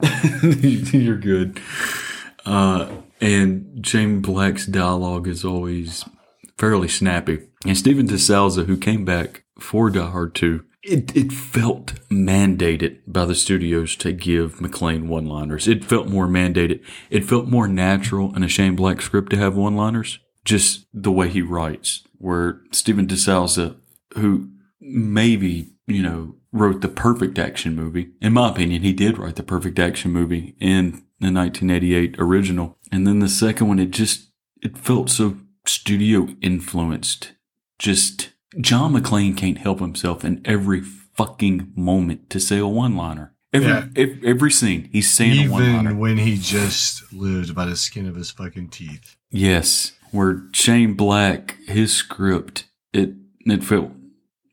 You're 0.42 1.16
good. 1.16 1.60
Uh, 2.44 2.90
and 3.20 3.86
Shane 3.86 4.20
Black's 4.20 4.66
dialogue 4.66 5.28
is 5.28 5.44
always 5.44 6.04
fairly 6.58 6.88
snappy. 6.88 7.48
And 7.66 7.76
Steven 7.76 8.06
de 8.06 8.18
Souza, 8.18 8.64
who 8.64 8.76
came 8.76 9.04
back 9.04 9.44
for 9.58 9.90
Die 9.90 10.10
Hard 10.10 10.34
2, 10.34 10.64
it, 10.82 11.14
it 11.14 11.32
felt 11.32 11.94
mandated 12.08 13.00
by 13.06 13.24
the 13.24 13.34
studios 13.34 13.96
to 13.96 14.12
give 14.12 14.56
McClane 14.56 15.08
one 15.08 15.26
liners. 15.26 15.68
It 15.68 15.84
felt 15.84 16.08
more 16.08 16.26
mandated. 16.26 16.82
It 17.10 17.24
felt 17.24 17.46
more 17.46 17.68
natural 17.68 18.34
in 18.34 18.42
a 18.42 18.48
Shane 18.48 18.76
Black 18.76 19.02
script 19.02 19.30
to 19.30 19.36
have 19.36 19.56
one 19.56 19.76
liners. 19.76 20.18
Just 20.44 20.86
the 20.94 21.12
way 21.12 21.28
he 21.28 21.42
writes, 21.42 22.02
where 22.16 22.60
Steven 22.72 23.06
de 23.06 23.16
Souza, 23.16 23.76
who 24.16 24.48
maybe, 24.80 25.74
you 25.86 26.02
know, 26.02 26.36
wrote 26.50 26.80
the 26.80 26.88
perfect 26.88 27.38
action 27.38 27.76
movie. 27.76 28.10
In 28.22 28.32
my 28.32 28.48
opinion, 28.48 28.82
he 28.82 28.94
did 28.94 29.18
write 29.18 29.36
the 29.36 29.42
perfect 29.42 29.78
action 29.78 30.10
movie 30.10 30.56
in 30.58 31.04
the 31.20 31.30
1988 31.30 32.16
original. 32.18 32.78
And 32.90 33.06
then 33.06 33.18
the 33.18 33.28
second 33.28 33.68
one, 33.68 33.78
it 33.78 33.90
just, 33.90 34.30
it 34.62 34.78
felt 34.78 35.10
so 35.10 35.36
studio 35.66 36.28
influenced. 36.40 37.32
Just, 37.78 38.29
John 38.60 38.94
McClane 38.94 39.36
can't 39.36 39.58
help 39.58 39.80
himself 39.80 40.24
in 40.24 40.40
every 40.44 40.80
fucking 40.80 41.72
moment 41.76 42.30
to 42.30 42.40
say 42.40 42.58
a 42.58 42.66
one 42.66 42.96
liner. 42.96 43.32
Every, 43.52 43.68
Yeah. 43.68 43.86
ev- 43.96 44.24
every 44.24 44.50
scene, 44.52 44.88
he's 44.92 45.10
saying 45.10 45.48
a 45.48 45.50
one 45.50 45.62
liner. 45.62 45.90
Even 45.90 45.98
when 45.98 46.18
he 46.18 46.36
just 46.38 47.12
lived 47.12 47.54
by 47.54 47.66
the 47.66 47.76
skin 47.76 48.06
of 48.06 48.14
his 48.14 48.30
fucking 48.30 48.68
teeth. 48.68 49.16
Yes, 49.30 49.92
where 50.12 50.42
Shane 50.52 50.94
Black, 50.94 51.56
his 51.66 51.92
script, 51.92 52.64
it 52.92 53.14
it 53.46 53.64
felt 53.64 53.92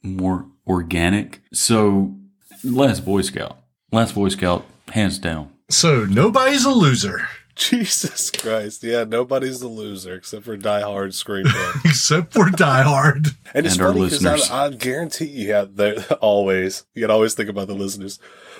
more 0.03 0.45
organic. 0.67 1.41
So, 1.53 2.15
Last 2.63 3.05
Boy 3.05 3.21
Scout, 3.21 3.57
Last 3.91 4.15
Boy 4.15 4.29
Scout, 4.29 4.65
hands 4.89 5.19
down. 5.19 5.49
So 5.69 6.05
nobody's 6.05 6.65
a 6.65 6.71
loser 6.71 7.27
Jesus 7.69 8.29
Christ, 8.31 8.83
yeah, 8.83 9.03
nobody's 9.03 9.59
the 9.59 9.67
loser 9.67 10.13
except 10.15 10.45
for 10.45 10.55
Die 10.57 10.81
Hard 10.81 11.11
screenplay. 11.11 11.85
except 11.85 12.33
for 12.33 12.49
Die 12.49 12.81
Hard. 12.83 13.27
And 13.53 13.65
it's 13.65 13.75
And 13.75 13.83
our 13.85 13.93
funny 13.93 14.05
because 14.05 14.23
listeners. 14.23 14.51
I, 14.51 14.65
I 14.65 14.69
guarantee 14.71 15.25
you, 15.25 15.47
yeah, 15.49 15.65
they're- 15.69 16.05
always 16.21 16.85
you 16.93 17.01
can 17.03 17.11
always 17.11 17.33
think 17.33 17.49
about 17.49 17.67
the 17.67 17.73
listeners. 17.75 18.19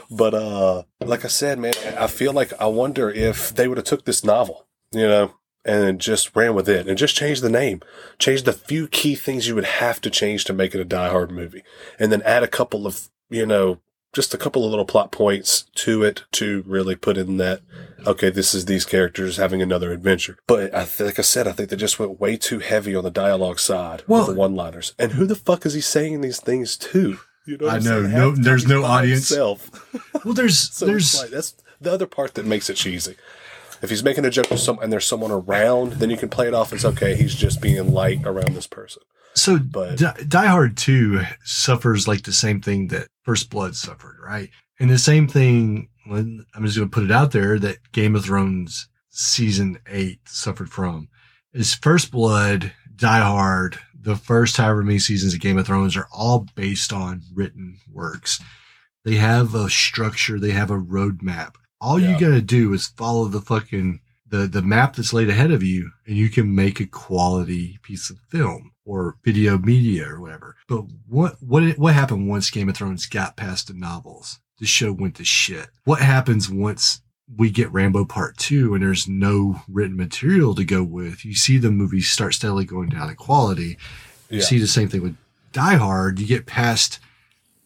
But 0.10 0.34
uh, 0.34 0.84
like 1.02 1.26
I 1.26 1.28
said, 1.28 1.60
man, 1.60 1.74
I 1.98 2.08
feel 2.08 2.34
like 2.34 2.54
I 2.60 2.66
wonder 2.68 3.10
if 3.10 3.54
they 3.54 3.68
would 3.68 3.78
have 3.78 3.86
took 3.86 4.06
this 4.06 4.24
novel, 4.24 4.66
you 4.92 5.08
know, 5.08 5.34
and 5.66 6.00
just 6.00 6.34
ran 6.36 6.56
with 6.56 6.70
it 6.70 6.88
and 6.88 6.98
just 6.98 7.16
changed 7.16 7.42
the 7.44 7.50
name, 7.50 7.82
changed 8.18 8.46
the 8.46 8.54
few 8.54 8.88
key 8.88 9.16
things 9.16 9.48
you 9.48 9.56
would 9.56 9.66
have 9.66 10.00
to 10.02 10.10
change 10.10 10.46
to 10.46 10.54
make 10.54 10.74
it 10.74 10.80
a 10.82 10.86
Die 10.86 11.10
Hard 11.10 11.30
movie, 11.32 11.64
and 12.00 12.12
then 12.12 12.22
add 12.24 12.42
a 12.42 12.48
couple 12.48 12.88
of 12.88 13.10
you 13.30 13.46
know 13.46 13.80
just 14.14 14.34
a 14.34 14.38
couple 14.38 14.64
of 14.64 14.70
little 14.72 14.86
plot 14.86 15.12
points 15.12 15.64
to 15.76 16.02
it 16.04 16.24
to 16.32 16.64
really 16.66 16.96
put 16.96 17.18
in 17.18 17.36
that, 17.38 17.60
okay, 18.08 18.30
this 18.30 18.54
is 18.54 18.66
these 18.66 18.86
characters 18.86 19.38
having 19.38 19.62
another 19.62 19.92
adventure. 19.92 20.38
But 20.48 20.74
I 20.74 20.86
th- 20.86 21.00
like 21.02 21.20
I 21.20 21.24
said, 21.24 21.48
I 21.48 21.52
think 21.52 21.70
they 21.70 21.76
just 21.76 22.00
went 22.00 22.20
way 22.20 22.38
too 22.38 22.60
heavy 22.60 22.96
on 22.96 23.04
the 23.04 23.12
dialogue 23.12 23.60
side 23.60 24.04
Well- 24.08 24.26
with 24.28 24.36
the 24.36 24.40
one 24.40 24.56
liners. 24.56 24.94
And 24.98 25.12
who 25.14 25.26
the 25.26 25.36
fuck 25.36 25.66
is 25.66 25.74
he 25.74 25.82
saying 25.82 26.22
these 26.22 26.40
things 26.40 26.78
to? 26.78 27.20
You 27.46 27.58
know 27.58 27.70
I 27.70 27.76
know, 27.80 28.02
saying? 28.02 28.12
no- 28.12 28.20
Half 28.30 28.30
the 28.32 28.36
time 28.36 28.44
there's 28.44 28.68
no 28.68 28.84
audience. 28.84 29.30
himself. 29.30 29.70
Well, 30.26 30.34
there's 30.34 30.60
So 30.76 30.86
there's 30.86 31.22
like, 31.22 31.30
that's 31.30 31.56
the 31.80 31.92
other 31.94 32.08
part 32.08 32.34
that 32.34 32.46
makes 32.46 32.70
it 32.70 32.74
cheesy. 32.76 33.16
If 33.82 33.90
he's 33.92 34.04
making 34.04 34.26
a 34.26 34.30
joke 34.32 34.48
to 34.48 34.58
some 34.58 34.80
and 34.80 34.92
there's 34.92 35.06
someone 35.06 35.32
around, 35.32 35.94
then 35.94 36.10
you 36.10 36.18
can 36.18 36.28
play 36.30 36.48
it 36.48 36.54
off 36.56 36.74
as 36.74 36.84
okay, 36.84 37.16
he's 37.16 37.36
just 37.36 37.62
being 37.62 37.94
light 37.94 38.22
around 38.26 38.56
this 38.56 38.68
person. 38.68 39.04
So 39.36 39.60
But- 39.60 40.00
Die, 40.00 40.24
Die 40.28 40.46
Hard 40.48 40.76
2 40.76 41.22
suffers 41.44 42.08
like 42.08 42.24
the 42.24 42.34
same 42.34 42.60
thing 42.62 42.88
that 42.88 43.08
First 43.24 43.50
Blood 43.50 43.76
suffered, 43.76 44.18
right? 44.22 44.50
And 44.80 44.90
the 44.90 44.98
same 44.98 45.28
thing, 45.28 45.90
I'm 46.12 46.66
just 46.66 46.78
going 46.78 46.90
to 46.90 46.94
put 46.94 47.04
it 47.04 47.12
out 47.12 47.32
there, 47.32 47.60
that 47.60 47.92
Game 47.92 48.16
of 48.16 48.26
Thrones 48.26 48.88
season 49.10 49.80
8 49.88 50.20
suffered 50.28 50.70
from 50.70 51.10
is 51.54 51.74
First 51.74 52.12
Blood, 52.12 52.74
Die 52.96 53.20
Hard, 53.20 53.80
the 54.00 54.16
first 54.16 54.58
however 54.58 54.84
many 54.84 55.00
seasons 55.00 55.34
of 55.34 55.40
Game 55.40 55.58
of 55.58 55.66
Thrones 55.66 55.98
are 55.98 56.08
all 56.14 56.48
based 56.56 56.94
on 56.94 57.24
written 57.34 57.80
works. 57.92 58.40
They 59.04 59.16
have 59.16 59.56
a 59.56 59.70
structure, 59.70 60.40
they 60.40 60.52
have 60.52 60.72
a 60.72 60.78
roadmap. 60.78 61.56
All 61.80 62.00
you 62.00 62.20
got 62.20 62.30
to 62.30 62.42
do 62.42 62.74
is 62.74 62.88
follow 62.88 63.26
the 63.26 63.42
fucking 63.42 64.00
the 64.30 64.48
the 64.48 64.62
map 64.62 64.96
that's 64.96 65.14
laid 65.14 65.30
ahead 65.30 65.52
of 65.52 65.64
you 65.64 65.92
and 66.06 66.18
you 66.18 66.30
can 66.30 66.54
make 66.54 66.80
a 66.80 66.86
quality 66.86 67.80
piece 67.82 68.10
of 68.10 68.18
film 68.30 68.72
or 68.84 69.18
video 69.24 69.58
media 69.58 70.08
or 70.08 70.20
whatever. 70.20 70.56
But 70.68 70.86
what 71.08 71.36
what 71.42 71.78
what 71.78 71.94
happened 71.94 72.28
once 72.28 72.50
Game 72.50 72.70
of 72.70 72.76
Thrones 72.76 73.06
got 73.06 73.38
past 73.38 73.68
the 73.68 73.74
novels? 73.74 74.40
The 74.60 74.66
show 74.66 74.92
went 74.92 75.16
to 75.16 75.24
shit. 75.24 75.68
What 75.84 76.02
happens 76.02 76.50
once 76.50 77.02
we 77.36 77.50
get 77.52 77.72
Rambo 77.72 78.06
Part 78.06 78.38
2 78.38 78.74
and 78.74 78.82
there's 78.84 79.08
no 79.08 79.62
written 79.68 79.96
material 79.98 80.56
to 80.56 80.64
go 80.66 80.84
with? 80.84 81.24
You 81.26 81.36
see 81.36 81.58
the 81.58 81.72
movies 81.72 82.10
start 82.10 82.34
steadily 82.34 82.66
going 82.66 82.90
down 82.90 83.10
in 83.10 83.16
quality. 83.16 83.78
You 84.30 84.40
Yeah. 84.40 84.44
see 84.46 84.60
the 84.60 84.68
same 84.68 84.90
thing 84.90 85.02
with 85.04 85.16
Die 85.54 85.76
Hard. 85.76 86.20
You 86.20 86.26
get 86.28 86.46
past 86.46 87.00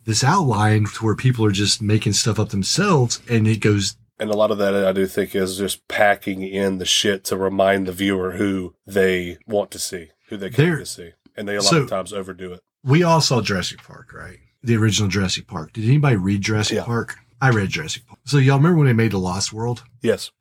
this 0.05 0.23
outline 0.23 0.85
to 0.85 1.05
where 1.05 1.15
people 1.15 1.45
are 1.45 1.51
just 1.51 1.81
making 1.81 2.13
stuff 2.13 2.39
up 2.39 2.49
themselves 2.49 3.21
and 3.29 3.47
it 3.47 3.59
goes 3.59 3.95
And 4.19 4.29
a 4.29 4.35
lot 4.37 4.51
of 4.51 4.57
that 4.59 4.75
I 4.75 4.91
do 4.91 5.07
think 5.07 5.33
is 5.33 5.57
just 5.57 5.87
packing 5.87 6.43
in 6.43 6.77
the 6.77 6.85
shit 6.85 7.23
to 7.25 7.37
remind 7.37 7.87
the 7.87 7.91
viewer 7.91 8.33
who 8.33 8.75
they 8.85 9.37
want 9.47 9.71
to 9.71 9.79
see, 9.79 10.09
who 10.29 10.37
they 10.37 10.49
came 10.51 10.77
to 10.77 10.85
see. 10.85 11.11
And 11.35 11.47
they 11.47 11.55
a 11.55 11.61
lot 11.61 11.69
So- 11.71 11.81
of 11.83 11.89
times 11.89 12.13
overdo 12.13 12.53
it. 12.53 12.59
we 12.83 13.01
all 13.01 13.21
saw 13.21 13.41
Jurassic 13.41 13.81
Park, 13.83 14.11
right? 14.13 14.37
The 14.63 14.75
original 14.77 15.09
Jurassic 15.09 15.47
Park. 15.47 15.73
Did 15.73 15.85
anybody 15.85 16.15
read 16.15 16.41
Jurassic 16.41 16.77
Yeah. 16.77 16.83
Park? 16.85 17.17
I 17.41 17.49
read 17.49 17.69
Jurassic 17.69 18.05
Park. 18.05 18.19
So 18.25 18.37
y'all 18.37 18.57
remember 18.57 18.77
when 18.77 18.87
they 18.87 18.93
made 18.93 19.11
The 19.11 19.17
Lost 19.17 19.51
World? 19.51 19.83
Yes. 20.01 20.31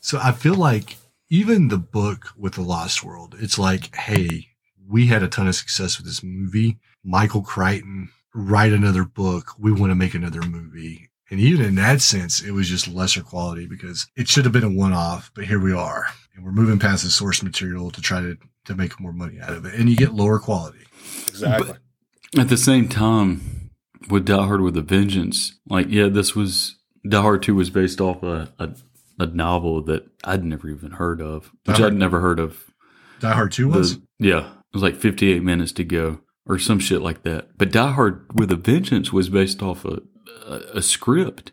So 0.00 0.18
I 0.22 0.32
feel 0.32 0.54
like 0.54 0.96
even 1.30 1.68
the 1.68 1.78
book 1.78 2.28
with 2.36 2.54
The 2.54 2.62
Lost 2.62 3.02
World, 3.02 3.34
it's 3.38 3.58
like, 3.58 3.94
hey, 3.96 4.48
we 4.86 5.06
had 5.06 5.22
a 5.22 5.28
ton 5.28 5.48
of 5.48 5.54
success 5.54 5.96
with 5.96 6.06
this 6.06 6.22
movie. 6.22 6.78
Michael 7.02 7.40
Crichton, 7.42 8.10
write 8.34 8.72
another 8.72 9.04
book. 9.04 9.52
We 9.58 9.72
want 9.72 9.90
to 9.90 9.94
make 9.96 10.14
another 10.14 10.42
movie. 10.42 11.08
And 11.30 11.40
even 11.40 11.64
in 11.64 11.76
that 11.76 12.02
sense, 12.02 12.42
it 12.42 12.50
was 12.50 12.68
just 12.68 12.86
lesser 12.88 13.22
quality 13.22 13.66
because 13.66 14.06
it 14.16 14.28
should 14.28 14.44
have 14.44 14.52
been 14.52 14.64
a 14.64 14.68
one 14.70 14.92
off, 14.92 15.30
but 15.34 15.44
here 15.46 15.58
we 15.60 15.72
are. 15.72 16.06
And 16.34 16.44
we're 16.44 16.52
moving 16.52 16.78
past 16.78 17.04
the 17.04 17.10
source 17.10 17.42
material 17.42 17.90
to 17.90 18.02
try 18.02 18.20
to, 18.20 18.36
to 18.66 18.74
make 18.74 19.00
more 19.00 19.14
money 19.14 19.40
out 19.40 19.54
of 19.54 19.64
it. 19.64 19.74
And 19.74 19.88
you 19.88 19.96
get 19.96 20.12
lower 20.12 20.38
quality. 20.38 20.80
Exactly. 21.28 21.72
At 22.38 22.50
the 22.50 22.58
same 22.58 22.86
time, 22.88 23.61
with 24.08 24.24
Die 24.26 24.46
Hard 24.46 24.60
with 24.60 24.76
a 24.76 24.82
Vengeance, 24.82 25.58
like 25.68 25.86
yeah, 25.88 26.08
this 26.08 26.34
was 26.34 26.76
Die 27.08 27.20
Hard 27.20 27.42
Two 27.42 27.54
was 27.54 27.70
based 27.70 28.00
off 28.00 28.22
a 28.22 28.52
a, 28.58 28.70
a 29.18 29.26
novel 29.26 29.82
that 29.84 30.06
I'd 30.24 30.44
never 30.44 30.68
even 30.68 30.92
heard 30.92 31.20
of, 31.20 31.50
which 31.64 31.76
Die 31.76 31.82
Hard- 31.82 31.92
I'd 31.94 31.98
never 31.98 32.20
heard 32.20 32.38
of. 32.38 32.64
Die 33.20 33.32
Hard 33.32 33.52
2 33.52 33.68
was? 33.68 33.98
The, 33.98 34.02
yeah, 34.18 34.46
it 34.48 34.74
was 34.74 34.82
like 34.82 34.96
58 34.96 35.44
minutes 35.44 35.70
to 35.72 35.84
go 35.84 36.20
or 36.44 36.58
some 36.58 36.80
shit 36.80 37.00
like 37.02 37.22
that. 37.22 37.56
But 37.56 37.70
Die 37.70 37.92
Hard 37.92 38.26
with 38.34 38.50
a 38.50 38.56
Vengeance 38.56 39.12
was 39.12 39.28
based 39.28 39.62
off 39.62 39.84
a, 39.84 40.00
a, 40.44 40.54
a 40.78 40.82
script 40.82 41.52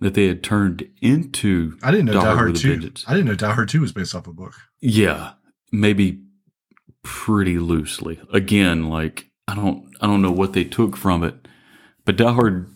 that 0.00 0.14
they 0.14 0.26
had 0.26 0.42
turned 0.42 0.88
into 1.02 1.76
I 1.82 1.90
didn't 1.90 2.06
know 2.06 2.14
Die, 2.14 2.34
Hard 2.34 2.52
with 2.52 2.60
a 2.60 2.62
2. 2.62 2.70
Vengeance. 2.70 3.04
I 3.06 3.12
didn't 3.12 3.26
know 3.26 3.34
Die 3.34 3.52
Hard 3.52 3.68
2 3.68 3.82
was 3.82 3.92
based 3.92 4.14
off 4.14 4.26
a 4.26 4.32
book. 4.32 4.54
Yeah, 4.80 5.32
maybe 5.70 6.22
pretty 7.02 7.58
loosely. 7.58 8.20
Again, 8.32 8.88
like 8.88 9.26
I 9.46 9.54
don't 9.54 9.84
I 10.00 10.06
don't 10.06 10.22
know 10.22 10.32
what 10.32 10.54
they 10.54 10.64
took 10.64 10.96
from 10.96 11.22
it, 11.24 11.41
but 12.04 12.16
Die 12.16 12.32
Hard 12.32 12.68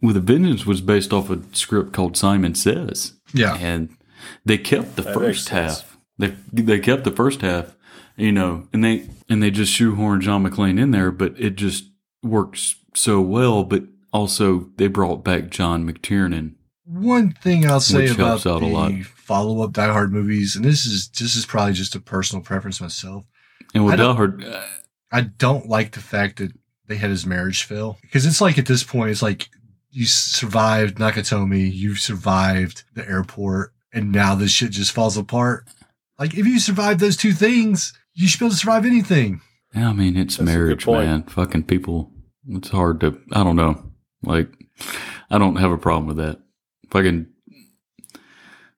with 0.00 0.16
a 0.16 0.20
Vengeance 0.20 0.66
was 0.66 0.80
based 0.80 1.12
off 1.12 1.30
a 1.30 1.40
script 1.52 1.92
called 1.92 2.16
Simon 2.16 2.54
Says. 2.54 3.14
Yeah. 3.32 3.56
and 3.60 3.96
they 4.44 4.58
kept 4.58 4.96
the 4.96 5.02
That 5.02 5.14
first 5.14 5.48
half. 5.50 5.96
They 6.18 6.34
they 6.52 6.78
kept 6.78 7.04
the 7.04 7.10
first 7.10 7.40
half, 7.40 7.76
you 8.16 8.32
know, 8.32 8.68
and 8.72 8.84
they 8.84 9.08
and 9.28 9.42
they 9.42 9.50
just 9.50 9.72
shoehorned 9.72 10.20
John 10.20 10.44
McClane 10.44 10.78
in 10.80 10.90
there, 10.90 11.10
but 11.10 11.34
it 11.38 11.56
just 11.56 11.84
works 12.22 12.76
so 12.94 13.20
well. 13.20 13.64
But 13.64 13.84
also 14.12 14.68
they 14.76 14.86
brought 14.88 15.24
back 15.24 15.50
John 15.50 15.90
McTiernan. 15.90 16.54
One 16.84 17.32
thing 17.32 17.66
I'll 17.66 17.80
say 17.80 18.02
Which 18.02 18.14
about 18.14 18.26
helps 18.26 18.46
out 18.46 18.62
a 18.62 18.66
lot. 18.66 18.88
the 18.90 19.02
follow 19.02 19.62
up 19.62 19.72
Die 19.72 19.92
Hard 19.92 20.12
movies, 20.12 20.54
and 20.56 20.64
this 20.64 20.84
is 20.84 21.08
this 21.08 21.34
is 21.36 21.46
probably 21.46 21.72
just 21.72 21.94
a 21.94 22.00
personal 22.00 22.44
preference 22.44 22.80
myself. 22.80 23.24
And 23.74 23.84
with 23.84 23.94
I 23.94 23.96
Die 23.96 24.14
Hard, 24.14 24.44
uh, 24.44 24.62
I 25.10 25.22
don't 25.22 25.68
like 25.68 25.92
the 25.92 26.00
fact 26.00 26.38
that 26.38 26.52
they 26.92 26.98
had 26.98 27.10
his 27.10 27.24
marriage 27.24 27.64
fail 27.64 27.98
because 28.02 28.26
it's 28.26 28.40
like 28.40 28.58
at 28.58 28.66
this 28.66 28.84
point, 28.84 29.10
it's 29.10 29.22
like 29.22 29.48
you 29.90 30.04
survived 30.04 30.98
Nakatomi, 30.98 31.72
you 31.72 31.94
survived 31.94 32.84
the 32.94 33.08
airport, 33.08 33.72
and 33.92 34.12
now 34.12 34.34
this 34.34 34.50
shit 34.50 34.72
just 34.72 34.92
falls 34.92 35.16
apart. 35.16 35.64
Like 36.18 36.34
if 36.34 36.46
you 36.46 36.60
survived 36.60 37.00
those 37.00 37.16
two 37.16 37.32
things, 37.32 37.94
you 38.12 38.28
should 38.28 38.40
be 38.40 38.46
able 38.46 38.52
to 38.52 38.58
survive 38.58 38.84
anything. 38.84 39.40
Yeah, 39.74 39.88
I 39.88 39.92
mean, 39.94 40.18
it's 40.18 40.36
That's 40.36 40.46
marriage, 40.46 40.86
man. 40.86 41.22
Fucking 41.24 41.64
people. 41.64 42.10
It's 42.46 42.68
hard 42.68 43.00
to, 43.00 43.18
I 43.32 43.42
don't 43.42 43.56
know. 43.56 43.90
Like, 44.22 44.50
I 45.30 45.38
don't 45.38 45.56
have 45.56 45.70
a 45.70 45.78
problem 45.78 46.06
with 46.08 46.18
that. 46.18 46.40
Fucking, 46.90 47.26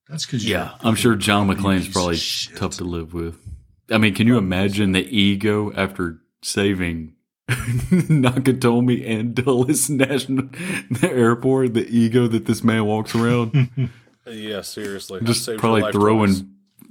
That's 0.08 0.24
because 0.24 0.48
yeah, 0.48 0.74
I'm 0.82 0.94
sure 0.94 1.16
John 1.16 1.48
McClane's 1.48 1.86
piece 1.86 1.92
probably 1.92 2.56
tough 2.56 2.76
to 2.76 2.84
live 2.84 3.12
with. 3.12 3.36
I 3.90 3.98
mean, 3.98 4.14
can 4.14 4.28
you 4.28 4.38
imagine 4.38 4.92
the 4.92 5.04
ego 5.04 5.72
after 5.74 6.20
saving 6.42 7.13
Nakatomi 7.48 9.08
and 9.08 9.34
Dulles 9.34 9.88
National 9.90 10.48
the 10.90 11.10
airport? 11.12 11.74
The 11.74 11.86
ego 11.88 12.26
that 12.28 12.46
this 12.46 12.62
man 12.64 12.84
walks 12.86 13.14
around, 13.14 13.90
Yeah, 14.26 14.62
seriously. 14.62 15.20
Just 15.22 15.48
probably 15.58 15.90
throwing. 15.92 16.30
twice. 16.30 16.44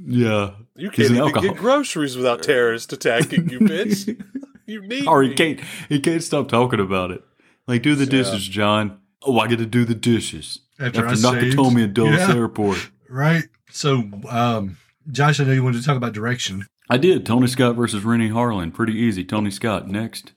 Yeah, 0.05 0.51
You 0.75 0.89
He's 0.89 1.07
can't 1.07 1.09
an 1.09 1.15
even 1.15 1.17
alcohol- 1.27 1.41
get 1.49 1.57
groceries 1.57 2.15
without 2.17 2.43
terrorists 2.43 2.91
attacking 2.91 3.49
you, 3.49 3.59
bitch. 3.59 4.21
You 4.65 4.81
need 4.88 5.07
or 5.07 5.23
he 5.23 5.30
me. 5.30 5.35
can't 5.35 5.59
he 5.89 5.99
can't 5.99 6.21
stop 6.23 6.47
talking 6.49 6.80
about 6.80 7.11
it. 7.11 7.23
Like, 7.67 7.81
do 7.81 7.95
the 7.95 8.05
dishes, 8.05 8.47
John. 8.47 8.99
Oh, 9.25 9.39
I 9.39 9.47
get 9.47 9.59
to 9.59 9.65
do 9.65 9.85
the 9.85 9.95
dishes 9.95 10.59
After 10.80 11.05
after, 11.05 11.07
I 11.07 11.13
saved- 11.15 11.57
Nakatomi 11.57 11.84
and 11.85 11.93
Dulles 11.93 12.11
Yeah. 12.15 12.35
Airport. 12.35 12.91
right. 13.09 13.43
So, 13.71 14.09
um, 14.30 14.77
Josh, 15.11 15.39
I 15.39 15.45
know 15.45 15.51
you 15.53 15.63
wanted 15.63 15.80
to 15.80 15.85
talk 15.85 15.97
about 15.97 16.13
direction. 16.13 16.65
I 16.89 16.97
did. 16.97 17.25
Tony 17.25 17.47
Scott 17.47 17.75
versus 17.75 18.03
Renny 18.03 18.30
Harlin. 18.30 18.71
Pretty 18.73 18.93
easy. 18.93 19.23
Tony 19.23 19.49
Scott 19.49 19.88
next. 19.88 20.31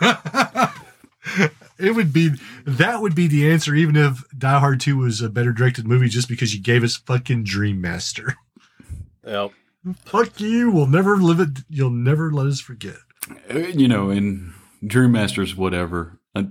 it 1.78 1.94
would 1.94 2.12
be 2.12 2.30
that 2.66 3.00
would 3.00 3.14
be 3.14 3.26
the 3.26 3.50
answer, 3.50 3.74
even 3.74 3.96
if 3.96 4.22
Die 4.36 4.58
Hard 4.58 4.80
Two 4.80 4.98
was 4.98 5.20
a 5.20 5.28
better 5.28 5.52
directed 5.52 5.86
movie, 5.86 6.08
just 6.08 6.28
because 6.28 6.54
you 6.54 6.60
gave 6.62 6.82
us 6.84 6.96
fucking 6.96 7.44
Dream 7.44 7.80
Master. 7.80 8.36
Yep. 9.26 9.52
Fuck 10.04 10.40
you. 10.40 10.70
We'll 10.70 10.86
never 10.86 11.16
live 11.16 11.40
it. 11.40 11.50
You'll 11.68 11.90
never 11.90 12.30
let 12.32 12.46
us 12.46 12.60
forget. 12.60 12.96
You 13.50 13.88
know, 13.88 14.10
in 14.10 14.54
Dream 14.86 15.12
Masters, 15.12 15.54
whatever. 15.54 16.18
Uh, 16.34 16.44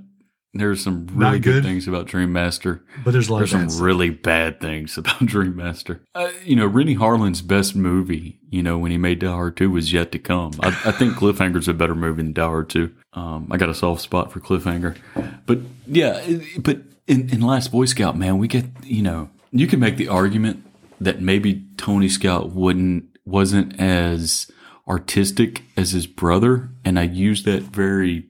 there's 0.54 0.84
some 0.84 1.08
really 1.14 1.40
good. 1.40 1.54
good. 1.56 1.64
things 1.64 1.88
about 1.88 2.06
Dream 2.08 2.32
Master. 2.32 2.84
But 3.04 3.12
there's 3.12 3.30
a 3.30 3.34
lot 3.34 3.40
There's 3.40 3.54
of 3.54 3.60
some 3.62 3.70
stuff. 3.70 3.84
really 3.84 4.10
bad 4.12 4.60
things 4.60 4.98
about 4.98 5.26
Dream 5.26 5.56
Master. 5.56 6.04
Uh, 6.16 6.30
you 6.44 6.56
know, 6.56 6.68
Renny 6.68 6.94
Harlin's 6.96 7.42
best 7.42 7.76
movie, 7.76 8.40
you 8.50 8.64
know, 8.64 8.78
when 8.78 8.92
he 8.92 8.98
made 8.98 9.20
Die 9.20 9.28
Hard 9.28 9.58
2 9.58 9.70
was 9.72 9.92
yet 9.92 10.12
to 10.14 10.20
come. 10.20 10.54
I, 10.62 10.68
I 10.86 10.92
think 10.92 11.16
Cliffhanger's 11.16 11.68
a 11.68 11.74
better 11.74 11.96
movie 11.96 12.22
than 12.24 12.34
Die 12.34 12.42
Hard 12.46 12.70
2. 12.70 12.92
Um, 13.18 13.48
I 13.50 13.58
got 13.58 13.70
a 13.70 13.74
soft 13.74 14.02
spot 14.02 14.32
for 14.32 14.40
Cliffhanger. 14.40 14.96
But 15.48 15.60
yeah, 15.88 16.24
but 16.60 16.82
in, 17.08 17.30
in 17.32 17.42
Last 17.42 17.72
Boy 17.72 17.86
Scout, 17.86 18.16
man, 18.16 18.38
we 18.38 18.48
get, 18.48 18.66
you 18.84 19.02
know, 19.02 19.32
you 19.52 19.66
can 19.66 19.80
make 19.80 19.98
the 19.98 20.08
argument 20.08 20.64
that 21.02 21.20
maybe 21.20 21.66
Tony 21.78 22.10
Scott 22.10 22.52
wouldn't, 22.52 23.06
wasn't 23.26 23.80
as 23.80 24.52
artistic 24.88 25.64
as 25.76 25.94
his 25.94 26.06
brother. 26.06 26.70
And 26.86 27.00
I 27.00 27.04
use 27.04 27.42
that 27.44 27.64
very 27.64 28.28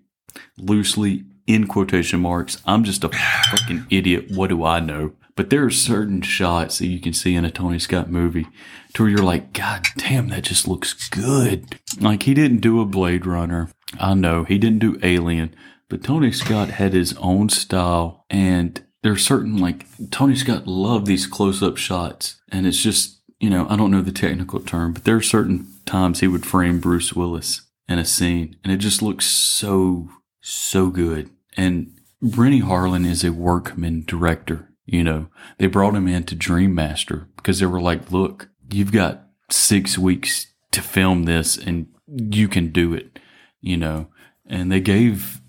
loosely 0.58 1.26
in 1.48 1.68
quotation 1.68 2.22
marks. 2.22 2.62
I'm 2.66 2.86
just 2.86 3.04
a 3.04 3.10
fucking 3.10 3.88
idiot. 3.90 4.32
What 4.34 4.48
do 4.48 4.64
I 4.64 4.80
know? 4.80 5.12
But 5.38 5.52
there 5.52 5.64
are 5.64 5.70
certain 5.70 6.24
shots 6.24 6.80
that 6.80 6.88
you 6.88 7.00
can 7.00 7.14
see 7.14 7.36
in 7.36 7.46
a 7.46 7.52
Tony 7.52 7.78
Scott 7.78 8.10
movie 8.10 8.48
to 8.94 9.04
where 9.04 9.12
you're 9.12 9.20
like, 9.24 9.54
God 9.54 9.86
damn, 9.96 10.30
that 10.30 10.44
just 10.44 10.68
looks 10.68 11.08
good. 11.10 11.80
Like 12.02 12.24
he 12.24 12.34
didn't 12.34 12.62
do 12.62 12.82
a 12.82 12.86
Blade 12.86 13.28
Runner. 13.28 13.70
I 14.00 14.16
know 14.16 14.44
he 14.46 14.58
didn't 14.58 14.80
do 14.80 15.00
Alien, 15.04 15.56
but 15.90 16.04
Tony 16.04 16.32
Scott 16.32 16.72
had 16.72 16.94
his 16.94 17.16
own 17.18 17.50
style, 17.50 18.26
and 18.32 18.84
there's 19.04 19.24
certain 19.24 19.58
like 19.58 19.86
Tony 20.10 20.36
Scott 20.36 20.66
loved 20.66 21.06
these 21.06 21.28
close 21.28 21.62
up 21.62 21.78
shots, 21.78 22.42
and 22.52 22.66
it's 22.66 22.82
just 22.82 23.22
you 23.40 23.52
know 23.52 23.68
I 23.70 23.76
don't 23.76 23.92
know 23.92 24.02
the 24.02 24.12
technical 24.12 24.60
term, 24.60 24.92
but 24.92 25.04
there 25.04 25.16
are 25.16 25.22
certain 25.22 25.68
times 25.86 26.20
he 26.20 26.28
would 26.28 26.48
frame 26.48 26.80
Bruce 26.80 27.14
Willis 27.14 27.62
in 27.88 28.00
a 28.00 28.06
scene, 28.06 28.58
and 28.64 28.74
it 28.74 28.78
just 28.78 29.04
looks 29.04 29.28
so 29.28 30.10
so 30.42 30.90
good. 30.90 31.30
And 31.56 31.94
Renny 32.22 32.62
Harlin 32.62 33.06
is 33.06 33.24
a 33.24 33.32
workman 33.32 34.04
director. 34.06 34.67
You 34.88 35.04
know, 35.04 35.28
they 35.58 35.68
brought 35.68 35.96
him 35.96 36.08
in 36.08 36.24
to 36.24 36.36
Dream 36.36 36.74
Master 36.74 37.28
because 37.36 37.60
they 37.60 37.66
were 37.66 37.82
like, 37.82 38.10
look, 38.10 38.50
you've 38.72 38.94
got 38.94 39.28
six 39.52 39.98
weeks 39.98 40.48
to 40.72 40.82
film 40.82 41.24
this 41.24 41.58
and 41.58 41.88
you 42.08 42.48
can 42.48 42.72
do 42.72 42.94
it, 42.94 43.20
you 43.62 43.76
know. 43.76 44.08
And 44.46 44.72
they 44.72 44.80
gave 44.80 45.42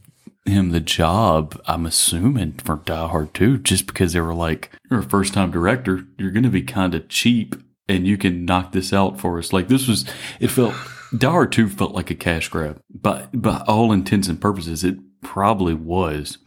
him 0.45 0.71
the 0.71 0.81
job, 0.81 1.61
I'm 1.67 1.87
assuming, 1.87 2.55
for 2.65 2.77
Die 2.85 3.09
Hard 3.09 3.33
2, 3.35 3.59
just 3.59 3.87
because 3.87 4.13
they 4.13 4.21
were 4.21 4.35
like, 4.35 4.71
you're 4.91 5.01
a 5.01 5.05
first 5.05 5.35
time 5.35 5.53
director, 5.53 6.05
you're 6.19 6.33
going 6.33 6.43
to 6.43 6.51
be 6.51 6.63
kind 6.63 6.95
of 6.95 7.09
cheap 7.09 7.55
and 7.89 8.07
you 8.07 8.19
can 8.19 8.45
knock 8.45 8.73
this 8.73 8.93
out 8.93 9.21
for 9.21 9.39
us. 9.39 9.53
Like, 9.53 9.69
this 9.69 9.87
was, 9.87 10.05
it 10.41 10.51
felt, 10.51 10.75
Die 11.17 11.31
Hard 11.31 11.53
2 11.53 11.69
felt 11.69 11.93
like 11.93 12.11
a 12.11 12.15
cash 12.15 12.49
grab, 12.49 12.81
but 12.91 13.29
by 13.41 13.63
all 13.69 13.93
intents 13.93 14.27
and 14.27 14.41
purposes, 14.41 14.83
it 14.83 14.97
probably 15.23 15.75
was. 15.75 16.39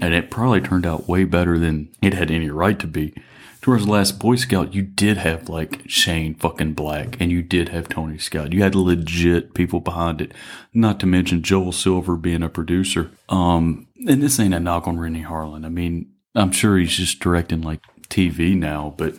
And 0.00 0.12
it 0.14 0.30
probably 0.30 0.60
turned 0.60 0.86
out 0.86 1.08
way 1.08 1.24
better 1.24 1.58
than 1.58 1.94
it 2.02 2.14
had 2.14 2.30
any 2.30 2.50
right 2.50 2.78
to 2.80 2.86
be. 2.86 3.14
Towards 3.60 3.86
the 3.86 3.92
last 3.92 4.18
Boy 4.18 4.36
Scout, 4.36 4.74
you 4.74 4.82
did 4.82 5.16
have 5.16 5.48
like 5.48 5.82
Shane 5.86 6.34
fucking 6.34 6.74
Black 6.74 7.16
and 7.18 7.30
you 7.30 7.40
did 7.40 7.70
have 7.70 7.88
Tony 7.88 8.18
Scott. 8.18 8.52
You 8.52 8.62
had 8.62 8.74
legit 8.74 9.54
people 9.54 9.80
behind 9.80 10.20
it. 10.20 10.32
Not 10.74 11.00
to 11.00 11.06
mention 11.06 11.42
Joel 11.42 11.72
Silver 11.72 12.16
being 12.16 12.42
a 12.42 12.50
producer. 12.50 13.10
Um, 13.30 13.86
and 14.06 14.22
this 14.22 14.38
ain't 14.38 14.52
a 14.52 14.60
knock 14.60 14.86
on 14.86 14.98
Renny 14.98 15.22
Harlin. 15.22 15.64
I 15.64 15.70
mean, 15.70 16.12
I'm 16.34 16.52
sure 16.52 16.76
he's 16.76 16.96
just 16.96 17.20
directing 17.20 17.62
like 17.62 17.80
TV 18.08 18.54
now, 18.54 18.94
but 18.98 19.14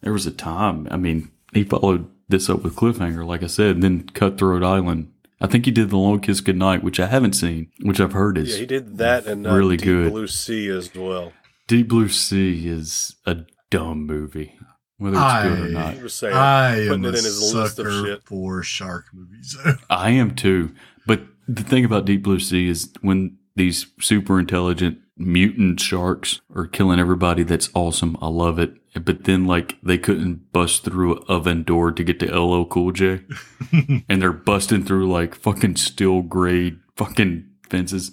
there 0.00 0.12
was 0.12 0.26
a 0.26 0.32
time, 0.32 0.88
I 0.90 0.96
mean, 0.96 1.30
he 1.52 1.64
followed 1.64 2.10
this 2.28 2.50
up 2.50 2.62
with 2.62 2.76
Cliffhanger, 2.76 3.24
like 3.24 3.42
I 3.42 3.46
said, 3.46 3.80
then 3.80 4.08
Cutthroat 4.08 4.62
Island 4.64 5.12
I 5.40 5.46
think 5.46 5.64
he 5.64 5.70
did 5.70 5.90
The 5.90 5.96
Long 5.96 6.20
Kiss 6.20 6.40
Goodnight, 6.40 6.82
which 6.82 7.00
I 7.00 7.06
haven't 7.06 7.34
seen, 7.34 7.70
which 7.82 8.00
I've 8.00 8.12
heard 8.12 8.38
is 8.38 8.52
Yeah, 8.52 8.60
he 8.60 8.66
did 8.66 8.98
that 8.98 9.26
and 9.26 9.46
uh, 9.46 9.54
really 9.54 9.76
Deep 9.76 9.86
good. 9.86 10.12
Blue 10.12 10.26
Sea 10.26 10.68
as 10.68 10.94
well. 10.94 11.32
Deep 11.66 11.88
Blue 11.88 12.08
Sea 12.08 12.68
is 12.68 13.16
a 13.26 13.38
dumb 13.70 14.06
movie, 14.06 14.54
whether 14.98 15.16
it's 15.16 15.42
good 15.42 15.66
or 15.66 15.70
not. 15.70 16.02
Was 16.02 16.14
saying, 16.14 16.34
I 16.34 16.82
am 16.82 16.88
putting 16.88 17.04
a 17.04 17.08
it 17.08 17.18
in 17.18 17.24
his 17.24 17.54
list 17.54 17.78
of 17.78 17.86
sucker 17.86 18.04
shit. 18.06 18.22
for 18.24 18.62
shark 18.62 19.06
movies. 19.12 19.56
I 19.90 20.10
am 20.10 20.34
too. 20.34 20.74
But 21.06 21.22
the 21.48 21.62
thing 21.62 21.84
about 21.84 22.04
Deep 22.04 22.22
Blue 22.22 22.38
Sea 22.40 22.68
is 22.68 22.92
when 23.00 23.36
these 23.56 23.86
super 24.00 24.38
intelligent 24.38 24.98
mutant 25.16 25.80
sharks 25.80 26.40
are 26.54 26.66
killing 26.66 26.98
everybody, 26.98 27.42
that's 27.42 27.70
awesome. 27.74 28.16
I 28.20 28.28
love 28.28 28.58
it. 28.58 28.74
But 28.94 29.24
then, 29.24 29.46
like, 29.46 29.76
they 29.82 29.98
couldn't 29.98 30.52
bust 30.52 30.84
through 30.84 31.16
an 31.16 31.24
oven 31.28 31.62
door 31.64 31.90
to 31.92 32.04
get 32.04 32.20
to 32.20 32.32
LL 32.32 32.64
Cool 32.64 32.92
J. 32.92 33.20
and 34.08 34.22
they're 34.22 34.32
busting 34.32 34.84
through, 34.84 35.10
like, 35.10 35.34
fucking 35.34 35.76
steel 35.76 36.22
grade 36.22 36.78
fucking 36.96 37.48
fences. 37.68 38.12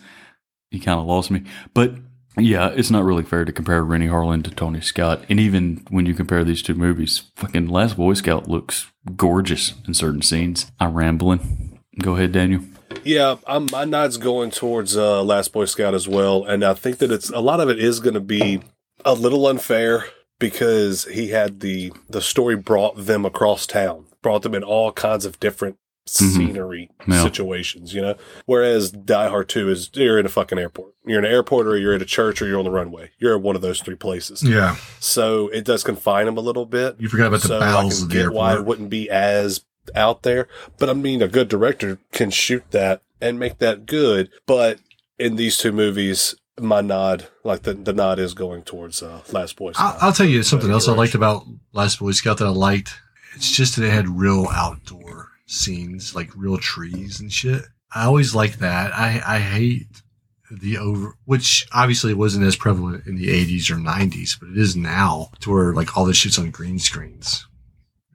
He 0.70 0.80
kind 0.80 1.00
of 1.00 1.06
lost 1.06 1.30
me. 1.30 1.44
But 1.74 1.96
yeah, 2.38 2.70
it's 2.70 2.90
not 2.90 3.04
really 3.04 3.24
fair 3.24 3.44
to 3.44 3.52
compare 3.52 3.84
Renny 3.84 4.08
Harlin 4.08 4.44
to 4.46 4.52
Tony 4.52 4.82
Scott. 4.82 5.24
And 5.30 5.40
even 5.40 5.86
when 5.90 6.06
you 6.06 6.14
compare 6.14 6.44
these 6.44 6.62
two 6.64 6.74
movies, 6.74 7.24
fucking 7.36 7.68
Last 7.68 7.98
Boy 7.98 8.14
Scout 8.14 8.48
looks 8.48 8.90
gorgeous 9.16 9.74
in 9.86 9.94
certain 9.94 10.22
scenes. 10.22 10.72
I'm 10.80 10.94
rambling. 10.94 11.80
Go 12.02 12.16
ahead, 12.16 12.32
Daniel. 12.32 12.62
Yeah, 13.04 13.36
I'm, 13.46 13.68
my 13.72 13.84
nod's 13.86 14.18
going 14.18 14.52
towards 14.52 14.96
uh, 14.96 15.24
Last 15.24 15.52
Boy 15.52 15.66
Scout 15.66 15.94
as 15.94 16.08
well, 16.08 16.46
and 16.46 16.64
I 16.64 16.74
think 16.74 17.00
that 17.00 17.12
it's 17.12 17.30
a 17.30 17.40
lot 17.40 17.60
of 17.60 17.70
it 17.70 17.80
is 17.80 18.00
going 18.00 18.14
to 18.14 18.22
be 18.22 18.62
a 19.04 19.14
little 19.14 19.48
unfair 19.48 20.06
because 20.42 21.06
he 21.06 21.30
had 21.30 21.62
the 21.62 21.94
the 22.10 22.20
story 22.20 22.58
brought 22.58 22.98
them 22.98 23.24
across 23.24 23.66
town, 23.66 24.08
brought 24.22 24.42
them 24.42 24.54
in 24.54 24.64
all 24.64 24.92
kinds 24.92 25.24
of 25.24 25.40
different 25.40 25.78
mm-hmm. 26.06 26.36
scenery 26.36 26.90
Yeah. 27.08 27.24
situations, 27.24 27.94
you 27.94 28.02
know. 28.02 28.16
Whereas 28.46 28.92
Die 28.92 29.30
Hard 29.30 29.48
Two 29.48 29.70
is 29.70 29.90
you're 29.94 30.20
in 30.20 30.26
a 30.26 30.30
fucking 30.30 30.60
airport, 30.60 30.94
you're 31.06 31.20
in 31.20 31.26
an 31.26 31.32
airport, 31.32 31.68
or 31.68 31.78
you're 31.78 31.94
at 31.94 32.02
a 32.02 32.06
church, 32.06 32.42
or 32.42 32.48
you're 32.48 32.60
on 32.60 32.66
the 32.66 32.72
runway. 32.72 33.12
You're 33.20 33.36
at 33.36 33.42
one 33.42 33.56
of 33.56 33.62
those 33.62 33.80
three 33.80 33.96
places. 33.96 34.44
yeah. 34.44 34.76
So 35.00 35.48
it 35.50 35.64
does 35.64 35.84
confine 35.86 36.28
him 36.28 36.38
a 36.38 36.42
little 36.42 36.66
bit. 36.66 36.98
You 37.00 37.08
forgot 37.08 37.28
about 37.28 37.42
the 37.42 37.48
so 37.48 37.60
bowels 37.60 38.02
I 38.02 38.04
of 38.04 38.10
the 38.10 38.16
get 38.16 38.34
why 38.34 38.56
it 38.56 38.66
wouldn't 38.66 38.90
be 38.90 39.10
as 39.10 39.64
out 39.96 40.24
there. 40.24 40.48
But 40.78 40.90
I 40.90 40.94
mean, 40.94 41.22
a 41.22 41.28
good 41.28 41.48
director 41.48 42.00
can 42.12 42.32
shoot 42.32 42.64
that 42.72 43.02
and 43.22 43.40
make 43.40 43.60
that 43.60 43.86
good. 43.86 44.30
But 44.46 44.80
in 45.20 45.36
these 45.36 45.58
two 45.58 45.72
movies, 45.72 46.36
my 46.60 46.82
nod, 46.82 47.28
like 47.44 47.64
the, 47.64 47.74
the 47.74 47.94
nod 47.94 48.20
is 48.20 48.34
going 48.34 48.64
towards 48.64 49.02
uh, 49.02 49.22
Last 49.32 49.56
Boy 49.56 49.72
Scout. 49.72 49.96
I'll, 49.96 50.08
I'll 50.08 50.14
tell 50.14 50.26
you 50.26 50.44
something 50.44 50.68
Better 50.68 50.74
else 50.74 50.88
I 50.88 50.94
liked 50.94 51.16
about 51.16 51.46
Last 51.74 52.00
Boy 52.00 52.12
Scout 52.12 52.38
that 52.40 52.46
I 52.46 52.50
liked. 52.50 53.00
It's 53.36 53.52
just 53.52 53.76
that 53.76 53.86
it 53.86 53.92
had 53.92 54.10
real 54.10 54.48
outdoor 54.52 55.30
scenes, 55.46 56.16
like 56.16 56.30
real 56.36 56.58
trees 56.58 57.20
and 57.20 57.32
shit. 57.32 57.64
I 57.94 58.06
always 58.06 58.36
like 58.36 58.58
that. 58.58 58.94
I, 58.94 59.22
I 59.26 59.40
hate 59.40 60.02
the 60.50 60.78
over, 60.78 61.16
which 61.26 61.66
obviously 61.74 62.14
wasn't 62.14 62.46
as 62.46 62.56
prevalent 62.56 63.06
in 63.08 63.16
the 63.16 63.28
80s 63.28 63.70
or 63.70 63.76
90s, 63.76 64.38
but 64.40 64.50
it 64.50 64.58
is 64.58 64.76
now 64.76 65.30
to 65.40 65.52
where 65.52 65.74
like 65.74 65.96
all 65.96 66.06
this 66.06 66.18
shit's 66.18 66.40
on 66.40 66.52
green 66.52 66.80
screens 66.80 67.48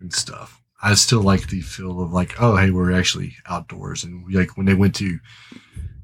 and 0.00 0.12
stuff. 0.12 0.60
I 0.82 0.94
still 0.94 1.22
like 1.22 1.48
the 1.48 1.62
feel 1.62 2.02
of 2.02 2.12
like, 2.12 2.40
oh, 2.40 2.56
hey, 2.56 2.70
we're 2.70 2.92
actually 2.92 3.34
outdoors. 3.46 4.04
And 4.04 4.24
we, 4.26 4.34
like 4.34 4.56
when 4.56 4.66
they 4.66 4.74
went 4.74 4.94
to 4.96 5.18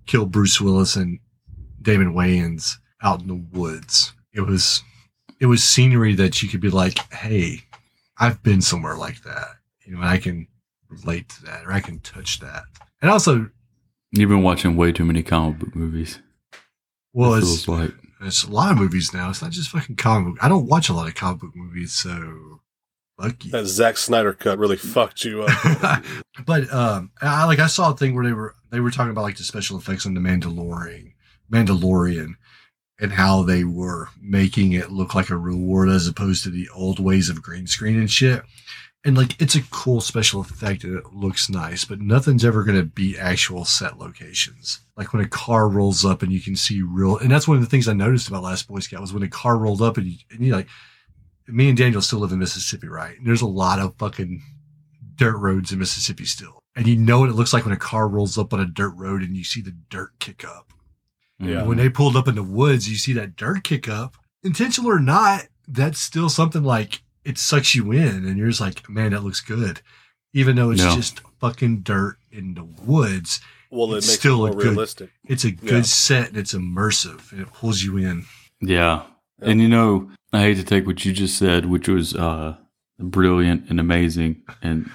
kill 0.06 0.26
Bruce 0.26 0.60
Willis 0.60 0.96
and 0.96 1.20
Damon 1.82 2.14
Wayans 2.14 2.76
out 3.02 3.20
in 3.20 3.28
the 3.28 3.58
woods, 3.58 4.12
it 4.32 4.42
was 4.42 4.82
it 5.40 5.46
was 5.46 5.64
scenery 5.64 6.14
that 6.14 6.42
you 6.42 6.48
could 6.48 6.60
be 6.60 6.70
like, 6.70 6.98
hey, 7.12 7.60
I've 8.18 8.42
been 8.42 8.62
somewhere 8.62 8.96
like 8.96 9.22
that. 9.22 9.48
You 9.84 9.96
know, 9.96 10.02
I 10.02 10.18
can 10.18 10.46
relate 10.88 11.28
to 11.30 11.42
that 11.46 11.66
or 11.66 11.72
I 11.72 11.80
can 11.80 11.98
touch 12.00 12.40
that. 12.40 12.62
And 13.00 13.10
also, 13.10 13.50
You've 14.12 14.28
been 14.28 14.42
watching 14.42 14.76
way 14.76 14.92
too 14.92 15.04
many 15.06 15.22
comic 15.22 15.58
book 15.58 15.74
movies. 15.74 16.18
well, 17.14 17.34
it 17.34 17.38
it's, 17.38 17.64
feels 17.64 17.68
like. 17.68 17.94
it's 18.20 18.44
a 18.44 18.50
lot 18.50 18.70
of 18.70 18.78
movies 18.78 19.12
now. 19.14 19.30
It's 19.30 19.40
not 19.40 19.52
just 19.52 19.70
fucking 19.70 19.96
comic 19.96 20.34
book. 20.34 20.44
I 20.44 20.48
don't 20.48 20.66
watch 20.66 20.90
a 20.90 20.92
lot 20.92 21.08
of 21.08 21.14
comic 21.14 21.40
book 21.40 21.56
movies, 21.56 21.92
so 21.92 22.60
fuck 23.18 23.42
you. 23.44 23.50
that 23.52 23.64
Zack 23.64 23.96
Snyder 23.96 24.34
cut 24.34 24.58
really 24.58 24.76
fucked 24.76 25.24
you 25.24 25.44
up. 25.44 26.04
but 26.46 26.70
um, 26.72 27.10
I 27.22 27.46
like 27.46 27.58
I 27.58 27.66
saw 27.68 27.90
a 27.92 27.96
thing 27.96 28.14
where 28.14 28.24
they 28.24 28.34
were 28.34 28.54
they 28.70 28.80
were 28.80 28.90
talking 28.90 29.10
about 29.12 29.22
like 29.22 29.38
the 29.38 29.44
special 29.44 29.78
effects 29.78 30.04
on 30.04 30.12
the 30.12 30.20
Mandalorian, 30.20 31.11
Mandalorian, 31.52 32.34
and 33.00 33.12
how 33.12 33.42
they 33.42 33.64
were 33.64 34.08
making 34.20 34.72
it 34.72 34.92
look 34.92 35.14
like 35.14 35.28
a 35.28 35.36
real 35.36 35.58
world 35.58 35.92
as 35.92 36.06
opposed 36.06 36.44
to 36.44 36.50
the 36.50 36.68
old 36.74 36.98
ways 36.98 37.28
of 37.28 37.42
green 37.42 37.66
screen 37.66 37.98
and 37.98 38.10
shit. 38.10 38.42
And 39.04 39.16
like 39.16 39.40
it's 39.42 39.56
a 39.56 39.62
cool 39.70 40.00
special 40.00 40.40
effect 40.40 40.84
and 40.84 40.96
it 40.96 41.12
looks 41.12 41.50
nice, 41.50 41.84
but 41.84 42.00
nothing's 42.00 42.44
ever 42.44 42.62
gonna 42.62 42.84
beat 42.84 43.18
actual 43.18 43.64
set 43.64 43.98
locations. 43.98 44.80
Like 44.96 45.12
when 45.12 45.24
a 45.24 45.28
car 45.28 45.68
rolls 45.68 46.04
up 46.04 46.22
and 46.22 46.32
you 46.32 46.40
can 46.40 46.54
see 46.54 46.82
real, 46.82 47.18
and 47.18 47.30
that's 47.30 47.48
one 47.48 47.56
of 47.56 47.62
the 47.62 47.68
things 47.68 47.88
I 47.88 47.94
noticed 47.94 48.28
about 48.28 48.44
Last 48.44 48.68
Boy 48.68 48.78
Scout 48.78 49.00
was 49.00 49.12
when 49.12 49.24
a 49.24 49.28
car 49.28 49.58
rolled 49.58 49.82
up 49.82 49.96
and 49.96 50.06
you, 50.06 50.18
and 50.30 50.46
you 50.46 50.54
like, 50.54 50.68
me 51.48 51.68
and 51.68 51.76
Daniel 51.76 52.00
still 52.00 52.20
live 52.20 52.30
in 52.30 52.38
Mississippi, 52.38 52.86
right? 52.86 53.18
And 53.18 53.26
there's 53.26 53.42
a 53.42 53.46
lot 53.46 53.80
of 53.80 53.96
fucking 53.98 54.40
dirt 55.16 55.36
roads 55.36 55.72
in 55.72 55.80
Mississippi 55.80 56.24
still. 56.24 56.60
And 56.76 56.86
you 56.86 56.96
know 56.96 57.18
what 57.18 57.28
it 57.28 57.34
looks 57.34 57.52
like 57.52 57.64
when 57.64 57.74
a 57.74 57.78
car 57.78 58.06
rolls 58.06 58.38
up 58.38 58.52
on 58.54 58.60
a 58.60 58.66
dirt 58.66 58.94
road 58.96 59.22
and 59.22 59.36
you 59.36 59.42
see 59.42 59.60
the 59.60 59.74
dirt 59.90 60.12
kick 60.20 60.44
up. 60.44 60.72
Yeah. 61.42 61.58
And 61.60 61.68
when 61.68 61.78
they 61.78 61.88
pulled 61.88 62.16
up 62.16 62.28
in 62.28 62.34
the 62.36 62.42
woods, 62.42 62.88
you 62.88 62.96
see 62.96 63.12
that 63.14 63.36
dirt 63.36 63.64
kick 63.64 63.88
up. 63.88 64.16
Intentional 64.42 64.90
or 64.90 65.00
not, 65.00 65.46
that's 65.68 66.00
still 66.00 66.28
something 66.28 66.62
like 66.62 67.02
it 67.24 67.38
sucks 67.38 67.74
you 67.74 67.92
in 67.92 68.24
and 68.26 68.36
you're 68.36 68.48
just 68.48 68.60
like, 68.60 68.88
man, 68.88 69.12
that 69.12 69.22
looks 69.24 69.40
good. 69.40 69.80
Even 70.34 70.56
though 70.56 70.70
it's 70.70 70.82
Yeah. 70.82 70.94
just 70.96 71.20
fucking 71.40 71.80
dirt 71.80 72.16
in 72.30 72.54
the 72.54 72.64
woods. 72.64 73.40
well, 73.70 73.94
it 73.94 73.98
It's 73.98 74.06
makes 74.08 74.18
still 74.20 74.44
it 74.46 74.50
a 74.50 74.54
good- 74.54 74.66
realistic. 74.66 75.10
It's 75.24 75.44
a 75.44 75.50
good 75.50 75.70
Yeah. 75.72 75.82
set 75.82 76.28
and 76.28 76.36
it's 76.36 76.52
immersive 76.52 77.32
and 77.32 77.40
it 77.40 77.52
pulls 77.54 77.82
you 77.82 77.96
in. 77.96 78.26
Yeah. 78.60 79.02
And 79.40 79.60
you 79.62 79.68
know, 79.68 80.10
I 80.32 80.40
hate 80.42 80.56
to 80.58 80.62
take 80.64 80.86
what 80.86 81.04
you 81.06 81.12
just 81.12 81.38
said, 81.38 81.66
which 81.66 81.88
was 81.88 82.14
uh, 82.14 82.56
brilliant 82.98 83.68
and 83.70 83.80
amazing 83.80 84.42
and 84.62 84.90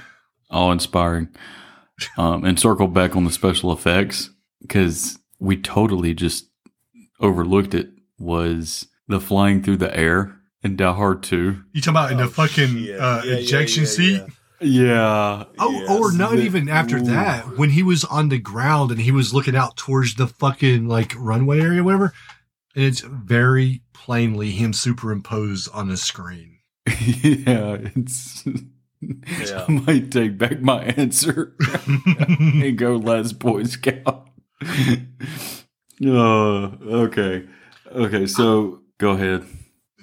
awe 0.51 0.71
inspiring, 0.71 1.29
um, 2.17 2.43
and 2.45 2.59
circle 2.59 2.87
back 2.87 3.15
on 3.15 3.23
the 3.23 3.31
special 3.31 3.71
effects 3.73 4.29
because 4.61 5.17
we 5.39 5.57
totally 5.57 6.13
just 6.13 6.47
overlooked 7.19 7.73
it. 7.73 7.89
Was 8.19 8.87
the 9.07 9.19
flying 9.19 9.61
through 9.61 9.77
the 9.77 9.95
air 9.95 10.35
in 10.63 10.75
Die 10.75 10.93
Hard 10.93 11.21
2? 11.23 11.63
You 11.73 11.81
talking 11.81 11.91
about 11.91 12.11
in 12.11 12.17
the 12.17 12.23
Oh, 12.23 12.29
fucking 12.29 12.77
shit. 12.85 12.99
uh, 12.99 13.21
Yeah, 13.23 13.31
yeah, 13.31 13.37
ejection 13.37 13.83
yeah, 13.83 13.89
seat? 13.89 14.13
yeah. 14.21 14.27
Yeah. 14.59 15.43
Oh, 15.59 15.71
Yes. 15.71 15.89
or 15.91 16.11
not 16.13 16.31
The- 16.31 16.41
even 16.43 16.67
after 16.67 16.97
Ooh. 16.97 17.01
that, 17.03 17.57
when 17.59 17.69
he 17.69 17.83
was 17.83 18.03
on 18.05 18.29
the 18.29 18.39
ground 18.39 18.89
and 18.89 18.99
he 18.99 19.11
was 19.11 19.31
looking 19.31 19.55
out 19.55 19.77
towards 19.77 20.15
the 20.15 20.25
fucking 20.25 20.87
like 20.87 21.13
runway 21.15 21.59
area, 21.61 21.83
whatever. 21.83 22.11
And 22.75 22.83
it's 22.85 23.01
very 23.01 23.83
plainly 23.93 24.49
him 24.51 24.73
superimposed 24.73 25.69
on 25.73 25.89
the 25.89 25.97
screen. 25.97 26.57
yeah. 26.87 27.77
It's. 27.95 28.47
Yeah. 28.99 29.65
I 29.69 29.71
might 29.71 30.09
take 30.11 30.39
back 30.39 30.59
my 30.61 30.85
answer 30.85 31.53
and 31.87 32.75
go 32.79 32.95
Last 32.97 33.37
Boy 33.37 33.63
Scout. 33.65 34.26
Uh, 34.61 34.97
okay. 36.01 37.45
Okay, 37.91 38.25
so 38.27 38.81
go 38.97 39.11
ahead. 39.11 39.45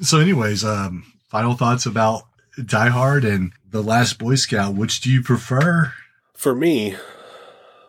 So, 0.00 0.18
anyways, 0.18 0.64
um, 0.64 1.04
final 1.28 1.54
thoughts 1.54 1.86
about 1.86 2.22
Die 2.64 2.88
Hard 2.88 3.24
and 3.24 3.52
The 3.68 3.82
Last 3.82 4.18
Boy 4.18 4.34
Scout. 4.36 4.74
Which 4.74 5.00
do 5.00 5.10
you 5.10 5.22
prefer? 5.22 5.92
For 6.34 6.54
me, 6.54 6.96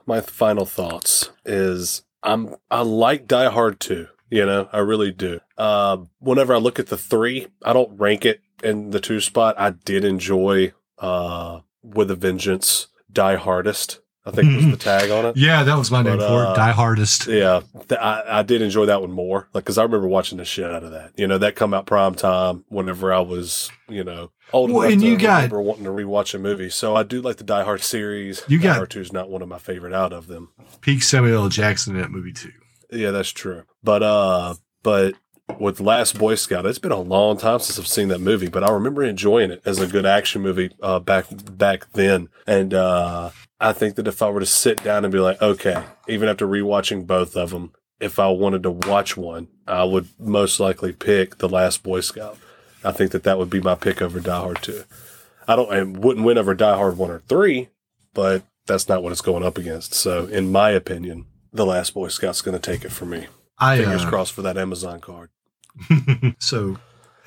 my 0.05 0.21
final 0.21 0.65
thoughts 0.65 1.31
is 1.45 2.03
I'm 2.23 2.55
I 2.69 2.81
like 2.81 3.27
Die 3.27 3.49
Hard 3.49 3.79
too. 3.79 4.07
You 4.29 4.45
know, 4.45 4.67
I 4.73 4.79
really 4.79 5.11
do. 5.11 5.39
Uh, 5.57 5.97
whenever 6.19 6.53
I 6.53 6.57
look 6.57 6.79
at 6.79 6.87
the 6.87 6.97
three, 6.97 7.47
I 7.63 7.73
don't 7.73 7.97
rank 7.99 8.25
it 8.25 8.41
in 8.63 8.89
the 8.89 8.99
two 8.99 9.19
spot. 9.19 9.55
I 9.57 9.69
did 9.69 10.03
enjoy 10.03 10.73
uh, 10.97 11.61
with 11.83 12.09
a 12.09 12.15
Vengeance, 12.15 12.87
Die 13.11 13.35
Hardest. 13.35 13.99
I 14.25 14.31
think 14.31 14.55
was 14.55 14.65
the 14.71 14.77
tag 14.77 15.11
on 15.11 15.25
it. 15.25 15.37
Yeah, 15.37 15.63
that 15.63 15.77
was 15.77 15.91
my 15.91 16.01
name 16.01 16.17
But, 16.17 16.27
for 16.27 16.43
it. 16.43 16.47
uh, 16.47 16.55
Die 16.55 16.71
Hardest. 16.71 17.27
Yeah, 17.27 17.61
th- 17.87 17.99
I, 18.01 18.39
I 18.39 18.41
did 18.43 18.61
enjoy 18.63 18.87
that 18.87 19.01
one 19.01 19.11
more, 19.11 19.47
like 19.53 19.63
because 19.65 19.77
I 19.77 19.83
remember 19.83 20.07
watching 20.07 20.39
the 20.39 20.45
shit 20.45 20.65
out 20.71 20.83
of 20.83 20.91
that. 20.91 21.11
You 21.15 21.27
know, 21.27 21.37
that 21.37 21.55
come 21.55 21.73
out 21.73 21.85
prime 21.85 22.15
time 22.15 22.65
whenever 22.69 23.13
I 23.13 23.19
was, 23.19 23.69
you 23.87 24.03
know, 24.03 24.31
old 24.51 24.71
Well, 24.71 24.81
enough 24.81 24.93
and 24.93 25.01
to 25.01 25.07
you 25.07 25.17
got- 25.17 25.35
remember 25.37 25.61
wanting 25.61 25.83
to 25.83 25.91
rewatch 25.91 26.33
a 26.33 26.39
movie. 26.39 26.69
So 26.71 26.95
I 26.95 27.03
do 27.03 27.21
like 27.21 27.37
the 27.37 27.43
Die 27.43 27.63
Hard 27.63 27.81
series. 27.81 28.41
You 28.47 28.57
Die 28.57 28.63
got- 28.63 28.77
Hard 28.77 28.89
Two 28.89 29.01
is 29.01 29.13
not 29.13 29.29
one 29.29 29.41
of 29.43 29.47
my 29.47 29.59
favorite 29.59 29.93
out 29.93 30.11
of 30.11 30.25
them. 30.27 30.49
Peak 30.81 31.03
Samuel 31.03 31.43
L. 31.43 31.49
Jackson 31.49 31.95
in 31.95 32.01
that 32.01 32.09
movie 32.11 32.33
too. 32.33 32.51
Yeah, 32.91 33.11
that's 33.11 33.29
true. 33.31 33.63
But 33.83 34.01
uh, 34.01 34.55
but 34.81 35.13
with 35.59 35.79
Last 35.79 36.17
Boy 36.17 36.33
Scout, 36.33 36.65
it's 36.65 36.79
been 36.79 36.91
a 36.91 36.99
long 36.99 37.37
time 37.37 37.59
since 37.59 37.77
I've 37.77 37.87
seen 37.87 38.07
that 38.07 38.19
movie, 38.21 38.47
but 38.49 38.63
I 38.63 38.71
remember 38.71 39.03
enjoying 39.03 39.51
it 39.51 39.61
as 39.65 39.79
a 39.79 39.85
good 39.85 40.05
action 40.05 40.41
movie 40.41 40.71
uh, 40.81 40.99
back 40.99 41.25
back 41.29 41.91
then. 41.93 42.29
And 42.47 42.73
uh, 42.73 43.29
I 43.59 43.73
think 43.73 43.95
that 43.95 44.07
if 44.07 44.21
I 44.21 44.29
were 44.29 44.41
to 44.41 44.45
sit 44.45 44.83
down 44.83 45.05
and 45.05 45.11
be 45.11 45.19
like, 45.19 45.41
okay, 45.41 45.83
even 46.07 46.27
after 46.27 46.47
rewatching 46.47 47.07
both 47.07 47.35
of 47.35 47.51
them, 47.51 47.71
if 47.99 48.19
I 48.19 48.27
wanted 48.29 48.63
to 48.63 48.71
watch 48.71 49.15
one, 49.15 49.47
I 49.65 49.83
would 49.85 50.07
most 50.19 50.59
likely 50.59 50.91
pick 50.91 51.37
The 51.37 51.47
Last 51.47 51.81
Boy 51.81 52.01
Scout. 52.01 52.37
I 52.83 52.91
think 52.91 53.11
that 53.11 53.23
that 53.23 53.37
would 53.37 53.49
be 53.49 53.61
my 53.61 53.75
pick 53.75 54.01
over 54.01 54.19
Die 54.19 54.39
Hard 54.39 54.61
2. 54.61 54.83
I 55.47 55.55
don't, 55.55 55.71
I 55.71 55.83
wouldn't 55.83 56.25
win 56.25 56.37
over 56.37 56.53
Die 56.53 56.75
Hard 56.75 56.97
1 56.97 57.09
or 57.09 57.19
3, 57.27 57.69
but 58.13 58.43
that's 58.65 58.89
not 58.89 59.01
what 59.01 59.11
it's 59.11 59.21
going 59.21 59.43
up 59.43 59.57
against. 59.57 59.93
So, 59.93 60.25
in 60.25 60.51
my 60.51 60.71
opinion, 60.71 61.25
The 61.53 61.65
Last 61.65 61.93
Boy 61.93 62.09
Scout's 62.09 62.41
going 62.41 62.59
to 62.59 62.71
take 62.71 62.83
it 62.83 62.91
for 62.91 63.05
me. 63.05 63.27
I 63.57 63.77
Fingers 63.77 64.03
uh, 64.03 64.09
crossed 64.09 64.33
for 64.33 64.41
that 64.41 64.57
Amazon 64.57 64.99
card. 64.99 65.29
so, 66.39 66.77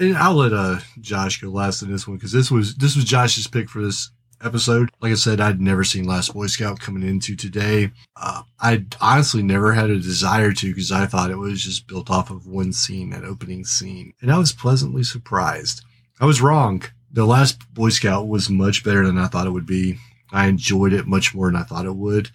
I'll 0.01 0.35
let 0.35 0.53
uh, 0.53 0.81
Josh 1.01 1.41
go 1.41 1.49
last 1.49 1.83
in 1.83 1.91
this 1.91 2.07
one 2.07 2.19
because 2.19 2.33
this 2.33 2.51
was 2.51 2.77
this 2.77 2.95
was 2.95 3.05
Josh's 3.05 3.49
pick 3.49 3.69
for 3.69 3.83
this 3.83 4.11
episode. 4.43 4.91
Like 5.01 5.13
I 5.13 5.17
said, 5.17 5.41
I'd 5.41 5.61
never 5.61 5.85
seen 5.85 6.05
Last 6.05 6.35
Boy 6.35 6.47
Scout 6.47 6.81
coming 6.81 7.03
into 7.03 7.37
today. 7.37 7.91
Uh, 8.17 8.43
I 8.61 8.85
honestly 9.01 9.43
never 9.43 9.73
had 9.73 9.91
a 9.91 9.99
desire 9.99 10.53
to 10.53 10.69
because 10.69 10.93
I 10.93 11.07
thought 11.07 11.31
it 11.31 11.39
was 11.39 11.63
just 11.63 11.87
built 11.87 12.11
off 12.11 12.31
of 12.31 12.47
one 12.47 12.73
scene, 12.73 13.11
that 13.11 13.25
opening 13.25 13.65
scene, 13.65 14.13
and 14.21 14.31
I 14.31 14.39
was 14.39 14.53
pleasantly 14.53 15.03
surprised. 15.03 15.83
I 16.21 16.27
was 16.27 16.41
wrong. 16.41 16.83
The 17.11 17.25
Last 17.25 17.73
Boy 17.73 17.89
Scout 17.89 18.29
was 18.29 18.51
much 18.51 18.85
better 18.85 19.07
than 19.07 19.19
I 19.19 19.29
thought 19.29 19.47
it 19.47 19.53
would 19.53 19.67
be. 19.67 19.99
I 20.31 20.47
enjoyed 20.47 20.93
it 20.93 21.07
much 21.07 21.35
more 21.35 21.47
than 21.47 21.57
I 21.57 21.65
thought 21.65 21.87
it 21.87 21.97
would, 21.97 22.31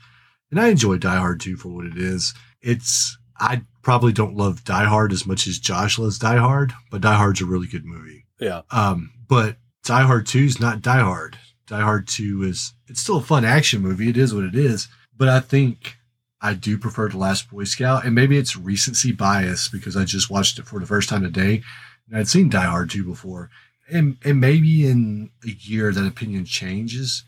and 0.49 0.59
I 0.59 0.69
enjoyed 0.69 1.01
Die 1.01 1.15
Hard 1.15 1.39
2 1.39 1.57
for 1.57 1.69
what 1.69 1.85
it 1.85 1.97
is. 1.97 2.33
It's 2.61 3.17
I 3.39 3.63
probably 3.81 4.13
don't 4.13 4.37
love 4.37 4.63
Die 4.63 4.85
Hard 4.85 5.11
as 5.11 5.27
much 5.27 5.47
as 5.47 5.59
Josh 5.59 5.99
loves 5.99 6.17
Die 6.17 6.37
Hard, 6.37 6.73
but 6.89 7.01
Die 7.01 7.15
Hard's 7.15 7.41
a 7.41 7.45
really 7.45 7.67
good 7.67 7.85
movie. 7.85 8.25
Yeah. 8.39 8.61
Um, 8.71 9.11
but 9.27 9.57
Die 9.83 10.03
Hard 10.03 10.25
2 10.25 10.39
is 10.39 10.59
not 10.59 10.81
Die 10.81 10.99
Hard. 10.99 11.37
Die 11.67 11.81
Hard 11.81 12.07
2 12.07 12.43
is, 12.43 12.73
it's 12.87 13.01
still 13.01 13.17
a 13.17 13.21
fun 13.21 13.45
action 13.45 13.81
movie. 13.81 14.09
It 14.09 14.17
is 14.17 14.33
what 14.33 14.43
it 14.43 14.55
is. 14.55 14.87
But 15.15 15.29
I 15.29 15.39
think 15.39 15.97
I 16.41 16.53
do 16.53 16.77
prefer 16.77 17.09
The 17.09 17.17
Last 17.17 17.49
Boy 17.49 17.63
Scout. 17.63 18.05
And 18.05 18.13
maybe 18.13 18.37
it's 18.37 18.55
recency 18.55 19.11
bias 19.11 19.69
because 19.69 19.95
I 19.95 20.03
just 20.03 20.29
watched 20.29 20.59
it 20.59 20.67
for 20.67 20.79
the 20.79 20.85
first 20.85 21.09
time 21.09 21.23
today 21.23 21.61
and 22.09 22.17
I'd 22.17 22.27
seen 22.27 22.49
Die 22.49 22.61
Hard 22.61 22.89
2 22.89 23.03
before. 23.03 23.49
And, 23.89 24.17
and 24.23 24.39
maybe 24.39 24.87
in 24.87 25.31
a 25.45 25.51
year 25.51 25.91
that 25.91 26.05
opinion 26.05 26.45
changes. 26.45 27.23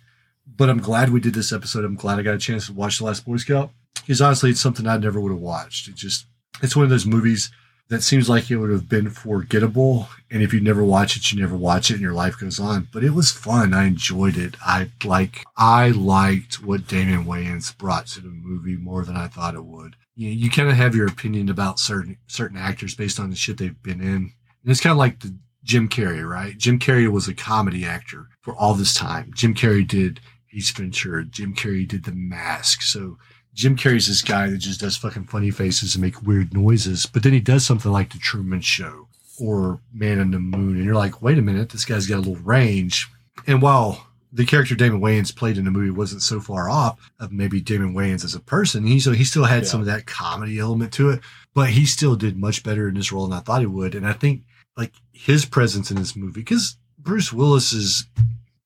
But 0.48 0.70
I'm 0.70 0.80
glad 0.80 1.10
we 1.10 1.20
did 1.20 1.34
this 1.34 1.52
episode. 1.52 1.86
I'm 1.86 1.96
glad 1.96 2.20
I 2.20 2.24
got 2.24 2.36
a 2.36 2.40
chance 2.40 2.68
to 2.68 2.74
watch 2.74 2.98
The 2.98 3.06
Last 3.06 3.26
Boy 3.26 3.38
Scout 3.38 3.72
because 3.96 4.22
honestly, 4.22 4.52
it's 4.52 4.62
something 4.62 4.86
I 4.86 4.98
never 4.98 5.20
would 5.20 5.32
have 5.32 5.40
watched. 5.40 5.88
It 5.88 5.96
just, 5.96 6.28
it's 6.62 6.76
one 6.76 6.84
of 6.84 6.90
those 6.90 7.06
movies 7.06 7.52
that 7.90 8.02
seems 8.02 8.28
like 8.28 8.50
it 8.50 8.58
would 8.58 8.72
have 8.72 8.90
been 8.90 9.10
forgettable. 9.10 10.08
And 10.32 10.42
if 10.42 10.54
you 10.54 10.60
never 10.60 10.84
watch 10.84 11.16
it, 11.16 11.32
you 11.32 11.40
never 11.40 11.56
watch 11.56 11.90
it 11.90 11.96
and 11.96 12.02
your 12.02 12.14
life 12.14 12.40
goes 12.40 12.60
on. 12.60 12.88
But 12.92 13.04
it 13.04 13.12
was 13.12 13.32
fun. 13.32 13.74
I 13.74 13.86
enjoyed 13.86 14.38
it. 14.38 14.56
I 14.66 14.90
like, 15.04 15.44
I 15.56 15.90
liked 15.90 16.64
what 16.64 16.88
Damon 16.88 17.26
Wayans 17.26 17.78
brought 17.78 18.08
to 18.08 18.22
the 18.22 18.30
movie 18.30 18.76
more 18.76 19.06
than 19.06 19.16
I 19.16 19.28
thought 19.28 19.56
it 19.56 19.66
would. 19.66 19.96
You, 20.16 20.30
you 20.30 20.50
kind 20.50 20.70
of 20.70 20.76
have 20.76 20.96
your 20.96 21.08
opinion 21.08 21.50
about 21.50 21.80
certain, 21.80 22.18
certain 22.28 22.58
actors 22.58 22.96
based 22.96 23.20
on 23.20 23.30
the 23.30 23.36
shit 23.36 23.58
they've 23.58 23.84
been 23.84 24.02
in. 24.02 24.08
And 24.16 24.34
it's 24.72 24.82
kind 24.82 24.92
of 24.92 24.98
like 24.98 25.20
the 25.20 25.36
Jim 25.64 25.88
Carrey, 25.88 26.28
right? 26.28 26.58
Jim 26.58 26.80
Carrey 26.80 27.12
was 27.12 27.28
a 27.28 27.34
comedy 27.34 27.86
actor 27.86 28.30
for 28.42 28.56
all 28.56 28.74
this 28.74 28.94
time. 28.94 29.32
Jim 29.36 29.54
Carrey 29.54 29.88
did 29.88 30.20
Ace 30.56 30.72
Ventura. 30.72 31.26
Jim 31.26 31.54
Carrey 31.54 31.88
did 31.88 32.06
The 32.06 32.14
Mask. 32.14 32.82
So, 32.82 33.18
Jim 33.56 33.76
Carrey's 33.78 34.08
this 34.08 34.22
guy 34.22 34.50
that 34.50 34.58
just 34.58 34.82
does 34.82 34.98
fucking 34.98 35.24
funny 35.26 35.50
faces 35.50 35.96
and 35.96 36.04
make 36.04 36.22
weird 36.22 36.54
noises, 36.54 37.06
but 37.08 37.24
then 37.24 37.34
he 37.34 37.40
does 37.40 37.66
something 37.66 37.92
like 37.92 38.12
The 38.12 38.20
Truman 38.20 38.62
Show 38.62 39.08
or 39.40 39.80
Man 39.94 40.20
in 40.20 40.32
the 40.32 40.40
Moon, 40.40 40.76
and 40.76 40.84
you're 40.86 40.94
like, 40.94 41.22
wait 41.22 41.38
a 41.38 41.42
minute, 41.42 41.70
this 41.70 41.86
guy's 41.86 42.06
got 42.06 42.18
a 42.18 42.20
little 42.28 42.36
range. 42.44 43.08
And 43.48 43.62
while 43.62 44.08
the 44.34 44.46
character 44.46 44.76
Damon 44.76 45.00
Wayans 45.00 45.34
played 45.34 45.58
in 45.58 45.64
the 45.64 45.72
movie 45.72 45.90
wasn't 45.90 46.22
so 46.22 46.42
far 46.42 46.70
off 46.70 47.00
of 47.22 47.32
maybe 47.32 47.62
Damon 47.62 47.94
Wayans 47.94 48.26
as 48.26 48.36
a 48.36 48.40
person, 48.42 48.86
he 48.86 49.00
so 49.00 49.14
he 49.14 49.24
still 49.24 49.46
had 49.46 49.64
Yeah. 49.64 49.70
some 49.70 49.80
of 49.80 49.86
that 49.88 50.06
comedy 50.06 50.60
element 50.60 50.92
to 50.94 51.10
it, 51.10 51.22
but 51.54 51.70
he 51.70 51.86
still 51.86 52.18
did 52.18 52.38
much 52.38 52.62
better 52.62 52.90
in 52.90 52.96
this 52.96 53.12
role 53.14 53.26
than 53.28 53.38
I 53.38 53.42
thought 53.42 53.62
he 53.62 53.66
would. 53.68 53.96
And 53.96 54.06
I 54.06 54.12
think 54.14 54.44
like 54.76 54.92
his 55.14 55.46
presence 55.46 55.90
in 55.92 55.96
this 55.98 56.16
movie, 56.18 56.42
because 56.42 56.76
Bruce 57.00 57.32
Willis 57.32 57.72
is 57.72 58.06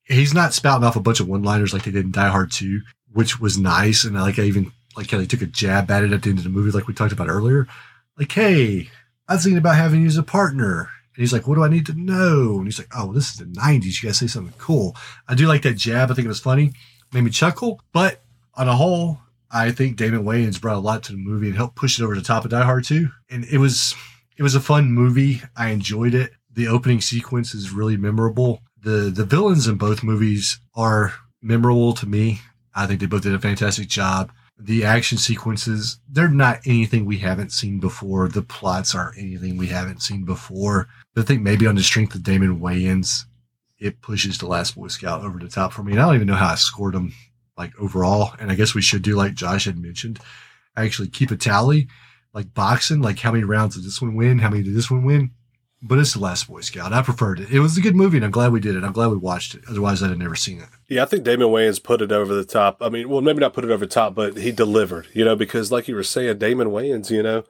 he's 0.05 0.33
not 0.33 0.55
spouting 0.55 0.83
off 0.87 0.95
a 0.95 0.99
bunch 1.01 1.19
of 1.19 1.27
one-liners 1.27 1.73
like 1.73 1.83
they 1.83 1.91
did 1.91 2.05
in 2.05 2.11
Die 2.11 2.27
Hard 2.29 2.51
2, 2.51 2.81
which 3.11 3.39
was 3.39 3.59
nice. 3.59 4.03
And 4.03 4.15
like 4.15 4.39
I 4.39 4.43
even 4.43 4.71
like 4.99 5.09
how 5.09 5.17
they 5.17 5.25
took 5.25 5.41
a 5.41 5.45
jab 5.45 5.89
at 5.89 6.03
it 6.03 6.11
at 6.11 6.21
the 6.21 6.29
end 6.29 6.39
of 6.39 6.43
the 6.43 6.49
movie, 6.49 6.71
like 6.71 6.87
we 6.87 6.93
talked 6.93 7.13
about 7.13 7.29
earlier. 7.29 7.67
Like, 8.17 8.31
hey, 8.31 8.89
I 9.29 9.35
was 9.35 9.43
thinking 9.43 9.57
about 9.57 9.77
having 9.77 10.01
you 10.01 10.07
as 10.07 10.17
a 10.17 10.23
partner. 10.23 10.89
And 11.15 11.21
he's 11.21 11.31
like, 11.31 11.47
what 11.47 11.55
do 11.55 11.63
I 11.63 11.69
need 11.69 11.85
to 11.85 11.93
know? 11.93 12.57
And 12.57 12.65
he's 12.65 12.77
like, 12.77 12.91
oh, 12.95 13.13
this 13.13 13.29
is 13.29 13.37
the 13.37 13.45
90s. 13.45 14.03
You 14.03 14.09
got 14.09 14.09
to 14.09 14.13
say 14.13 14.27
something 14.27 14.53
cool. 14.57 14.97
I 15.27 15.35
do 15.35 15.47
like 15.47 15.61
that 15.61 15.77
jab. 15.77 16.11
I 16.11 16.13
think 16.13 16.25
it 16.25 16.29
was 16.29 16.41
funny. 16.41 16.73
Made 17.13 17.23
me 17.23 17.31
chuckle. 17.31 17.81
But 17.93 18.21
on 18.55 18.67
a 18.67 18.75
whole, 18.75 19.19
I 19.49 19.71
think 19.71 19.95
Damon 19.95 20.25
Wayans 20.25 20.59
brought 20.59 20.75
a 20.75 20.79
lot 20.79 21.03
to 21.03 21.13
the 21.13 21.17
movie 21.17 21.47
and 21.47 21.55
helped 21.55 21.77
push 21.77 21.97
it 21.97 22.03
over 22.03 22.13
the 22.13 22.21
top 22.21 22.43
of 22.43 22.51
Die 22.51 22.61
Hard 22.61 22.83
2. 22.83 23.07
And 23.29 23.45
it 23.45 23.57
was, 23.57 23.95
it 24.37 24.43
was 24.43 24.55
a 24.55 24.59
fun 24.59 24.91
movie. 24.91 25.41
I 25.55 25.69
enjoyed 25.69 26.13
it. 26.13 26.33
The 26.51 26.67
opening 26.67 26.99
sequence 26.99 27.53
is 27.53 27.71
really 27.71 27.95
memorable. 27.95 28.61
The, 28.81 29.11
the 29.15 29.25
villains 29.25 29.65
in 29.65 29.77
both 29.77 30.03
movies 30.03 30.59
are 30.75 31.13
memorable 31.41 31.93
to 31.93 32.05
me. 32.05 32.41
I 32.75 32.85
think 32.85 32.99
they 32.99 33.05
both 33.05 33.23
did 33.23 33.33
a 33.33 33.39
fantastic 33.39 33.87
job. 33.87 34.31
The 34.59 34.83
action 34.83 35.17
sequences, 35.17 35.99
they're 36.09 36.27
not 36.27 36.59
anything 36.65 37.05
we 37.05 37.19
haven't 37.19 37.53
seen 37.53 37.79
before. 37.79 38.27
The 38.27 38.41
plots 38.41 38.93
aren't 38.93 39.17
anything 39.17 39.57
we 39.57 39.67
haven't 39.67 40.01
seen 40.01 40.25
before. 40.25 40.89
But 41.13 41.21
I 41.21 41.25
think 41.25 41.41
maybe 41.41 41.65
on 41.65 41.75
the 41.75 41.83
strength 41.83 42.13
of 42.13 42.23
Damon 42.23 42.59
Wayans, 42.59 43.23
it 43.77 44.01
pushes 44.01 44.37
The 44.37 44.47
Last 44.47 44.75
Boy 44.75 44.89
Scout 44.89 45.23
over 45.23 45.39
the 45.39 45.47
top 45.47 45.71
for 45.71 45.83
me. 45.83 45.93
And 45.93 46.01
I 46.01 46.05
don't 46.05 46.15
even 46.15 46.27
know 46.27 46.35
how 46.35 46.49
I 46.49 46.55
scored 46.55 46.93
them 46.93 47.13
like 47.57 47.71
overall. 47.79 48.33
And 48.39 48.51
I 48.51 48.55
guess 48.55 48.75
we 48.75 48.81
should 48.81 49.01
do 49.01 49.15
like 49.15 49.33
Josh 49.33 49.65
had 49.65 49.77
mentioned, 49.77 50.19
actually 50.75 51.07
keep 51.07 51.31
a 51.31 51.37
tally, 51.37 51.87
like 52.33 52.53
boxing, 52.53 53.01
like 53.01 53.19
how 53.19 53.31
many 53.31 53.45
rounds 53.45 53.75
did 53.75 53.85
this 53.85 54.01
one 54.01 54.15
win? 54.15 54.39
How 54.39 54.49
many 54.49 54.63
did 54.63 54.75
this 54.75 54.91
one 54.91 55.05
win? 55.05 55.31
But 55.81 55.97
it's 55.97 56.13
The 56.13 56.19
Last 56.19 56.47
Boy 56.49 56.59
Scout. 56.61 56.91
I 56.91 57.01
preferred 57.01 57.39
it. 57.39 57.51
It 57.51 57.61
was 57.61 57.77
a 57.77 57.81
good 57.81 57.95
movie 57.95 58.17
and 58.17 58.25
I'm 58.25 58.31
glad 58.31 58.51
we 58.51 58.59
did 58.59 58.75
it. 58.75 58.83
I'm 58.83 58.91
glad 58.91 59.07
we 59.11 59.17
watched 59.17 59.55
it. 59.55 59.61
Otherwise 59.69 60.03
I'd 60.03 60.09
have 60.09 60.17
never 60.17 60.35
seen 60.35 60.59
it. 60.59 60.67
Yeah, 60.89 61.03
I 61.03 61.05
think 61.05 61.23
Damon 61.23 61.47
Wayans 61.47 61.81
put 61.81 62.01
it 62.01 62.11
over 62.11 62.33
the 62.33 62.43
top. 62.43 62.79
I 62.81 62.89
mean, 62.89 63.07
well, 63.07 63.21
maybe 63.21 63.39
not 63.39 63.53
put 63.53 63.63
it 63.63 63.71
over 63.71 63.85
the 63.85 63.91
top, 63.91 64.13
but 64.13 64.35
he 64.37 64.51
delivered, 64.51 65.07
you 65.13 65.23
know, 65.23 65.35
because 65.37 65.71
like 65.71 65.87
you 65.87 65.95
were 65.95 66.03
saying, 66.03 66.37
Damon 66.37 66.67
Wayans, 66.69 67.09
you 67.09 67.23
know, 67.23 67.43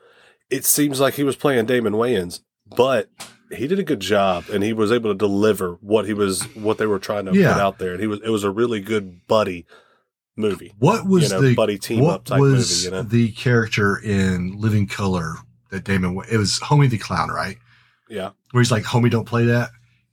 it 0.51 0.63
seems 0.65 0.99
like 0.99 1.15
he 1.15 1.23
was 1.23 1.35
playing 1.35 1.65
Damon 1.65 1.93
Wayans, 1.93 2.41
but 2.75 3.09
he 3.51 3.65
did 3.67 3.79
a 3.79 3.83
good 3.83 3.99
job 3.99 4.45
and 4.53 4.63
he 4.63 4.73
was 4.73 4.91
able 4.91 5.09
to 5.11 5.17
deliver 5.17 5.79
what 5.81 6.05
he 6.05 6.13
was, 6.13 6.43
what 6.55 6.77
they 6.77 6.85
were 6.85 6.99
trying 6.99 7.25
to 7.25 7.33
Yeah. 7.33 7.53
put 7.53 7.61
out 7.61 7.79
there. 7.79 7.93
And 7.93 7.99
he 8.01 8.05
was, 8.07 8.19
it 8.23 8.29
was 8.29 8.43
a 8.43 8.51
really 8.51 8.79
good 8.79 9.25
buddy 9.25 9.65
movie. 10.35 10.73
What 10.77 11.07
was 11.07 11.23
You 11.23 11.29
know, 11.29 11.41
the 11.41 11.55
buddy 11.55 11.79
team 11.79 12.05
up 12.05 12.25
type 12.25 12.39
was 12.39 12.69
movie, 12.69 12.85
you 12.85 12.91
know? 13.03 13.09
the 13.09 13.31
character 13.31 13.97
in 13.97 14.51
Living 14.59 14.85
Color 14.87 15.37
that 15.71 15.83
Damon? 15.83 16.21
It 16.31 16.37
was 16.37 16.59
Homie 16.59 16.89
the 16.91 16.99
Clown, 16.99 17.29
right? 17.29 17.57
Yeah. 18.09 18.31
Where 18.51 18.61
he's 18.61 18.71
like, 18.71 18.83
"Homie, 18.83 19.09
don't 19.11 19.25
play 19.25 19.45
that," 19.45 19.69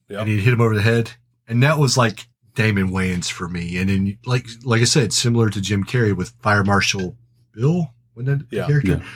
Yep. 0.08 0.20
and 0.20 0.28
he'd 0.28 0.40
hit 0.40 0.52
him 0.54 0.60
over 0.60 0.74
the 0.74 0.82
head, 0.82 1.12
and 1.48 1.62
that 1.62 1.78
was 1.78 1.96
like 1.96 2.26
Damon 2.54 2.90
Wayans 2.90 3.30
for 3.30 3.48
me. 3.48 3.76
And 3.78 3.88
then, 3.90 4.18
like, 4.26 4.46
like 4.64 4.80
I 4.80 4.84
said, 4.84 5.12
similar 5.12 5.50
to 5.50 5.60
Jim 5.60 5.84
Carrey 5.84 6.16
with 6.16 6.30
Fire 6.42 6.64
Marshal 6.64 7.16
Bill, 7.52 7.92
wasn't 8.14 8.38
that 8.40 8.50
the 8.50 8.56
Yeah. 8.56 8.66
character? 8.66 8.90
Yeah. 9.02 9.08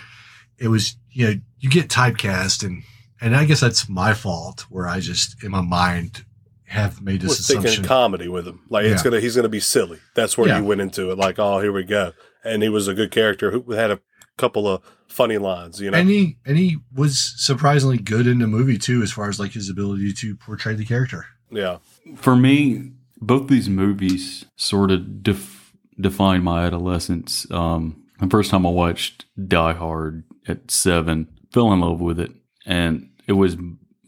It 0.59 0.69
was, 0.69 0.97
you 1.11 1.27
know, 1.27 1.35
you 1.59 1.71
get 1.71 1.89
typecast, 1.89 2.65
and 2.65 2.83
and 3.21 3.37
I 3.37 3.45
guess 3.45 3.61
that's 3.61 3.89
my 3.89 4.15
fault 4.15 4.67
where 4.71 4.89
I 4.89 5.01
just 5.01 5.43
in 5.45 5.51
my 5.51 5.61
mind 5.61 6.25
have 6.65 7.03
made 7.03 7.21
this 7.21 7.31
was 7.39 7.47
thinking 7.47 7.67
assumption. 7.67 7.85
comedy 7.85 8.29
with 8.29 8.47
him. 8.47 8.61
Like 8.71 8.85
it's 8.87 9.03
gonna, 9.03 9.21
he's 9.21 9.35
gonna 9.37 9.49
be 9.49 9.59
silly. 9.61 9.99
That's 10.15 10.39
where 10.39 10.49
Yeah. 10.49 10.59
you 10.61 10.65
went 10.65 10.81
into 10.81 11.11
it. 11.11 11.19
Like, 11.19 11.39
oh, 11.39 11.61
here 11.61 11.73
we 11.73 11.83
go. 11.85 12.13
And 12.45 12.63
he 12.63 12.69
was 12.69 12.87
a 12.89 12.95
good 12.95 13.11
character 13.11 13.51
who 13.51 13.73
had 13.73 13.91
a 13.91 14.01
couple 14.39 14.69
of 14.69 14.81
funny 15.11 15.39
lines. 15.39 15.81
You 15.81 15.91
know, 15.91 15.99
And 15.99 16.09
he 16.09 16.37
and 16.47 16.57
he 16.57 16.79
was 16.95 17.19
surprisingly 17.37 17.99
good 17.99 18.27
in 18.27 18.39
the 18.39 18.47
movie 18.47 18.79
too, 18.79 19.03
as 19.03 19.13
far 19.13 19.29
as 19.29 19.39
like 19.39 19.53
his 19.53 19.69
ability 19.69 20.13
to 20.15 20.37
portray 20.37 20.75
the 20.75 20.85
character. 20.85 21.27
yeah, 21.51 21.79
For 22.17 22.37
me, 22.37 22.93
both 23.21 23.49
these 23.49 23.69
movies 23.69 24.45
sort 24.57 24.91
of 24.91 25.23
def- 25.23 25.73
defined 26.01 26.45
my 26.45 26.65
adolescence. 26.65 27.47
Um, 27.51 28.05
the 28.21 28.29
first 28.29 28.51
time 28.51 28.65
I 28.67 28.71
watched 28.71 29.27
Die 29.49 29.73
Hard 29.75 30.25
at 30.49 30.71
seven, 30.71 31.29
fell 31.53 31.73
in 31.73 31.81
love 31.81 32.01
with 32.01 32.19
it, 32.21 32.33
and 32.65 33.11
it 33.27 33.33
was 33.35 33.57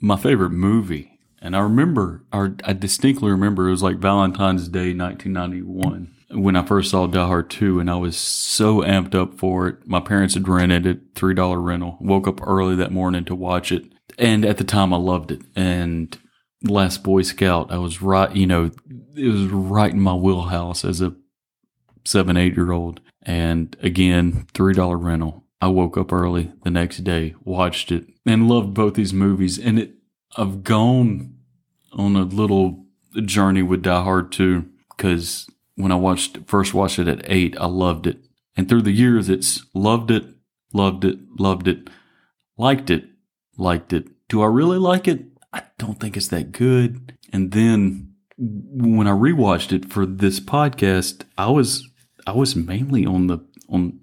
my 0.00 0.16
favorite 0.16 0.50
movie. 0.50 1.08
And 1.40 1.56
I 1.56 1.60
remember, 1.60 2.22
or 2.32 2.54
I 2.64 2.72
distinctly 2.72 3.30
remember, 3.30 3.66
it 3.66 3.72
was 3.72 3.82
like 3.82 3.96
Valentine's 3.96 4.68
Day, 4.68 4.94
1991, 4.94 6.08
when 6.32 6.56
I 6.56 6.64
first 6.64 6.90
saw 6.90 7.06
Die 7.06 7.26
Hard 7.26 7.50
2, 7.50 7.80
and 7.80 7.90
I 7.90 7.96
was 7.96 8.16
so 8.16 8.80
amped 8.80 9.14
up 9.14 9.38
for 9.38 9.68
it. 9.68 9.86
My 9.86 10.00
parents 10.00 10.34
had 10.34 10.48
rented 10.48 10.86
it, 10.86 11.14
$3 11.14 11.64
rental. 11.64 11.98
Woke 12.00 12.26
up 12.26 12.46
early 12.46 12.74
that 12.76 12.92
morning 12.92 13.24
to 13.26 13.34
watch 13.34 13.72
it. 13.72 13.84
And 14.18 14.44
at 14.44 14.58
the 14.58 14.64
time, 14.64 14.92
I 14.92 14.96
loved 14.96 15.30
it. 15.30 15.42
And 15.54 16.16
Last 16.62 17.02
Boy 17.02 17.22
Scout, 17.22 17.72
I 17.72 17.78
was 17.78 18.02
right, 18.02 18.34
you 18.34 18.46
know, 18.46 18.70
it 19.16 19.28
was 19.28 19.46
right 19.46 19.92
in 19.92 20.00
my 20.00 20.14
wheelhouse 20.14 20.84
as 20.84 21.00
a 21.00 21.14
seven, 22.04 22.36
eight 22.36 22.56
year 22.56 22.72
old. 22.72 23.00
And 23.22 23.76
again, 23.80 24.46
$3 24.54 25.02
rental. 25.02 25.44
I 25.60 25.68
woke 25.68 25.96
up 25.96 26.12
early 26.12 26.52
the 26.64 26.70
next 26.70 27.04
day, 27.04 27.34
watched 27.44 27.92
it, 27.92 28.06
and 28.26 28.48
loved 28.48 28.74
both 28.74 28.94
these 28.94 29.12
movies. 29.12 29.58
And 29.58 29.78
it, 29.78 29.94
I've 30.36 30.64
gone 30.64 31.36
on 31.92 32.16
a 32.16 32.22
little 32.22 32.86
journey 33.24 33.62
with 33.62 33.82
Die 33.82 34.02
Hard 34.02 34.32
2 34.32 34.68
because 34.96 35.48
when 35.76 35.92
I 35.92 35.96
watched 35.96 36.38
first 36.46 36.74
watched 36.74 36.98
it 36.98 37.08
at 37.08 37.24
eight, 37.26 37.56
I 37.58 37.66
loved 37.66 38.06
it. 38.06 38.18
And 38.56 38.68
through 38.68 38.82
the 38.82 38.92
years, 38.92 39.28
it's 39.28 39.64
loved 39.74 40.10
it, 40.10 40.24
loved 40.72 41.04
it, 41.04 41.18
loved 41.38 41.68
it, 41.68 41.88
liked 42.58 42.90
it, 42.90 43.04
liked 43.56 43.92
it. 43.92 44.08
Do 44.28 44.42
I 44.42 44.46
really 44.46 44.78
like 44.78 45.08
it? 45.08 45.24
I 45.52 45.62
don't 45.78 45.98
think 46.00 46.16
it's 46.16 46.28
that 46.28 46.52
good. 46.52 47.16
And 47.32 47.52
then 47.52 48.14
when 48.38 49.06
I 49.06 49.12
rewatched 49.12 49.72
it 49.72 49.90
for 49.90 50.06
this 50.06 50.40
podcast, 50.40 51.24
I 51.38 51.50
was 51.50 51.88
I 52.26 52.32
was 52.32 52.56
mainly 52.56 53.06
on 53.06 53.26
the 53.26 53.38
on 53.68 54.00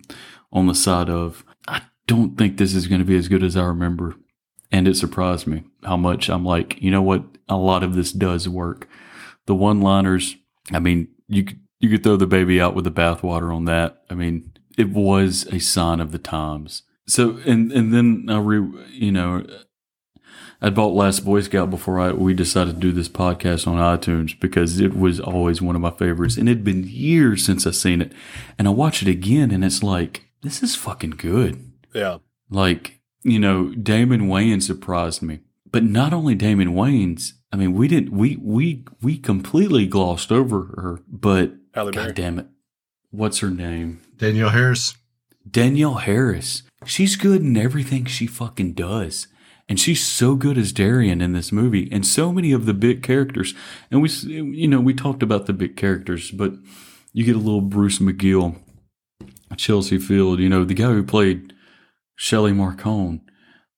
on 0.51 0.67
the 0.67 0.75
side 0.75 1.09
of 1.09 1.43
I 1.67 1.81
don't 2.07 2.37
think 2.37 2.57
this 2.57 2.73
is 2.73 2.87
going 2.87 2.99
to 2.99 3.05
be 3.05 3.17
as 3.17 3.27
good 3.27 3.43
as 3.43 3.55
I 3.55 3.63
remember. 3.63 4.15
And 4.71 4.87
it 4.87 4.95
surprised 4.95 5.47
me 5.47 5.63
how 5.83 5.97
much 5.97 6.29
I'm 6.29 6.45
like, 6.45 6.81
you 6.81 6.91
know 6.91 7.01
what? 7.01 7.23
A 7.47 7.57
lot 7.57 7.83
of 7.83 7.95
this 7.95 8.11
does 8.11 8.47
work. 8.47 8.87
The 9.47 9.55
one-liners, 9.55 10.35
I 10.71 10.77
mean, 10.77 11.07
you 11.29 11.43
could 11.43 11.59
you 11.79 11.89
could 11.89 12.03
throw 12.03 12.17
the 12.17 12.27
baby 12.27 12.59
out 12.59 12.75
with 12.75 12.83
the 12.83 12.91
bathwater 12.91 13.55
on 13.55 13.65
that. 13.65 14.01
I 14.09 14.15
mean, 14.15 14.51
it 14.77 14.89
was 14.89 15.47
a 15.47 15.59
sign 15.59 16.01
of 16.01 16.11
the 16.11 16.19
times. 16.19 16.83
So 17.07 17.39
and 17.45 17.71
and 17.71 17.93
then 17.93 18.25
I 18.29 18.37
re 18.39 18.61
you 18.91 19.11
know 19.11 19.45
I 20.61 20.69
bought 20.69 20.93
Last 20.93 21.23
Boy 21.23 21.39
Scout 21.41 21.69
before 21.69 21.99
I 21.99 22.11
we 22.11 22.33
decided 22.33 22.75
to 22.75 22.79
do 22.81 22.91
this 22.91 23.07
podcast 23.07 23.65
on 23.65 23.77
iTunes 23.77 24.37
because 24.37 24.79
it 24.79 24.97
was 24.97 25.19
always 25.19 25.61
one 25.61 25.75
of 25.75 25.81
my 25.81 25.91
favorites, 25.91 26.35
and 26.37 26.49
it'd 26.49 26.65
been 26.65 26.83
years 26.85 27.45
since 27.45 27.65
I 27.65 27.71
seen 27.71 28.01
it, 28.01 28.11
and 28.57 28.67
I 28.67 28.71
watch 28.71 29.01
it 29.01 29.07
again, 29.07 29.51
and 29.51 29.63
it's 29.63 29.81
like 29.83 30.25
this 30.41 30.61
is 30.61 30.75
fucking 30.75 31.11
good. 31.11 31.71
yeah, 31.93 32.17
Like 32.49 32.99
you 33.23 33.39
know, 33.39 33.69
Damon 33.73 34.27
Wayans 34.27 34.63
surprised 34.63 35.21
me, 35.21 35.39
but 35.69 35.83
not 35.83 36.13
only 36.13 36.35
Damon 36.35 36.73
Wayans. 36.73 37.33
I 37.51 37.55
mean, 37.55 37.73
we 37.73 37.87
didn't 37.87 38.11
we 38.11 38.37
we 38.37 38.83
we 39.01 39.17
completely 39.17 39.87
glossed 39.87 40.31
over 40.31 40.73
her, 40.77 40.99
but 41.07 41.53
Halle 41.73 41.91
Berry. 41.91 42.07
God 42.07 42.15
damn 42.15 42.39
it, 42.39 42.47
what's 43.11 43.39
her 43.39 43.49
name? 43.49 44.01
Danielle 44.17 44.49
Harris. 44.49 44.95
Danielle 45.49 45.95
Harris. 45.95 46.63
She's 46.85 47.15
good 47.15 47.41
in 47.41 47.57
everything 47.57 48.05
she 48.05 48.27
fucking 48.27 48.73
does. 48.73 49.27
And 49.67 49.79
she's 49.79 50.03
so 50.03 50.35
good 50.35 50.57
as 50.57 50.73
Darian 50.73 51.21
in 51.21 51.33
this 51.33 51.51
movie 51.51 51.87
and 51.91 52.03
so 52.05 52.31
many 52.33 52.51
of 52.51 52.65
the 52.65 52.73
big 52.73 53.03
characters. 53.03 53.53
And 53.91 54.01
we, 54.01 54.09
s- 54.09 54.23
you 54.23 54.67
know, 54.67 54.79
we 54.81 54.95
talked 54.95 55.21
about 55.21 55.45
the 55.45 55.53
big 55.53 55.75
characters, 55.77 56.31
but 56.31 56.53
you 57.13 57.23
get 57.23 57.35
a 57.35 57.39
little 57.39 57.61
Bruce 57.61 57.99
McGill, 57.99 58.55
Chelsea 59.57 59.99
Field, 59.99 60.39
you 60.39 60.49
know, 60.49 60.63
the 60.63 60.73
guy 60.73 60.87
who 60.91 61.03
played 61.03 61.53
Shelley 62.15 62.51
Marcone, 62.51 63.21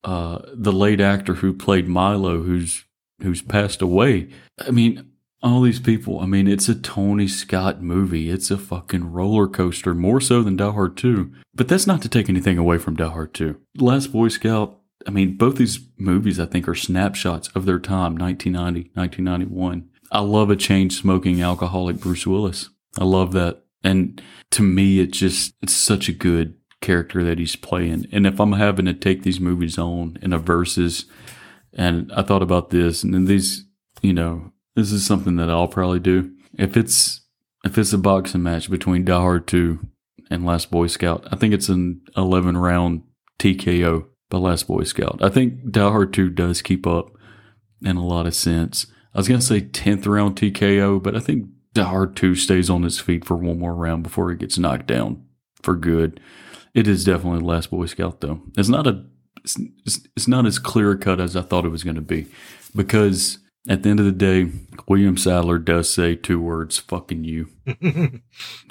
uh, 0.05 0.39
the 0.53 0.71
late 0.71 1.01
actor 1.01 1.35
who 1.35 1.53
played 1.53 1.87
Milo, 1.89 2.41
who's, 2.41 2.85
who's 3.21 3.41
passed 3.41 3.81
away. 3.81 4.29
I 4.59 4.71
mean, 4.71 5.11
all 5.43 5.61
these 5.61 5.79
people. 5.79 6.19
I 6.19 6.25
mean, 6.25 6.47
it's 6.47 6.69
a 6.69 6.75
Tony 6.75 7.27
Scott 7.27 7.81
movie. 7.81 8.29
It's 8.29 8.51
a 8.51 8.57
fucking 8.57 9.11
roller 9.11 9.47
coaster, 9.47 9.93
more 9.93 10.21
so 10.21 10.43
than 10.43 10.57
Die 10.57 10.71
Hard 10.71 10.97
2. 10.97 11.31
But 11.55 11.67
that's 11.67 11.87
not 11.87 12.01
to 12.03 12.09
take 12.09 12.29
anything 12.29 12.57
away 12.57 12.77
from 12.77 12.95
Die 12.95 13.09
Hard 13.09 13.33
2. 13.33 13.59
Last 13.77 14.11
Boy 14.11 14.27
Scout, 14.27 14.79
I 15.07 15.11
mean, 15.11 15.37
both 15.37 15.57
these 15.57 15.79
movies, 15.97 16.39
I 16.39 16.45
think, 16.45 16.67
are 16.67 16.75
snapshots 16.75 17.49
of 17.49 17.65
their 17.65 17.79
time 17.79 18.15
1990, 18.15 18.91
1991. 18.93 19.89
I 20.11 20.19
love 20.19 20.49
a 20.49 20.55
chain 20.55 20.89
smoking 20.89 21.41
alcoholic 21.41 21.97
Bruce 21.97 22.27
Willis. 22.27 22.69
I 22.99 23.05
love 23.05 23.31
that. 23.31 23.63
And 23.83 24.21
to 24.51 24.61
me, 24.61 24.99
it's 24.99 25.17
just, 25.17 25.55
it's 25.61 25.75
such 25.75 26.07
a 26.07 26.13
good 26.13 26.55
character 26.81 27.23
that 27.23 27.39
he's 27.39 27.55
playing. 27.55 28.07
And 28.11 28.27
if 28.27 28.39
I'm 28.39 28.53
having 28.53 28.85
to 28.85 28.93
take 28.93 29.23
these 29.23 29.39
movies 29.39 29.77
on 29.79 30.17
in 30.21 30.33
a 30.33 30.37
versus, 30.37 31.05
and 31.73 32.11
I 32.13 32.21
thought 32.21 32.41
about 32.41 32.69
this, 32.69 33.03
and 33.03 33.27
these, 33.27 33.65
you 34.01 34.13
know, 34.13 34.51
this 34.75 34.91
is 34.91 35.05
something 35.05 35.35
that 35.37 35.49
I'll 35.49 35.67
probably 35.67 35.99
do. 35.99 36.31
If 36.57 36.75
it's 36.75 37.21
if 37.63 37.77
it's 37.77 37.93
a 37.93 37.97
boxing 37.97 38.43
match 38.43 38.69
between 38.69 39.05
Die 39.05 39.13
Hard 39.13 39.47
2 39.47 39.79
and 40.29 40.45
Last 40.45 40.71
Boy 40.71 40.87
Scout, 40.87 41.27
I 41.31 41.35
think 41.35 41.53
it's 41.53 41.69
an 41.69 42.01
11 42.17 42.57
round 42.57 43.03
TKO 43.39 44.07
by 44.29 44.37
Last 44.37 44.67
Boy 44.67 44.83
Scout. 44.83 45.19
I 45.21 45.29
think 45.29 45.71
Die 45.71 45.79
Hard 45.79 46.13
2 46.13 46.29
does 46.29 46.61
keep 46.61 46.87
up 46.87 47.11
in 47.83 47.97
a 47.97 48.05
lot 48.05 48.25
of 48.25 48.35
sense. 48.35 48.87
I 49.13 49.19
was 49.19 49.27
to 49.27 49.41
say 49.41 49.61
10th 49.61 50.07
round 50.07 50.35
TKO, 50.37 51.01
but 51.03 51.15
I 51.15 51.19
think 51.19 51.47
Die 51.73 51.83
Hard 51.83 52.15
2 52.15 52.35
stays 52.35 52.69
on 52.69 52.83
his 52.83 52.99
feet 52.99 53.25
for 53.25 53.35
one 53.35 53.59
more 53.59 53.75
round 53.75 54.03
before 54.03 54.29
he 54.29 54.37
gets 54.37 54.57
knocked 54.57 54.87
down 54.87 55.23
for 55.61 55.75
good. 55.75 56.19
It 56.73 56.87
is 56.87 57.03
definitely 57.03 57.41
Last 57.41 57.69
Boy 57.69 57.85
Scout 57.85 58.21
though. 58.21 58.41
It's 58.57 58.69
not 58.69 58.87
a 58.87 59.05
it's, 59.43 59.57
it's, 59.85 60.07
it's 60.15 60.27
not 60.27 60.45
as 60.45 60.59
clear 60.59 60.95
cut 60.95 61.19
as 61.19 61.35
I 61.35 61.41
thought 61.41 61.65
it 61.65 61.69
was 61.69 61.83
going 61.83 61.95
to 61.95 62.01
be 62.01 62.27
because 62.75 63.39
at 63.69 63.83
the 63.83 63.89
end 63.89 63.99
of 63.99 64.05
the 64.05 64.11
day, 64.11 64.51
William 64.87 65.17
Sadler 65.17 65.59
does 65.59 65.93
say 65.93 66.15
two 66.15 66.39
words, 66.41 66.77
fucking 66.77 67.23
you. 67.23 67.49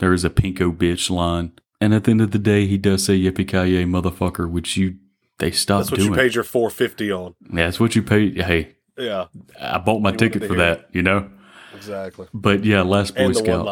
there 0.01 0.13
is 0.13 0.25
a 0.25 0.31
pinko 0.31 0.77
bitch 0.77 1.11
line. 1.11 1.53
And 1.81 1.95
at 1.95 2.05
the 2.05 2.11
end 2.11 2.21
of 2.21 2.33
the 2.33 2.39
day, 2.39 2.67
he 2.67 2.77
does 2.77 3.05
say 3.05 3.19
yippee 3.19 3.49
ki 3.49 3.85
motherfucker, 3.85 4.51
which 4.51 4.77
you 4.77 4.97
they 5.39 5.51
stopped 5.51 5.85
that's 5.85 5.91
what 5.93 6.01
doing. 6.01 6.11
you 6.11 6.17
paid 6.17 6.35
your 6.35 6.45
four 6.45 6.69
fifty 6.71 7.11
on. 7.11 7.35
yeah, 7.51 7.65
that's 7.65 7.81
what 7.81 7.97
you 7.97 8.03
paid. 8.03 8.39
Hey, 8.41 8.75
Yeah, 8.99 9.27
I 9.59 9.79
bought 9.79 10.03
my 10.03 10.11
You 10.11 10.17
ticket 10.19 10.45
for 10.45 10.57
that, 10.57 10.89
you 10.93 11.03
know? 11.03 11.31
exactly. 11.75 12.27
But 12.35 12.65
yeah, 12.65 12.83
Last 12.83 13.15
Boy 13.17 13.33
Scout. 13.33 13.65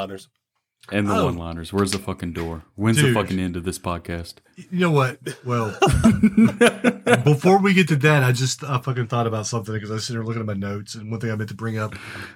And 0.91 1.07
the 1.07 1.15
Oh. 1.15 1.27
one 1.27 1.37
liners. 1.37 1.73
Where's 1.73 1.91
the 1.93 1.99
fucking 1.99 2.33
door? 2.33 2.63
When's 2.75 2.97
Dude. 2.97 3.11
the 3.11 3.21
fucking 3.21 3.39
end 3.39 3.57
of 3.57 3.65
this 3.65 3.79
podcast? 3.79 4.35
You 4.57 4.67
know 4.81 4.91
what? 4.91 5.19
Well, 5.45 5.77
before 7.25 7.59
we 7.59 7.75
get 7.75 7.89
to 7.89 7.97
that, 7.97 8.23
I 8.25 8.33
just 8.33 8.65
I 8.65 8.79
fucking 8.81 9.09
thought 9.09 9.27
about 9.27 9.47
something 9.47 9.75
because 9.75 9.91
I 9.91 9.95
was 9.95 10.07
sitting 10.07 10.19
there 10.21 10.27
looking 10.27 10.41
at 10.41 10.47
my 10.47 10.55
notes, 10.55 10.95
and 10.95 11.11
one 11.11 11.21
thing 11.21 11.31
I 11.31 11.37
meant 11.37 11.51
to 11.51 11.55
bring 11.57 11.79
up. 11.79 11.95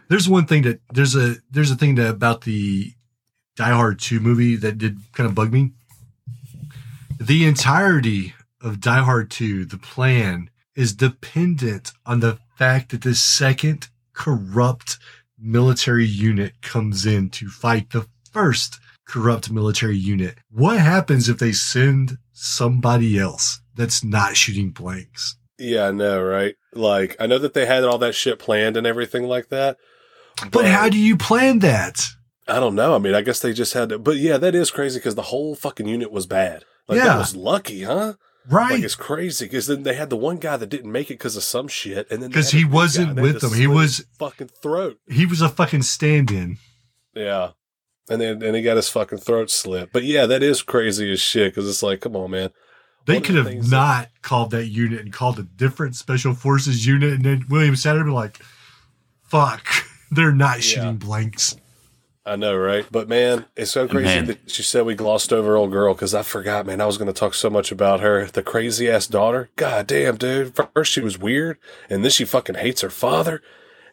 There's 0.08 0.28
one 0.28 0.46
thing 0.46 0.62
that 0.62 0.80
there's 0.92 1.16
a 1.16 1.36
there's 1.50 1.70
a 1.70 1.76
thing 1.76 1.94
that 1.96 2.10
about 2.10 2.42
the 2.42 2.92
Die 3.56 3.70
Hard 3.70 3.98
Two 3.98 4.20
movie 4.20 4.56
that 4.56 4.78
did 4.78 4.98
kind 5.14 5.28
of 5.28 5.34
bug 5.34 5.52
me. 5.52 5.72
The 7.20 7.46
entirety 7.46 8.34
of 8.60 8.80
Die 8.80 9.02
Hard 9.02 9.30
Two, 9.30 9.64
the 9.64 9.78
plan 9.78 10.50
is 10.74 10.94
dependent 10.94 11.92
on 12.06 12.20
the 12.20 12.38
fact 12.56 12.90
that 12.90 13.02
the 13.02 13.14
second 13.14 13.88
corrupt 14.12 14.98
military 15.38 16.06
unit 16.06 16.60
comes 16.62 17.04
in 17.04 17.28
to 17.28 17.48
fight 17.48 17.90
the 17.90 18.06
first 18.32 18.78
corrupt 19.06 19.50
military 19.50 19.96
unit. 19.96 20.38
What 20.50 20.78
happens 20.78 21.28
if 21.28 21.38
they 21.38 21.52
send 21.52 22.18
somebody 22.32 23.18
else 23.18 23.60
that's 23.74 24.02
not 24.04 24.36
shooting 24.36 24.70
blanks? 24.70 25.36
Yeah, 25.58 25.88
I 25.88 25.90
know, 25.92 26.22
right? 26.22 26.54
Like, 26.74 27.16
I 27.20 27.26
know 27.26 27.38
that 27.38 27.54
they 27.54 27.66
had 27.66 27.84
all 27.84 27.98
that 27.98 28.14
shit 28.14 28.38
planned 28.38 28.76
and 28.76 28.86
everything 28.86 29.24
like 29.24 29.48
that. 29.50 29.76
But 30.50 30.64
how 30.64 30.88
do 30.88 30.98
you 30.98 31.16
plan 31.16 31.60
that? 31.60 32.00
I 32.48 32.58
don't 32.58 32.74
know. 32.74 32.94
I 32.94 32.98
mean, 32.98 33.14
I 33.14 33.20
guess 33.22 33.38
they 33.40 33.52
just 33.52 33.74
had 33.74 33.90
to. 33.90 33.98
But 33.98 34.16
yeah, 34.16 34.38
that 34.38 34.54
is 34.54 34.70
crazy 34.70 34.98
because 34.98 35.14
the 35.14 35.22
whole 35.22 35.54
fucking 35.54 35.86
unit 35.86 36.10
was 36.10 36.26
bad. 36.26 36.64
Like, 36.88 36.98
Yeah. 36.98 37.04
that 37.04 37.18
was 37.18 37.36
lucky, 37.36 37.82
huh? 37.84 38.14
Right. 38.48 38.72
Like, 38.72 38.82
it's 38.82 38.96
crazy 38.96 39.44
because 39.44 39.68
then 39.68 39.84
they 39.84 39.94
had 39.94 40.10
the 40.10 40.16
one 40.16 40.38
guy 40.38 40.56
that 40.56 40.66
didn't 40.68 40.90
make 40.90 41.10
it 41.10 41.14
because 41.14 41.36
of 41.36 41.44
some 41.44 41.68
shit, 41.68 42.10
and 42.10 42.20
then 42.20 42.30
because 42.30 42.50
he 42.50 42.64
wasn't 42.64 43.08
guy 43.08 43.14
that 43.14 43.20
had 43.24 43.32
with 43.34 43.42
them. 43.42 43.54
He 43.54 43.68
was- 43.68 44.04
fucking 44.18 44.48
throat. 44.60 44.98
he 45.08 45.26
was 45.26 45.40
a 45.40 45.48
fucking 45.48 45.82
stand-in. 45.82 46.58
Yeah. 47.14 47.50
And 48.12 48.20
then 48.20 48.42
and 48.42 48.54
he 48.54 48.62
got 48.62 48.76
his 48.76 48.90
fucking 48.90 49.18
throat 49.18 49.50
slit. 49.50 49.90
But 49.92 50.04
yeah, 50.04 50.26
that 50.26 50.42
is 50.42 50.60
crazy 50.60 51.10
as 51.12 51.20
shit 51.20 51.52
because 51.52 51.68
it's 51.68 51.82
like, 51.82 52.00
come 52.00 52.14
on, 52.14 52.30
man. 52.30 52.50
They 53.06 53.20
could 53.20 53.34
the 53.34 53.42
have 53.42 53.48
things 53.48 53.70
not 53.70 54.08
called 54.20 54.50
that 54.50 54.66
unit 54.66 55.00
and 55.00 55.12
called 55.12 55.38
a 55.38 55.42
different 55.42 55.96
special 55.96 56.34
forces 56.34 56.86
unit, 56.86 57.14
and 57.14 57.24
then 57.24 57.46
William 57.48 57.74
Sadler 57.74 58.04
be 58.04 58.10
like, 58.10 58.38
"Fuck, 59.22 59.66
they're 60.10 60.30
not 60.32 60.62
shooting 60.62 60.98
blanks." 60.98 61.56
I 62.24 62.36
know, 62.36 62.54
right? 62.56 62.86
But 62.88 63.08
man, 63.08 63.46
it's 63.56 63.72
so 63.72 63.88
crazy 63.88 64.04
Man. 64.04 64.26
that 64.26 64.50
she 64.50 64.62
said 64.62 64.86
we 64.86 64.94
glossed 64.94 65.32
over 65.32 65.56
old 65.56 65.72
girl 65.72 65.92
because 65.94 66.14
I 66.14 66.22
forgot, 66.22 66.66
man. 66.66 66.80
I 66.80 66.86
was 66.86 66.96
going 66.96 67.08
to 67.08 67.12
talk 67.12 67.34
so 67.34 67.50
much 67.50 67.72
about 67.72 67.98
her. 68.00 68.26
The 68.26 68.44
crazy 68.44 68.88
ass 68.88 69.08
daughter. 69.08 69.50
God 69.56 69.88
damn, 69.88 70.16
dude. 70.16 70.54
First 70.74 70.92
she 70.92 71.00
was 71.00 71.18
weird, 71.18 71.58
and 71.90 72.04
then 72.04 72.12
she 72.12 72.24
fucking 72.24 72.56
hates 72.56 72.82
her 72.82 72.90
father. 72.90 73.42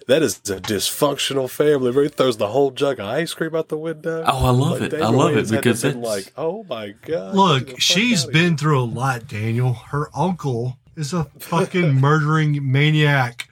That 0.10 0.24
is 0.24 0.38
a 0.50 0.60
dysfunctional 0.60 1.48
family. 1.50 1.92
Where 1.92 2.04
he 2.04 2.10
throws 2.10 2.38
the 2.38 2.48
whole 2.48 2.72
jug 2.72 3.00
of 3.00 3.06
ice 3.06 3.34
cream 3.36 3.54
out 3.56 3.70
the 3.70 3.78
window. 3.78 4.24
Oh, 4.26 4.46
I 4.48 4.50
love 4.50 4.82
it. 4.82 4.92
I 4.94 4.98
Damon 4.98 5.16
love 5.16 5.32
it 5.36 5.36
Wayans 5.36 5.38
had 5.40 5.48
to 5.50 5.56
because 5.58 5.84
it's 5.84 5.96
like, 5.98 6.34
oh 6.36 6.64
my 6.68 6.90
god. 7.04 7.36
Look, 7.36 7.80
she's 7.80 8.26
been 8.26 8.58
through 8.58 8.80
a 8.80 8.86
lot, 8.86 9.28
Daniel. 9.28 9.74
Her 9.74 10.10
uncle 10.16 10.80
is 10.96 11.14
a 11.14 11.26
fucking 11.38 11.94
murdering 12.02 12.72
maniac. 12.72 13.48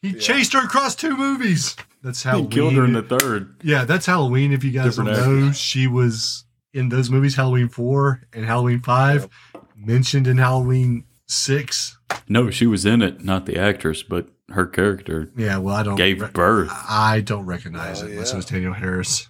He 0.00 0.14
chased 0.14 0.54
her 0.54 0.64
across 0.64 0.94
two 0.94 1.14
movies. 1.14 1.76
That's 2.02 2.22
He 2.22 2.28
Halloween. 2.30 2.50
killed 2.50 2.72
her 2.74 2.84
in 2.86 2.94
the 2.94 3.02
third. 3.02 3.56
yeah, 3.62 3.84
that's 3.84 4.06
Halloween. 4.06 4.52
If 4.54 4.64
you 4.64 4.70
guys 4.70 4.96
Different 4.96 5.14
don't 5.16 5.46
know, 5.48 5.52
she 5.52 5.86
was 5.86 6.44
in 6.72 6.88
those 6.88 7.10
movies, 7.10 7.34
Halloween 7.34 7.68
4 7.68 8.22
and 8.32 8.46
Halloween 8.46 8.80
5, 8.80 9.28
mentioned 9.76 10.26
in 10.26 10.38
Halloween 10.38 11.04
6. 11.26 11.98
No, 12.28 12.48
she 12.50 12.66
was 12.66 12.86
in 12.86 13.02
it, 13.02 13.24
not 13.24 13.44
the 13.44 13.58
actress, 13.58 14.02
but 14.02 14.28
her 14.50 14.66
character 14.66 15.30
Yeah, 15.36 15.58
well, 15.58 15.74
I 15.74 15.82
don't 15.82 15.96
gave 15.96 16.20
re- 16.22 16.28
birth. 16.32 16.70
I 16.88 17.20
don't 17.20 17.44
recognize 17.46 18.02
Oh, 18.02 18.06
it 18.06 18.12
unless 18.12 18.30
it 18.30 18.32
yeah. 18.32 18.36
was 18.36 18.44
Danielle 18.46 18.72
Harris. 18.72 19.28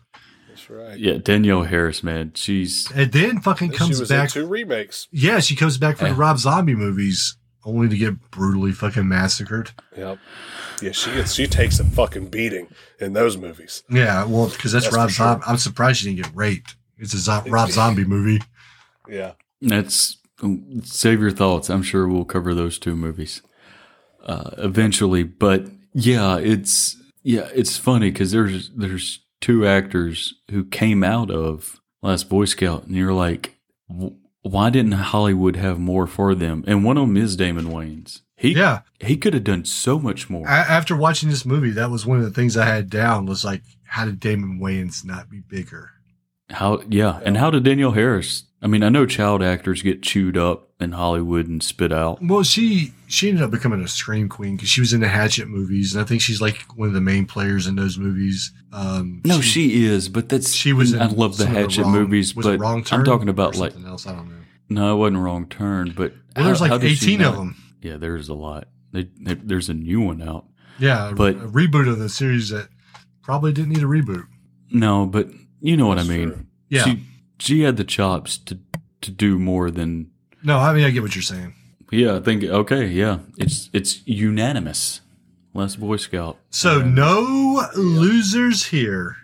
That's 0.48 0.70
right. 0.70 0.98
Yeah, 0.98 1.18
Danielle 1.18 1.64
Harris, 1.64 2.02
man, 2.02 2.32
she's 2.34 2.90
And 2.92 3.10
then 3.12 3.40
fucking 3.40 3.70
And 3.70 3.76
comes 3.76 3.96
she 3.96 4.00
was 4.00 4.08
back. 4.08 4.24
in 4.36 4.42
two 4.42 4.46
remakes. 4.46 5.08
yeah, 5.10 5.40
she 5.40 5.56
comes 5.56 5.76
back 5.78 5.96
for 5.96 6.08
the 6.08 6.14
Rob 6.14 6.38
Zombie 6.38 6.74
movies 6.74 7.36
only 7.64 7.88
to 7.88 7.96
get 7.96 8.30
brutally 8.30 8.72
fucking 8.72 9.06
massacred. 9.08 9.72
Yep. 9.96 10.18
Yeah, 10.80 10.92
she 10.92 11.10
gets 11.12 11.34
she 11.34 11.46
takes 11.46 11.80
a 11.80 11.84
fucking 11.84 12.28
beating 12.28 12.68
in 13.00 13.12
those 13.12 13.36
movies. 13.36 13.82
Yeah, 13.90 14.24
well, 14.24 14.48
because 14.48 14.72
that's, 14.72 14.86
That's 14.86 14.96
Rob 14.96 15.08
for 15.08 15.14
sure. 15.14 15.26
Zombie. 15.26 15.44
I'm 15.48 15.56
surprised 15.58 15.98
she 16.00 16.06
didn't 16.14 16.24
get 16.24 16.34
raped. 16.36 16.76
It's 16.96 17.12
a 17.14 17.18
zo- 17.18 17.42
Rob 17.48 17.70
Zombie 17.72 18.04
movie. 18.04 18.40
Yeah. 19.08 19.32
that's 19.60 20.18
um, 20.42 20.80
save 20.84 21.20
your 21.20 21.32
thoughts. 21.32 21.68
I'm 21.68 21.82
sure 21.82 22.06
we'll 22.08 22.24
cover 22.24 22.54
those 22.54 22.78
two 22.78 22.94
movies 22.94 23.42
uh, 24.28 24.50
eventually. 24.58 25.24
But 25.24 25.66
yeah, 25.92 26.38
it's 26.38 26.96
yeah, 27.24 27.48
it's 27.54 27.76
funny 27.76 28.10
because 28.12 28.30
there's 28.30 28.70
there's 28.70 29.20
two 29.40 29.66
actors 29.66 30.34
who 30.50 30.64
came 30.64 31.02
out 31.02 31.30
of 31.30 31.80
Last 32.02 32.28
Boy 32.28 32.44
Scout, 32.44 32.84
and 32.84 32.94
you're 32.94 33.12
like, 33.12 33.56
why 34.42 34.70
didn't 34.70 34.92
Hollywood 34.92 35.56
have 35.56 35.78
more 35.78 36.06
for 36.06 36.34
them? 36.34 36.62
And 36.66 36.84
one 36.84 36.96
of 36.96 37.06
them 37.06 37.16
is 37.16 37.36
Damon 37.36 37.66
Wayans. 37.66 38.20
He 38.36 38.52
Yeah. 38.54 38.82
he 39.00 39.16
could 39.16 39.34
have 39.34 39.42
done 39.44 39.64
so 39.64 39.98
much 39.98 40.30
more. 40.30 40.46
A- 40.46 40.50
after 40.50 40.94
watching 40.96 41.28
this 41.28 41.44
movie, 41.44 41.70
that 41.70 41.90
was 41.90 42.06
one 42.06 42.18
of 42.18 42.24
the 42.24 42.30
things 42.30 42.56
I 42.56 42.66
had 42.66 42.88
down 42.88 43.26
was 43.26 43.44
like, 43.44 43.62
how 43.84 44.04
did 44.04 44.20
Damon 44.20 44.60
Wayans 44.62 45.04
not 45.04 45.28
be 45.28 45.40
bigger? 45.40 45.90
How 46.50 46.82
yeah, 46.88 47.20
and 47.24 47.36
how 47.36 47.50
did 47.50 47.64
Danielle 47.64 47.90
Harris? 47.92 48.44
I 48.62 48.66
mean, 48.68 48.82
I 48.82 48.88
know 48.90 49.06
child 49.06 49.42
actors 49.42 49.82
get 49.82 50.02
chewed 50.02 50.36
up 50.36 50.67
in 50.80 50.92
Hollywood 50.92 51.48
and 51.48 51.62
spit 51.62 51.92
out. 51.92 52.18
Well, 52.22 52.42
she 52.42 52.92
she 53.06 53.28
ended 53.28 53.42
up 53.42 53.50
becoming 53.50 53.82
a 53.82 53.88
scream 53.88 54.28
queen 54.28 54.56
because 54.56 54.68
she 54.68 54.80
was 54.80 54.92
in 54.92 55.00
the 55.00 55.08
Hatchet 55.08 55.48
movies, 55.48 55.94
and 55.94 56.02
I 56.02 56.06
think 56.06 56.20
she's 56.20 56.40
like 56.40 56.62
one 56.76 56.88
of 56.88 56.94
the 56.94 57.00
main 57.00 57.26
players 57.26 57.66
in 57.66 57.74
those 57.76 57.98
movies. 57.98 58.52
Um, 58.72 59.20
No, 59.24 59.40
she, 59.40 59.84
is, 59.84 60.08
but 60.08 60.28
that's 60.28 60.52
she 60.52 60.72
was. 60.72 60.92
In 60.92 61.00
I 61.02 61.06
love 61.06 61.36
the 61.36 61.46
Hatchet 61.46 61.82
wrong- 61.82 61.92
movies, 61.92 62.32
but 62.32 62.58
wrong 62.60 62.84
turn 62.84 63.00
I'm 63.00 63.04
talking 63.04 63.28
about 63.28 63.56
like 63.56 63.74
else. 63.84 64.06
I 64.06 64.14
don't 64.14 64.28
know. 64.28 64.34
no, 64.68 64.94
it 64.94 64.98
wasn't 64.98 65.18
wrong 65.18 65.46
turn, 65.48 65.92
but 65.96 66.12
Well, 66.36 66.44
there's 66.46 66.58
how- 66.60 66.68
like 66.68 66.80
how 66.82 66.86
18 66.86 67.22
of 67.22 67.36
them. 67.36 67.56
Yeah, 67.82 67.96
there's 67.96 68.28
a 68.28 68.34
lot. 68.34 68.68
They, 68.92 69.08
they, 69.20 69.34
there's 69.34 69.68
a 69.68 69.74
new 69.74 70.00
one 70.00 70.22
out. 70.22 70.46
Yeah, 70.78 71.12
But- 71.14 71.36
a 71.36 71.40
reboot 71.48 71.88
of 71.88 71.98
the 71.98 72.08
series 72.08 72.50
that 72.50 72.68
probably 73.22 73.52
didn't 73.52 73.70
need 73.70 73.82
a 73.82 73.86
reboot. 73.86 74.26
No, 74.70 75.06
but 75.06 75.28
you 75.60 75.76
know 75.76 75.86
what 75.88 75.98
I 75.98 76.04
mean. 76.04 76.28
true. 76.30 76.46
Yeah. 76.68 76.84
she 76.84 77.02
she 77.40 77.60
had 77.62 77.76
the 77.78 77.84
chops 77.84 78.36
to 78.38 78.58
to 79.00 79.10
do 79.10 79.38
more 79.38 79.70
than. 79.72 80.10
No, 80.42 80.58
I 80.58 80.72
mean 80.72 80.84
I 80.84 80.90
get 80.90 81.02
what 81.02 81.14
you're 81.14 81.22
saying. 81.22 81.54
Yeah, 81.90 82.16
I 82.16 82.20
think 82.20 82.44
okay, 82.44 82.86
yeah, 82.86 83.20
it's 83.38 83.70
it's 83.72 84.06
unanimous. 84.06 85.00
Last 85.54 85.80
Boy 85.80 85.96
Scout. 85.96 86.38
So 86.50 86.82
no 86.82 87.66
losers 87.74 88.66
here, 88.66 89.16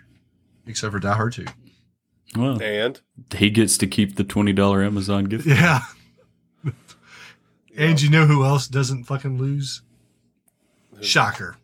except 0.65 0.91
for 0.91 0.99
Die 0.99 1.13
Hard 1.13 1.33
2. 1.33 1.45
Well, 2.35 2.61
And 2.61 2.99
he 3.35 3.49
gets 3.49 3.77
to 3.77 3.87
keep 3.87 4.15
the 4.15 4.23
twenty 4.23 4.51
dollar 4.51 4.83
Amazon 4.83 5.25
gift. 5.25 5.45
Yeah. 5.45 5.81
and 7.77 8.01
you 8.01 8.09
know 8.09 8.25
who 8.25 8.43
else 8.43 8.67
doesn't 8.67 9.05
fucking 9.05 9.37
lose? 9.37 9.81
Shocker. 11.01 11.55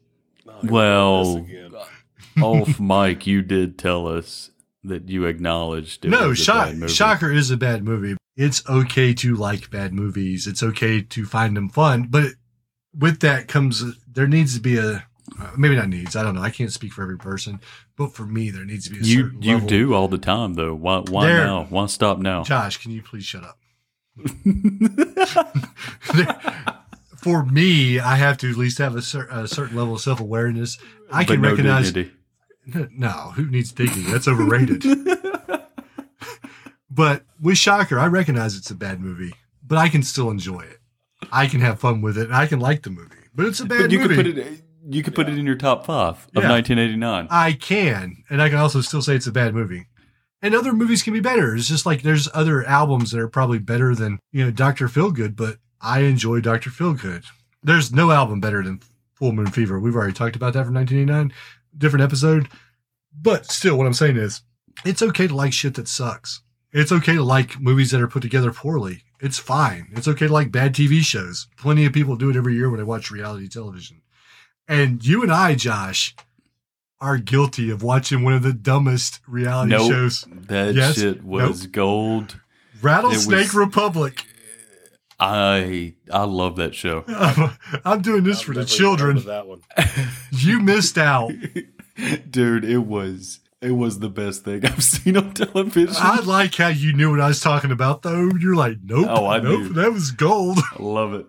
Oh, 0.48 0.52
here 0.52 0.60
we 0.62 0.68
go, 0.70 0.74
Well, 0.74 1.36
this 1.36 1.44
again. 1.50 1.74
off 2.42 2.80
mic, 2.80 3.28
you 3.28 3.42
did 3.42 3.78
tell 3.78 4.08
us 4.08 4.52
that 4.84 5.10
you 5.10 5.26
acknowledged 5.26 6.06
it 6.06 6.10
no, 6.10 6.30
was 6.30 6.40
a 6.40 6.44
Shock, 6.44 6.66
bad 6.68 6.78
movie. 6.78 6.94
Shocker 6.94 7.32
is 7.32 7.52
a 7.52 7.58
bad 7.58 7.84
movie. 7.84 8.16
It's 8.38 8.68
okay 8.70 9.14
to 9.16 9.36
like 9.36 9.70
bad 9.70 9.94
movies. 9.94 10.48
It's 10.48 10.64
okay 10.64 11.02
to 11.02 11.26
find 11.26 11.56
them 11.58 11.70
fun, 11.70 12.08
but 12.10 12.32
with 12.98 13.20
that 13.22 13.48
comes 13.48 13.84
there 14.12 14.28
needs 14.28 14.56
to 14.56 14.62
be 14.62 14.78
a 14.78 15.06
uh, 15.40 15.52
maybe 15.58 15.76
not 15.76 15.88
needs. 15.90 16.16
I 16.16 16.24
don't 16.24 16.36
know. 16.36 16.42
I 16.42 16.50
can't 16.50 16.72
speak 16.74 16.92
for 16.94 17.04
every 17.04 17.18
person, 17.18 17.60
but 17.98 18.14
for 18.14 18.26
me, 18.26 18.50
there 18.50 18.66
needs 18.66 18.86
to 18.88 18.92
be 18.92 19.00
a 19.00 19.04
You 19.04 19.32
you 19.40 19.54
level. 19.54 19.68
do 19.70 19.94
all 19.94 20.08
the 20.08 20.18
time 20.18 20.54
though. 20.56 20.74
Why 20.74 21.00
why 21.10 21.28
There- 21.28 21.46
now? 21.46 21.66
Why 21.70 21.86
stop 21.88 22.18
now? 22.20 22.44
Josh, 22.44 22.78
can 22.78 22.92
you 22.92 23.02
please 23.02 23.26
shut 23.26 23.44
up? 23.44 23.58
For 27.18 27.46
me, 27.46 28.00
I 28.00 28.16
have 28.16 28.38
to 28.40 28.50
at 28.50 28.58
least 28.58 28.80
have 28.80 28.96
a, 28.96 29.02
cer- 29.02 29.28
a 29.30 29.48
certain 29.48 29.78
level 29.78 29.94
of 29.94 30.02
self 30.02 30.20
awareness. 30.20 30.80
I 31.12 31.24
But 31.24 31.34
can 31.34 31.42
no 31.42 31.50
recognize. 31.52 31.92
dignity. 31.92 32.18
No, 32.98 33.10
who 33.36 33.48
needs 33.48 33.72
digging? 33.72 34.04
That's 34.12 34.28
overrated. 34.28 34.84
But 36.94 37.24
with 37.42 37.58
Shocker, 37.58 37.98
I 38.00 38.08
recognize 38.08 38.56
it's 38.58 38.70
a 38.72 38.76
bad 38.76 39.00
movie, 39.00 39.34
but 39.66 39.78
I 39.78 39.90
can 39.90 40.04
still 40.04 40.30
enjoy 40.30 40.62
it. 40.62 40.80
I 41.32 41.48
can 41.48 41.62
have 41.62 41.80
fun 41.80 42.02
with 42.02 42.18
it, 42.18 42.26
and 42.26 42.36
I 42.36 42.48
can 42.48 42.60
like 42.60 42.84
the 42.84 42.90
movie. 42.90 43.16
But 43.34 43.46
it's 43.46 43.60
a 43.60 43.66
bad 43.66 43.82
But 43.84 43.92
you 43.92 44.00
movie. 44.00 44.16
could 44.16 44.26
put 44.36 44.38
it 44.38 44.62
you 44.90 45.04
could 45.04 45.14
put 45.14 45.30
it 45.30 45.38
in 45.38 45.46
your 45.46 45.56
top 45.56 45.86
five 45.86 46.16
of 46.36 46.44
Yeah. 46.44 46.50
1989. 46.50 47.28
I 47.30 47.54
can, 47.54 48.24
and 48.32 48.42
I 48.42 48.50
can 48.50 48.58
also 48.58 48.82
still 48.82 49.02
say 49.04 49.16
it's 49.16 49.28
a 49.28 49.32
bad 49.32 49.54
movie. 49.54 49.86
And 50.42 50.56
other 50.56 50.74
movies 50.74 51.04
can 51.04 51.14
be 51.14 51.20
better. 51.20 51.56
It's 51.56 51.68
just 51.68 51.86
like 51.86 52.02
there's 52.02 52.28
other 52.34 52.66
albums 52.66 53.12
that 53.12 53.20
are 53.20 53.28
probably 53.28 53.60
better 53.60 53.94
than 53.94 54.18
you 54.32 54.44
know 54.44 54.50
Doctor 54.52 54.88
Feelgood, 54.88 55.36
but 55.36 55.58
I 55.80 56.00
enjoy 56.02 56.42
Doctor 56.42 56.72
Feelgood. 56.72 57.26
There's 57.64 57.92
no 57.94 58.10
album 58.10 58.40
better 58.42 58.64
than 58.64 58.82
Full 59.14 59.34
Moon 59.34 59.48
Fever. 59.52 59.80
We've 59.80 59.96
already 59.96 60.14
talked 60.14 60.36
about 60.36 60.54
that 60.54 60.66
from 60.66 60.74
1989, 60.74 61.32
different 61.78 62.04
episode. 62.04 62.50
But 63.14 63.46
still, 63.52 63.78
what 63.78 63.86
I'm 63.86 63.94
saying 63.94 64.18
is, 64.18 64.42
it's 64.84 65.04
okay 65.04 65.28
to 65.28 65.36
like 65.36 65.54
shit 65.54 65.76
that 65.76 65.88
sucks. 65.88 66.42
It's 66.74 66.92
okay 66.92 67.16
to 67.16 67.24
like 67.24 67.60
movies 67.60 67.92
that 67.92 68.02
are 68.02 68.08
put 68.08 68.22
together 68.22 68.52
poorly. 68.52 69.04
It's 69.20 69.38
fine. 69.40 69.90
It's 69.94 70.08
okay 70.08 70.28
to 70.28 70.34
like 70.34 70.52
bad 70.52 70.74
TV 70.74 71.02
shows. 71.02 71.48
Plenty 71.58 71.86
of 71.86 71.94
people 71.94 72.16
do 72.16 72.30
it 72.30 72.36
every 72.36 72.56
year 72.56 72.70
when 72.70 72.80
they 72.80 72.84
watch 72.86 73.12
reality 73.12 73.48
television. 73.48 74.02
And 74.68 75.06
you 75.06 75.22
and 75.22 75.32
I, 75.32 75.56
Josh, 75.56 76.16
are 77.02 77.18
guilty 77.18 77.70
of 77.72 77.84
watching 77.84 78.24
one 78.24 78.34
of 78.34 78.44
the 78.44 78.54
dumbest 78.54 79.20
reality 79.28 79.72
Nope. 79.72 79.92
shows. 79.92 80.26
That 80.48 80.74
Yes. 80.76 80.96
shit 80.96 81.24
was 81.24 81.68
gold. 81.68 82.40
Rattlesnake 82.82 83.38
was- 83.48 83.54
Republic. 83.56 84.26
I 85.20 85.94
I 86.12 86.24
love 86.24 86.56
that 86.56 86.74
show. 86.74 87.04
I'm 87.86 88.02
doing 88.02 88.24
this 88.24 88.40
I've 88.40 88.46
for 88.46 88.54
the 88.54 88.62
never 88.62 88.70
heard 88.72 88.78
children. 88.78 89.18
of 89.18 89.26
that 89.26 89.46
one. 89.46 89.62
You 90.32 90.60
missed 90.62 90.98
out. 90.98 91.32
Dude, 92.32 92.64
it 92.66 92.80
was 92.86 93.40
it 93.62 93.72
was 93.72 94.00
the 94.00 94.10
best 94.10 94.44
thing 94.44 94.66
I've 94.66 94.84
seen 94.84 95.18
on 95.18 95.34
television. 95.34 95.96
I 95.98 96.22
like 96.22 96.56
how 96.56 96.70
you 96.70 96.94
knew 96.94 97.12
what 97.12 97.22
I 97.22 97.28
was 97.28 97.40
talking 97.40 97.72
about, 97.72 98.02
though. 98.02 98.30
You're 98.40 98.56
like, 98.56 98.78
nope, 98.84 99.08
Oh, 99.10 99.28
I 99.28 99.40
nope, 99.40 99.60
knew. 99.62 99.70
that 99.74 99.92
was 99.94 100.12
gold. 100.12 100.60
I 100.80 100.82
love 100.84 101.14
it. 101.14 101.26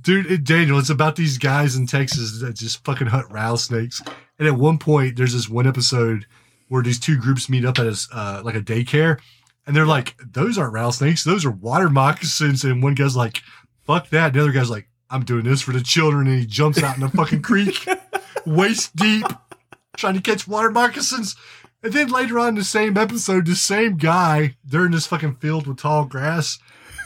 Dude, 0.00 0.26
it, 0.30 0.44
Daniel, 0.44 0.78
it's 0.78 0.90
about 0.90 1.16
these 1.16 1.38
guys 1.38 1.76
in 1.76 1.86
Texas 1.86 2.40
that 2.40 2.56
just 2.56 2.84
fucking 2.84 3.06
hunt 3.06 3.30
rattlesnakes. 3.30 4.02
And 4.38 4.46
at 4.46 4.54
one 4.54 4.78
point, 4.78 5.16
there's 5.16 5.32
this 5.32 5.48
one 5.48 5.66
episode 5.66 6.26
where 6.68 6.82
these 6.82 6.98
two 7.00 7.16
groups 7.18 7.48
meet 7.48 7.64
up 7.64 7.78
at 7.78 7.86
a, 7.86 7.96
uh, 8.12 8.42
like 8.44 8.54
a 8.54 8.60
daycare. 8.60 9.18
And 9.66 9.74
they're 9.74 9.86
like, 9.86 10.14
those 10.18 10.58
aren't 10.58 10.74
rattlesnakes. 10.74 11.24
Those 11.24 11.46
are 11.46 11.50
water 11.50 11.88
moccasins. 11.88 12.64
And 12.64 12.82
one 12.82 12.94
guy's 12.94 13.16
like, 13.16 13.40
fuck 13.86 14.10
that. 14.10 14.26
And 14.26 14.34
the 14.34 14.40
other 14.42 14.52
guy's 14.52 14.68
like, 14.68 14.88
I'm 15.08 15.24
doing 15.24 15.44
this 15.44 15.62
for 15.62 15.72
the 15.72 15.80
children. 15.82 16.26
And 16.26 16.38
he 16.40 16.44
jumps 16.46 16.82
out 16.82 16.96
in 16.96 17.00
the 17.00 17.08
fucking 17.08 17.40
creek, 17.40 17.86
waist 18.46 18.94
deep, 18.96 19.24
trying 19.96 20.14
to 20.14 20.20
catch 20.20 20.48
water 20.48 20.70
moccasins. 20.70 21.36
And 21.82 21.92
then 21.92 22.08
later 22.08 22.38
on 22.38 22.50
in 22.50 22.54
the 22.54 22.64
same 22.64 22.96
episode, 22.96 23.46
the 23.46 23.54
same 23.54 23.96
guy, 23.96 24.56
they're 24.64 24.86
in 24.86 24.92
this 24.92 25.06
fucking 25.06 25.36
field 25.36 25.66
with 25.66 25.78
tall 25.78 26.06
grass. 26.06 26.58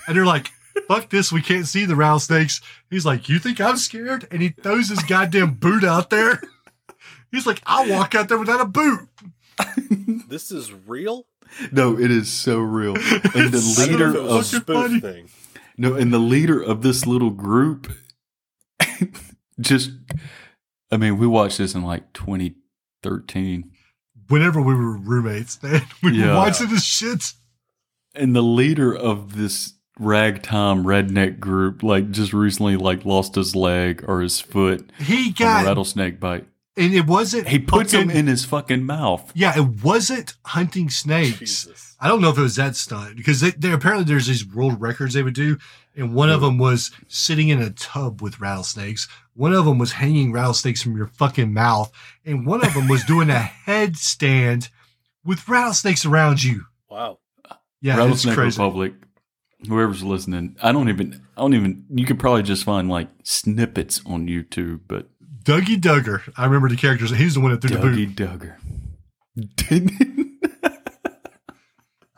And 0.06 0.16
they're 0.16 0.27
like, 0.27 0.51
fuck 0.86 1.10
this, 1.10 1.32
we 1.32 1.43
can't 1.43 1.66
see 1.66 1.85
the 1.85 1.97
rattlesnakes. 1.97 2.60
He's 2.90 3.05
like, 3.05 3.28
you 3.28 3.39
think 3.39 3.60
I'm 3.60 3.77
scared? 3.77 4.28
And 4.31 4.40
he 4.40 4.51
throws 4.51 4.89
his 4.89 5.02
goddamn 5.02 5.55
boot 5.55 5.85
out 5.85 6.10
there. 6.10 6.40
He's 7.32 7.47
like, 7.47 7.60
I'll 7.66 7.90
walk 7.90 8.15
out 8.15 8.28
there 8.28 8.39
without 8.39 8.60
a 8.60 8.65
boot. 8.66 9.09
This 10.28 10.51
is 10.51 10.73
real. 10.73 11.27
No, 11.73 11.98
it 11.98 12.10
is 12.10 12.31
so 12.31 12.59
real. 12.59 12.94
And 13.35 13.51
the 13.51 13.59
so 13.60 13.82
I 13.82 13.86
don't 13.86 13.93
leader 13.93 14.12
know 14.12 14.20
if 14.20 14.31
it 14.31 14.35
was 14.35 14.52
a 14.52 14.56
of 14.59 14.62
fucking 14.66 14.98
spoof 14.98 15.02
thing. 15.02 15.31
no, 15.78 15.94
and 15.94 16.12
the 16.12 16.19
leader 16.19 16.62
of 16.62 16.82
this 16.82 17.06
little 17.06 17.31
group 17.31 17.90
just 19.60 19.90
I 20.90 20.97
mean, 20.97 21.19
we 21.19 21.27
watched 21.27 21.59
this 21.59 21.74
in 21.74 21.82
like 21.82 22.12
2013. 23.02 23.70
whenever 24.28 24.60
we 24.60 24.74
were 24.74 24.96
roommates, 24.96 25.62
man. 25.62 25.82
We 26.02 26.20
were 26.22 26.34
watching 26.34 26.68
this 26.68 26.84
shit. 26.84 27.32
and 28.14 28.34
the 28.34 28.42
leader 28.42 28.94
of 28.94 29.36
this 29.36 29.74
ragtime 29.98 30.84
redneck 30.84 31.40
group, 31.40 31.82
like 31.82 32.10
just 32.10 32.32
recently, 32.32 32.76
like 32.76 33.04
lost 33.04 33.34
his 33.34 33.56
leg 33.56 34.04
or 34.06 34.20
his 34.20 34.40
foot 34.40 34.90
He 34.98 35.32
from 35.32 35.46
a 35.46 35.48
got, 35.48 35.64
rattlesnake 35.66 36.20
bite. 36.20 36.46
and 36.76 36.94
it 36.94 37.06
wasn't. 37.06 37.48
He 37.48 37.58
puts 37.58 37.92
fucking- 37.92 38.08
them 38.08 38.16
in 38.16 38.26
his 38.26 38.44
fucking 38.44 38.84
mouth. 38.84 39.32
Yeah, 39.34 39.56
it 39.58 39.82
wasn't 39.82 40.34
hunting 40.46 40.90
snakes. 40.90 41.38
Jesus. 41.38 41.96
I 42.00 42.06
don't 42.06 42.20
know 42.20 42.30
if 42.30 42.38
it 42.38 42.42
was 42.42 42.54
that 42.56 42.76
stunt 42.76 43.16
because 43.16 43.40
they, 43.40 43.50
they 43.50 43.72
apparently 43.72 44.04
there's 44.04 44.28
these 44.28 44.46
world 44.46 44.80
records 44.80 45.14
they 45.14 45.22
would 45.24 45.34
do, 45.34 45.58
and 45.98 46.14
one 46.14 46.30
of 46.30 46.40
them 46.40 46.56
was 46.58 46.92
sitting 47.08 47.48
in 47.48 47.60
a 47.60 47.70
tub 47.70 48.22
with 48.22 48.40
rattlesnakes. 48.40 49.08
One 49.34 49.52
of 49.52 49.64
them 49.64 49.78
was 49.78 49.92
hanging 49.92 50.32
rattlesnakes 50.32 50.80
from 50.80 50.96
your 50.96 51.08
fucking 51.08 51.52
mouth, 51.52 51.92
and 52.24 52.46
one 52.46 52.64
of 52.64 52.72
them 52.72 52.88
was 52.88 53.04
doing 53.04 53.28
a 53.28 53.50
headstand 53.66 54.70
with 55.24 55.48
rattlesnakes 55.48 56.06
around 56.06 56.42
you. 56.42 56.64
Wow. 56.88 57.18
Yeah, 57.80 57.96
Rattlesnake 57.98 58.34
crazy. 58.34 58.60
Republic. 58.60 58.94
Whoever's 59.68 60.04
listening, 60.04 60.56
I 60.62 60.70
don't 60.70 60.88
even. 60.88 61.20
I 61.36 61.40
don't 61.40 61.54
even. 61.54 61.84
You 61.90 62.06
could 62.06 62.20
probably 62.20 62.44
just 62.44 62.62
find 62.64 62.88
like 62.88 63.08
snippets 63.24 64.00
on 64.06 64.28
YouTube, 64.28 64.82
but 64.86 65.08
Dougie 65.42 65.80
Duggar. 65.80 66.32
I 66.36 66.44
remember 66.44 66.68
the 66.68 66.76
characters. 66.76 67.10
He's 67.10 67.34
the 67.34 67.40
one 67.40 67.50
that 67.50 67.60
threw 67.60 67.76
the 67.76 67.78
boot. 67.78 68.14
Dougie 68.14 68.14
Duggar. 68.14 68.56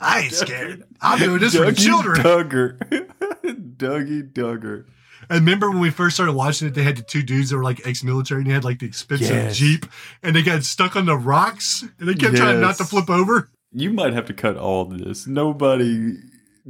I 0.00 0.20
ain't 0.20 0.32
scared. 0.32 0.84
I'm 1.00 1.18
doing 1.18 1.40
this 1.40 1.54
for 1.54 1.66
the 1.66 1.72
Dougie 1.72 1.84
children. 1.84 2.16
Duggar. 2.22 2.78
Dougie 3.76 4.32
Duggar. 4.32 4.86
And 5.28 5.40
remember 5.40 5.70
when 5.70 5.80
we 5.80 5.90
first 5.90 6.16
started 6.16 6.32
watching 6.32 6.66
it, 6.68 6.74
they 6.74 6.82
had 6.82 6.96
the 6.96 7.02
two 7.02 7.22
dudes 7.22 7.50
that 7.50 7.56
were 7.56 7.62
like 7.62 7.86
ex-military 7.86 8.40
and 8.40 8.50
they 8.50 8.54
had 8.54 8.64
like 8.64 8.78
the 8.80 8.86
expensive 8.86 9.28
Yes. 9.28 9.56
Jeep 9.56 9.86
and 10.22 10.34
they 10.34 10.42
got 10.42 10.64
stuck 10.64 10.96
on 10.96 11.06
the 11.06 11.16
rocks 11.16 11.84
and 11.98 12.08
they 12.08 12.14
kept 12.14 12.36
trying 12.36 12.60
not 12.60 12.76
to 12.78 12.84
flip 12.84 13.08
over. 13.10 13.50
You 13.72 13.92
might 13.92 14.12
have 14.14 14.26
to 14.26 14.34
cut 14.34 14.56
all 14.56 14.86
this. 14.86 15.26
Nobody. 15.26 16.14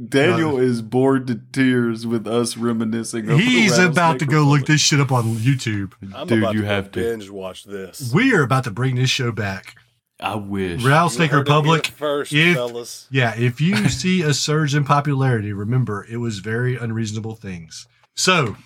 Daniel 0.07 0.57
is 0.57 0.81
bored 0.81 1.27
to 1.27 1.41
tears 1.51 2.07
with 2.07 2.25
us 2.27 2.55
reminiscing. 2.57 3.27
He's 3.29 3.77
the 3.77 3.87
about 3.87 4.19
to 4.19 4.25
Rattlesnake 4.25 4.29
go 4.29 4.43
look 4.43 4.65
this 4.65 4.81
shit 4.81 4.99
up 4.99 5.11
on 5.11 5.23
YouTube. 5.35 5.93
I'm 6.15 6.27
Dude, 6.27 6.39
about 6.43 6.53
you 6.53 6.61
to 6.61 6.67
have 6.67 6.91
to. 6.91 6.99
binge 7.01 7.29
watch 7.29 7.65
this. 7.65 8.11
We 8.13 8.33
are 8.33 8.41
about 8.43 8.63
to 8.65 8.71
bring 8.71 8.95
this 8.95 9.09
show 9.09 9.31
back. 9.31 9.75
I 10.21 10.35
wish. 10.35 10.83
Rattlesnake 10.83 11.31
You 11.31 11.37
heard 11.37 11.47
it 11.47 11.49
here 11.51 11.57
Republic. 11.57 11.87
first, 11.87 12.33
if- 12.33 12.55
fellas. 12.55 13.07
Yeah, 13.11 13.33
if 13.37 13.59
you 13.59 13.75
see 13.89 14.21
a 14.21 14.33
surge 14.33 14.75
in 14.75 14.83
popularity, 14.85 15.51
remember 15.53 16.05
it 16.09 16.17
was 16.17 16.39
very 16.39 16.75
unreasonable 16.77 17.35
things. 17.35 17.87
So 18.15 18.57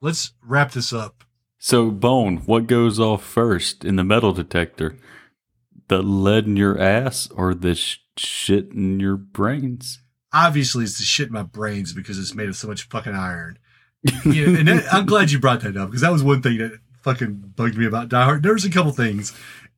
let's 0.00 0.32
wrap 0.42 0.72
this 0.72 0.92
up. 0.92 1.24
So, 1.58 1.90
Bone, 1.90 2.38
what 2.46 2.66
goes 2.66 3.00
off 3.00 3.24
first 3.24 3.84
in 3.84 3.96
the 3.96 4.04
metal 4.04 4.32
detector? 4.32 4.96
The 5.88 6.02
lead 6.02 6.46
in 6.46 6.56
your 6.56 6.78
ass 6.80 7.28
or 7.30 7.54
the 7.54 7.74
sh- 7.74 7.98
shit 8.16 8.70
in 8.72 9.00
your 9.00 9.16
brains? 9.16 10.00
Obviously, 10.32 10.84
it's 10.84 10.98
the 10.98 11.04
shit 11.04 11.28
in 11.28 11.32
my 11.32 11.42
brains 11.42 11.92
because 11.92 12.18
it's 12.18 12.34
made 12.34 12.48
of 12.48 12.56
so 12.56 12.68
much 12.68 12.88
fucking 12.88 13.14
iron. 13.14 13.58
Yeah, 14.24 14.48
and 14.48 14.68
that, 14.68 14.86
I'm 14.92 15.06
glad 15.06 15.30
you 15.30 15.38
brought 15.40 15.60
that 15.62 15.76
up 15.76 15.88
because 15.88 16.02
that 16.02 16.12
was 16.12 16.22
one 16.22 16.42
thing 16.42 16.58
that 16.58 16.78
fucking 17.02 17.52
bugged 17.56 17.76
me 17.76 17.86
about 17.86 18.08
Die 18.10 18.24
Hard. 18.24 18.42
There's 18.42 18.64
a 18.64 18.70
couple 18.70 18.92
things. 18.92 19.32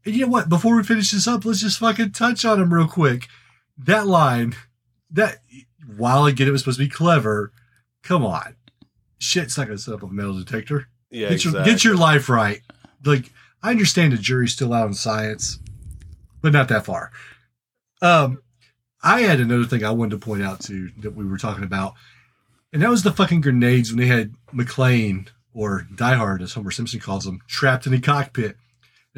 And 0.04 0.14
you 0.14 0.22
know 0.22 0.32
what? 0.32 0.48
Before 0.48 0.76
we 0.76 0.82
finish 0.82 1.10
this 1.10 1.26
up, 1.26 1.44
let's 1.44 1.60
just 1.60 1.78
fucking 1.78 2.12
touch 2.12 2.44
on 2.44 2.58
them 2.58 2.72
real 2.72 2.88
quick. 2.88 3.28
That 3.76 4.06
line, 4.06 4.54
that 5.10 5.38
while 5.96 6.24
I 6.24 6.30
get 6.30 6.48
it 6.48 6.52
was 6.52 6.62
supposed 6.62 6.78
to 6.78 6.84
be 6.84 6.90
clever, 6.90 7.52
come 8.02 8.24
on. 8.24 8.56
Shit's 9.18 9.58
not 9.58 9.68
to 9.68 9.78
set 9.78 9.94
up 9.94 10.02
a 10.02 10.08
metal 10.08 10.38
detector. 10.38 10.88
Yeah, 11.10 11.30
get, 11.30 11.44
your, 11.44 11.52
exactly. 11.52 11.72
get 11.72 11.84
your 11.84 11.96
life 11.96 12.28
right. 12.28 12.60
Like, 13.04 13.32
I 13.62 13.70
understand 13.70 14.12
the 14.12 14.18
jury's 14.18 14.52
still 14.52 14.72
out 14.72 14.86
on 14.86 14.94
science, 14.94 15.58
but 16.42 16.52
not 16.52 16.68
that 16.68 16.84
far. 16.84 17.10
Um, 18.00 18.42
I 19.02 19.22
had 19.22 19.40
another 19.40 19.64
thing 19.64 19.84
I 19.84 19.90
wanted 19.90 20.20
to 20.20 20.24
point 20.24 20.42
out 20.42 20.60
too 20.60 20.90
that 21.00 21.14
we 21.14 21.24
were 21.24 21.38
talking 21.38 21.64
about, 21.64 21.94
and 22.72 22.82
that 22.82 22.90
was 22.90 23.02
the 23.02 23.12
fucking 23.12 23.40
grenades 23.40 23.90
when 23.90 23.98
they 23.98 24.06
had 24.06 24.34
McClane 24.52 25.28
or 25.52 25.86
Die 25.94 26.14
Hard, 26.14 26.42
as 26.42 26.54
Homer 26.54 26.70
Simpson 26.70 27.00
calls 27.00 27.24
them, 27.24 27.40
trapped 27.48 27.86
in 27.86 27.92
the 27.92 28.00
cockpit, 28.00 28.56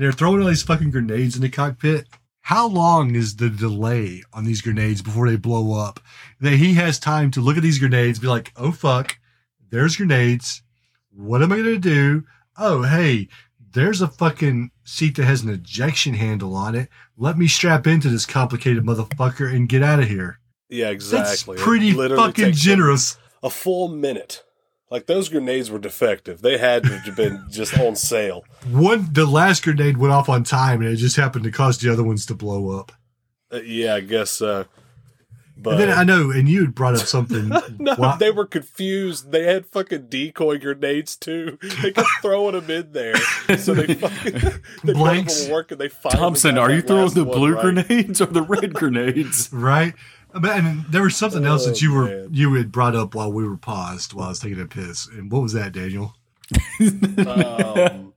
they're 0.00 0.12
throwing 0.12 0.40
all 0.40 0.48
these 0.48 0.62
fucking 0.62 0.90
grenades 0.90 1.36
in 1.36 1.42
the 1.42 1.48
cockpit. 1.48 2.06
How 2.42 2.66
long 2.66 3.14
is 3.14 3.36
the 3.36 3.50
delay 3.50 4.22
on 4.32 4.44
these 4.44 4.62
grenades 4.62 5.02
before 5.02 5.28
they 5.28 5.36
blow 5.36 5.78
up? 5.78 6.00
That 6.40 6.54
he 6.54 6.74
has 6.74 6.98
time 6.98 7.30
to 7.32 7.40
look 7.40 7.56
at 7.56 7.62
these 7.62 7.78
grenades, 7.78 8.18
be 8.18 8.26
like, 8.26 8.52
"Oh 8.56 8.72
fuck, 8.72 9.18
there's 9.70 9.96
grenades. 9.96 10.62
What 11.10 11.42
am 11.42 11.52
I 11.52 11.58
gonna 11.58 11.78
do? 11.78 12.24
Oh 12.56 12.82
hey, 12.82 13.28
there's 13.72 14.00
a 14.00 14.08
fucking 14.08 14.70
seat 14.84 15.16
that 15.16 15.26
has 15.26 15.42
an 15.42 15.50
ejection 15.50 16.14
handle 16.14 16.54
on 16.54 16.74
it. 16.74 16.88
Let 17.16 17.38
me 17.38 17.46
strap 17.46 17.86
into 17.86 18.08
this 18.08 18.26
complicated 18.26 18.84
motherfucker 18.84 19.54
and 19.54 19.68
get 19.68 19.82
out 19.82 20.00
of 20.00 20.08
here. 20.08 20.40
Yeah, 20.68 20.88
exactly. 20.88 21.56
That's 21.56 21.64
pretty 21.64 21.92
fucking 21.92 22.52
generous. 22.52 23.18
A, 23.42 23.48
a 23.48 23.50
full 23.50 23.88
minute. 23.88 24.44
Like 24.90 25.06
those 25.06 25.28
grenades 25.28 25.70
were 25.70 25.78
defective. 25.78 26.42
They 26.42 26.58
had 26.58 26.82
to 26.82 26.98
have 26.98 27.16
been 27.16 27.44
just 27.50 27.78
on 27.78 27.94
sale. 27.94 28.44
One, 28.70 29.08
the 29.12 29.24
last 29.24 29.62
grenade 29.62 29.96
went 29.98 30.12
off 30.12 30.28
on 30.28 30.42
time, 30.42 30.80
and 30.82 30.90
it 30.90 30.96
just 30.96 31.16
happened 31.16 31.44
to 31.44 31.52
cause 31.52 31.78
the 31.78 31.92
other 31.92 32.02
ones 32.02 32.26
to 32.26 32.34
blow 32.34 32.76
up. 32.78 32.92
Uh, 33.52 33.60
yeah, 33.62 33.94
I 33.94 34.00
guess. 34.00 34.42
Uh, 34.42 34.64
but 35.56 35.72
And 35.72 35.80
then 35.80 35.90
I 35.90 36.04
know, 36.04 36.30
and 36.30 36.48
you 36.48 36.62
had 36.62 36.74
brought 36.74 36.94
up 36.94 37.06
something. 37.06 37.48
no, 37.78 37.94
Why- 37.96 38.16
they 38.18 38.30
were 38.30 38.46
confused. 38.46 39.30
They 39.30 39.44
had 39.44 39.66
fucking 39.66 40.06
decoy 40.06 40.58
grenades 40.58 41.16
too. 41.16 41.58
They 41.82 41.92
kept 41.92 42.08
throwing 42.22 42.54
them 42.54 42.70
in 42.70 42.92
there, 42.92 43.16
so 43.58 43.74
they 43.74 43.94
fucking 43.94 44.32
they 44.82 44.92
Blanks. 44.92 45.34
Blanks. 45.34 45.48
work 45.48 45.70
and 45.70 45.80
they 45.80 45.88
Thompson, 45.88 46.56
are 46.56 46.70
you 46.70 46.80
throwing 46.80 47.02
last 47.04 47.14
the 47.14 47.24
one 47.24 47.38
blue 47.38 47.54
right. 47.54 47.62
grenades 47.62 48.20
or 48.20 48.26
the 48.26 48.42
red 48.42 48.72
grenades? 48.72 49.52
right? 49.52 49.94
But 50.32 50.58
and 50.58 50.84
there 50.90 51.02
was 51.02 51.16
something 51.16 51.44
else 51.44 51.66
that 51.66 51.82
Oh, 51.82 51.86
you 51.86 51.92
were 51.92 52.04
man. 52.06 52.28
you 52.32 52.54
had 52.54 52.70
brought 52.72 52.94
up 52.94 53.14
while 53.14 53.32
we 53.32 53.46
were 53.46 53.56
paused 53.56 54.14
while 54.14 54.26
I 54.26 54.28
was 54.30 54.38
taking 54.38 54.60
a 54.60 54.66
piss. 54.66 55.06
And 55.08 55.30
what 55.30 55.42
was 55.42 55.52
that, 55.54 55.72
Daniel? 55.72 56.14
Um, 57.26 58.12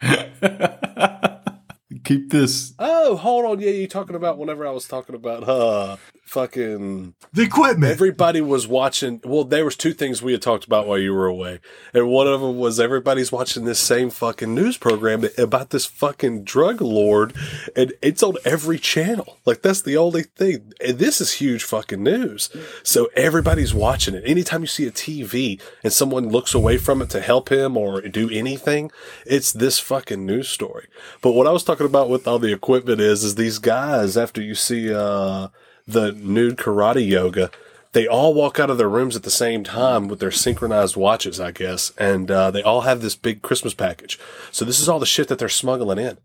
Keep 2.04 2.30
this. 2.30 2.72
oh, 2.78 3.16
hold 3.16 3.44
on. 3.46 3.60
Yeah, 3.60 3.70
you 3.70 3.88
talking 3.88 4.14
about 4.16 4.38
whenever 4.38 4.66
I 4.66 4.70
was 4.70 4.86
talking 4.86 5.14
about 5.14 5.48
uh 5.48 5.96
fucking 6.26 7.14
The 7.32 7.42
equipment. 7.42 7.92
everybody 7.92 8.40
was 8.40 8.66
watching 8.66 9.20
well 9.24 9.44
there 9.44 9.64
was 9.64 9.76
two 9.76 9.92
things 9.92 10.22
we 10.22 10.32
had 10.32 10.42
talked 10.42 10.64
about 10.64 10.86
while 10.86 10.98
you 10.98 11.14
were 11.14 11.26
away. 11.26 11.60
And 11.94 12.08
one 12.08 12.26
of 12.26 12.40
them 12.40 12.58
was 12.58 12.80
everybody's 12.80 13.30
watching 13.32 13.64
this 13.64 13.78
same 13.78 14.10
fucking 14.10 14.54
news 14.54 14.76
program 14.76 15.24
about 15.38 15.70
this 15.70 15.86
fucking 15.86 16.44
drug 16.44 16.80
lord 16.80 17.32
and 17.74 17.92
it's 18.02 18.22
on 18.22 18.34
every 18.44 18.78
channel. 18.78 19.38
Like 19.46 19.62
that's 19.62 19.82
the 19.82 19.96
only 19.96 20.24
thing. 20.24 20.72
And 20.84 20.98
this 20.98 21.20
is 21.20 21.34
huge 21.34 21.62
fucking 21.64 22.02
news. 22.02 22.50
So 22.82 23.08
everybody's 23.14 23.72
watching 23.72 24.14
it. 24.14 24.24
Anytime 24.26 24.62
you 24.62 24.66
see 24.66 24.86
a 24.86 24.90
tv 24.90 25.60
and 25.84 25.92
someone 25.92 26.28
looks 26.28 26.54
away 26.54 26.76
from 26.76 27.00
it 27.02 27.10
to 27.10 27.20
help 27.20 27.50
him 27.50 27.76
or 27.76 28.00
do 28.00 28.28
anything 28.30 28.90
it's 29.24 29.52
this 29.52 29.78
fucking 29.78 30.26
news 30.26 30.48
story. 30.48 30.86
But 31.22 31.32
what 31.32 31.46
i 31.46 31.52
was 31.52 31.62
talking 31.64 31.86
about 31.86 32.08
with 32.10 32.26
all 32.26 32.38
the 32.40 32.52
equipment 32.52 33.00
is 33.00 33.22
is 33.22 33.36
these 33.36 33.58
guys 33.60 34.16
after 34.16 34.42
you 34.42 34.54
see 34.56 34.92
uh 34.92 35.48
the 35.86 36.12
nude 36.12 36.56
karate 36.56 37.06
yoga, 37.06 37.50
they 37.92 38.06
all 38.06 38.34
walk 38.34 38.58
out 38.60 38.68
of 38.70 38.76
their 38.78 38.88
rooms 38.88 39.16
at 39.16 39.22
the 39.22 39.30
same 39.30 39.64
time 39.64 40.08
with 40.08 40.20
their 40.20 40.30
synchronized 40.30 40.96
watches, 40.96 41.40
I 41.40 41.50
guess, 41.50 41.92
and 41.96 42.30
uh, 42.30 42.50
they 42.50 42.62
all 42.62 42.82
have 42.82 43.00
this 43.00 43.16
big 43.16 43.40
Christmas 43.42 43.72
package. 43.74 44.18
So 44.50 44.64
this 44.64 44.80
is 44.80 44.88
all 44.88 44.98
the 44.98 45.06
shit 45.06 45.28
that 45.28 45.38
they're 45.38 45.48
smuggling 45.48 45.98
in. 45.98 46.18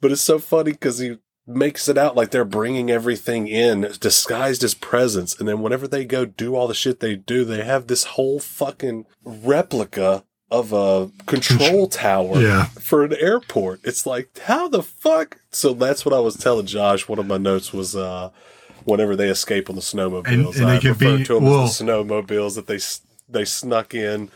But 0.00 0.12
it's 0.12 0.22
so 0.22 0.38
funny 0.38 0.72
because 0.72 0.98
he 1.00 1.18
makes 1.44 1.88
it 1.88 1.96
out 1.98 2.14
like 2.14 2.30
they're 2.30 2.44
bringing 2.44 2.90
everything 2.90 3.48
in 3.48 3.80
disguised 4.00 4.62
as 4.62 4.74
presents, 4.74 5.36
and 5.40 5.48
then 5.48 5.60
whenever 5.60 5.88
they 5.88 6.04
go 6.04 6.24
do 6.24 6.54
all 6.54 6.68
the 6.68 6.74
shit 6.74 7.00
they 7.00 7.16
do, 7.16 7.44
they 7.44 7.64
have 7.64 7.86
this 7.86 8.04
whole 8.04 8.38
fucking 8.38 9.06
replica 9.24 10.24
of 10.50 10.72
a 10.72 11.10
control 11.26 11.88
tower 11.88 12.40
Yeah. 12.40 12.64
for 12.66 13.02
an 13.04 13.14
airport. 13.14 13.80
It's 13.84 14.06
like, 14.06 14.38
how 14.44 14.68
the 14.68 14.82
fuck? 14.82 15.38
So 15.50 15.72
that's 15.74 16.04
what 16.06 16.14
I 16.14 16.20
was 16.20 16.36
telling 16.36 16.66
Josh. 16.66 17.08
One 17.08 17.18
of 17.18 17.26
my 17.26 17.36
notes 17.38 17.72
was, 17.72 17.96
uh, 17.96 18.30
whenever 18.88 19.14
they 19.16 19.28
escape 19.28 19.68
on 19.70 19.76
the 19.76 19.82
snowmobiles, 19.82 20.26
And- 20.26 20.46
and 20.46 20.54
they 20.54 20.76
I 20.76 20.78
can 20.78 20.90
refer 20.90 21.18
be- 21.18 21.24
to 21.24 21.34
them 21.34 21.44
well- 21.44 21.64
as 21.64 21.78
the 21.78 21.84
snowmobiles 21.84 22.54
that 22.56 22.66
they 22.66 22.78
they 23.30 23.44
snuck 23.44 23.92
in 23.94 24.30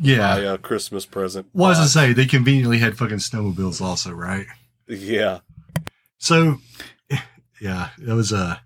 yeah. 0.00 0.18
by 0.36 0.40
a 0.40 0.54
uh, 0.54 0.56
Christmas 0.56 1.04
present. 1.04 1.46
Well, 1.52 1.66
I 1.74 1.78
was 1.80 1.92
say 1.92 2.12
they 2.14 2.24
conveniently 2.26 2.78
had 2.78 2.96
fucking 2.96 3.18
snowmobiles 3.18 3.80
also, 3.82 4.10
right? 4.12 4.46
yeah. 4.88 5.40
So, 6.18 6.58
yeah, 7.60 7.90
that 7.98 8.14
was 8.14 8.32
a. 8.32 8.62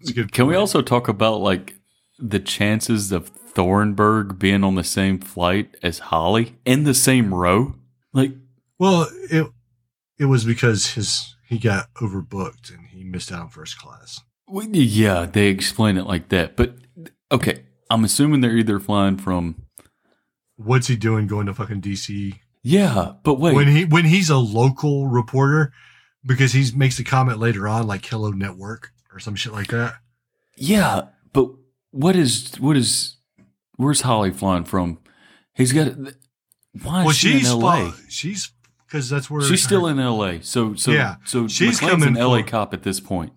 it's 0.00 0.10
a 0.10 0.14
good. 0.14 0.32
Can 0.32 0.46
we 0.46 0.56
also 0.56 0.82
talk 0.82 1.08
about 1.08 1.40
like 1.40 1.74
the 2.18 2.40
chances 2.40 3.12
of 3.12 3.28
Thornburg 3.28 4.38
being 4.38 4.64
on 4.64 4.74
the 4.74 4.84
same 4.84 5.18
flight 5.20 5.76
as 5.82 5.98
Holly 6.00 6.56
in 6.64 6.84
the 6.84 6.94
same 6.94 7.32
row? 7.32 7.74
Like, 8.12 8.32
Well, 8.78 9.08
it 9.30 9.46
it 10.18 10.24
was 10.24 10.44
because 10.44 10.94
his 10.94 11.36
he 11.48 11.58
got 11.58 11.92
overbooked 12.02 12.74
and 12.74 12.88
he 12.88 13.04
missed 13.04 13.30
out 13.30 13.40
on 13.42 13.48
first 13.50 13.78
class. 13.78 14.20
Well, 14.48 14.66
yeah, 14.66 15.26
they 15.26 15.48
explain 15.48 15.96
it 15.96 16.06
like 16.06 16.28
that. 16.28 16.56
But 16.56 16.76
okay, 17.30 17.64
I'm 17.90 18.04
assuming 18.04 18.40
they're 18.40 18.56
either 18.56 18.80
flying 18.80 19.16
from. 19.16 19.62
What's 20.56 20.86
he 20.86 20.96
doing 20.96 21.26
going 21.26 21.46
to 21.46 21.54
fucking 21.54 21.82
DC 21.82 22.38
Yeah, 22.62 23.12
but 23.22 23.34
wait, 23.34 23.54
when 23.54 23.68
he 23.68 23.84
when 23.84 24.06
he's 24.06 24.30
a 24.30 24.38
local 24.38 25.08
reporter? 25.08 25.72
because 26.26 26.52
he 26.52 26.66
makes 26.74 26.98
a 26.98 27.04
comment 27.04 27.38
later 27.38 27.68
on, 27.68 27.86
like 27.86 28.04
"Hello 28.04 28.30
Network" 28.30 28.92
or 29.12 29.20
some 29.20 29.36
shit 29.36 29.52
like 29.52 29.68
that. 29.68 29.94
Yeah, 30.56 31.02
but 31.32 31.48
what 31.92 32.16
is 32.16 32.54
what 32.58 32.76
is 32.76 33.16
where's 33.76 34.02
Holly 34.02 34.32
flying 34.32 34.64
from? 34.64 34.98
He's 35.54 35.72
got. 35.72 35.92
Why 36.82 37.00
is 37.00 37.04
well, 37.06 37.10
she 37.10 37.38
she's 37.38 37.50
in 37.50 37.62
L.A.? 37.62 37.92
she's 38.08 38.52
because 38.86 39.08
that's 39.08 39.30
where 39.30 39.40
She's 39.40 39.62
still 39.62 39.86
in 39.86 39.98
L.A. 39.98 40.42
So 40.42 40.74
so 40.74 40.90
Yeah, 40.90 41.16
So 41.24 41.48
she's 41.48 41.80
McClane's 41.80 41.90
coming 41.90 42.08
an 42.08 42.16
L.A. 42.18 42.42
for- 42.42 42.48
cop 42.48 42.74
at 42.74 42.82
this 42.82 43.00
point. 43.00 43.32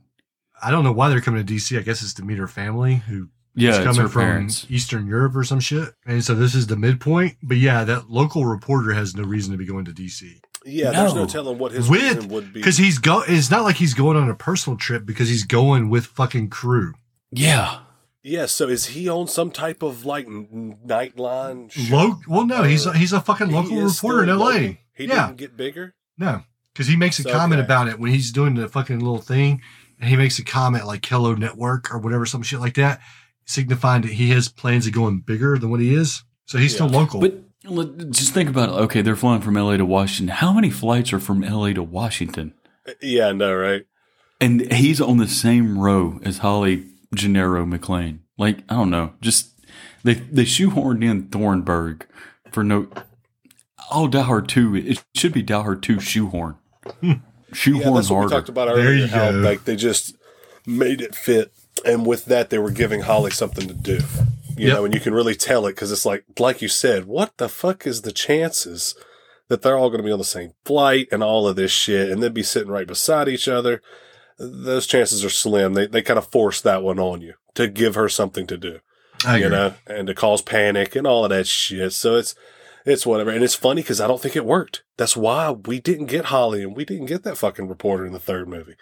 I 0.61 0.71
don't 0.71 0.83
know 0.83 0.91
why 0.91 1.09
they're 1.09 1.21
coming 1.21 1.45
to 1.45 1.53
DC. 1.53 1.77
I 1.77 1.81
guess 1.81 2.01
it's 2.01 2.13
to 2.15 2.23
meet 2.23 2.37
her 2.37 2.47
family 2.47 2.95
who 2.95 3.29
Yeah, 3.55 3.71
is 3.71 3.77
coming 3.79 4.07
from 4.07 4.21
parents. 4.21 4.65
Eastern 4.69 5.07
Europe 5.07 5.35
or 5.35 5.43
some 5.43 5.59
shit. 5.59 5.93
And 6.05 6.23
so 6.23 6.35
this 6.35 6.53
is 6.55 6.67
the 6.67 6.75
midpoint. 6.75 7.37
But 7.43 7.57
yeah, 7.57 7.83
that 7.83 8.09
local 8.09 8.45
reporter 8.45 8.93
has 8.93 9.15
no 9.15 9.23
reason 9.23 9.51
to 9.51 9.57
be 9.57 9.65
going 9.65 9.85
to 9.85 9.91
DC. 9.91 10.39
Yeah, 10.65 10.91
there's 10.91 11.13
no 11.13 11.21
No. 11.21 11.27
telling 11.27 11.57
what 11.57 11.71
his 11.71 11.89
with 11.89 12.01
reason 12.01 12.29
would 12.29 12.53
be. 12.53 12.59
because 12.59 12.77
he's 12.77 12.97
go. 12.97 13.23
It's 13.27 13.49
not 13.49 13.63
like 13.63 13.77
he's 13.77 13.93
going 13.93 14.17
on 14.17 14.29
a 14.29 14.35
personal 14.35 14.77
trip 14.77 15.05
because 15.05 15.29
he's 15.29 15.45
going 15.45 15.89
with 15.89 16.05
fucking 16.05 16.49
crew. 16.49 16.93
Yeah. 17.31 17.79
Yeah, 18.21 18.45
so 18.47 18.67
is 18.67 18.87
he 18.87 19.07
on 19.07 19.27
some 19.29 19.49
type 19.51 19.81
of 19.81 20.05
like 20.05 20.25
n- 20.27 20.77
nightline? 20.85 21.71
show? 21.71 21.95
Lo- 21.95 22.19
well, 22.27 22.45
no, 22.45 22.63
he's 22.63 22.85
Or 22.85 22.93
he's 22.93 23.13
a 23.13 23.21
fucking 23.21 23.49
local 23.49 23.81
reporter 23.81 24.23
in 24.23 24.29
L.A. 24.29 24.37
local? 24.43 24.59
He 24.93 25.05
yeah, 25.05 25.27
didn't 25.27 25.37
get 25.37 25.55
bigger. 25.57 25.95
no, 26.17 26.43
because 26.73 26.87
he 26.87 26.97
makes 26.97 27.17
a 27.19 27.23
So, 27.23 27.31
comment 27.31 27.59
okay. 27.59 27.65
about 27.65 27.87
it 27.87 27.97
when 27.97 28.11
he's 28.11 28.31
doing 28.33 28.55
the 28.55 28.67
fucking 28.67 28.99
little 28.99 29.21
thing, 29.21 29.61
and 29.99 30.09
he 30.09 30.15
makes 30.15 30.39
a 30.39 30.43
comment 30.43 30.85
like 30.85 31.05
"Hello 31.05 31.33
Network" 31.33 31.93
or 31.93 31.99
whatever, 31.99 32.25
some 32.25 32.41
shit 32.41 32.59
like 32.59 32.75
that, 32.75 33.01
signifying 33.45 34.01
that 34.03 34.11
he 34.11 34.29
has 34.29 34.49
plans 34.49 34.87
of 34.87 34.93
going 34.93 35.19
bigger 35.19 35.57
than 35.57 35.69
what 35.69 35.79
he 35.79 35.93
is. 35.93 36.23
So 36.45 36.57
he's 36.57 36.73
still 36.73 36.87
local. 36.87 37.19
But 37.19 37.43
just 38.11 38.33
think 38.33 38.49
about 38.49 38.69
it. 38.69 38.71
Okay, 38.83 39.01
they're 39.01 39.15
flying 39.15 39.41
from 39.41 39.57
L.A. 39.57 39.77
to 39.77 39.85
Washington. 39.85 40.35
How 40.35 40.53
many 40.53 40.69
flights 40.69 41.13
are 41.13 41.19
from 41.19 41.43
L.A. 41.43 41.73
to 41.73 41.83
Washington? 41.83 42.53
Uh, 42.87 42.93
yeah, 43.01 43.27
I 43.27 43.31
know, 43.33 43.53
right? 43.53 43.85
And 44.41 44.71
he's 44.71 45.01
on 45.01 45.17
the 45.17 45.27
same 45.27 45.77
row 45.77 46.19
as 46.23 46.39
Holly 46.39 46.87
Gennaro 47.13 47.65
McClane. 47.65 48.19
Like 48.37 48.59
I 48.69 48.75
don't 48.75 48.89
know, 48.89 49.13
just 49.21 49.59
they 50.03 50.13
they 50.13 50.45
shoehorned 50.45 51.03
in 51.03 51.27
Thornburg 51.27 52.07
for 52.51 52.63
no. 52.63 52.87
Oh, 53.91 54.07
Die 54.07 54.21
Hard 54.21 54.47
Two. 54.47 54.75
It 54.75 55.03
should 55.15 55.33
be 55.33 55.41
Die 55.41 55.61
Hard 55.61 55.83
Two 55.83 55.99
shoehorn. 55.99 56.55
Shoehorn 57.53 57.81
Yeah, 57.87 57.93
that's 57.93 58.09
what 58.09 58.23
we 58.23 58.29
talked 58.29 58.49
about 58.49 58.67
There 58.67 58.77
earlier. 58.85 58.93
you 58.93 59.07
How 59.07 59.31
go. 59.31 59.37
like 59.39 59.65
they 59.65 59.75
just 59.75 60.15
made 60.65 61.01
it 61.01 61.15
fit, 61.15 61.51
and 61.85 62.05
with 62.05 62.25
that, 62.25 62.49
they 62.49 62.59
were 62.59 62.71
giving 62.71 63.01
Holly 63.01 63.31
something 63.31 63.67
to 63.67 63.73
do. 63.73 63.99
You 64.57 64.67
Yep. 64.67 64.73
know, 64.75 64.85
and 64.85 64.93
you 64.93 64.99
can 64.99 65.13
really 65.13 65.35
tell 65.35 65.65
it 65.67 65.71
because 65.75 65.91
it's 65.91 66.05
like, 66.05 66.25
like 66.37 66.61
you 66.61 66.67
said, 66.67 67.05
what 67.05 67.37
the 67.37 67.47
fuck 67.47 67.87
is 67.87 68.01
the 68.01 68.11
chances 68.11 68.93
that 69.47 69.61
they're 69.61 69.77
all 69.77 69.89
going 69.89 70.01
to 70.01 70.05
be 70.05 70.11
on 70.11 70.19
the 70.19 70.25
same 70.25 70.51
flight 70.65 71.07
and 71.11 71.23
all 71.23 71.47
of 71.47 71.55
this 71.55 71.71
shit, 71.71 72.09
and 72.11 72.21
then 72.21 72.33
be 72.33 72.43
sitting 72.43 72.69
right 72.69 72.87
beside 72.87 73.27
each 73.29 73.47
other? 73.47 73.81
Those 74.37 74.85
chances 74.87 75.23
are 75.25 75.29
slim. 75.29 75.73
They 75.73 75.87
they 75.87 76.01
kind 76.01 76.17
of 76.19 76.27
force 76.27 76.61
that 76.61 76.83
one 76.83 76.99
on 76.99 77.21
you 77.21 77.33
to 77.55 77.67
give 77.67 77.95
her 77.95 78.09
something 78.09 78.47
to 78.47 78.57
do. 78.57 78.79
I 79.25 79.37
you 79.37 79.45
agree. 79.45 79.57
know, 79.57 79.73
and 79.87 80.07
to 80.07 80.13
cause 80.15 80.41
panic 80.41 80.95
and 80.95 81.05
all 81.07 81.23
of 81.25 81.29
that 81.29 81.47
shit. 81.47 81.91
So 81.93 82.15
it's 82.15 82.35
it's 82.89 83.05
whatever, 83.05 83.31
and 83.31 83.43
it's 83.43 83.55
funny 83.55 83.81
because 83.81 84.01
I 84.01 84.07
don't 84.07 84.21
think 84.21 84.35
it 84.35 84.45
worked. 84.45 84.83
That's 84.97 85.15
why 85.17 85.51
we 85.51 85.79
didn't 85.79 86.07
get 86.07 86.25
Holly 86.25 86.63
and 86.63 86.75
we 86.75 86.85
didn't 86.85 87.05
get 87.07 87.23
that 87.23 87.37
fucking 87.37 87.67
reporter 87.67 88.05
in 88.05 88.13
the 88.13 88.19
third 88.19 88.47
movie. 88.47 88.75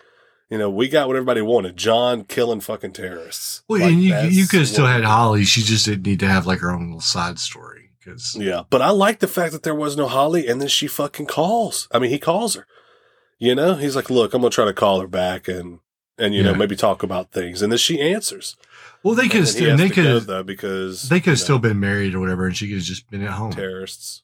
You 0.50 0.58
know, 0.58 0.70
we 0.70 0.88
got 0.88 1.08
what 1.08 1.18
everybody 1.18 1.42
wanted: 1.42 1.76
John 1.78 2.24
killing 2.24 2.62
fucking 2.62 2.94
terrorists. 2.94 3.64
Well, 3.68 3.82
Like, 3.82 3.92
and 3.92 4.02
you 4.02 4.16
you 4.30 4.48
could 4.48 4.60
have 4.60 4.70
still 4.70 4.86
had 4.86 5.04
Holly. 5.04 5.44
She 5.44 5.62
just 5.62 5.86
didn't 5.86 6.06
need 6.06 6.20
to 6.22 6.28
have 6.28 6.46
like 6.46 6.60
her 6.60 6.72
own 6.72 6.86
little 6.86 7.02
side 7.02 7.38
story 7.40 7.92
because 8.00 8.36
Yeah, 8.36 8.64
but 8.70 8.82
I 8.82 8.92
like 8.92 9.20
the 9.20 9.28
fact 9.28 9.52
that 9.52 9.64
there 9.64 9.76
was 9.76 9.98
no 9.98 10.08
Holly, 10.08 10.48
and 10.48 10.62
then 10.62 10.70
she 10.70 10.88
fucking 10.88 11.26
calls. 11.26 11.88
I 11.92 12.00
mean, 12.00 12.12
he 12.12 12.20
calls 12.20 12.56
her. 12.56 12.66
You 13.40 13.56
know, 13.56 13.76
he's 13.76 13.96
like, 13.96 14.10
"Look, 14.10 14.34
I'm 14.34 14.42
gonna 14.42 14.52
try 14.52 14.66
to 14.66 14.74
call 14.74 15.02
her 15.02 15.08
back 15.08 15.48
and." 15.48 15.80
And 16.20 16.34
you 16.34 16.42
know 16.42 16.56
maybe 16.56 16.76
talk 16.76 17.04
about 17.04 17.32
things, 17.32 17.62
and 17.62 17.72
then 17.72 17.78
she 17.78 18.02
answers. 18.02 18.58
Well 19.04 19.16
they 19.16 19.28
could 19.28 19.40
And 19.42 19.48
have 19.48 19.56
then 19.56 19.58
he 19.58 19.58
still 19.58 19.78
they 19.78 19.90
could 19.90 20.04
go, 20.04 20.20
though 20.20 20.44
because 20.44 21.10
they 21.10 21.20
could 21.20 21.32
have 21.32 21.40
still 21.40 21.60
been 21.60 21.80
married 21.80 22.14
or 22.16 22.20
whatever, 22.20 22.46
and 22.46 22.56
she 22.58 22.68
could 22.68 22.78
have 22.78 22.84
just 22.86 23.10
been 23.10 23.24
at 23.24 23.32
home. 23.32 23.52
terrorists. 23.52 24.22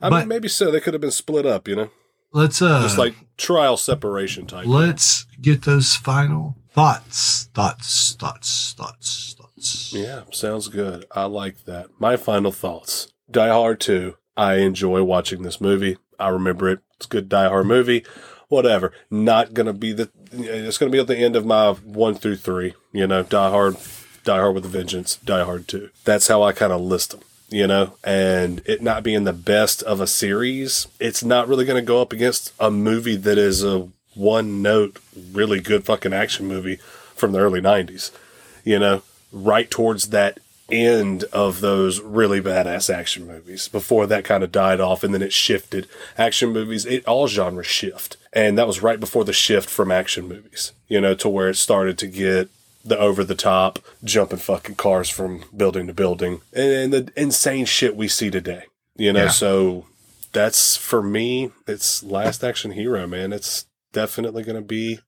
I 0.00 0.10
But- 0.10 0.20
mean, 0.20 0.28
maybe 0.28 0.48
so. 0.48 0.70
They 0.70 0.80
could 0.80 0.94
have 0.94 1.00
been 1.00 1.10
split 1.10 1.46
up, 1.46 1.66
you 1.66 1.74
know, 1.76 1.90
Let's 2.32 2.60
uh 2.62 2.82
just 2.82 2.98
like 2.98 3.14
trial 3.36 3.76
separation 3.76 4.46
type. 4.46 4.66
let's 4.66 5.26
get 5.40 5.62
those 5.62 5.96
final 5.96 6.56
thoughts, 6.72 7.48
thoughts, 7.54 8.14
thoughts, 8.18 8.74
thoughts, 8.76 9.34
thoughts. 9.38 9.92
Yeah, 9.92 10.22
sounds 10.30 10.68
good. 10.68 11.06
I 11.12 11.24
like 11.24 11.64
that. 11.64 11.88
My 11.98 12.16
final 12.16 12.52
thoughts: 12.52 13.08
Die 13.30 13.48
Hard 13.48 13.80
Two. 13.80 14.16
I 14.36 14.54
enjoy 14.56 15.02
watching 15.02 15.42
this 15.42 15.60
movie. 15.60 15.98
I 16.18 16.28
remember 16.28 16.68
it. 16.70 16.78
It's 16.96 17.06
a 17.06 17.08
good 17.08 17.28
Die 17.28 17.48
Hard 17.48 17.66
movie. 17.66 18.04
Whatever. 18.48 18.92
Not 19.10 19.52
gonna 19.54 19.72
be 19.72 19.92
the. 19.92 20.10
It's 20.32 20.78
gonna 20.78 20.92
be 20.92 20.98
at 21.00 21.06
the 21.08 21.16
end 21.18 21.34
of 21.36 21.44
my 21.46 21.72
one 21.72 22.14
through 22.14 22.36
three. 22.36 22.74
You 22.92 23.06
know, 23.06 23.22
Die 23.24 23.50
Hard, 23.50 23.76
Die 24.24 24.38
Hard 24.38 24.54
with 24.54 24.64
a 24.64 24.68
Vengeance, 24.68 25.16
Die 25.24 25.44
Hard 25.44 25.68
Two. 25.68 25.90
That's 26.04 26.28
how 26.28 26.42
I 26.42 26.52
kind 26.52 26.72
of 26.72 26.80
list 26.80 27.10
them. 27.12 27.20
You 27.48 27.66
know, 27.66 27.94
and 28.04 28.62
it 28.64 28.80
not 28.80 29.02
being 29.02 29.24
the 29.24 29.32
best 29.32 29.82
of 29.82 30.00
a 30.00 30.06
series, 30.06 30.86
it's 31.00 31.24
not 31.24 31.48
really 31.48 31.64
going 31.64 31.82
to 31.82 31.86
go 31.86 32.00
up 32.00 32.12
against 32.12 32.52
a 32.60 32.70
movie 32.70 33.16
that 33.16 33.38
is 33.38 33.64
a 33.64 33.88
one 34.14 34.62
note, 34.62 35.00
really 35.32 35.60
good 35.60 35.84
fucking 35.84 36.12
action 36.12 36.46
movie 36.46 36.76
from 37.16 37.32
the 37.32 37.40
early 37.40 37.60
90s 37.60 38.12
you 38.64 38.78
know, 38.78 39.02
right 39.32 39.70
towards 39.70 40.08
that 40.10 40.38
end 40.70 41.24
of 41.32 41.60
those 41.60 42.00
really 42.00 42.40
badass 42.40 42.92
action 42.92 43.26
movies 43.26 43.66
before 43.66 44.06
that 44.06 44.24
kind 44.24 44.44
of 44.44 44.52
died 44.52 44.80
off 44.80 45.02
and 45.02 45.12
then 45.12 45.22
it 45.22 45.32
shifted. 45.32 45.88
Action 46.16 46.50
movies, 46.50 46.86
it 46.86 47.04
all 47.06 47.26
genres 47.26 47.66
shift. 47.66 48.16
And 48.32 48.56
that 48.56 48.68
was 48.68 48.82
right 48.82 49.00
before 49.00 49.24
the 49.24 49.32
shift 49.32 49.68
from 49.68 49.90
action 49.90 50.28
movies, 50.28 50.72
you 50.86 51.00
know, 51.00 51.14
to 51.16 51.28
where 51.28 51.48
it 51.48 51.56
started 51.56 51.98
to 51.98 52.06
get 52.06 52.48
the 52.84 52.98
over 52.98 53.24
the 53.24 53.34
top, 53.34 53.78
jumping 54.04 54.38
fucking 54.38 54.74
cars 54.76 55.08
from 55.10 55.44
building 55.56 55.86
to 55.86 55.92
building 55.94 56.40
and 56.52 56.92
the 56.92 57.12
insane 57.16 57.64
shit 57.66 57.94
we 57.96 58.08
see 58.08 58.30
today, 58.30 58.64
you 58.96 59.12
know, 59.12 59.24
Yeah. 59.24 59.30
so 59.30 59.86
that's 60.32 60.76
for 60.76 61.02
me, 61.02 61.50
it's 61.66 62.02
Last 62.02 62.42
Action 62.44 62.70
Hero, 62.72 63.06
man. 63.06 63.32
It's 63.32 63.66
definitely 63.92 64.44
going 64.44 64.56
to 64.56 64.62
be 64.66 65.00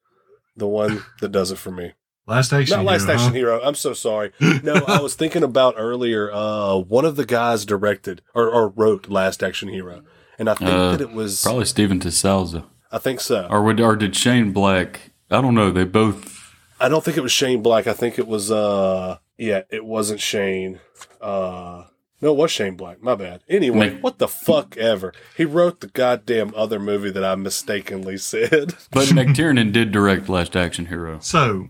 the 0.57 0.67
one 0.67 1.05
that 1.21 1.33
does 1.33 1.51
it 1.51 1.57
for 1.59 1.71
me. 1.71 1.93
Last 2.27 2.53
action. 2.53 2.77
Not 2.77 2.85
Last 2.85 3.03
Hero, 3.05 3.15
Action 3.15 3.29
huh? 3.29 3.35
Hero. 3.35 3.61
I'm 3.63 3.75
so 3.75 3.95
sorry. 3.95 4.33
No, 4.41 4.75
I 4.87 5.01
was 5.01 5.15
thinking 5.15 5.43
about 5.43 5.75
earlier. 5.77 6.31
Uh, 6.33 6.77
one 6.77 7.05
of 7.05 7.17
the 7.17 7.25
guys 7.27 7.65
directed 7.65 8.23
or, 8.35 8.49
or 8.51 8.69
wrote 8.69 9.09
Last 9.09 9.43
Action 9.43 9.69
Hero, 9.69 10.03
and 10.39 10.49
I 10.49 10.55
think 10.55 10.71
Uh, 10.71 10.91
that 10.93 11.01
it 11.01 11.13
was. 11.13 11.43
Probably 11.43 11.65
Steven 11.65 11.99
de 11.99 12.11
Souza. 12.13 12.65
I 12.93 12.99
think 12.99 13.21
so. 13.21 13.47
Or 13.51 13.63
would 13.63 13.81
or 13.81 13.97
did 13.97 14.15
Shane 14.15 14.53
Black? 14.53 15.13
I 15.31 15.41
don't 15.41 15.55
know. 15.55 15.71
They 15.73 15.85
both. 15.85 16.42
I 16.85 16.89
don't 16.89 17.05
think 17.05 17.17
it 17.17 17.23
was 17.23 17.33
Shane 17.33 17.63
Black. 17.63 17.87
I 17.87 17.93
think 17.93 18.19
it 18.19 18.27
was. 18.27 18.51
Uh, 18.51 19.19
yeah, 19.39 19.63
it 19.71 19.85
wasn't 19.85 20.21
Shane. 20.21 20.81
Uh, 21.21 21.85
no, 22.21 22.33
it 22.33 22.37
was 22.37 22.51
Shane 22.51 22.77
Black. 22.77 23.03
My 23.03 23.15
bad. 23.15 23.43
Anyway, 23.49 23.91
Mc- 23.91 24.03
what 24.03 24.19
the 24.19 24.29
fuck 24.29 24.77
ever. 24.77 25.13
He 25.37 25.45
wrote 25.45 25.81
the 25.81 25.87
goddamn 25.89 26.53
other 26.57 26.79
movie 26.79 27.11
that 27.11 27.25
I 27.25 27.35
mistakenly 27.35 28.17
said. 28.19 28.75
But 28.91 29.09
McTiernan 29.09 29.73
did 29.73 29.91
direct 29.93 30.29
Last 30.29 30.57
Action 30.57 30.87
Hero, 30.87 31.19
So 31.21 31.69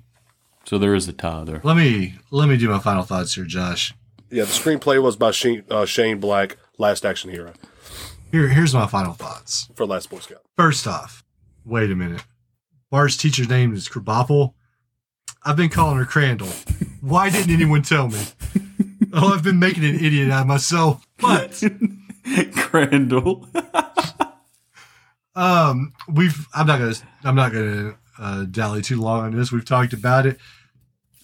so 0.64 0.78
there 0.78 0.94
is 0.94 1.08
a 1.08 1.12
tie 1.12 1.44
there. 1.44 1.60
let 1.64 1.76
me 1.76 2.14
let 2.30 2.48
me 2.48 2.56
do 2.56 2.68
my 2.68 2.78
final 2.78 3.02
thoughts 3.04 3.34
here, 3.34 3.44
Josh. 3.44 3.92
yeah, 4.30 4.44
the 4.44 4.50
screenplay 4.52 5.02
was 5.02 5.16
by 5.16 5.30
Shane, 5.30 5.64
uh, 5.70 5.84
Shane 5.86 6.18
Black. 6.20 6.56
Last 6.78 7.04
Action 7.04 7.30
Hero 7.30 7.52
Here 8.32 8.48
here's 8.48 8.74
my 8.74 8.86
final 8.86 9.12
thoughts. 9.12 9.68
for 9.76 9.86
Last 9.86 10.10
Boy 10.10 10.18
Scout. 10.20 10.42
First 10.56 10.86
off, 10.86 11.22
wait 11.64 11.90
a 11.90 11.94
minute. 11.94 12.24
Bart's 12.90 13.16
teacher's 13.16 13.48
name 13.48 13.72
is 13.74 13.88
Krabappel. 13.88 14.54
I've 15.44 15.56
been 15.56 15.70
calling 15.70 15.98
her 15.98 16.04
Crandall. 16.04 16.48
Why 17.00 17.30
didn't 17.30 17.52
anyone 17.52 17.82
tell 17.82 18.08
me? 18.08 18.22
Oh, 19.12 19.34
I've 19.34 19.42
been 19.42 19.58
making 19.58 19.84
an 19.84 19.96
idiot 19.96 20.30
out 20.30 20.42
of 20.42 20.46
myself. 20.46 21.06
But 21.18 21.62
Crandall. 22.56 23.48
um, 25.34 25.92
we've 26.08 26.46
I'm 26.54 26.66
not 26.66 26.78
gonna 26.78 26.94
I'm 27.24 27.34
not 27.34 27.52
gonna 27.52 27.96
uh, 28.18 28.44
dally 28.44 28.82
too 28.82 29.00
long 29.00 29.24
on 29.24 29.36
this. 29.36 29.52
We've 29.52 29.64
talked 29.64 29.92
about 29.92 30.26
it. 30.26 30.38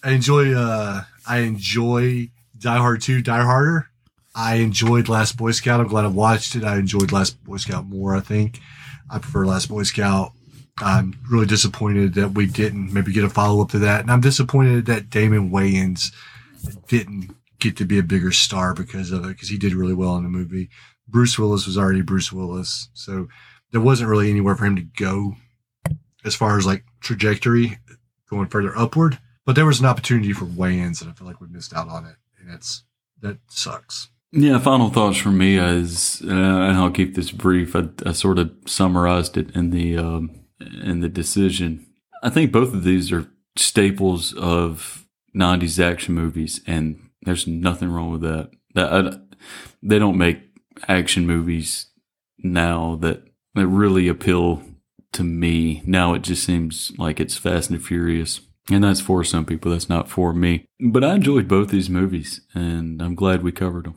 I 0.03 0.11
enjoy 0.11 0.53
uh 0.53 1.03
I 1.25 1.39
enjoy 1.39 2.29
Die 2.57 2.77
Hard 2.77 3.01
2, 3.01 3.21
Die 3.21 3.41
Harder. 3.41 3.89
I 4.35 4.55
enjoyed 4.55 5.09
Last 5.09 5.37
Boy 5.37 5.51
Scout. 5.51 5.79
I'm 5.79 5.87
glad 5.87 6.05
I 6.05 6.09
watched 6.09 6.55
it. 6.55 6.63
I 6.63 6.77
enjoyed 6.77 7.11
Last 7.11 7.43
Boy 7.43 7.57
Scout 7.57 7.85
more, 7.87 8.15
I 8.15 8.19
think. 8.19 8.59
I 9.09 9.17
prefer 9.19 9.45
Last 9.45 9.69
Boy 9.69 9.83
Scout. 9.83 10.33
I'm 10.81 11.15
really 11.29 11.45
disappointed 11.45 12.13
that 12.15 12.31
we 12.33 12.45
didn't 12.45 12.93
maybe 12.93 13.11
get 13.11 13.23
a 13.23 13.29
follow 13.29 13.61
up 13.61 13.69
to 13.71 13.79
that. 13.79 14.01
And 14.01 14.11
I'm 14.11 14.21
disappointed 14.21 14.85
that 14.85 15.09
Damon 15.09 15.49
Wayans 15.51 16.13
didn't 16.87 17.35
get 17.59 17.77
to 17.77 17.85
be 17.85 17.99
a 17.99 18.03
bigger 18.03 18.31
star 18.31 18.73
because 18.73 19.11
of 19.11 19.25
it, 19.25 19.29
because 19.29 19.49
he 19.49 19.57
did 19.57 19.73
really 19.73 19.93
well 19.93 20.15
in 20.15 20.23
the 20.23 20.29
movie. 20.29 20.69
Bruce 21.07 21.37
Willis 21.37 21.65
was 21.65 21.77
already 21.77 22.01
Bruce 22.01 22.31
Willis. 22.31 22.89
So 22.93 23.27
there 23.71 23.81
wasn't 23.81 24.09
really 24.09 24.29
anywhere 24.29 24.55
for 24.55 24.65
him 24.65 24.75
to 24.75 24.81
go 24.81 25.35
as 26.23 26.35
far 26.35 26.57
as 26.57 26.65
like 26.65 26.83
trajectory 27.01 27.79
going 28.29 28.47
further 28.47 28.77
upward. 28.77 29.19
But 29.45 29.55
there 29.55 29.65
was 29.65 29.79
an 29.79 29.85
opportunity 29.85 30.31
for 30.33 30.45
Wayans, 30.45 31.01
and 31.01 31.09
I 31.09 31.13
feel 31.13 31.25
like 31.25 31.41
we 31.41 31.47
missed 31.47 31.73
out 31.73 31.87
on 31.87 32.05
it. 32.05 32.15
And 32.39 32.53
it's 32.53 32.83
that 33.21 33.39
sucks. 33.49 34.09
Yeah, 34.31 34.59
final 34.59 34.91
thoughts 34.91 35.17
from 35.17 35.39
me 35.39 35.57
is, 35.57 36.21
and 36.21 36.77
I'll 36.77 36.91
keep 36.91 37.15
this 37.15 37.31
brief. 37.31 37.75
I, 37.75 37.89
I 38.05 38.11
sort 38.11 38.37
of 38.37 38.51
summarized 38.67 39.37
it 39.37 39.55
in 39.55 39.71
the 39.71 39.97
um, 39.97 40.38
and 40.59 41.03
the 41.03 41.09
decision. 41.09 41.85
I 42.21 42.29
think 42.29 42.51
both 42.51 42.73
of 42.73 42.83
these 42.83 43.11
are 43.11 43.29
staples 43.55 44.33
of 44.33 45.05
'90s 45.35 45.83
action 45.83 46.13
movies, 46.13 46.61
and 46.67 47.09
there's 47.23 47.47
nothing 47.47 47.91
wrong 47.91 48.11
with 48.11 48.21
that. 48.21 48.51
That 48.75 48.93
I, 48.93 49.19
they 49.81 49.99
don't 49.99 50.17
make 50.17 50.41
action 50.87 51.25
movies 51.25 51.87
now 52.37 52.97
that 53.01 53.23
that 53.55 53.67
really 53.67 54.07
appeal 54.07 54.63
to 55.13 55.23
me. 55.23 55.81
Now 55.85 56.13
it 56.13 56.21
just 56.21 56.43
seems 56.43 56.91
like 56.97 57.19
it's 57.19 57.37
Fast 57.37 57.69
and 57.69 57.83
Furious. 57.83 58.41
And 58.71 58.83
that's 58.83 59.01
for 59.01 59.23
some 59.23 59.45
people. 59.45 59.71
That's 59.71 59.89
not 59.89 60.09
for 60.09 60.31
me. 60.31 60.65
But 60.79 61.03
I 61.03 61.15
enjoyed 61.15 61.47
both 61.47 61.69
these 61.69 61.89
movies, 61.89 62.41
and 62.53 63.01
I'm 63.01 63.15
glad 63.15 63.41
we 63.41 63.51
covered 63.51 63.85
them. 63.85 63.95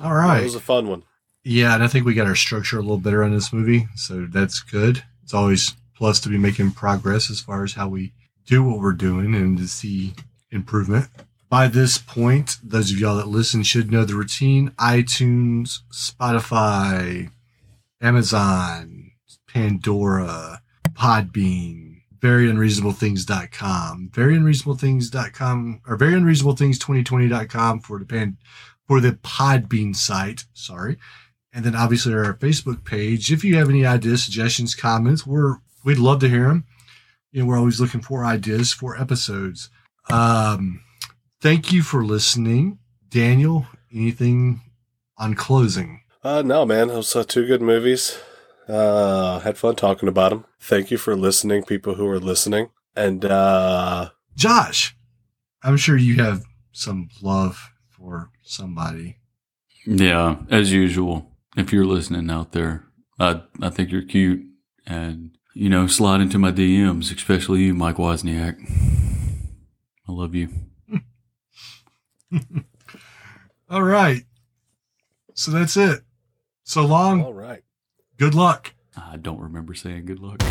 All 0.00 0.14
right. 0.14 0.40
It 0.40 0.44
was 0.44 0.54
a 0.54 0.60
fun 0.60 0.86
one. 0.86 1.02
Yeah, 1.44 1.74
and 1.74 1.82
I 1.82 1.88
think 1.88 2.06
we 2.06 2.14
got 2.14 2.28
our 2.28 2.36
structure 2.36 2.78
a 2.78 2.82
little 2.82 2.98
better 2.98 3.24
on 3.24 3.32
this 3.32 3.52
movie, 3.52 3.88
so 3.96 4.26
that's 4.30 4.60
good. 4.60 5.02
It's 5.24 5.34
always 5.34 5.74
plus 6.02 6.18
to 6.18 6.28
be 6.28 6.36
making 6.36 6.72
progress 6.72 7.30
as 7.30 7.38
far 7.38 7.62
as 7.62 7.74
how 7.74 7.86
we 7.86 8.12
do 8.44 8.64
what 8.64 8.80
we're 8.80 8.92
doing 8.92 9.36
and 9.36 9.56
to 9.56 9.68
see 9.68 10.12
improvement. 10.50 11.08
By 11.48 11.68
this 11.68 11.96
point, 11.96 12.56
those 12.60 12.90
of 12.90 12.98
y'all 12.98 13.18
that 13.18 13.28
listen 13.28 13.62
should 13.62 13.92
know 13.92 14.04
the 14.04 14.16
routine. 14.16 14.70
iTunes, 14.80 15.78
Spotify, 15.92 17.30
Amazon, 18.00 19.12
Pandora, 19.46 20.62
Podbean, 20.88 21.98
veryunreasonableThings.com, 22.18 24.10
veryunreasonableThings.com, 24.12 25.82
or 25.86 25.96
veryunreasonableThings2020.com 25.96 27.78
for 27.78 28.00
the 28.00 28.06
pan, 28.06 28.38
for 28.88 29.00
the 29.00 29.12
Podbean 29.12 29.94
site. 29.94 30.46
Sorry. 30.52 30.96
And 31.52 31.64
then 31.64 31.76
obviously 31.76 32.12
our 32.12 32.34
Facebook 32.34 32.84
page. 32.84 33.30
If 33.30 33.44
you 33.44 33.54
have 33.54 33.68
any 33.68 33.86
ideas, 33.86 34.24
suggestions, 34.24 34.74
comments, 34.74 35.24
we're 35.24 35.58
we'd 35.84 35.98
love 35.98 36.20
to 36.20 36.28
hear 36.28 36.48
them. 36.48 36.64
You 37.30 37.42
know, 37.42 37.46
we're 37.46 37.58
always 37.58 37.80
looking 37.80 38.02
for 38.02 38.24
ideas 38.24 38.72
for 38.72 39.00
episodes. 39.00 39.70
Um, 40.10 40.82
thank 41.40 41.72
you 41.72 41.82
for 41.82 42.04
listening, 42.04 42.78
Daniel. 43.08 43.66
Anything 43.92 44.60
on 45.18 45.34
closing? 45.34 46.02
Uh, 46.22 46.42
no, 46.42 46.64
man, 46.64 46.88
those 46.88 47.14
are 47.16 47.24
two 47.24 47.46
good 47.46 47.62
movies. 47.62 48.18
Uh, 48.68 49.40
had 49.40 49.58
fun 49.58 49.74
talking 49.74 50.08
about 50.08 50.30
them. 50.30 50.44
Thank 50.60 50.90
you 50.90 50.98
for 50.98 51.16
listening, 51.16 51.64
people 51.64 51.94
who 51.94 52.06
are 52.06 52.20
listening. 52.20 52.70
And 52.94 53.24
uh, 53.24 54.10
Josh, 54.36 54.96
I'm 55.62 55.76
sure 55.76 55.96
you 55.96 56.22
have 56.22 56.44
some 56.72 57.08
love 57.20 57.70
for 57.88 58.30
somebody. 58.44 59.18
Yeah, 59.86 60.36
as 60.50 60.72
usual. 60.72 61.30
If 61.56 61.72
you're 61.72 61.86
listening 61.86 62.30
out 62.30 62.52
there, 62.52 62.84
I 63.18 63.42
I 63.60 63.68
think 63.68 63.90
you're 63.90 64.02
cute, 64.02 64.42
and 64.86 65.36
you 65.54 65.68
know, 65.68 65.86
slide 65.86 66.20
into 66.20 66.38
my 66.38 66.52
DMs, 66.52 67.14
especially 67.14 67.62
you, 67.62 67.74
Mike 67.74 67.96
Wozniak. 67.96 68.56
I 70.08 70.12
love 70.12 70.34
you. 70.34 70.48
All 73.70 73.82
right. 73.82 74.22
So 75.34 75.50
that's 75.50 75.76
it. 75.76 76.00
So 76.64 76.84
long. 76.86 77.22
all 77.22 77.34
right. 77.34 77.62
Good 78.18 78.34
luck. 78.34 78.74
I 78.96 79.16
don't 79.16 79.40
remember 79.40 79.74
saying 79.74 80.06
good 80.06 80.20
luck. 80.20 80.42